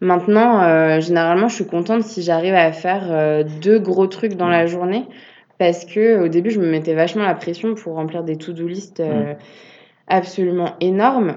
Maintenant, 0.01 0.99
généralement, 0.99 1.47
je 1.47 1.53
suis 1.53 1.67
contente 1.67 2.01
si 2.01 2.23
j'arrive 2.23 2.55
à 2.55 2.71
faire 2.71 3.45
deux 3.61 3.77
gros 3.77 4.07
trucs 4.07 4.33
dans 4.33 4.49
la 4.49 4.65
journée, 4.65 5.05
parce 5.59 5.85
que 5.85 6.25
au 6.25 6.27
début, 6.27 6.49
je 6.49 6.59
me 6.59 6.65
mettais 6.65 6.95
vachement 6.95 7.23
la 7.23 7.35
pression 7.35 7.75
pour 7.75 7.93
remplir 7.93 8.23
des 8.23 8.35
to-do 8.35 8.67
list 8.67 9.03
absolument 10.07 10.73
énormes. 10.79 11.35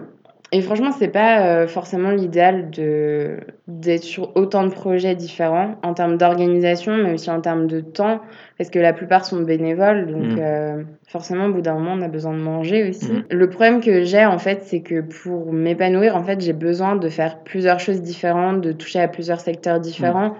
Et 0.52 0.60
franchement, 0.60 0.92
c'est 0.92 1.08
pas 1.08 1.46
euh, 1.46 1.66
forcément 1.66 2.10
l'idéal 2.10 2.70
de 2.70 3.38
d'être 3.66 4.04
sur 4.04 4.36
autant 4.36 4.62
de 4.64 4.68
projets 4.68 5.14
différents 5.14 5.76
en 5.82 5.94
termes 5.94 6.16
d'organisation, 6.16 6.96
mais 6.96 7.14
aussi 7.14 7.30
en 7.30 7.40
termes 7.40 7.66
de 7.66 7.80
temps, 7.80 8.20
parce 8.56 8.70
que 8.70 8.78
la 8.78 8.92
plupart 8.92 9.24
sont 9.24 9.40
bénévoles, 9.40 10.06
donc 10.06 10.36
mm. 10.36 10.38
euh, 10.38 10.82
forcément, 11.08 11.46
au 11.46 11.52
bout 11.52 11.60
d'un 11.60 11.74
moment, 11.74 11.94
on 11.94 12.02
a 12.02 12.08
besoin 12.08 12.34
de 12.34 12.38
manger 12.38 12.88
aussi. 12.88 13.10
Mm. 13.10 13.24
Le 13.30 13.50
problème 13.50 13.80
que 13.80 14.04
j'ai, 14.04 14.24
en 14.24 14.38
fait, 14.38 14.62
c'est 14.62 14.80
que 14.80 15.00
pour 15.00 15.52
m'épanouir, 15.52 16.14
en 16.14 16.22
fait, 16.22 16.40
j'ai 16.40 16.52
besoin 16.52 16.94
de 16.94 17.08
faire 17.08 17.40
plusieurs 17.40 17.80
choses 17.80 18.02
différentes, 18.02 18.60
de 18.60 18.72
toucher 18.72 19.00
à 19.00 19.08
plusieurs 19.08 19.40
secteurs 19.40 19.80
différents. 19.80 20.30
Mm. 20.30 20.36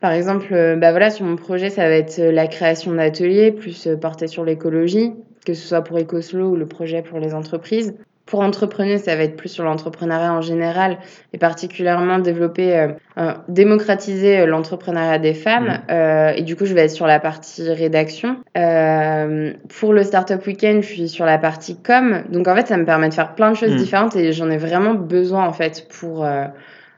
Par 0.00 0.12
exemple, 0.12 0.52
euh, 0.52 0.76
bah 0.76 0.90
voilà, 0.90 1.08
sur 1.08 1.24
mon 1.24 1.36
projet, 1.36 1.70
ça 1.70 1.88
va 1.88 1.94
être 1.94 2.18
la 2.20 2.48
création 2.48 2.92
d'ateliers, 2.92 3.50
plus 3.52 3.88
porté 3.98 4.26
sur 4.26 4.44
l'écologie, 4.44 5.14
que 5.46 5.54
ce 5.54 5.66
soit 5.66 5.82
pour 5.82 5.96
EcoSlow 5.98 6.50
ou 6.50 6.56
le 6.56 6.66
projet 6.66 7.00
pour 7.00 7.18
les 7.18 7.32
entreprises. 7.32 7.94
Pour 8.26 8.40
entrepreneurs, 8.40 8.98
ça 8.98 9.16
va 9.16 9.24
être 9.24 9.36
plus 9.36 9.50
sur 9.50 9.64
l'entrepreneuriat 9.64 10.32
en 10.32 10.40
général 10.40 10.96
et 11.34 11.38
particulièrement 11.38 12.18
développer, 12.18 12.74
euh, 12.74 12.88
euh, 13.18 13.34
démocratiser 13.48 14.38
euh, 14.38 14.46
l'entrepreneuriat 14.46 15.18
des 15.18 15.34
femmes. 15.34 15.80
Mmh. 15.88 16.38
et 16.38 16.42
du 16.42 16.56
coup, 16.56 16.64
je 16.64 16.74
vais 16.74 16.82
être 16.82 16.90
sur 16.90 17.06
la 17.06 17.20
partie 17.20 17.70
rédaction. 17.70 18.36
pour 18.54 19.92
le 19.92 20.02
Startup 20.04 20.44
Weekend, 20.46 20.82
je 20.82 20.88
suis 20.88 21.08
sur 21.08 21.26
la 21.26 21.36
partie 21.36 21.76
com. 21.76 22.22
Donc 22.30 22.48
en 22.48 22.54
fait, 22.54 22.66
ça 22.66 22.78
me 22.78 22.86
permet 22.86 23.10
de 23.10 23.14
faire 23.14 23.34
plein 23.34 23.50
de 23.50 23.56
choses 23.56 23.74
mmh. 23.74 23.76
différentes 23.76 24.16
et 24.16 24.32
j'en 24.32 24.48
ai 24.48 24.56
vraiment 24.56 24.94
besoin 24.94 25.46
en 25.46 25.52
fait 25.52 25.86
pour 25.90 26.26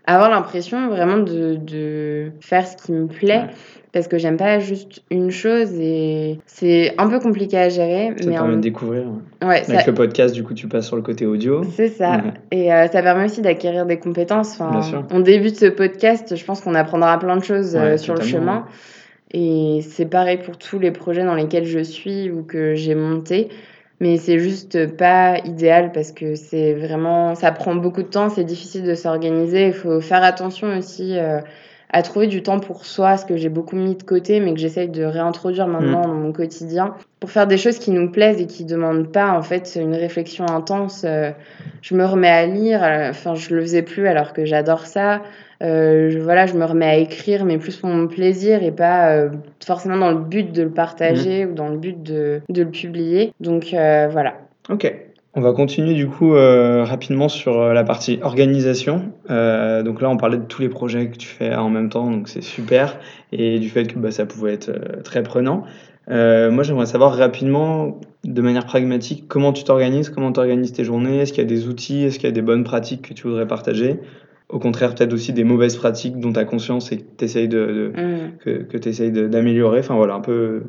avoir 0.06 0.30
l'impression 0.30 0.88
vraiment 0.88 1.18
de, 1.18 1.56
de, 1.56 2.30
faire 2.40 2.66
ce 2.66 2.76
qui 2.76 2.92
me 2.92 3.08
plaît 3.08 3.46
parce 3.96 4.08
que 4.08 4.18
j'aime 4.18 4.36
pas 4.36 4.58
juste 4.58 5.00
une 5.10 5.30
chose 5.30 5.72
et 5.72 6.38
c'est 6.44 6.92
un 6.98 7.08
peu 7.08 7.18
compliqué 7.18 7.56
à 7.56 7.70
gérer. 7.70 8.12
Ça 8.18 8.26
mais 8.26 8.34
permet 8.34 8.56
de 8.56 8.60
découvrir. 8.60 9.04
Ouais, 9.42 9.62
Avec 9.66 9.86
le 9.86 9.94
podcast, 9.94 10.34
du 10.34 10.44
coup, 10.44 10.52
tu 10.52 10.68
passes 10.68 10.86
sur 10.86 10.96
le 10.96 11.02
côté 11.02 11.24
audio. 11.24 11.62
C'est 11.74 11.88
ça. 11.88 12.20
Et 12.50 12.70
euh, 12.74 12.88
ça 12.88 13.00
permet 13.00 13.24
aussi 13.24 13.40
d'acquérir 13.40 13.86
des 13.86 13.98
compétences. 13.98 14.52
Enfin, 14.52 14.70
Bien 14.70 14.82
sûr. 14.82 15.04
On 15.10 15.20
débute 15.20 15.56
ce 15.56 15.64
podcast, 15.64 16.36
je 16.36 16.44
pense 16.44 16.60
qu'on 16.60 16.74
apprendra 16.74 17.18
plein 17.18 17.38
de 17.38 17.42
choses 17.42 17.74
euh, 17.74 17.96
sur 17.96 18.14
le 18.14 18.20
chemin. 18.20 18.66
Et 19.32 19.80
c'est 19.88 20.04
pareil 20.04 20.40
pour 20.44 20.58
tous 20.58 20.78
les 20.78 20.90
projets 20.90 21.24
dans 21.24 21.34
lesquels 21.34 21.64
je 21.64 21.80
suis 21.80 22.30
ou 22.30 22.42
que 22.42 22.74
j'ai 22.74 22.94
monté. 22.94 23.48
Mais 24.00 24.18
c'est 24.18 24.38
juste 24.38 24.94
pas 24.98 25.38
idéal 25.38 25.90
parce 25.92 26.12
que 26.12 26.34
c'est 26.34 26.74
vraiment, 26.74 27.34
ça 27.34 27.50
prend 27.50 27.74
beaucoup 27.74 28.02
de 28.02 28.08
temps, 28.08 28.28
c'est 28.28 28.44
difficile 28.44 28.82
de 28.82 28.94
s'organiser. 28.94 29.68
Il 29.68 29.72
faut 29.72 30.02
faire 30.02 30.22
attention 30.22 30.76
aussi. 30.76 31.16
Euh, 31.16 31.40
à 31.90 32.02
trouver 32.02 32.26
du 32.26 32.42
temps 32.42 32.58
pour 32.58 32.84
soi, 32.84 33.16
ce 33.16 33.24
que 33.24 33.36
j'ai 33.36 33.48
beaucoup 33.48 33.76
mis 33.76 33.94
de 33.94 34.02
côté, 34.02 34.40
mais 34.40 34.52
que 34.52 34.58
j'essaye 34.58 34.88
de 34.88 35.04
réintroduire 35.04 35.68
maintenant 35.68 36.00
mm. 36.00 36.06
dans 36.06 36.14
mon 36.14 36.32
quotidien, 36.32 36.94
pour 37.20 37.30
faire 37.30 37.46
des 37.46 37.56
choses 37.56 37.78
qui 37.78 37.90
nous 37.90 38.10
plaisent 38.10 38.40
et 38.40 38.46
qui 38.46 38.64
ne 38.64 38.70
demandent 38.70 39.12
pas 39.12 39.30
en 39.32 39.42
fait 39.42 39.78
une 39.80 39.94
réflexion 39.94 40.46
intense. 40.46 41.04
Euh, 41.04 41.30
je 41.82 41.94
me 41.94 42.04
remets 42.04 42.28
à 42.28 42.46
lire, 42.46 42.82
euh, 42.82 43.10
enfin 43.10 43.34
je 43.34 43.54
le 43.54 43.60
faisais 43.62 43.82
plus 43.82 44.06
alors 44.08 44.32
que 44.32 44.44
j'adore 44.44 44.86
ça. 44.86 45.22
Euh, 45.62 46.10
je, 46.10 46.18
voilà, 46.18 46.46
je 46.46 46.54
me 46.54 46.64
remets 46.64 46.86
à 46.86 46.96
écrire, 46.96 47.44
mais 47.44 47.56
plus 47.56 47.76
pour 47.76 47.88
mon 47.88 48.08
plaisir 48.08 48.62
et 48.62 48.72
pas 48.72 49.26
forcément 49.64 49.96
dans 49.96 50.10
le 50.10 50.18
but 50.18 50.52
de 50.52 50.62
le 50.62 50.70
partager 50.70 51.46
mm. 51.46 51.50
ou 51.50 51.54
dans 51.54 51.68
le 51.68 51.76
but 51.78 52.02
de, 52.02 52.42
de 52.48 52.62
le 52.62 52.70
publier. 52.70 53.32
Donc 53.40 53.68
voilà. 53.70 54.34
Ok. 54.68 55.05
On 55.38 55.42
va 55.42 55.52
continuer 55.52 55.92
du 55.92 56.06
coup 56.06 56.34
euh, 56.34 56.82
rapidement 56.82 57.28
sur 57.28 57.60
euh, 57.60 57.74
la 57.74 57.84
partie 57.84 58.18
organisation. 58.22 59.12
Euh, 59.28 59.82
donc 59.82 60.00
là, 60.00 60.08
on 60.08 60.16
parlait 60.16 60.38
de 60.38 60.44
tous 60.44 60.62
les 60.62 60.70
projets 60.70 61.10
que 61.10 61.18
tu 61.18 61.28
fais 61.28 61.54
en 61.54 61.68
même 61.68 61.90
temps, 61.90 62.10
donc 62.10 62.26
c'est 62.26 62.40
super, 62.40 62.98
et 63.32 63.58
du 63.58 63.68
fait 63.68 63.86
que 63.86 63.98
bah, 63.98 64.10
ça 64.10 64.24
pouvait 64.24 64.54
être 64.54 64.72
très 65.04 65.22
prenant. 65.22 65.64
moi, 66.08 66.62
j'aimerais 66.62 66.86
savoir 66.86 67.14
rapidement, 67.14 68.00
de 68.24 68.40
manière 68.40 68.64
pragmatique, 68.64 69.26
comment 69.28 69.52
tu 69.52 69.62
t'organises, 69.62 70.08
comment 70.08 70.32
tu 70.32 70.40
organises 70.40 70.72
tes 70.72 70.84
journées, 70.84 71.18
est-ce 71.18 71.34
qu'il 71.34 71.42
y 71.42 71.46
a 71.46 71.48
des 71.48 71.68
outils, 71.68 72.04
est-ce 72.04 72.18
qu'il 72.18 72.28
y 72.28 72.32
a 72.32 72.34
des 72.34 72.40
bonnes 72.40 72.64
pratiques 72.64 73.02
que 73.02 73.12
tu 73.12 73.28
voudrais 73.28 73.46
partager? 73.46 74.00
Au 74.48 74.58
contraire, 74.58 74.94
peut-être 74.94 75.12
aussi 75.12 75.34
des 75.34 75.44
mauvaises 75.44 75.76
pratiques 75.76 76.18
dont 76.18 76.32
tu 76.32 76.40
as 76.40 76.46
conscience 76.46 76.92
et 76.92 76.96
que 76.96 77.04
tu 77.18 77.24
essayes 77.26 77.48
de, 77.48 77.92
mmh. 77.94 78.68
que, 78.70 79.26
d'améliorer. 79.26 79.80
Enfin 79.80 79.96
voilà, 79.96 80.14
un 80.14 80.20
peu 80.20 80.62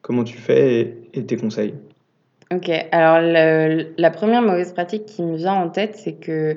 comment 0.00 0.22
tu 0.22 0.36
fais 0.36 1.08
et 1.12 1.24
tes 1.24 1.36
conseils. 1.36 1.74
Ok, 2.52 2.70
alors 2.90 3.20
la 3.20 4.10
première 4.10 4.42
mauvaise 4.42 4.72
pratique 4.72 5.06
qui 5.06 5.22
me 5.22 5.36
vient 5.36 5.54
en 5.54 5.70
tête, 5.70 5.96
c'est 5.96 6.12
que 6.12 6.56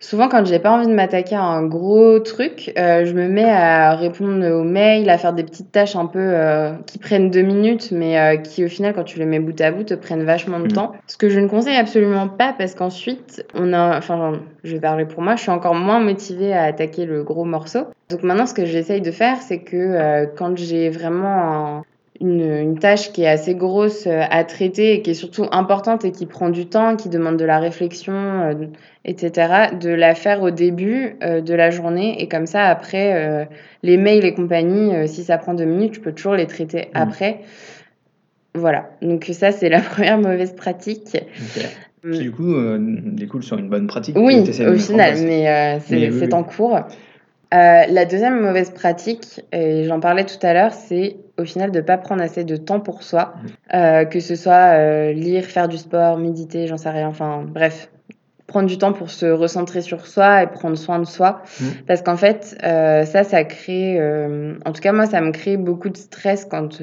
souvent 0.00 0.28
quand 0.28 0.44
j'ai 0.46 0.58
pas 0.58 0.72
envie 0.72 0.86
de 0.86 0.94
m'attaquer 0.94 1.36
à 1.36 1.42
un 1.42 1.64
gros 1.66 2.18
truc, 2.18 2.72
euh, 2.78 3.04
je 3.04 3.12
me 3.12 3.28
mets 3.28 3.48
à 3.48 3.94
répondre 3.94 4.44
aux 4.50 4.64
mails, 4.64 5.08
à 5.08 5.18
faire 5.18 5.34
des 5.34 5.44
petites 5.44 5.70
tâches 5.70 5.94
un 5.94 6.06
peu 6.06 6.18
euh, 6.18 6.72
qui 6.86 6.98
prennent 6.98 7.30
deux 7.30 7.42
minutes, 7.42 7.92
mais 7.92 8.18
euh, 8.18 8.36
qui 8.38 8.64
au 8.64 8.68
final, 8.68 8.94
quand 8.94 9.04
tu 9.04 9.18
les 9.18 9.26
mets 9.26 9.38
bout 9.38 9.60
à 9.60 9.70
bout, 9.70 9.84
te 9.84 9.94
prennent 9.94 10.24
vachement 10.24 10.58
de 10.58 10.64
mmh. 10.64 10.72
temps. 10.72 10.92
Ce 11.06 11.16
que 11.16 11.28
je 11.28 11.38
ne 11.38 11.46
conseille 11.46 11.76
absolument 11.76 12.28
pas 12.28 12.54
parce 12.56 12.74
qu'ensuite, 12.74 13.44
on 13.54 13.72
a, 13.72 13.98
enfin, 13.98 14.40
je 14.64 14.72
vais 14.72 14.80
parler 14.80 15.04
pour 15.04 15.22
moi, 15.22 15.36
je 15.36 15.42
suis 15.42 15.50
encore 15.50 15.74
moins 15.74 16.00
motivée 16.00 16.54
à 16.54 16.64
attaquer 16.64 17.04
le 17.04 17.22
gros 17.22 17.44
morceau. 17.44 17.86
Donc 18.08 18.22
maintenant, 18.22 18.46
ce 18.46 18.54
que 18.54 18.64
j'essaye 18.64 19.02
de 19.02 19.12
faire, 19.12 19.36
c'est 19.36 19.60
que 19.60 20.24
quand 20.36 20.56
j'ai 20.56 20.88
vraiment 20.88 21.78
un, 21.78 21.82
une, 22.20 22.78
tâche 22.78 23.12
qui 23.12 23.22
est 23.22 23.28
assez 23.28 23.54
grosse 23.54 24.06
euh, 24.06 24.22
à 24.30 24.44
traiter 24.44 24.94
et 24.94 25.02
qui 25.02 25.10
est 25.10 25.14
surtout 25.14 25.46
importante 25.50 26.04
et 26.04 26.12
qui 26.12 26.26
prend 26.26 26.50
du 26.50 26.66
temps, 26.66 26.96
qui 26.96 27.08
demande 27.08 27.36
de 27.36 27.44
la 27.44 27.58
réflexion, 27.58 28.12
euh, 28.12 28.54
etc., 29.04 29.70
de 29.80 29.90
la 29.90 30.14
faire 30.14 30.42
au 30.42 30.50
début 30.50 31.16
euh, 31.22 31.40
de 31.40 31.54
la 31.54 31.70
journée. 31.70 32.22
Et 32.22 32.28
comme 32.28 32.46
ça, 32.46 32.66
après, 32.66 33.48
les 33.82 33.96
mails 33.96 34.24
et 34.24 34.34
compagnie, 34.34 35.08
si 35.08 35.24
ça 35.24 35.38
prend 35.38 35.54
deux 35.54 35.64
minutes, 35.64 35.94
je 35.94 36.00
peux 36.00 36.12
toujours 36.12 36.34
les 36.34 36.46
traiter 36.46 36.88
mmh. 36.94 36.98
après. 36.98 37.40
Voilà, 38.54 38.90
donc 39.00 39.24
ça, 39.32 39.52
c'est 39.52 39.68
la 39.70 39.80
première 39.80 40.18
mauvaise 40.18 40.54
pratique. 40.54 41.16
Qui, 42.02 42.18
du 42.18 42.32
coup, 42.32 42.54
découle 42.78 43.42
sur 43.42 43.58
une 43.58 43.68
bonne 43.68 43.86
pratique. 43.86 44.16
Oui, 44.18 44.40
au 44.40 44.76
final, 44.76 45.14
mais 45.22 45.80
c'est 45.80 46.34
en 46.34 46.44
cours. 46.44 46.80
La 47.52 48.04
deuxième 48.04 48.40
mauvaise 48.40 48.70
pratique, 48.70 49.40
et 49.52 49.84
j'en 49.84 50.00
parlais 50.00 50.24
tout 50.24 50.38
à 50.44 50.52
l'heure, 50.52 50.72
c'est 50.72 51.16
au 51.38 51.44
final 51.44 51.70
de 51.70 51.80
ne 51.80 51.84
pas 51.84 51.98
prendre 51.98 52.22
assez 52.22 52.44
de 52.44 52.56
temps 52.56 52.80
pour 52.80 53.02
soi, 53.02 53.34
mmh. 53.34 53.76
euh, 53.76 54.04
que 54.04 54.20
ce 54.20 54.34
soit 54.36 54.74
euh, 54.74 55.12
lire, 55.12 55.44
faire 55.44 55.68
du 55.68 55.78
sport, 55.78 56.18
méditer, 56.18 56.66
j'en 56.66 56.76
sais 56.76 56.90
rien, 56.90 57.08
enfin 57.08 57.44
bref, 57.46 57.90
prendre 58.50 58.68
du 58.68 58.78
temps 58.78 58.92
pour 58.92 59.10
se 59.10 59.26
recentrer 59.26 59.80
sur 59.80 60.06
soi 60.06 60.42
et 60.42 60.46
prendre 60.48 60.76
soin 60.76 60.98
de 60.98 61.04
soi. 61.04 61.42
Mmh. 61.60 61.64
Parce 61.86 62.02
qu'en 62.02 62.16
fait, 62.16 62.58
euh, 62.64 63.04
ça, 63.04 63.22
ça 63.22 63.44
crée, 63.44 63.98
en 64.66 64.72
tout 64.72 64.80
cas 64.80 64.92
moi, 64.92 65.06
ça 65.06 65.20
me 65.20 65.30
crée 65.30 65.56
beaucoup 65.56 65.88
de 65.88 65.96
stress 65.96 66.44
quand 66.44 66.82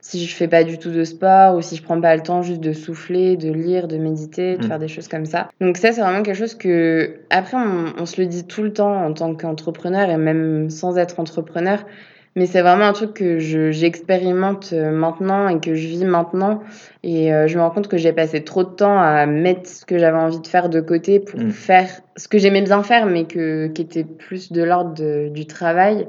si 0.00 0.24
je 0.24 0.34
fais 0.34 0.48
pas 0.48 0.64
du 0.64 0.78
tout 0.78 0.90
de 0.90 1.04
sport 1.04 1.56
ou 1.56 1.62
si 1.62 1.76
je 1.76 1.82
prends 1.82 2.00
pas 2.00 2.16
le 2.16 2.22
temps 2.22 2.40
juste 2.40 2.60
de 2.60 2.72
souffler, 2.72 3.36
de 3.36 3.52
lire, 3.52 3.88
de 3.88 3.98
méditer, 3.98 4.56
de 4.56 4.64
mmh. 4.64 4.68
faire 4.68 4.78
des 4.78 4.88
choses 4.88 5.08
comme 5.08 5.26
ça. 5.26 5.50
Donc 5.60 5.76
ça, 5.76 5.92
c'est 5.92 6.00
vraiment 6.00 6.22
quelque 6.22 6.38
chose 6.38 6.54
que, 6.54 7.16
après, 7.30 7.56
on, 7.56 7.92
on 8.00 8.06
se 8.06 8.20
le 8.20 8.26
dit 8.26 8.46
tout 8.46 8.62
le 8.62 8.72
temps 8.72 9.04
en 9.04 9.12
tant 9.12 9.34
qu'entrepreneur 9.34 10.08
et 10.08 10.16
même 10.16 10.70
sans 10.70 10.96
être 10.96 11.20
entrepreneur 11.20 11.84
mais 12.36 12.44
c'est 12.44 12.60
vraiment 12.60 12.84
un 12.84 12.92
truc 12.92 13.14
que 13.14 13.38
j'expérimente 13.38 14.70
euh, 14.74 14.92
maintenant 14.92 15.48
et 15.48 15.58
que 15.58 15.74
je 15.74 15.88
vis 15.88 16.04
maintenant. 16.04 16.62
Et 17.02 17.32
euh, 17.32 17.48
je 17.48 17.56
me 17.56 17.62
rends 17.62 17.70
compte 17.70 17.88
que 17.88 17.96
j'ai 17.96 18.12
passé 18.12 18.44
trop 18.44 18.62
de 18.62 18.68
temps 18.68 19.00
à 19.00 19.24
mettre 19.24 19.66
ce 19.66 19.86
que 19.86 19.96
j'avais 19.96 20.18
envie 20.18 20.40
de 20.40 20.46
faire 20.46 20.68
de 20.68 20.82
côté 20.82 21.18
pour 21.18 21.40
mm. 21.40 21.50
faire 21.50 21.88
ce 22.16 22.28
que 22.28 22.36
j'aimais 22.36 22.60
bien 22.60 22.82
faire, 22.82 23.06
mais 23.06 23.24
que, 23.24 23.68
qui 23.68 23.80
était 23.80 24.04
plus 24.04 24.52
de 24.52 24.62
l'ordre 24.62 25.30
du 25.30 25.46
travail. 25.46 26.06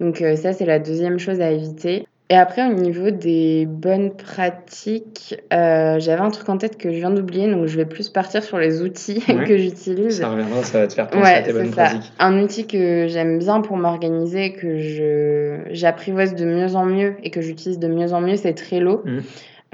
Donc 0.00 0.22
euh, 0.22 0.36
ça, 0.36 0.54
c'est 0.54 0.64
la 0.64 0.78
deuxième 0.78 1.18
chose 1.18 1.42
à 1.42 1.50
éviter. 1.50 2.07
Et 2.30 2.36
après, 2.36 2.66
au 2.66 2.74
niveau 2.74 3.10
des 3.10 3.64
bonnes 3.66 4.14
pratiques, 4.14 5.40
euh, 5.50 5.98
j'avais 5.98 6.20
un 6.20 6.30
truc 6.30 6.46
en 6.50 6.58
tête 6.58 6.76
que 6.76 6.92
je 6.92 6.96
viens 6.96 7.10
d'oublier, 7.10 7.50
donc 7.50 7.66
je 7.66 7.76
vais 7.76 7.86
plus 7.86 8.10
partir 8.10 8.42
sur 8.42 8.58
les 8.58 8.82
outils 8.82 9.20
que 9.46 9.56
j'utilise. 9.56 10.20
Ça 10.20 10.28
reviendra, 10.28 10.62
ça 10.62 10.80
va 10.80 10.86
te 10.88 10.92
faire 10.92 11.08
penser 11.08 11.30
à 11.30 11.40
tes 11.40 11.54
bonnes 11.54 11.70
pratiques. 11.70 12.12
Un 12.18 12.38
outil 12.42 12.66
que 12.66 13.06
j'aime 13.08 13.38
bien 13.38 13.62
pour 13.62 13.78
m'organiser, 13.78 14.52
que 14.52 14.78
je 14.78 15.56
j'apprivoise 15.70 16.34
de 16.34 16.44
mieux 16.44 16.76
en 16.76 16.84
mieux 16.84 17.14
et 17.22 17.30
que 17.30 17.40
j'utilise 17.40 17.78
de 17.78 17.88
mieux 17.88 18.12
en 18.12 18.20
mieux, 18.20 18.36
c'est 18.36 18.52
Trello. 18.52 19.02
Mmh. 19.06 19.20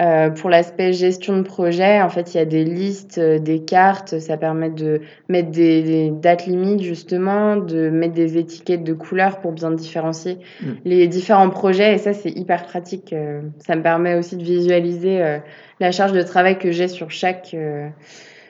Euh, 0.01 0.29
pour 0.29 0.49
l'aspect 0.49 0.91
gestion 0.91 1.37
de 1.37 1.43
projet, 1.43 2.01
en 2.01 2.09
fait, 2.09 2.33
il 2.33 2.37
y 2.37 2.39
a 2.41 2.45
des 2.45 2.65
listes, 2.65 3.17
euh, 3.17 3.39
des 3.39 3.59
cartes, 3.59 4.19
ça 4.19 4.35
permet 4.35 4.69
de 4.69 4.99
mettre 5.29 5.51
des, 5.51 6.11
dates 6.11 6.47
limites 6.47 6.81
justement, 6.81 7.55
de 7.55 7.89
mettre 7.89 8.13
des 8.13 8.37
étiquettes 8.37 8.83
de 8.83 8.91
couleurs 8.91 9.39
pour 9.39 9.53
bien 9.53 9.71
différencier 9.71 10.39
mm. 10.61 10.71
les 10.83 11.07
différents 11.07 11.49
projets 11.49 11.95
et 11.95 11.97
ça 11.97 12.11
c'est 12.11 12.31
hyper 12.31 12.65
pratique. 12.65 13.13
Euh, 13.13 13.39
ça 13.65 13.77
me 13.77 13.83
permet 13.83 14.15
aussi 14.15 14.35
de 14.35 14.43
visualiser 14.43 15.39
la 15.79 15.91
charge 15.93 16.11
de 16.11 16.21
travail 16.23 16.57
que 16.57 16.71
j'ai 16.71 16.89
sur 16.89 17.09
chaque 17.09 17.55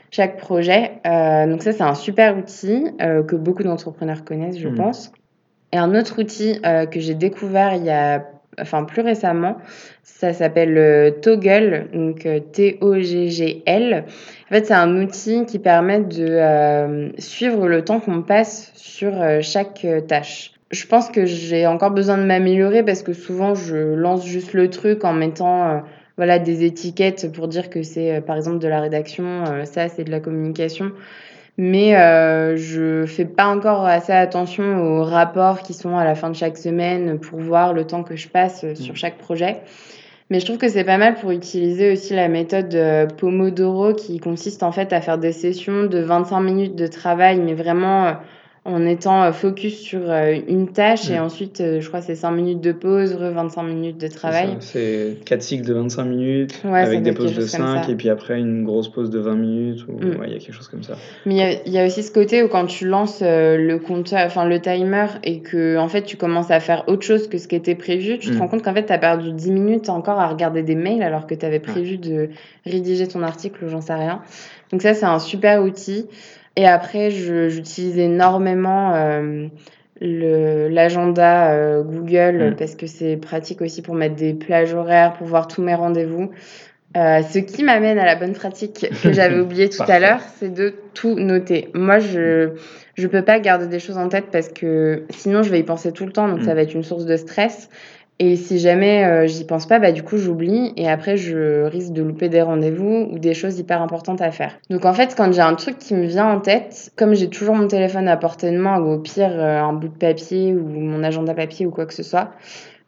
chaque 0.10 0.38
projet. 0.38 0.94
donc 1.04 1.62
ça 1.62 1.74
c'est 1.74 1.84
un 1.84 1.94
super 1.94 2.38
outil 2.38 2.86
que 3.00 3.36
beaucoup 3.36 3.64
d'entrepreneurs 3.64 4.24
connaissent, 4.24 4.58
je 4.58 4.70
mm. 4.70 4.76
pense. 4.76 5.12
Et 5.72 5.78
un 5.78 5.94
autre 5.94 6.22
outil 6.22 6.60
que 6.64 7.00
j'ai 7.00 7.14
découvert 7.14 7.76
il 7.76 7.84
y 7.84 7.92
a 7.92 8.26
enfin 8.60 8.84
plus 8.84 9.02
récemment. 9.02 9.58
Ça 10.04 10.34
s'appelle 10.34 10.78
euh, 10.78 11.12
Toggle, 11.12 11.88
donc 11.94 12.26
euh, 12.26 12.40
T-O-G-G-L. 12.40 14.06
En 14.46 14.54
fait, 14.54 14.66
c'est 14.66 14.74
un 14.74 15.02
outil 15.02 15.46
qui 15.46 15.60
permet 15.60 16.00
de 16.00 16.26
euh, 16.26 17.10
suivre 17.18 17.68
le 17.68 17.84
temps 17.84 18.00
qu'on 18.00 18.22
passe 18.22 18.72
sur 18.76 19.14
chaque 19.42 19.86
tâche. 20.08 20.54
Je 20.72 20.86
pense 20.88 21.10
que 21.10 21.26
j'ai 21.26 21.68
encore 21.68 21.92
besoin 21.92 22.18
de 22.18 22.24
m'améliorer 22.24 22.84
parce 22.84 23.04
que 23.04 23.14
souvent 23.14 23.56
je 23.56 23.76
lance 23.76 24.26
juste 24.26 24.54
le 24.54 24.70
truc 24.70 25.04
en 25.04 25.14
mettant 25.14 25.84
voilà 26.18 26.40
des 26.40 26.66
étiquettes 26.66 27.32
pour 27.32 27.48
dire 27.48 27.70
que 27.70 27.84
c'est 27.84 28.22
par 28.22 28.36
exemple 28.36 28.60
de 28.60 28.68
la 28.68 28.82
rédaction, 28.82 29.44
ça 29.66 29.90
c'est 29.90 30.04
de 30.04 30.12
la 30.12 30.20
communication 30.20 30.92
mais 31.58 31.96
euh, 31.96 32.58
je 32.58 33.06
fais 33.06 33.26
pas 33.26 33.48
encore 33.48 33.86
assez 33.86 34.12
attention 34.12 34.82
aux 34.82 35.04
rapports 35.04 35.62
qui 35.62 35.74
sont 35.74 35.98
à 35.98 36.04
la 36.04 36.16
fin 36.16 36.30
de 36.30 36.36
chaque 36.36 36.58
semaine 36.58 37.20
pour 37.20 37.40
voir 37.40 37.74
le 37.74 37.86
temps 37.86 38.04
que 38.04 38.16
je 38.16 38.28
passe 38.28 38.66
sur 38.76 38.94
mm. 38.94 38.98
chaque 38.98 39.18
projet. 39.18 39.62
Mais 40.30 40.40
je 40.40 40.46
trouve 40.46 40.58
que 40.58 40.68
c'est 40.68 40.84
pas 40.84 40.98
mal 40.98 41.16
pour 41.16 41.32
utiliser 41.32 41.92
aussi 41.92 42.16
la 42.16 42.28
méthode 42.28 42.74
euh, 42.74 43.06
Pomodoro 43.06 43.94
qui 43.94 44.20
consiste 44.20 44.64
en 44.64 44.72
fait 44.72 44.92
à 44.92 45.00
faire 45.00 45.18
des 45.20 45.32
sessions 45.32 45.84
de 45.84 46.00
25 46.00 46.42
minutes 46.42 46.76
de 46.76 46.88
travail, 46.88 47.40
mais 47.40 47.54
vraiment 47.54 48.06
euh, 48.06 48.12
en 48.66 48.84
étant 48.88 49.22
euh, 49.22 49.32
focus 49.32 49.80
sur 49.80 50.10
euh, 50.10 50.36
une 50.48 50.70
tâche 50.70 51.12
et 51.12 51.20
mm. 51.20 51.24
ensuite, 51.24 51.62
euh, 51.62 51.82
je 51.82 51.88
crois 51.88 52.02
c'est 52.02 52.16
5 52.16 52.32
minutes 52.32 52.62
de 52.62 52.72
pause, 52.72 53.14
25 53.14 53.62
minutes 53.62 54.00
de 54.00 54.08
travail. 54.08 54.58
C'est 54.60 55.18
4 55.24 55.42
cycles 55.42 55.66
de 55.66 55.74
25 55.76 56.04
minutes 56.06 56.62
avec 56.66 57.04
des 57.04 57.14
pauses 57.14 57.36
de 57.36 57.42
5 57.42 57.88
et 57.90 57.96
puis 57.96 58.10
après 58.10 58.40
une 58.40 58.64
grosse 58.66 58.90
pause 58.90 59.12
de 59.12 59.20
20 59.20 59.36
minutes 59.36 59.86
ou 59.88 60.04
mm. 60.04 60.24
il 60.26 60.34
y 60.34 60.36
a 60.36 60.40
quelque 60.40 60.52
chose 60.52 60.68
comme 60.68 60.82
ça. 60.82 60.96
Mais 61.28 61.62
il 61.68 61.72
y, 61.72 61.78
a 61.78 61.86
aussi 61.86 62.02
ce 62.02 62.12
côté 62.12 62.42
où 62.42 62.48
quand 62.48 62.66
tu 62.66 62.88
lances 62.88 63.22
le 63.22 63.78
compteur, 63.78 64.26
enfin 64.26 64.46
le 64.46 64.60
timer 64.60 65.06
et 65.24 65.42
que 65.42 65.78
en 65.78 65.88
fait 65.88 66.02
tu 66.02 66.18
commences 66.18 66.50
à 66.50 66.60
faire 66.60 66.86
autre 66.88 67.04
chose 67.04 67.28
que 67.28 67.38
ce 67.38 67.48
qui 67.48 67.56
était 67.56 67.76
prévu, 67.76 68.18
tu 68.18 68.32
te 68.32 68.36
mm. 68.36 68.40
rends 68.40 68.48
compte 68.48 68.64
qu'en 68.64 68.74
fait 68.74 68.88
tu 68.88 68.94
as 68.94 68.98
perdu 68.98 69.32
10 69.32 69.52
minutes 69.52 69.90
encore 69.90 70.20
à 70.20 70.28
regarder 70.28 70.64
des 70.64 70.76
mails 70.76 71.04
alors 71.04 71.28
que 71.28 71.36
tu 71.36 71.46
avais 71.46 71.60
prévu 71.60 72.00
de 72.00 72.30
rédiger 72.66 73.08
ton 73.08 73.22
article 73.22 73.64
ou 73.64 73.70
j'en 73.70 73.82
sais 73.82 73.94
rien. 73.94 74.24
Donc 74.72 74.82
ça 74.82 74.96
c'est 74.96 75.06
un 75.06 75.20
super 75.20 75.62
outil. 75.62 76.08
Et 76.56 76.66
après, 76.66 77.12
j'utilise 77.12 77.98
énormément 77.98 78.94
euh, 78.96 79.48
l'agenda 80.02 81.52
euh, 81.52 81.84
Google 81.84 82.52
mm. 82.52 82.56
parce 82.56 82.76
que 82.76 82.88
c'est 82.88 83.18
pratique 83.18 83.62
aussi 83.62 83.82
pour 83.82 83.96
mettre 83.96 84.16
des 84.16 84.34
plages 84.34 84.74
horaires, 84.74 85.14
pour 85.14 85.28
voir 85.28 85.48
tous 85.48 85.62
mes 85.62 85.76
rendez-vous. 85.76 86.32
Euh, 86.98 87.22
ce 87.24 87.40
qui 87.40 87.64
m'amène 87.64 87.98
à 87.98 88.06
la 88.06 88.16
bonne 88.16 88.34
pratique 88.34 88.88
que 89.04 89.12
j'avais 89.12 89.40
oublié 89.42 89.70
tout 89.70 89.84
à 89.86 90.00
l'heure, 90.00 90.22
c'est 90.38 90.54
de 90.54 90.76
tout 90.94 91.16
noter. 91.16 91.70
Moi, 91.74 92.00
je 92.00 92.52
je 92.96 93.08
peux 93.08 93.24
pas 93.24 93.42
garder 93.42 93.68
des 93.68 93.80
choses 93.80 93.98
en 93.98 94.08
tête 94.08 94.28
parce 94.32 94.48
que 94.48 95.04
sinon 95.10 95.44
je 95.44 95.50
vais 95.50 95.60
y 95.60 95.64
penser 95.64 95.92
tout 95.92 96.06
le 96.06 96.14
temps, 96.14 96.30
donc 96.30 96.44
ça 96.44 96.54
mm. 96.54 96.56
va 96.56 96.62
être 96.62 96.74
une 96.74 96.84
source 96.84 97.06
de 97.06 97.18
stress. 97.18 97.70
Et 98.18 98.38
si 98.38 98.60
jamais 98.60 99.04
euh, 99.04 99.28
j'y 99.28 99.44
pense 99.44 99.66
pas, 99.66 99.78
bah 99.78 99.92
du 99.92 100.02
coup 100.02 100.18
j'oublie 100.18 100.72
et 100.78 100.88
après 100.88 101.18
je 101.18 101.64
risque 101.66 101.92
de 101.92 102.02
louper 102.02 102.30
des 102.30 102.42
rendez-vous 102.42 103.10
ou 103.12 103.20
des 103.20 103.34
choses 103.34 103.60
hyper 103.60 103.82
importantes 103.82 104.22
à 104.22 104.32
faire. 104.32 104.58
Donc 104.70 104.86
en 104.86 104.94
fait 104.94 105.16
quand 105.18 105.34
j'ai 105.34 105.42
un 105.42 105.56
truc 105.56 105.78
qui 105.80 105.94
me 105.96 106.06
vient 106.06 106.28
en 106.28 106.40
tête, 106.40 106.92
comme 106.96 107.14
j'ai 107.14 107.30
toujours 107.30 107.56
mon 107.56 107.68
téléphone 107.68 108.08
à 108.08 108.16
portée 108.16 108.52
de 108.52 108.58
main 108.58 108.80
ou 108.80 108.94
au 108.94 109.00
pire 109.00 109.34
euh, 109.34 109.60
un 109.60 109.74
bout 109.74 109.90
de 109.90 109.98
papier 109.98 110.54
ou 110.54 110.66
mon 110.66 111.04
agenda 111.04 111.34
papier 111.34 111.66
ou 111.66 111.72
quoi 111.72 111.86
que 111.86 111.94
ce 111.94 112.04
soit, 112.04 112.32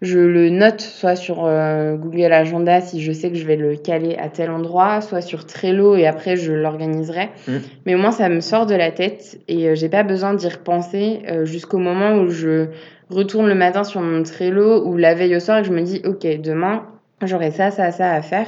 je 0.01 0.19
le 0.19 0.49
note 0.49 0.79
soit 0.79 1.17
sur 1.17 1.43
euh, 1.43 1.95
Google 1.95 2.31
Agenda 2.31 2.79
si 2.79 3.01
je 3.01 3.11
sais 3.11 3.29
que 3.29 3.35
je 3.35 3.45
vais 3.45 3.57
le 3.57 3.75
caler 3.75 4.15
à 4.15 4.29
tel 4.29 4.49
endroit, 4.49 5.01
soit 5.01 5.21
sur 5.21 5.45
Trello 5.45 5.97
et 5.97 6.07
après 6.07 6.37
je 6.37 6.53
l'organiserai. 6.53 7.31
Mmh. 7.49 7.51
Mais 7.85 7.95
au 7.95 7.97
moins 7.97 8.11
ça 8.11 8.29
me 8.29 8.39
sort 8.39 8.65
de 8.65 8.75
la 8.75 8.91
tête 8.91 9.39
et 9.49 9.75
j'ai 9.75 9.89
pas 9.89 10.03
besoin 10.03 10.35
d'y 10.35 10.47
repenser 10.47 11.19
jusqu'au 11.43 11.79
moment 11.79 12.13
où 12.19 12.29
je 12.29 12.67
retourne 13.09 13.47
le 13.47 13.55
matin 13.55 13.83
sur 13.83 14.01
mon 14.01 14.23
Trello 14.23 14.85
ou 14.85 14.97
la 14.97 15.13
veille 15.13 15.35
au 15.35 15.39
soir 15.39 15.59
et 15.59 15.63
je 15.63 15.71
me 15.71 15.81
dis, 15.81 16.01
OK, 16.05 16.25
demain, 16.41 16.85
j'aurai 17.23 17.51
ça, 17.51 17.71
ça, 17.71 17.91
ça 17.91 18.11
à 18.11 18.21
faire. 18.21 18.47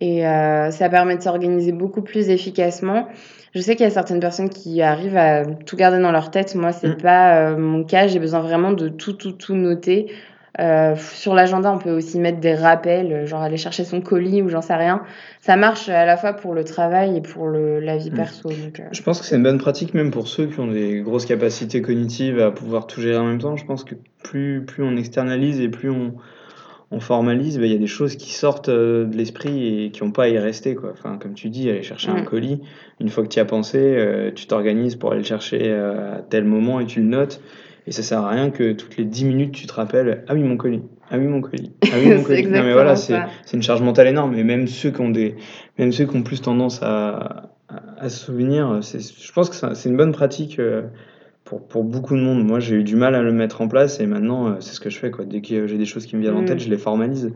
Et 0.00 0.26
euh, 0.26 0.70
ça 0.70 0.88
permet 0.88 1.16
de 1.16 1.22
s'organiser 1.22 1.72
beaucoup 1.72 2.02
plus 2.02 2.28
efficacement. 2.28 3.08
Je 3.54 3.60
sais 3.60 3.74
qu'il 3.76 3.84
y 3.84 3.86
a 3.86 3.90
certaines 3.90 4.20
personnes 4.20 4.50
qui 4.50 4.82
arrivent 4.82 5.16
à 5.16 5.46
tout 5.46 5.76
garder 5.76 6.00
dans 6.00 6.12
leur 6.12 6.30
tête. 6.30 6.54
Moi, 6.54 6.72
c'est 6.72 6.88
n'est 6.88 6.94
mm. 6.94 6.98
pas 6.98 7.36
euh, 7.36 7.56
mon 7.56 7.84
cas. 7.84 8.06
J'ai 8.06 8.18
besoin 8.18 8.40
vraiment 8.40 8.72
de 8.72 8.88
tout, 8.88 9.14
tout, 9.14 9.32
tout 9.32 9.54
noter. 9.54 10.12
Euh, 10.58 10.96
sur 10.96 11.34
l'agenda, 11.34 11.70
on 11.70 11.78
peut 11.78 11.90
aussi 11.90 12.18
mettre 12.18 12.40
des 12.40 12.54
rappels, 12.54 13.26
genre 13.26 13.42
aller 13.42 13.58
chercher 13.58 13.84
son 13.84 14.00
colis 14.00 14.42
ou 14.42 14.48
j'en 14.48 14.62
sais 14.62 14.74
rien. 14.74 15.02
Ça 15.40 15.56
marche 15.56 15.88
à 15.88 16.06
la 16.06 16.16
fois 16.16 16.32
pour 16.32 16.54
le 16.54 16.64
travail 16.64 17.16
et 17.16 17.20
pour 17.20 17.46
le, 17.46 17.78
la 17.80 17.96
vie 17.98 18.10
mm. 18.10 18.14
perso. 18.14 18.48
Donc, 18.48 18.80
euh. 18.80 18.84
Je 18.90 19.02
pense 19.02 19.20
que 19.20 19.26
c'est 19.26 19.36
une 19.36 19.42
bonne 19.42 19.58
pratique 19.58 19.92
même 19.92 20.10
pour 20.10 20.28
ceux 20.28 20.46
qui 20.46 20.58
ont 20.60 20.68
des 20.70 21.00
grosses 21.00 21.26
capacités 21.26 21.82
cognitives 21.82 22.40
à 22.40 22.50
pouvoir 22.50 22.86
tout 22.86 23.00
gérer 23.00 23.18
en 23.18 23.26
même 23.26 23.40
temps. 23.40 23.56
Je 23.56 23.66
pense 23.66 23.84
que 23.84 23.94
plus, 24.22 24.64
plus 24.64 24.82
on 24.82 24.96
externalise 24.96 25.60
et 25.60 25.68
plus 25.68 25.90
on, 25.90 26.14
on 26.90 27.00
formalise, 27.00 27.58
bah, 27.58 27.66
il 27.66 27.72
y 27.72 27.76
a 27.76 27.78
des 27.78 27.86
choses 27.86 28.16
qui 28.16 28.32
sortent 28.32 28.70
euh, 28.70 29.04
de 29.04 29.14
l'esprit 29.14 29.84
et 29.84 29.90
qui 29.90 30.02
n'ont 30.02 30.10
pas 30.10 30.24
à 30.24 30.28
y 30.28 30.38
rester. 30.38 30.74
Quoi. 30.74 30.90
Enfin, 30.92 31.18
comme 31.18 31.34
tu 31.34 31.50
dis, 31.50 31.68
aller 31.68 31.82
chercher 31.82 32.10
un 32.10 32.22
mm. 32.22 32.24
colis, 32.24 32.62
une 32.98 33.10
fois 33.10 33.24
que 33.24 33.28
tu 33.28 33.36
y 33.36 33.40
as 33.40 33.44
pensé, 33.44 34.32
tu 34.34 34.46
t'organises 34.46 34.96
pour 34.96 35.12
aller 35.12 35.20
le 35.20 35.26
chercher 35.26 35.70
à 35.70 36.22
tel 36.30 36.44
moment 36.44 36.80
et 36.80 36.86
tu 36.86 37.00
le 37.00 37.08
notes. 37.08 37.42
Et 37.86 37.92
ça 37.92 38.02
sert 38.02 38.18
à 38.20 38.28
rien 38.28 38.50
que 38.50 38.72
toutes 38.72 38.96
les 38.96 39.04
10 39.04 39.24
minutes 39.24 39.52
tu 39.52 39.66
te 39.66 39.72
rappelles 39.72 40.24
Ah 40.28 40.34
oui, 40.34 40.42
mon 40.42 40.56
colis. 40.56 40.82
Ah 41.10 41.18
oui, 41.18 41.26
mon 41.26 41.40
colis. 41.40 41.70
Ah 41.84 41.96
oui, 41.98 42.08
mon 42.16 42.22
colis. 42.22 42.46
non, 42.46 42.62
mais 42.62 42.72
voilà, 42.72 42.96
c'est 42.96 43.16
une 43.52 43.62
charge 43.62 43.82
mentale 43.82 44.08
énorme. 44.08 44.34
Et 44.34 44.42
même 44.42 44.66
ceux 44.66 44.90
qui 44.90 45.00
ont, 45.00 45.10
des, 45.10 45.36
même 45.78 45.92
ceux 45.92 46.04
qui 46.04 46.16
ont 46.16 46.22
plus 46.22 46.42
tendance 46.42 46.80
à, 46.82 47.52
à, 47.68 48.08
se 48.08 48.24
souvenir, 48.24 48.80
je 48.82 49.32
pense 49.32 49.50
que 49.50 49.74
c'est 49.74 49.88
une 49.88 49.96
bonne 49.96 50.12
pratique 50.12 50.58
euh, 50.58 50.82
pour, 51.44 51.66
pour 51.66 51.84
beaucoup 51.84 52.16
de 52.16 52.22
monde. 52.22 52.44
Moi, 52.44 52.58
j'ai 52.58 52.74
eu 52.74 52.82
du 52.82 52.96
mal 52.96 53.14
à 53.14 53.22
le 53.22 53.32
mettre 53.32 53.60
en 53.60 53.68
place 53.68 54.00
et 54.00 54.06
maintenant, 54.06 54.56
c'est 54.60 54.74
ce 54.74 54.80
que 54.80 54.90
je 54.90 54.98
fais. 54.98 55.12
Quoi. 55.12 55.24
Dès 55.24 55.40
que 55.40 55.68
j'ai 55.68 55.78
des 55.78 55.84
choses 55.84 56.06
qui 56.06 56.16
me 56.16 56.22
viennent 56.22 56.34
en 56.34 56.44
tête, 56.44 56.56
mmh. 56.56 56.60
je 56.60 56.70
les 56.70 56.78
formalise. 56.78 57.32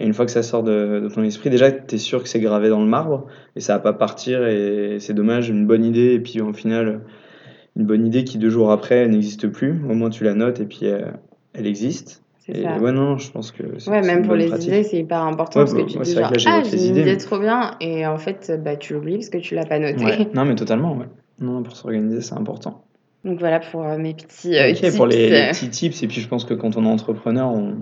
Et 0.00 0.04
une 0.04 0.14
fois 0.14 0.24
que 0.24 0.32
ça 0.32 0.42
sort 0.42 0.64
de, 0.64 0.98
de 1.00 1.08
ton 1.08 1.22
esprit, 1.22 1.48
déjà, 1.48 1.70
tu 1.70 1.94
es 1.94 1.98
sûr 1.98 2.24
que 2.24 2.28
c'est 2.28 2.40
gravé 2.40 2.70
dans 2.70 2.80
le 2.80 2.88
marbre 2.88 3.26
et 3.54 3.60
ça 3.60 3.74
va 3.74 3.78
pas 3.78 3.92
partir. 3.92 4.44
Et 4.48 4.96
c'est 4.98 5.14
dommage, 5.14 5.48
une 5.48 5.64
bonne 5.64 5.84
idée. 5.84 6.14
Et 6.14 6.18
puis, 6.18 6.40
au 6.40 6.52
final, 6.52 7.02
une 7.76 7.86
bonne 7.86 8.06
idée 8.06 8.24
qui 8.24 8.38
deux 8.38 8.50
jours 8.50 8.70
après 8.70 9.06
n'existe 9.08 9.48
plus. 9.48 9.82
Au 9.88 9.94
moins, 9.94 10.10
tu 10.10 10.24
la 10.24 10.34
notes 10.34 10.60
et 10.60 10.66
puis 10.66 10.86
elle 10.86 11.66
existe. 11.66 12.22
Et 12.48 12.62
ça. 12.62 12.76
ouais, 12.78 12.92
non, 12.92 13.18
je 13.18 13.30
pense 13.30 13.52
que 13.52 13.62
c'est 13.78 13.90
Ouais, 13.90 14.02
même 14.02 14.26
pour 14.26 14.34
les 14.34 14.48
idées, 14.48 14.82
c'est 14.82 14.98
hyper 14.98 15.22
important 15.22 15.60
parce 15.60 15.72
que 15.72 15.78
bah, 15.78 15.86
tu 15.86 15.98
dis 15.98 16.12
genre, 16.14 16.32
ah, 16.46 16.62
j'ai 16.64 16.88
une 16.88 16.96
idée 16.96 17.16
trop 17.16 17.38
bien, 17.38 17.76
et 17.80 18.06
en 18.06 18.18
fait, 18.18 18.52
bah, 18.62 18.76
tu 18.76 18.94
l'oublies 18.94 19.16
parce 19.16 19.28
que 19.28 19.38
tu 19.38 19.54
l'as 19.54 19.64
pas 19.64 19.78
noté. 19.78 20.28
Non, 20.34 20.44
mais 20.44 20.56
totalement, 20.56 20.96
ouais. 20.96 21.06
Non, 21.40 21.62
pour 21.62 21.76
s'organiser, 21.76 22.20
c'est 22.20 22.34
important. 22.34 22.82
Donc 23.24 23.38
voilà 23.38 23.60
pour 23.60 23.84
euh, 23.84 23.96
mes 23.96 24.14
petits 24.14 24.58
euh, 24.58 24.72
tips. 24.72 24.96
pour 24.96 25.06
les, 25.06 25.30
les, 25.30 25.48
petits 25.50 25.70
tips, 25.70 26.02
et 26.02 26.08
puis 26.08 26.20
je 26.20 26.26
pense 26.26 26.44
que 26.44 26.54
quand 26.54 26.76
on 26.76 26.84
est 26.84 26.88
entrepreneur, 26.88 27.48
on... 27.48 27.76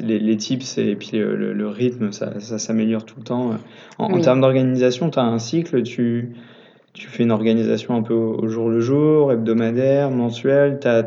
Les, 0.00 0.18
les, 0.18 0.36
tips 0.36 0.76
et 0.78 0.94
puis 0.94 1.12
le, 1.14 1.52
le, 1.54 1.68
rythme, 1.68 2.12
ça, 2.12 2.38
ça 2.38 2.58
s'améliore 2.58 3.04
tout 3.04 3.16
le 3.16 3.24
temps. 3.24 3.52
En, 3.98 4.12
en 4.12 4.20
termes 4.20 4.42
d'organisation, 4.42 5.10
tu 5.10 5.18
as 5.18 5.22
un 5.22 5.38
cycle, 5.38 5.82
tu, 5.82 6.34
tu 6.92 7.08
fais 7.08 7.22
une 7.22 7.30
organisation 7.30 7.94
un 7.94 8.02
peu 8.02 8.14
au, 8.14 8.48
jour 8.48 8.68
le 8.68 8.80
jour, 8.80 9.32
hebdomadaire, 9.32 10.10
mensuel, 10.10 10.78
tu 10.80 10.88
as, 10.88 11.04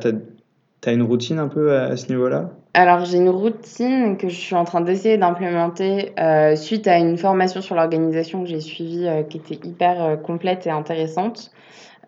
as, 0.86 0.91
une 0.91 1.03
routine 1.03 1.39
un 1.39 1.47
peu 1.47 1.75
à 1.75 1.95
ce 1.97 2.09
niveau-là? 2.09 2.51
Alors, 2.75 3.05
j'ai 3.05 3.17
une 3.17 3.29
routine 3.29 4.17
que 4.17 4.29
je 4.29 4.36
suis 4.36 4.55
en 4.55 4.65
train 4.65 4.81
d'essayer 4.81 5.17
d'implémenter 5.17 6.11
euh, 6.19 6.55
suite 6.55 6.88
à 6.88 6.97
une 6.97 7.17
formation 7.17 7.61
sur 7.61 7.75
l'organisation 7.75 8.41
que 8.41 8.49
j'ai 8.49 8.61
suivie 8.61 9.07
euh, 9.07 9.21
qui 9.21 9.38
était 9.38 9.67
hyper 9.67 10.03
euh, 10.03 10.15
complète 10.15 10.65
et 10.65 10.71
intéressante. 10.71 11.51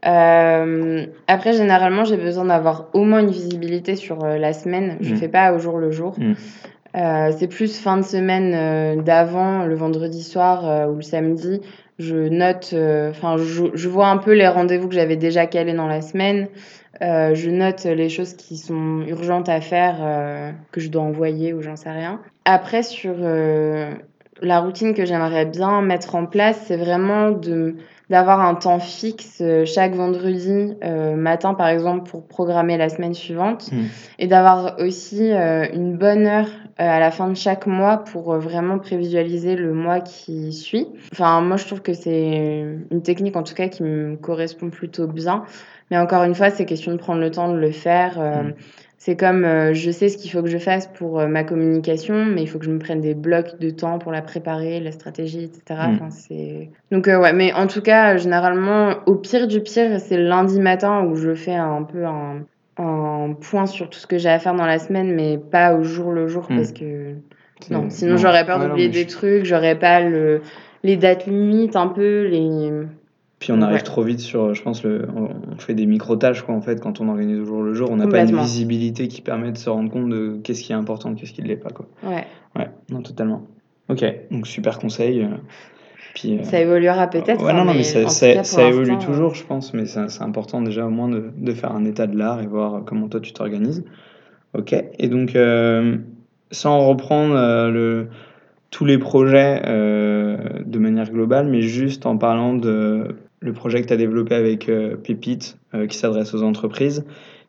après, 0.02 1.54
généralement, 1.54 2.04
j'ai 2.04 2.18
besoin 2.18 2.46
d'avoir 2.46 2.88
au 2.94 3.04
moins 3.04 3.20
une 3.20 3.30
visibilité 3.30 3.96
sur 3.96 4.26
la 4.26 4.54
semaine. 4.54 4.98
Je 5.02 5.12
ne 5.12 5.16
mmh. 5.16 5.20
fais 5.20 5.28
pas 5.28 5.54
au 5.54 5.60
jour 5.60 5.78
le 5.78 5.92
jour. 5.92 6.16
Mmh. 6.18 6.34
c'est 7.38 7.48
plus 7.48 7.80
fin 7.80 7.98
de 7.98 8.04
semaine 8.04 9.04
d'avant, 9.04 9.66
le 9.66 9.76
vendredi 9.76 10.22
soir 10.22 10.90
ou 10.90 10.96
le 10.96 11.02
samedi. 11.02 11.62
Je 11.98 12.28
note, 12.28 12.76
enfin, 13.10 13.38
je, 13.38 13.66
je, 13.74 13.90
vois 13.90 14.08
un 14.08 14.18
peu 14.18 14.34
les 14.34 14.48
rendez-vous 14.48 14.90
que 14.90 14.96
j'avais 14.96 15.16
déjà 15.16 15.46
calés 15.46 15.74
dans 15.74 15.88
la 15.88 16.02
semaine. 16.02 16.50
Euh, 17.02 17.36
je 17.36 17.50
note 17.50 17.84
les 17.84 18.10
choses 18.10 18.34
qui 18.34 18.58
sont 18.58 19.02
urgentes 19.08 19.50
à 19.50 19.60
faire, 19.60 19.98
euh, 20.02 20.52
que 20.72 20.80
je 20.80 20.90
dois 20.90 21.02
envoyer 21.02 21.54
ou 21.54 21.62
j'en 21.62 21.76
sais 21.76 21.92
rien. 21.92 22.22
Après, 22.46 22.84
sur 22.84 23.16
euh, 23.20 23.94
la 24.42 24.60
routine 24.60 24.94
que 24.94 25.06
j'aimerais 25.06 25.46
bien 25.46 25.82
mettre 25.82 26.16
en 26.16 26.26
place, 26.26 26.62
c'est 26.68 26.78
vraiment 26.78 27.32
de 27.32 27.76
d'avoir 28.12 28.40
un 28.40 28.54
temps 28.54 28.80
fixe 28.80 29.42
chaque 29.66 29.96
vendredi 29.96 30.76
matin, 31.16 31.56
par 31.56 31.70
exemple, 31.70 32.08
pour 32.08 32.28
programmer 32.28 32.78
la 32.78 32.88
semaine 32.88 33.16
suivante, 33.16 33.72
mmh. 33.72 33.78
et 34.20 34.28
d'avoir 34.28 34.76
aussi 34.78 35.32
une 35.32 35.98
bonne 35.98 36.28
heure 36.28 36.50
à 36.78 37.00
la 37.00 37.12
fin 37.12 37.30
de 37.30 37.36
chaque 37.36 37.68
mois 37.68 37.98
pour 37.98 38.36
vraiment 38.36 38.80
prévisualiser 38.80 39.56
le 39.56 39.74
mois 39.74 40.02
qui 40.02 40.52
suit. 40.52 40.88
Enfin, 41.14 41.42
moi, 41.42 41.58
je 41.58 41.66
trouve 41.66 41.82
que 41.82 41.94
c'est 41.94 42.66
une 42.92 43.02
technique, 43.02 43.36
en 43.36 43.44
tout 43.44 43.54
cas, 43.54 43.70
qui 43.70 43.84
me 43.84 44.16
correspond 44.18 44.70
plutôt 44.70 45.08
bien. 45.08 45.46
Mais 45.92 45.98
encore 45.98 46.24
une 46.24 46.36
fois, 46.36 46.50
c'est 46.50 46.66
question 46.66 46.92
de 46.92 46.98
prendre 46.98 47.22
le 47.22 47.32
temps 47.32 47.52
de 47.52 47.58
le 47.58 47.72
faire. 47.72 48.20
Euh, 48.20 48.44
mm. 48.44 48.54
C'est 48.98 49.16
comme 49.16 49.46
euh, 49.46 49.74
je 49.74 49.92
sais 49.92 50.10
ce 50.10 50.18
qu'il 50.18 50.32
faut 50.32 50.42
que 50.42 50.50
je 50.50 50.58
fasse 50.58 50.88
pour 50.88 51.20
euh, 51.20 51.28
ma 51.28 51.44
communication, 51.44 52.26
mais 52.26 52.42
il 52.42 52.48
faut 52.48 52.58
que 52.58 52.66
je 52.66 52.72
me 52.72 52.80
prenne 52.80 53.02
des 53.02 53.14
blocs 53.14 53.60
de 53.60 53.70
temps 53.70 54.00
pour 54.00 54.12
la 54.12 54.24
préparer, 54.24 54.80
la 54.80 54.92
stratégie, 54.92 55.44
etc. 55.44 55.62
Mm. 55.70 55.96
Enfin, 55.96 56.10
c'est... 56.10 56.70
Donc, 56.92 57.06
ouais, 57.06 57.34
mais 57.34 57.54
en 57.54 57.68
tout 57.68 57.82
cas, 57.82 58.18
généralement, 58.18 58.96
au 59.06 59.16
pire 59.16 59.48
du 59.48 59.62
pire, 59.62 60.00
c'est 60.00 60.18
le 60.18 60.28
lundi 60.28 60.60
matin 60.60 61.04
où 61.04 61.16
je 61.16 61.36
fais 61.36 61.54
un 61.54 61.84
peu 61.84 62.06
un, 62.06 62.40
un 62.78 63.34
point 63.40 63.66
sur 63.66 63.90
tout 63.90 64.00
ce 64.00 64.08
que 64.08 64.18
j'ai 64.18 64.30
à 64.30 64.40
faire 64.40 64.56
dans 64.56 64.66
la 64.66 64.80
semaine, 64.80 65.14
mais 65.14 65.38
pas 65.38 65.76
au 65.76 65.84
jour 65.84 66.12
le 66.12 66.28
jour 66.28 66.46
mm. 66.50 66.56
parce 66.56 66.72
que. 66.72 67.16
Non, 67.72 67.90
sinon 67.90 68.18
j'aurais 68.18 68.46
peur 68.46 68.60
d'oublier 68.60 68.90
des 68.90 69.06
trucs, 69.06 69.46
j'aurais 69.46 69.80
pas 69.80 70.02
le, 70.02 70.42
les 70.84 70.98
dates 70.98 71.26
limites 71.26 71.78
un 71.78 71.88
peu, 71.88 72.28
les 72.28 72.70
puis 73.40 73.52
on 73.52 73.62
arrive 73.62 73.84
trop 73.84 74.02
vite 74.02 74.22
sur, 74.22 74.54
je 74.54 74.64
pense, 74.64 74.84
le, 74.84 75.08
on 75.14 75.58
fait 75.58 75.74
des 75.74 75.86
micro-tâches 75.86 76.42
quoi, 76.42 76.56
en 76.56 76.62
fait, 76.62 76.80
quand 76.82 77.02
on 77.02 77.10
organise 77.10 77.40
au 77.40 77.46
jour 77.46 77.62
le 77.62 77.74
jour. 77.74 77.92
On 77.92 77.98
n'a 77.98 78.08
pas 78.08 78.24
une 78.24 78.40
visibilité 78.40 79.08
qui 79.08 79.22
permet 79.22 79.52
de 79.52 79.58
se 79.58 79.70
rendre 79.70 79.92
compte 79.92 80.10
de 80.10 80.40
qu'est-ce 80.44 80.64
qui 80.64 80.72
est 80.72 80.76
important, 80.76 81.14
qu'est-ce 81.14 81.34
qui 81.34 81.42
ne 81.44 81.48
l'est 81.48 81.58
pas. 81.58 81.70
Quoi. 81.70 81.86
Ouais. 82.04 82.26
Ouais, 82.56 82.70
non, 82.90 83.02
totalement. 83.02 83.46
Ok, 83.90 84.04
donc 84.32 84.48
super 84.48 84.80
conseil. 84.80 85.28
Euh, 86.16 86.38
puis, 86.38 86.40
euh, 86.40 86.44
ça 86.44 86.60
évoluera 86.60 87.08
peut-être. 87.08 87.44
Ouais, 87.44 87.54
non, 87.54 87.60
hein, 87.60 87.66
non, 87.66 87.74
mais, 87.74 87.84
ça, 87.84 88.08
ça, 88.08 88.68
évolue 88.68 88.98
toujours, 88.98 89.32
euh, 89.32 89.36
je 89.36 89.44
pense, 89.44 89.74
mais 89.74 89.86
c'est 89.86 90.22
important 90.22 90.62
déjà 90.62 90.86
au 90.86 90.90
moins 90.90 91.10
de, 91.10 91.32
de, 91.36 91.52
faire 91.52 91.72
un 91.74 91.86
état 91.86 92.08
de 92.08 92.18
l'art 92.18 92.42
et 92.42 92.48
voir 92.48 92.84
comment 92.86 93.08
toi 93.08 93.20
tu 93.20 93.34
t'organises. 93.34 93.84
Ok, 94.58 94.74
et 94.74 95.08
donc, 95.10 95.38
sans 96.52 96.88
reprendre 96.88 97.36
le 97.70 98.08
tous 98.72 98.86
les 98.86 98.98
projets 98.98 99.62
de 99.64 100.80
manière 100.80 101.12
globale, 101.12 101.48
mais 101.48 101.62
juste 101.62 102.06
en 102.06 102.18
parlant 102.18 102.54
de 102.54 103.16
le 103.46 103.54
projet 103.54 103.82
que 103.82 103.88
tu 103.88 103.94
as 103.94 103.98
développé 103.98 104.36
avec 104.36 104.68
euh, 104.70 104.96
Pépite, 104.96 105.58
euh, 105.74 105.88
qui 105.88 105.98
s'adresse 105.98 106.34
aux 106.34 106.44
entreprises, 106.44 107.06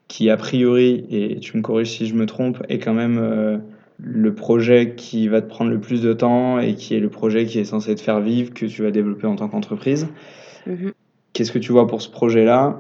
qui 0.09 0.31
a 0.31 0.37
priori, 0.37 1.07
et 1.11 1.41
tu 1.41 1.57
me 1.57 1.63
corriges 1.63 1.91
si 1.91 2.07
je 2.07 2.15
me 2.15 2.27
trompe, 2.27 2.63
est 2.69 2.79
quand 2.79 2.95
même 2.95 3.19
euh, 3.19 3.59
le 3.99 4.35
projet 4.35 4.95
qui 4.95 5.29
va 5.29 5.41
te 5.41 5.49
prendre 5.49 5.71
le 5.71 5.81
plus 5.81 6.03
de 6.03 6.13
temps 6.13 6.59
et 6.59 6.75
qui 6.75 6.95
est 6.95 7.01
le 7.01 7.09
projet 7.09 7.47
qui 7.47 7.59
est 7.59 7.65
censé 7.65 7.95
te 7.95 8.01
faire 8.01 8.21
vivre, 8.21 8.53
que 8.53 8.67
tu 8.67 8.83
vas 8.83 8.91
développer 8.91 9.27
en 9.27 9.37
tant 9.37 9.49
qu'entreprise. 9.49 10.09
Mm-hmm. 10.69 10.93
Qu'est-ce 11.33 11.53
que 11.53 11.59
tu 11.59 11.73
vois 11.73 11.87
pour 11.87 12.03
ce 12.03 12.11
projet-là? 12.11 12.79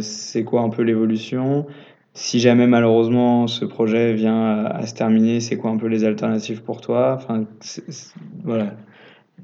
C'est 0.00 0.44
quoi 0.44 0.62
un 0.62 0.68
peu 0.68 0.82
l'évolution? 0.82 1.66
Si 2.14 2.40
jamais 2.40 2.66
malheureusement 2.66 3.46
ce 3.46 3.64
projet 3.64 4.12
vient 4.12 4.64
à, 4.66 4.86
se 4.86 4.94
terminer, 4.94 5.40
c'est 5.40 5.56
quoi 5.56 5.70
un 5.70 5.78
peu 5.78 5.86
les 5.86 6.04
alternatives 6.04 6.62
pour 6.62 6.80
toi? 6.80 7.14
Enfin, 7.16 7.44
voilà. 8.44 8.74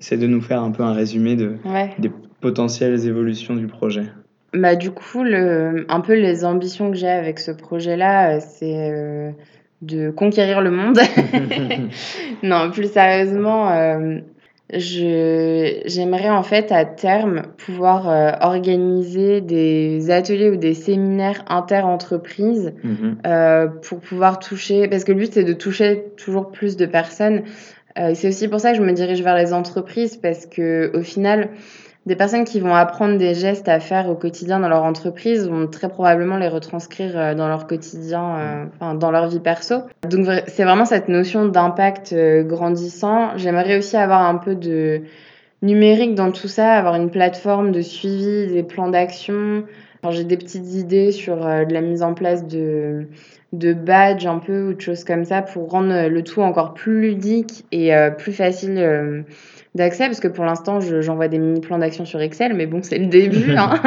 C'est 0.00 0.18
de 0.18 0.26
nous 0.26 0.42
faire 0.42 0.62
un 0.62 0.70
peu 0.70 0.82
un 0.82 0.92
résumé 0.92 1.34
de, 1.34 1.54
des 1.98 2.10
potentielles 2.40 3.06
évolutions 3.06 3.56
du 3.56 3.66
projet 3.66 4.04
bah, 4.52 4.76
Du 4.76 4.90
coup, 4.90 5.24
le, 5.24 5.86
un 5.88 6.00
peu 6.00 6.14
les 6.14 6.44
ambitions 6.44 6.90
que 6.90 6.96
j'ai 6.96 7.08
avec 7.08 7.38
ce 7.38 7.50
projet-là, 7.50 8.36
euh, 8.36 8.40
c'est 8.40 8.90
euh, 8.90 9.30
de 9.82 10.10
conquérir 10.10 10.60
le 10.60 10.70
monde. 10.70 10.98
non, 12.42 12.70
plus 12.70 12.90
sérieusement, 12.90 13.70
euh, 13.70 14.18
j'aimerais 14.70 16.30
en 16.30 16.42
fait 16.42 16.72
à 16.72 16.84
terme 16.84 17.42
pouvoir 17.56 18.40
organiser 18.42 19.40
des 19.40 20.10
ateliers 20.10 20.50
ou 20.50 20.56
des 20.56 20.74
séminaires 20.74 21.44
inter-entreprises 21.48 22.74
mhm. 22.82 23.16
pour 23.82 24.00
pouvoir 24.00 24.38
toucher, 24.38 24.88
parce 24.88 25.04
que 25.04 25.12
le 25.12 25.18
but 25.18 25.32
c'est 25.32 25.44
de 25.44 25.54
toucher 25.54 26.04
toujours 26.18 26.50
plus 26.50 26.76
de 26.76 26.84
personnes. 26.84 27.44
c'est 28.14 28.28
aussi 28.28 28.46
pour 28.46 28.60
ça 28.60 28.72
que 28.72 28.76
je 28.76 28.82
me 28.82 28.92
dirige 28.92 29.22
vers 29.22 29.36
les 29.36 29.54
entreprises 29.54 30.18
parce 30.18 30.44
que 30.44 30.90
au 30.92 31.02
final, 31.02 31.48
des 32.08 32.16
personnes 32.16 32.44
qui 32.44 32.58
vont 32.58 32.74
apprendre 32.74 33.18
des 33.18 33.34
gestes 33.34 33.68
à 33.68 33.80
faire 33.80 34.08
au 34.08 34.14
quotidien 34.14 34.60
dans 34.60 34.70
leur 34.70 34.82
entreprise 34.82 35.46
vont 35.46 35.66
très 35.66 35.90
probablement 35.90 36.38
les 36.38 36.48
retranscrire 36.48 37.12
euh, 37.14 37.34
dans 37.34 37.48
leur 37.48 37.66
quotidien, 37.66 38.36
euh, 38.38 38.64
enfin, 38.80 38.94
dans 38.94 39.10
leur 39.10 39.28
vie 39.28 39.40
perso. 39.40 39.82
Donc 40.08 40.26
c'est 40.46 40.64
vraiment 40.64 40.86
cette 40.86 41.08
notion 41.08 41.46
d'impact 41.46 42.14
euh, 42.14 42.42
grandissant. 42.42 43.36
J'aimerais 43.36 43.76
aussi 43.76 43.98
avoir 43.98 44.22
un 44.22 44.36
peu 44.36 44.54
de 44.54 45.02
numérique 45.60 46.14
dans 46.14 46.32
tout 46.32 46.48
ça, 46.48 46.72
avoir 46.72 46.94
une 46.94 47.10
plateforme 47.10 47.72
de 47.72 47.82
suivi 47.82 48.46
des 48.46 48.62
plans 48.62 48.88
d'action. 48.88 49.64
J'ai 50.10 50.24
des 50.24 50.36
petites 50.36 50.74
idées 50.74 51.12
sur 51.12 51.36
de 51.38 51.72
la 51.72 51.80
mise 51.80 52.02
en 52.02 52.14
place 52.14 52.46
de, 52.46 53.08
de 53.52 53.72
badges 53.72 54.26
un 54.26 54.38
peu 54.38 54.68
ou 54.68 54.74
de 54.74 54.80
choses 54.80 55.04
comme 55.04 55.24
ça 55.24 55.42
pour 55.42 55.70
rendre 55.70 56.08
le 56.08 56.22
tout 56.22 56.40
encore 56.40 56.74
plus 56.74 57.00
ludique 57.00 57.64
et 57.72 57.90
plus 58.16 58.32
facile 58.32 59.24
d'accès 59.74 60.06
parce 60.06 60.20
que 60.20 60.28
pour 60.28 60.44
l'instant, 60.44 60.80
j'envoie 60.80 61.28
des 61.28 61.38
mini 61.38 61.60
plans 61.60 61.78
d'action 61.78 62.04
sur 62.04 62.20
Excel, 62.20 62.54
mais 62.54 62.66
bon, 62.66 62.82
c'est 62.82 62.98
le 62.98 63.06
début. 63.06 63.52
Hein. 63.56 63.80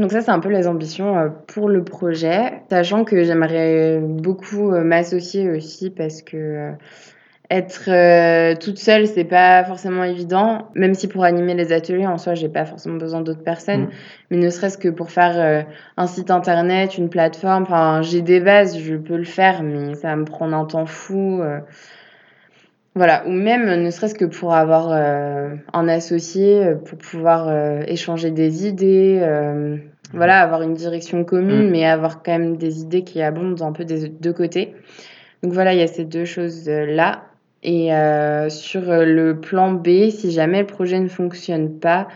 Donc 0.00 0.12
ça, 0.12 0.22
c'est 0.22 0.30
un 0.30 0.40
peu 0.40 0.48
les 0.48 0.66
ambitions 0.66 1.18
euh, 1.18 1.28
pour 1.46 1.68
le 1.68 1.84
projet, 1.84 2.62
sachant 2.70 3.04
que 3.04 3.22
j'aimerais 3.24 3.98
beaucoup 4.00 4.72
euh, 4.72 4.82
m'associer 4.82 5.50
aussi 5.50 5.90
parce 5.90 6.22
que 6.22 6.72
euh, 7.50 7.56
être 7.56 8.58
toute 8.58 8.78
seule, 8.78 9.06
c'est 9.06 9.24
pas 9.24 9.64
forcément 9.64 10.04
évident, 10.04 10.68
même 10.74 10.94
si 10.94 11.08
pour 11.08 11.24
animer 11.24 11.54
les 11.54 11.72
ateliers 11.72 12.06
en 12.06 12.18
soi, 12.18 12.34
j'ai 12.34 12.48
pas 12.48 12.64
forcément 12.64 12.96
besoin 12.96 13.20
d'autres 13.20 13.42
personnes, 13.42 13.84
mmh. 13.84 13.90
mais 14.30 14.36
ne 14.36 14.50
serait-ce 14.50 14.78
que 14.78 14.88
pour 14.88 15.10
faire 15.10 15.66
un 15.96 16.06
site 16.06 16.30
internet, 16.30 16.98
une 16.98 17.08
plateforme, 17.08 17.64
enfin, 17.64 18.02
j'ai 18.02 18.22
des 18.22 18.40
bases, 18.40 18.78
je 18.78 18.94
peux 18.94 19.16
le 19.16 19.24
faire, 19.24 19.62
mais 19.62 19.94
ça 19.94 20.08
va 20.08 20.16
me 20.16 20.24
prendre 20.24 20.56
un 20.56 20.64
temps 20.64 20.86
fou. 20.86 21.42
Voilà, 22.96 23.24
ou 23.26 23.30
même 23.30 23.82
ne 23.82 23.90
serait-ce 23.90 24.16
que 24.16 24.24
pour 24.24 24.52
avoir 24.52 24.90
euh, 24.90 25.54
un 25.72 25.88
associé, 25.88 26.64
euh, 26.64 26.74
pour 26.74 26.98
pouvoir 26.98 27.48
euh, 27.48 27.82
échanger 27.86 28.32
des 28.32 28.66
idées, 28.66 29.20
voilà, 30.12 30.40
avoir 30.40 30.62
une 30.62 30.74
direction 30.74 31.24
commune, 31.24 31.68
mm. 31.68 31.70
mais 31.70 31.86
avoir 31.86 32.22
quand 32.24 32.32
même 32.32 32.56
des 32.56 32.80
idées 32.80 33.04
qui 33.04 33.22
abondent 33.22 33.62
un 33.62 33.72
peu 33.72 33.84
des 33.84 34.08
deux 34.08 34.32
côtés. 34.32 34.74
Donc 35.44 35.52
voilà, 35.52 35.72
il 35.72 35.78
y 35.78 35.82
a 35.82 35.86
ces 35.86 36.04
deux 36.04 36.24
choses-là. 36.24 37.22
Et 37.62 37.90
sur 38.48 38.82
le 38.82 39.32
plan 39.40 39.72
B, 39.72 40.10
si 40.10 40.30
jamais 40.30 40.60
le 40.60 40.66
projet 40.66 40.98
ne 41.00 41.08
fonctionne 41.08 41.78
pas, 41.78 42.08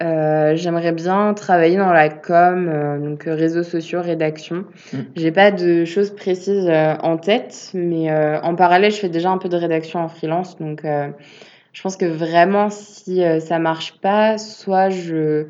Euh, 0.00 0.54
j'aimerais 0.54 0.92
bien 0.92 1.34
travailler 1.34 1.76
dans 1.76 1.92
la 1.92 2.08
com, 2.08 2.68
euh, 2.68 3.00
donc 3.00 3.26
euh, 3.26 3.34
réseaux 3.34 3.64
sociaux, 3.64 4.00
rédaction. 4.00 4.64
Mmh. 4.92 4.98
J'ai 5.16 5.32
pas 5.32 5.50
de 5.50 5.84
choses 5.84 6.14
précises 6.14 6.68
euh, 6.68 6.94
en 7.02 7.16
tête, 7.16 7.72
mais 7.74 8.08
euh, 8.08 8.40
en 8.42 8.54
parallèle, 8.54 8.92
je 8.92 9.00
fais 9.00 9.08
déjà 9.08 9.30
un 9.30 9.38
peu 9.38 9.48
de 9.48 9.56
rédaction 9.56 9.98
en 9.98 10.08
freelance. 10.08 10.56
Donc, 10.58 10.84
euh, 10.84 11.08
je 11.72 11.82
pense 11.82 11.96
que 11.96 12.06
vraiment, 12.06 12.70
si 12.70 13.24
euh, 13.24 13.40
ça 13.40 13.58
marche 13.58 13.98
pas, 14.00 14.38
soit 14.38 14.88
je, 14.88 15.46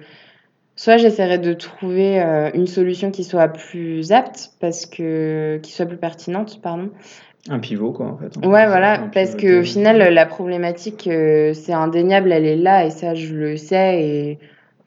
soit 0.76 0.96
j'essaierai 0.96 1.36
de 1.36 1.52
trouver 1.52 2.18
euh, 2.22 2.50
une 2.54 2.66
solution 2.66 3.10
qui 3.10 3.24
soit 3.24 3.48
plus 3.48 4.12
apte, 4.12 4.52
parce 4.60 4.86
que 4.86 5.58
qui 5.62 5.72
soit 5.72 5.84
plus 5.84 5.98
pertinente, 5.98 6.62
pardon. 6.62 6.88
Un 7.48 7.58
pivot, 7.60 7.92
quoi, 7.92 8.06
en 8.06 8.16
fait. 8.16 8.26
hein. 8.36 8.48
Ouais, 8.48 8.66
voilà, 8.66 9.08
parce 9.14 9.34
qu'au 9.34 9.62
final, 9.62 9.98
la 10.12 10.26
problématique, 10.26 11.06
euh, 11.06 11.54
c'est 11.54 11.72
indéniable, 11.72 12.32
elle 12.32 12.44
est 12.44 12.56
là, 12.56 12.84
et 12.84 12.90
ça, 12.90 13.14
je 13.14 13.34
le 13.34 13.56
sais, 13.56 14.02
et 14.02 14.38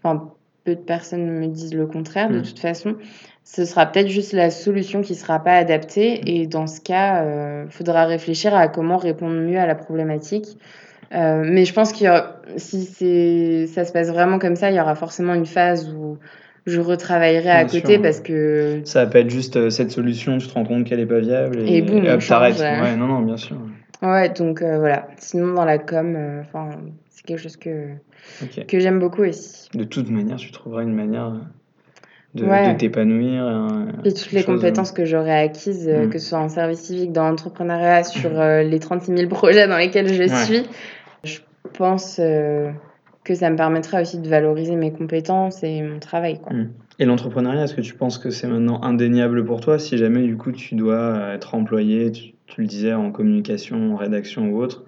enfin, 0.04 0.30
peu 0.64 0.76
de 0.76 0.82
personnes 0.82 1.28
me 1.28 1.48
disent 1.48 1.74
le 1.74 1.88
contraire, 1.88 2.30
de 2.30 2.40
Mm. 2.40 2.44
toute 2.44 2.60
façon. 2.60 2.96
Ce 3.44 3.66
sera 3.66 3.88
peut-être 3.88 4.08
juste 4.10 4.34
la 4.34 4.52
solution 4.52 5.02
qui 5.02 5.16
sera 5.16 5.40
pas 5.40 5.54
adaptée, 5.56 6.22
et 6.42 6.46
dans 6.46 6.68
ce 6.68 6.80
cas, 6.80 7.24
il 7.66 7.72
faudra 7.72 8.06
réfléchir 8.06 8.54
à 8.56 8.68
comment 8.68 8.98
répondre 8.98 9.34
mieux 9.36 9.58
à 9.60 9.66
la 9.66 9.76
problématique. 9.76 10.58
Euh, 11.14 11.44
mais 11.46 11.66
je 11.66 11.74
pense 11.74 11.92
aura, 12.08 12.36
si 12.58 12.86
ça 13.68 13.84
se 13.86 13.92
passe 13.92 14.10
vraiment 14.10 14.40
comme 14.40 14.56
ça, 14.56 14.70
il 14.70 14.78
y 14.78 14.80
aura 14.80 14.96
forcément 14.96 15.34
une 15.34 15.48
phase 15.48 15.90
où 15.94 16.18
je 16.66 16.80
retravaillerai 16.80 17.50
à 17.50 17.64
Bien 17.66 17.80
côté 17.82 17.94
sûr. 17.94 18.02
parce 18.02 18.20
que 18.20 18.82
Ça 18.86 19.06
va 19.06 19.10
pas 19.12 19.20
être 19.20 19.30
juste 19.30 19.58
euh, 19.58 19.70
cette 19.70 19.92
solution, 19.92 20.38
tu 20.38 20.48
te 20.48 20.54
rends 20.54 20.64
compte 20.66 20.86
qu'elle 20.86 21.00
est 21.00 21.06
pas 21.06 21.20
viable 21.20 21.60
et, 21.62 21.78
Et 21.78 21.82
boum, 21.82 22.06
on 22.06 22.14
hop, 22.14 22.22
t'arrêtes. 22.26 22.58
change. 22.58 22.82
Ouais, 22.82 22.96
non, 22.96 23.08
non, 23.08 23.22
bien 23.22 23.38
sûr. 23.38 23.58
Ouais, 24.02 24.30
donc 24.30 24.62
euh, 24.62 24.78
voilà. 24.80 25.08
Sinon, 25.18 25.54
dans 25.54 25.66
la 25.66 25.78
com, 25.78 26.16
euh, 26.16 26.42
c'est 27.10 27.24
quelque 27.26 27.40
chose 27.42 27.58
que, 27.58 27.88
que 28.68 28.80
j'aime 28.80 29.00
beaucoup 29.00 29.24
aussi. 29.24 29.70
De 29.76 29.84
toute 29.84 30.10
manière, 30.10 30.38
tu 30.38 30.52
trouveras 30.52 30.84
une 30.84 30.94
manière 30.94 31.34
de, 32.34 32.46
Ouais. 32.46 32.72
de 32.74 32.78
t'épanouir. 32.78 33.44
Et 34.06 34.14
toutes 34.14 34.32
les 34.32 34.44
compétences 34.44 34.92
que 34.92 35.06
j'aurais 35.06 35.44
acquises, 35.44 35.88
Mm. 35.88 36.10
que 36.10 36.18
ce 36.20 36.30
soit 36.30 36.40
en 36.40 36.50
service 36.50 36.80
civique, 36.82 37.12
dans 37.12 37.28
l'entrepreneuriat, 37.30 38.04
sur 38.04 38.40
euh, 38.40 38.64
les 38.64 38.80
36 38.80 39.16
000 39.18 39.30
projets 39.30 39.68
dans 39.68 39.78
lesquels 39.78 40.08
je 40.14 40.24
suis, 40.46 40.64
je 41.24 41.40
pense 41.74 42.20
que 43.24 43.36
ça 43.36 43.50
me 43.50 43.56
permettra 43.56 44.02
aussi 44.02 44.20
de 44.20 44.28
valoriser 44.28 44.76
mes 44.76 44.92
compétences 44.92 45.64
et 45.64 45.82
mon 45.82 46.00
travail. 46.00 46.40
Quoi. 46.40 46.54
Mm. 46.54 46.72
Et 47.00 47.06
l'entrepreneuriat, 47.06 47.64
est-ce 47.64 47.76
que 47.76 47.82
tu 47.82 47.94
penses 47.94 48.18
que 48.18 48.30
c'est 48.30 48.48
maintenant 48.48 48.82
indéniable 48.84 49.44
pour 49.46 49.60
toi 49.60 49.80
si 49.80 49.98
jamais 49.98 50.24
du 50.24 50.38
coup 50.38 50.52
tu 50.52 50.76
dois 50.76 50.96
euh, 50.96 51.36
être 51.36 51.56
employé, 51.56 52.12
tu, 52.12 52.34
tu 52.48 52.62
le 52.62 52.68
disais, 52.68 52.94
en 52.94 53.12
communication, 53.12 53.94
en 53.94 53.96
rédaction 53.96 54.50
ou 54.50 54.62
autre 54.62 54.86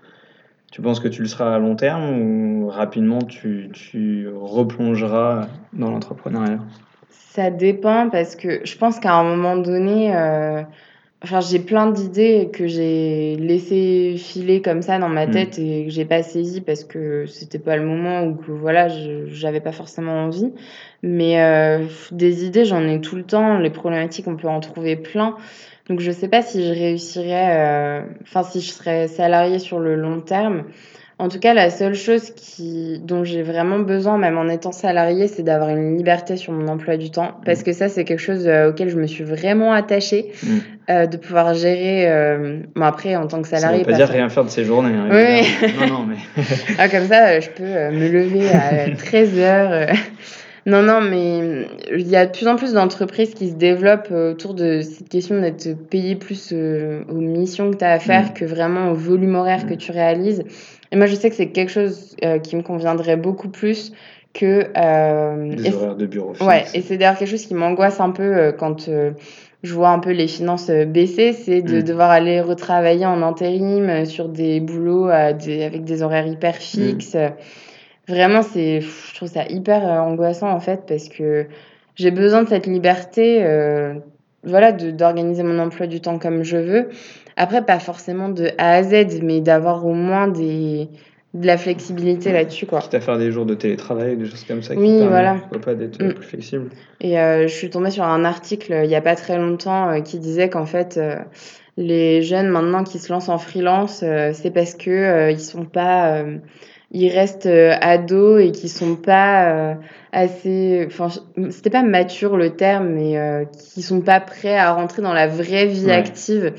tu 0.73 0.81
penses 0.81 0.99
que 0.99 1.07
tu 1.07 1.21
le 1.21 1.27
seras 1.27 1.53
à 1.53 1.59
long 1.59 1.75
terme 1.75 2.19
ou 2.19 2.67
rapidement 2.67 3.19
tu, 3.19 3.69
tu 3.73 4.27
replongeras 4.35 5.47
dans 5.71 5.91
l'entrepreneuriat? 5.91 6.57
Ça 7.11 7.51
dépend 7.51 8.09
parce 8.09 8.35
que 8.35 8.65
je 8.65 8.75
pense 8.75 8.99
qu'à 8.99 9.13
un 9.13 9.23
moment 9.23 9.55
donné, 9.55 10.15
euh, 10.15 10.63
enfin, 11.23 11.39
j'ai 11.39 11.59
plein 11.59 11.89
d'idées 11.89 12.49
que 12.51 12.67
j'ai 12.67 13.35
laissé 13.37 14.15
filer 14.17 14.61
comme 14.61 14.81
ça 14.81 14.99
dans 14.99 15.09
ma 15.09 15.25
Mm. 15.25 15.31
tête 15.31 15.59
et 15.59 15.85
que 15.85 15.91
j'ai 15.91 16.05
pas 16.05 16.21
saisi 16.23 16.61
parce 16.61 16.83
que 16.83 17.25
c'était 17.25 17.59
pas 17.59 17.77
le 17.77 17.85
moment 17.85 18.23
ou 18.25 18.35
que 18.35 18.51
voilà, 18.51 18.87
j'avais 19.27 19.61
pas 19.61 19.71
forcément 19.71 20.25
envie. 20.25 20.51
Mais 21.01 21.41
euh, 21.41 21.85
des 22.11 22.45
idées, 22.45 22.65
j'en 22.65 22.87
ai 22.87 23.01
tout 23.01 23.15
le 23.15 23.23
temps. 23.23 23.57
Les 23.57 23.69
problématiques, 23.69 24.27
on 24.27 24.35
peut 24.35 24.47
en 24.47 24.59
trouver 24.59 24.95
plein. 24.95 25.35
Donc 25.89 25.99
je 25.99 26.11
sais 26.11 26.29
pas 26.29 26.41
si 26.41 26.65
je 26.65 26.71
réussirais, 26.71 27.57
euh, 27.57 28.01
enfin 28.21 28.43
si 28.43 28.61
je 28.61 28.71
serais 28.71 29.07
salariée 29.07 29.59
sur 29.59 29.79
le 29.79 29.95
long 29.95 30.21
terme. 30.21 30.63
En 31.19 31.29
tout 31.29 31.39
cas, 31.39 31.53
la 31.53 31.69
seule 31.69 31.93
chose 31.93 32.31
qui, 32.31 32.99
dont 33.03 33.23
j'ai 33.23 33.43
vraiment 33.43 33.77
besoin, 33.79 34.17
même 34.17 34.37
en 34.37 34.49
étant 34.49 34.71
salariée, 34.71 35.27
c'est 35.27 35.43
d'avoir 35.43 35.69
une 35.69 35.95
liberté 35.95 36.37
sur 36.37 36.51
mon 36.53 36.67
emploi 36.67 36.97
du 36.97 37.11
temps. 37.11 37.31
Parce 37.45 37.61
que 37.61 37.71
ça, 37.71 37.87
c'est 37.87 38.03
quelque 38.03 38.19
chose 38.19 38.47
euh, 38.47 38.69
auquel 38.71 38.89
je 38.89 38.97
me 38.97 39.05
suis 39.05 39.23
vraiment 39.23 39.71
attachée, 39.73 40.31
Mm. 40.43 40.47
euh, 40.89 41.05
de 41.05 41.17
pouvoir 41.17 41.53
gérer. 41.53 42.09
euh, 42.09 42.59
Bon, 42.75 42.81
après, 42.83 43.15
en 43.15 43.27
tant 43.27 43.41
que 43.43 43.47
Ça 43.47 43.57
salariée. 43.57 43.83
veut 43.83 43.91
pas 43.91 43.93
dire 43.97 44.07
ça- 44.07 44.13
rien 44.13 44.27
faire 44.29 44.43
de 44.43 44.49
ses 44.49 44.63
journées. 44.65 44.93
hein, 44.95 45.07
Oui. 45.11 45.71
non, 45.79 45.87
non, 45.99 46.05
mais. 46.05 46.15
Ah, 46.79 46.89
comme 46.89 47.05
ça, 47.07 47.39
je 47.39 47.49
peux 47.49 47.63
me 47.63 48.09
lever 48.09 48.49
à 48.49 48.89
13h. 48.95 49.95
Non, 50.65 50.81
non, 50.81 51.01
mais 51.01 51.67
il 51.93 52.07
y 52.07 52.15
a 52.15 52.25
de 52.25 52.31
plus 52.31 52.47
en 52.47 52.55
plus 52.55 52.71
d'entreprises 52.73 53.33
qui 53.33 53.49
se 53.49 53.55
développent 53.55 54.11
autour 54.11 54.53
de 54.53 54.79
cette 54.81 55.09
question 55.09 55.39
d'être 55.41 55.73
payé 55.89 56.15
plus 56.15 56.53
aux 56.53 57.15
missions 57.19 57.69
que 57.71 57.75
tu 57.77 57.83
as 57.85 57.91
à 57.91 57.99
faire 57.99 58.27
Mm. 58.31 58.33
que 58.33 58.45
vraiment 58.45 58.89
au 58.89 58.93
volume 58.95 59.35
horaire 59.35 59.67
que 59.67 59.73
Mm. 59.73 59.77
tu 59.77 59.91
réalises. 59.91 60.43
Et 60.93 60.95
moi, 60.95 61.07
je 61.07 61.15
sais 61.15 61.31
que 61.31 61.35
c'est 61.35 61.47
quelque 61.49 61.71
chose 61.71 62.15
euh, 62.23 62.37
qui 62.37 62.55
me 62.55 62.61
conviendrait 62.61 63.17
beaucoup 63.17 63.49
plus 63.49 63.93
que... 64.31 64.67
euh, 64.77 65.55
Des 65.55 65.73
horaires 65.73 65.95
de 65.95 66.05
bureau. 66.05 66.33
Ouais, 66.39 66.59
fixe. 66.59 66.75
et 66.75 66.81
c'est 66.81 66.97
d'ailleurs 66.97 67.17
quelque 67.17 67.29
chose 67.31 67.47
qui 67.47 67.55
m'angoisse 67.55 67.99
un 67.99 68.11
peu 68.11 68.21
euh, 68.23 68.51
quand 68.51 68.87
euh, 68.89 69.11
je 69.63 69.73
vois 69.73 69.89
un 69.89 69.97
peu 69.97 70.11
les 70.11 70.27
finances 70.27 70.69
baisser, 70.69 71.33
c'est 71.33 71.63
de 71.63 71.79
Mm. 71.79 71.83
devoir 71.83 72.11
aller 72.11 72.41
retravailler 72.41 73.07
en 73.07 73.23
intérim 73.23 74.05
sur 74.05 74.29
des 74.29 74.59
boulots 74.59 75.09
des- 75.43 75.63
avec 75.63 75.83
des 75.83 76.03
horaires 76.03 76.27
hyper 76.27 76.55
fixes. 76.57 77.17
Vraiment, 78.07 78.43
c'est, 78.43 78.81
je 78.81 79.15
trouve 79.15 79.29
ça 79.29 79.45
hyper 79.49 79.81
angoissant 79.83 80.51
en 80.51 80.59
fait 80.59 80.81
parce 80.87 81.09
que 81.09 81.47
j'ai 81.95 82.11
besoin 82.11 82.43
de 82.43 82.49
cette 82.49 82.67
liberté, 82.67 83.43
euh, 83.43 83.93
voilà, 84.43 84.71
d'organiser 84.73 85.41
mon 85.41 85.57
emploi 85.57 85.87
du 85.87 86.01
temps 86.01 86.19
comme 86.19 86.43
je 86.43 86.57
veux. 86.57 86.89
Après, 87.37 87.63
pas 87.65 87.79
forcément 87.79 88.29
de 88.29 88.49
A 88.57 88.73
à 88.75 88.83
Z, 88.83 89.21
mais 89.23 89.41
d'avoir 89.41 89.85
au 89.85 89.93
moins 89.93 90.27
des, 90.27 90.87
de 91.33 91.47
la 91.47 91.57
flexibilité 91.57 92.31
là-dessus, 92.31 92.65
quoi. 92.65 92.79
Quitte 92.79 92.93
à 92.93 92.99
faire 93.01 93.17
des 93.17 93.31
jours 93.31 93.45
de 93.45 93.55
télétravail, 93.55 94.15
des 94.17 94.25
choses 94.25 94.43
comme 94.43 94.61
ça. 94.61 94.75
qui 94.75 94.81
Oui, 94.81 94.87
permettent, 94.99 95.09
voilà. 95.09 95.35
Pourquoi 95.41 95.61
pas 95.61 95.73
d'être 95.75 96.01
Mm. 96.01 96.13
plus 96.13 96.23
flexible. 96.25 96.69
Et 97.01 97.19
euh, 97.19 97.43
je 97.47 97.53
suis 97.53 97.69
tombée 97.69 97.89
sur 97.91 98.03
un 98.03 98.23
article 98.23 98.73
il 98.83 98.87
n'y 98.87 98.95
a 98.95 99.01
pas 99.01 99.15
très 99.15 99.37
longtemps 99.37 99.89
euh, 99.89 99.99
qui 100.01 100.19
disait 100.19 100.49
qu'en 100.49 100.65
fait, 100.65 100.97
euh, 100.97 101.15
les 101.75 102.21
jeunes 102.21 102.49
maintenant 102.49 102.83
qui 102.83 102.99
se 102.99 103.11
lancent 103.11 103.29
en 103.29 103.39
freelance, 103.39 104.03
c'est 104.33 104.51
parce 104.53 104.75
que 104.75 105.31
ils 105.31 105.39
sont 105.39 105.65
pas, 105.65 106.23
ils 106.91 107.09
restent 107.09 107.47
ados 107.81 108.43
et 108.43 108.51
qui 108.51 108.69
sont 108.69 108.95
pas 108.95 109.75
assez, 110.11 110.83
enfin, 110.85 111.07
c'était 111.49 111.71
pas 111.71 111.81
mature 111.81 112.37
le 112.37 112.51
terme, 112.51 112.89
mais 112.89 113.47
qui 113.73 113.81
sont 113.81 114.01
pas 114.01 114.19
prêts 114.19 114.55
à 114.55 114.71
rentrer 114.71 115.01
dans 115.01 115.13
la 115.13 115.25
vraie 115.25 115.65
vie 115.65 115.87
Ouais. 115.87 115.93
active. 115.93 116.53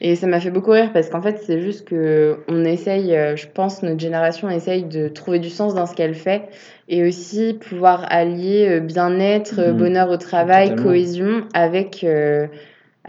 Et 0.00 0.14
ça 0.14 0.26
m'a 0.28 0.38
fait 0.40 0.50
beaucoup 0.50 0.70
rire 0.70 0.90
parce 0.92 1.08
qu'en 1.08 1.20
fait, 1.20 1.40
c'est 1.44 1.60
juste 1.60 1.86
que 1.88 2.38
on 2.48 2.64
essaye, 2.64 3.16
euh, 3.16 3.34
je 3.36 3.46
pense, 3.52 3.82
notre 3.82 3.98
génération 4.00 4.48
essaye 4.48 4.84
de 4.84 5.08
trouver 5.08 5.38
du 5.40 5.50
sens 5.50 5.74
dans 5.74 5.86
ce 5.86 5.94
qu'elle 5.94 6.14
fait 6.14 6.42
et 6.88 7.06
aussi 7.06 7.54
pouvoir 7.54 8.06
allier 8.10 8.66
euh, 8.68 8.80
bien-être, 8.80 9.58
euh, 9.58 9.72
Mhm. 9.72 9.78
bonheur 9.78 10.10
au 10.10 10.16
travail, 10.16 10.68
Totalement. 10.68 10.82
cohésion 10.90 11.44
avec, 11.52 12.04
euh, 12.04 12.46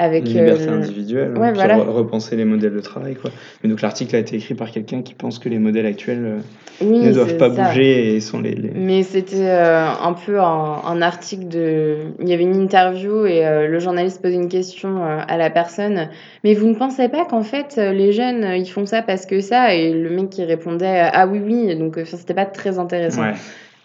avec 0.02 0.24
Une 0.26 0.30
liberté 0.40 0.70
euh, 0.70 0.78
individuelle, 0.78 1.38
ouais, 1.38 1.52
voilà. 1.52 1.78
re- 1.78 1.90
repenser 1.90 2.36
les 2.38 2.46
modèles 2.46 2.74
de 2.74 2.80
travail. 2.80 3.16
Quoi. 3.16 3.32
Mais 3.64 3.70
donc 3.70 3.82
l'article 3.82 4.16
a 4.16 4.20
été 4.20 4.38
écrit 4.38 4.54
par 4.56 4.72
quelqu'un 4.72 5.02
qui 5.02 5.14
pense 5.14 5.38
que 5.40 5.50
les 5.50 5.60
modèles 5.60 5.86
actuels 5.86 6.24
euh, 6.26 6.38
oui, 6.82 7.00
ne 7.00 7.12
doivent 7.12 7.36
pas 7.38 7.54
ça. 7.54 7.64
bouger 7.68 8.16
et 8.16 8.20
sont 8.22 8.40
les. 8.42 8.56
les- 8.56 8.72
Mais 8.74 9.04
c'était 9.04 9.36
euh, 9.50 9.86
un 10.02 10.14
peu 10.14 10.40
un, 10.40 10.82
un 10.86 11.02
article 11.02 11.50
de. 11.50 11.98
Il 12.22 12.30
y 12.30 12.34
avait 12.34 12.44
une 12.44 12.56
interview 12.56 13.26
et 13.26 13.46
euh, 13.46 13.68
le 13.68 13.80
journaliste 13.80 14.22
posait 14.22 14.36
une 14.36 14.48
question 14.48 15.04
à 15.04 15.36
la 15.38 15.50
personne. 15.50 16.08
Mais 16.46 16.54
vous 16.54 16.68
ne 16.68 16.76
pensez 16.76 17.10
pas 17.10 17.26
qu'en 17.26 17.44
fait, 17.44 17.76
les 17.78 18.14
jeunes, 18.14 18.46
ils 18.58 18.66
font 18.70 18.86
ça 18.86 19.02
parce 19.02 19.26
que 19.26 19.42
ça? 19.42 19.76
Et 19.76 19.92
le 19.92 20.10
mec 20.10 20.30
qui 20.30 20.44
répondait 20.46 21.10
Ah 21.14 21.28
oui, 21.28 21.42
oui. 21.46 21.76
Donc, 21.76 21.98
enfin, 22.02 22.16
c'était 22.16 22.34
pas 22.34 22.46
très 22.46 22.80
intéressant. 22.80 23.24
Ouais. 23.24 23.34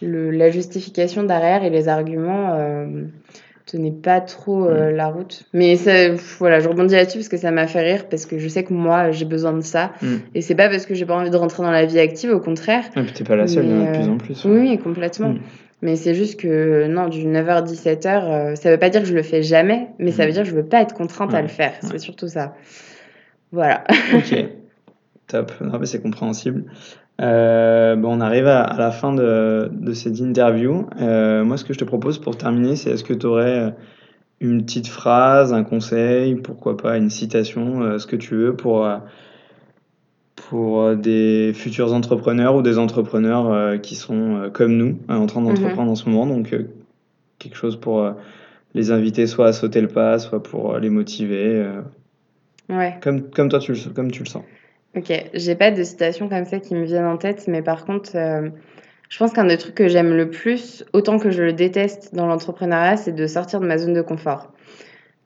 Le, 0.01 0.29
la 0.31 0.49
justification 0.49 1.23
derrière 1.23 1.63
et 1.63 1.69
les 1.69 1.87
arguments 1.87 2.53
tenaient 3.65 3.91
pas 3.91 4.21
trop 4.21 4.65
euh, 4.67 4.91
Mm. 4.91 4.95
la 4.95 5.07
route. 5.07 5.43
Mais 5.53 5.75
ça, 5.75 6.11
voilà, 6.39 6.59
je 6.59 6.69
rebondis 6.69 6.93
là-dessus 6.93 7.17
parce 7.19 7.29
que 7.29 7.37
ça 7.37 7.51
m'a 7.51 7.65
fait 7.67 7.81
rire 7.81 8.07
parce 8.09 8.25
que 8.25 8.37
je 8.37 8.47
sais 8.47 8.63
que 8.63 8.73
moi, 8.73 9.11
j'ai 9.11 9.25
besoin 9.25 9.53
de 9.53 9.61
ça. 9.61 9.91
Mm. 10.01 10.15
Et 10.35 10.41
c'est 10.41 10.55
pas 10.55 10.69
parce 10.69 10.85
que 10.85 10.93
j'ai 10.93 11.05
pas 11.05 11.15
envie 11.15 11.29
de 11.31 11.37
rentrer 11.37 11.63
dans 11.63 11.71
la 11.71 11.85
vie 11.85 11.99
active, 11.99 12.29
au 12.31 12.39
contraire. 12.39 12.83
Et 12.95 13.01
puis 13.01 13.13
t'es 13.13 13.23
pas 13.23 13.35
la 13.35 13.47
seule, 13.47 13.65
il 13.65 13.71
y 13.71 13.73
en 13.73 13.81
a 13.85 13.91
de 13.91 13.97
plus 13.97 14.07
euh, 14.07 14.11
en 14.11 14.17
plus. 14.17 14.45
Oui, 14.45 14.57
oui, 14.69 14.77
complètement. 14.77 15.29
Mm. 15.29 15.39
Mais 15.81 15.95
c'est 15.97 16.13
juste 16.15 16.39
que 16.39 16.87
non, 16.87 17.09
du 17.09 17.25
9h-17h, 17.25 18.07
euh, 18.07 18.55
ça 18.55 18.71
veut 18.71 18.77
pas 18.77 18.89
dire 18.89 19.01
que 19.01 19.07
je 19.07 19.13
le 19.13 19.23
fais 19.23 19.43
jamais, 19.43 19.87
mais 19.99 20.11
ça 20.11 20.23
Mm. 20.23 20.27
veut 20.27 20.31
dire 20.33 20.43
que 20.43 20.49
je 20.49 20.55
veux 20.55 20.65
pas 20.65 20.81
être 20.81 20.93
contrainte 20.93 21.33
à 21.33 21.41
le 21.41 21.47
faire. 21.47 21.71
ouais. 21.83 21.89
C'est 21.91 21.99
surtout 21.99 22.27
ça. 22.27 22.55
Voilà. 23.51 23.83
Ok, 24.13 24.35
top. 25.27 25.51
Non, 25.61 25.79
mais 25.79 25.85
c'est 25.85 26.01
compréhensible. 26.01 26.65
Euh, 27.21 27.95
bon, 27.95 28.17
on 28.17 28.21
arrive 28.21 28.47
à, 28.47 28.61
à 28.61 28.77
la 28.77 28.91
fin 28.91 29.13
de, 29.13 29.69
de 29.71 29.93
cette 29.93 30.19
interview. 30.19 30.87
Euh, 31.01 31.43
moi, 31.45 31.57
ce 31.57 31.63
que 31.63 31.73
je 31.73 31.79
te 31.79 31.85
propose 31.85 32.19
pour 32.19 32.37
terminer, 32.37 32.75
c'est 32.75 32.91
est-ce 32.91 33.03
que 33.03 33.13
tu 33.13 33.25
aurais 33.25 33.73
une 34.41 34.63
petite 34.65 34.87
phrase, 34.87 35.53
un 35.53 35.63
conseil, 35.63 36.35
pourquoi 36.35 36.75
pas 36.75 36.97
une 36.97 37.09
citation, 37.09 37.81
euh, 37.81 37.99
ce 37.99 38.05
que 38.05 38.17
tu 38.17 38.35
veux 38.35 38.55
pour, 38.55 38.85
euh, 38.85 38.97
pour 40.35 40.81
euh, 40.81 40.95
des 40.95 41.53
futurs 41.55 41.93
entrepreneurs 41.93 42.55
ou 42.55 42.61
des 42.61 42.77
entrepreneurs 42.77 43.51
euh, 43.51 43.77
qui 43.77 43.95
sont 43.95 44.35
euh, 44.35 44.49
comme 44.49 44.75
nous, 44.75 44.99
euh, 45.09 45.15
en 45.15 45.25
train 45.25 45.41
d'entreprendre 45.41 45.91
en 45.91 45.95
ce 45.95 46.09
moment. 46.09 46.27
Donc, 46.27 46.51
euh, 46.53 46.67
quelque 47.39 47.55
chose 47.55 47.77
pour 47.79 48.01
euh, 48.01 48.11
les 48.73 48.91
inviter 48.91 49.25
soit 49.25 49.47
à 49.47 49.53
sauter 49.53 49.79
le 49.79 49.87
pas, 49.87 50.19
soit 50.19 50.43
pour 50.43 50.73
euh, 50.75 50.79
les 50.79 50.89
motiver, 50.89 51.63
euh, 51.63 51.81
Ouais. 52.67 52.97
comme, 53.01 53.29
comme 53.29 53.47
toi, 53.47 53.59
tu 53.59 53.73
le, 53.73 53.93
comme 53.93 54.09
tu 54.09 54.23
le 54.23 54.27
sens. 54.27 54.43
Ok. 54.95 55.11
J'ai 55.33 55.55
pas 55.55 55.71
de 55.71 55.83
citations 55.83 56.29
comme 56.29 56.45
ça 56.45 56.59
qui 56.59 56.73
me 56.75 56.85
viennent 56.85 57.05
en 57.05 57.17
tête, 57.17 57.45
mais 57.47 57.61
par 57.61 57.85
contre, 57.85 58.11
euh, 58.15 58.49
Je 59.09 59.19
pense 59.19 59.33
qu'un 59.33 59.45
des 59.45 59.57
trucs 59.57 59.75
que 59.75 59.87
j'aime 59.87 60.13
le 60.15 60.29
plus, 60.29 60.83
autant 60.93 61.19
que 61.19 61.29
je 61.29 61.43
le 61.43 61.53
déteste 61.53 62.13
dans 62.15 62.25
l'entrepreneuriat, 62.25 62.97
c'est 62.97 63.11
de 63.13 63.27
sortir 63.27 63.59
de 63.59 63.65
ma 63.67 63.77
zone 63.77 63.93
de 63.93 64.01
confort. 64.01 64.51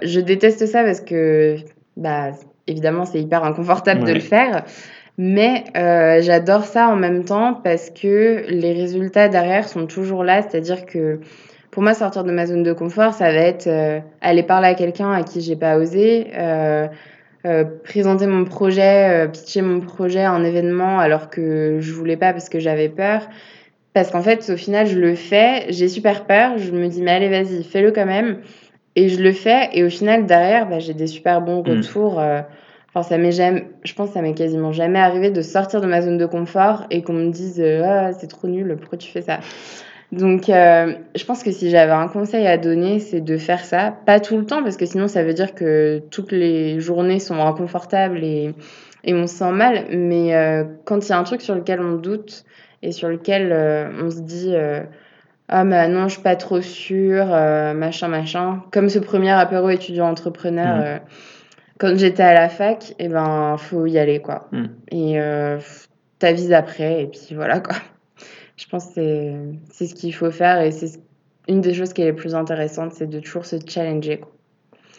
Je 0.01 0.20
déteste 0.20 0.65
ça 0.65 0.84
parce 0.84 1.01
que, 1.01 1.55
bah, 1.97 2.32
évidemment, 2.67 3.05
c'est 3.05 3.22
hyper 3.22 3.43
inconfortable 3.43 4.03
de 4.03 4.13
le 4.13 4.20
faire. 4.20 4.65
Mais 5.17 5.65
euh, 5.76 6.22
j'adore 6.22 6.63
ça 6.65 6.88
en 6.89 6.95
même 6.95 7.26
temps 7.26 7.53
parce 7.53 7.89
que 7.89 8.43
les 8.47 8.74
résultats 8.74 9.28
derrière 9.30 9.67
sont 9.67 9.86
toujours 9.86 10.24
là. 10.24 10.41
C'est-à-dire 10.41 10.86
que 10.86 11.20
pour 11.72 11.84
moi, 11.84 11.93
sortir 11.93 12.24
de 12.24 12.32
ma 12.32 12.45
zone 12.45 12.63
de 12.63 12.74
confort, 12.74 13.13
ça 13.13 13.32
va 13.32 13.39
être 13.39 13.67
euh, 13.67 13.99
aller 14.22 14.43
parler 14.43 14.67
à 14.67 14.74
quelqu'un 14.76 15.11
à 15.11 15.24
qui 15.24 15.41
j'ai 15.41 15.55
pas 15.55 15.78
osé, 15.78 16.28
euh, 16.38 16.88
présenter 17.84 18.28
mon 18.28 18.46
projet, 18.46 19.28
pitcher 19.32 19.62
mon 19.62 19.80
projet 19.80 20.28
en 20.28 20.44
événement 20.44 21.00
alors 21.00 21.30
que 21.30 21.78
je 21.80 21.94
voulais 21.94 22.18
pas 22.18 22.34
parce 22.34 22.50
que 22.50 22.60
j'avais 22.60 22.90
peur. 22.90 23.28
Parce 23.94 24.12
qu'en 24.12 24.22
fait, 24.22 24.50
au 24.50 24.58
final, 24.58 24.88
je 24.88 25.00
le 25.00 25.16
fais, 25.16 25.66
j'ai 25.70 25.88
super 25.88 26.26
peur, 26.26 26.58
je 26.58 26.72
me 26.72 26.88
dis, 26.88 27.02
mais 27.02 27.12
allez, 27.12 27.30
vas-y, 27.30 27.64
fais-le 27.64 27.92
quand 27.92 28.06
même. 28.06 28.40
Et 28.96 29.10
je 29.10 29.22
le 29.22 29.32
fais, 29.32 29.70
et 29.74 29.84
au 29.84 29.90
final, 29.90 30.26
derrière, 30.26 30.68
bah, 30.70 30.80
j'ai 30.80 30.94
des 30.94 31.08
super 31.08 31.42
bons 31.42 31.64
mmh. 31.64 31.70
retours. 31.70 32.22
Enfin, 32.90 33.04
ça 33.04 33.18
m'est 33.18 33.32
jamais, 33.32 33.68
je 33.84 33.94
pense 33.94 34.10
que 34.10 34.14
ça 34.16 34.22
m'est 34.22 34.34
quasiment 34.34 34.72
jamais 34.72 35.00
arrivé 35.00 35.30
de 35.30 35.42
sortir 35.42 35.80
de 35.82 35.88
ma 35.88 36.02
zone 36.02 36.18
de 36.18 36.26
confort 36.26 36.86
et 36.90 37.02
qu'on 37.04 37.14
me 37.14 37.32
dise 37.32 37.62
ah, 37.62 38.12
c'est 38.14 38.28
trop 38.28 38.48
nul, 38.48 38.76
pourquoi 38.80 38.98
tu 38.98 39.12
fais 39.12 39.22
ça? 39.22 39.40
Donc, 40.12 40.49
euh, 40.49 40.95
je 41.16 41.24
pense 41.24 41.43
que 41.43 41.51
si 41.51 41.70
j'avais 41.70 41.91
un 41.91 42.07
conseil 42.07 42.47
à 42.47 42.57
donner, 42.57 42.99
c'est 42.99 43.22
de 43.22 43.38
faire 43.38 43.64
ça. 43.64 43.95
Pas 44.05 44.20
tout 44.20 44.38
le 44.38 44.45
temps, 44.45 44.64
parce 44.64 44.76
que 44.76 44.86
sinon, 44.86 45.07
ça 45.07 45.24
veut 45.24 45.34
dire 45.34 45.53
que 45.53 46.01
toutes 46.10 46.32
les 46.32 46.80
journées 46.80 47.20
sont 47.20 47.39
inconfortables 47.45 48.24
et, 48.24 48.55
et 49.03 49.14
on 49.14 49.28
se 49.28 49.36
sent 49.36 49.51
mal. 49.51 49.86
Mais 49.91 50.36
euh, 50.36 50.64
quand 50.86 51.05
il 51.05 51.10
y 51.10 51.14
a 51.14 51.20
un 51.20 51.24
truc 51.24 51.41
sur 51.41 51.53
lequel 51.53 51.80
on 51.82 51.95
doute 51.95 52.43
et 52.82 52.91
sur 52.91 53.07
lequel 53.07 53.51
euh, 53.51 53.89
on 54.01 54.10
se 54.10 54.22
dit 54.22 54.55
ah, 55.47 55.64
mais 55.64 55.88
non, 55.88 56.07
je 56.07 56.14
suis 56.14 56.24
pas 56.24 56.36
trop 56.36 56.62
sûre, 56.62 57.28
machin, 57.28 58.07
machin. 58.07 58.64
Comme 58.72 58.89
ce 58.89 58.99
premier 58.99 59.32
apéro 59.32 59.70
étudiant 59.70 60.10
entrepreneur. 60.10 60.78
Mmh 60.78 60.99
quand 61.82 61.97
j'étais 61.97 62.24
à 62.24 62.34
la 62.34 62.49
fac, 62.49 62.91
et 62.99 63.05
eh 63.05 63.07
ben, 63.07 63.55
faut 63.57 63.86
y 63.86 63.97
aller, 63.97 64.20
quoi. 64.20 64.49
Hmm. 64.51 64.66
Et 64.91 65.18
t'avises 66.20 66.51
après, 66.51 67.03
et 67.03 67.07
puis 67.07 67.36
voilà, 67.36 67.62
quoi. 67.62 67.78
Je 68.60 68.68
pense 68.68 68.88
que 68.93 69.53
c'est 69.72 69.88
ce 69.88 69.95
qu'il 69.95 70.14
faut 70.14 70.32
faire, 70.32 70.62
et 70.62 70.72
c'est 70.72 70.99
une 71.47 71.62
des 71.62 71.74
choses 71.74 71.93
qui 71.93 72.01
est 72.01 72.05
les 72.05 72.14
plus 72.14 72.36
intéressantes, 72.36 72.91
c'est 72.93 73.07
de 73.07 73.20
toujours 73.20 73.45
se 73.45 73.55
challenger, 73.66 74.18
quoi. 74.18 74.32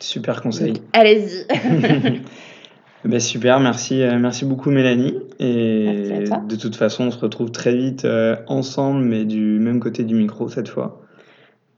Super 0.00 0.40
conseil. 0.40 0.74
Allez-y. 0.94 1.46
Ben 3.04 3.18
super, 3.18 3.60
merci, 3.60 4.02
euh, 4.02 4.18
merci 4.18 4.44
beaucoup 4.44 4.70
Mélanie. 4.70 5.18
Et 5.38 6.24
de 6.46 6.56
toute 6.56 6.76
façon, 6.76 7.04
on 7.04 7.10
se 7.10 7.18
retrouve 7.18 7.50
très 7.50 7.74
vite 7.74 8.04
euh, 8.04 8.36
ensemble, 8.46 9.00
mais 9.02 9.24
du 9.24 9.58
même 9.58 9.80
côté 9.80 10.04
du 10.04 10.14
micro 10.14 10.50
cette 10.50 10.68
fois, 10.68 11.00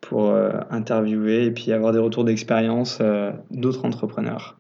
pour 0.01 0.31
euh, 0.31 0.51
interviewer 0.71 1.45
et 1.45 1.53
puis 1.53 1.73
avoir 1.73 1.93
des 1.93 2.01
retours 2.01 2.25
d'expérience 2.25 3.01
d'autres 3.51 3.85
entrepreneurs. 3.85 4.57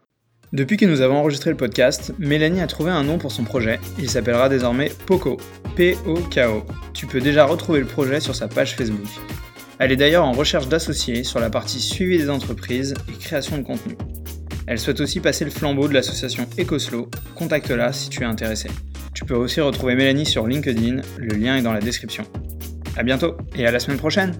Depuis 0.53 0.77
que 0.77 0.85
nous 0.85 1.01
avons 1.01 1.17
enregistré 1.17 1.49
le 1.49 1.57
podcast, 1.57 2.13
Mélanie 2.19 2.61
a 2.61 2.67
trouvé 2.67 2.91
un 2.91 3.05
nom 3.05 3.17
pour 3.17 3.33
son 3.33 3.43
projet. 3.43 3.81
Il 3.99 4.11
s'appellera 4.11 4.51
désormais 4.51 4.93
POCO. 5.07 5.39
P-O-K-O. 5.77 6.67
Tu 6.93 7.07
peux 7.07 7.23
déjà 7.23 7.47
retrouver 7.47 7.81
le 7.81 7.87
projet 7.87 8.21
sur 8.21 8.35
sa 8.35 8.49
page 8.49 8.77
Facebook. 8.77 9.09
Elle 9.79 9.93
est 9.93 9.97
d'ailleurs 9.97 10.27
en 10.27 10.33
recherche 10.33 10.69
d'associés 10.69 11.25
sur 11.25 11.41
la 11.41 11.49
partie 11.49 11.81
suivi 11.81 12.19
des 12.19 12.29
entreprises 12.29 12.93
et 13.09 13.19
création 13.19 13.57
de 13.57 13.63
contenu. 13.63 13.97
Elle 14.67 14.79
souhaite 14.79 15.01
aussi 15.01 15.21
passer 15.21 15.47
le 15.47 15.51
flambeau 15.51 15.89
de 15.89 15.95
l'association 15.95 16.47
Ecoslo. 16.59 17.11
Contacte-la 17.35 17.95
si 17.95 18.11
tu 18.11 18.21
es 18.21 18.27
intéressé. 18.27 18.69
Tu 19.15 19.25
peux 19.25 19.35
aussi 19.35 19.63
retrouver 19.63 19.95
Mélanie 19.95 20.27
sur 20.27 20.47
LinkedIn, 20.47 21.01
le 21.17 21.35
lien 21.35 21.57
est 21.57 21.63
dans 21.63 21.73
la 21.73 21.81
description. 21.81 22.25
A 22.99 23.03
bientôt 23.03 23.39
et 23.57 23.67
à 23.67 23.71
la 23.71 23.81
semaine 23.81 23.97
prochaine 23.97 24.35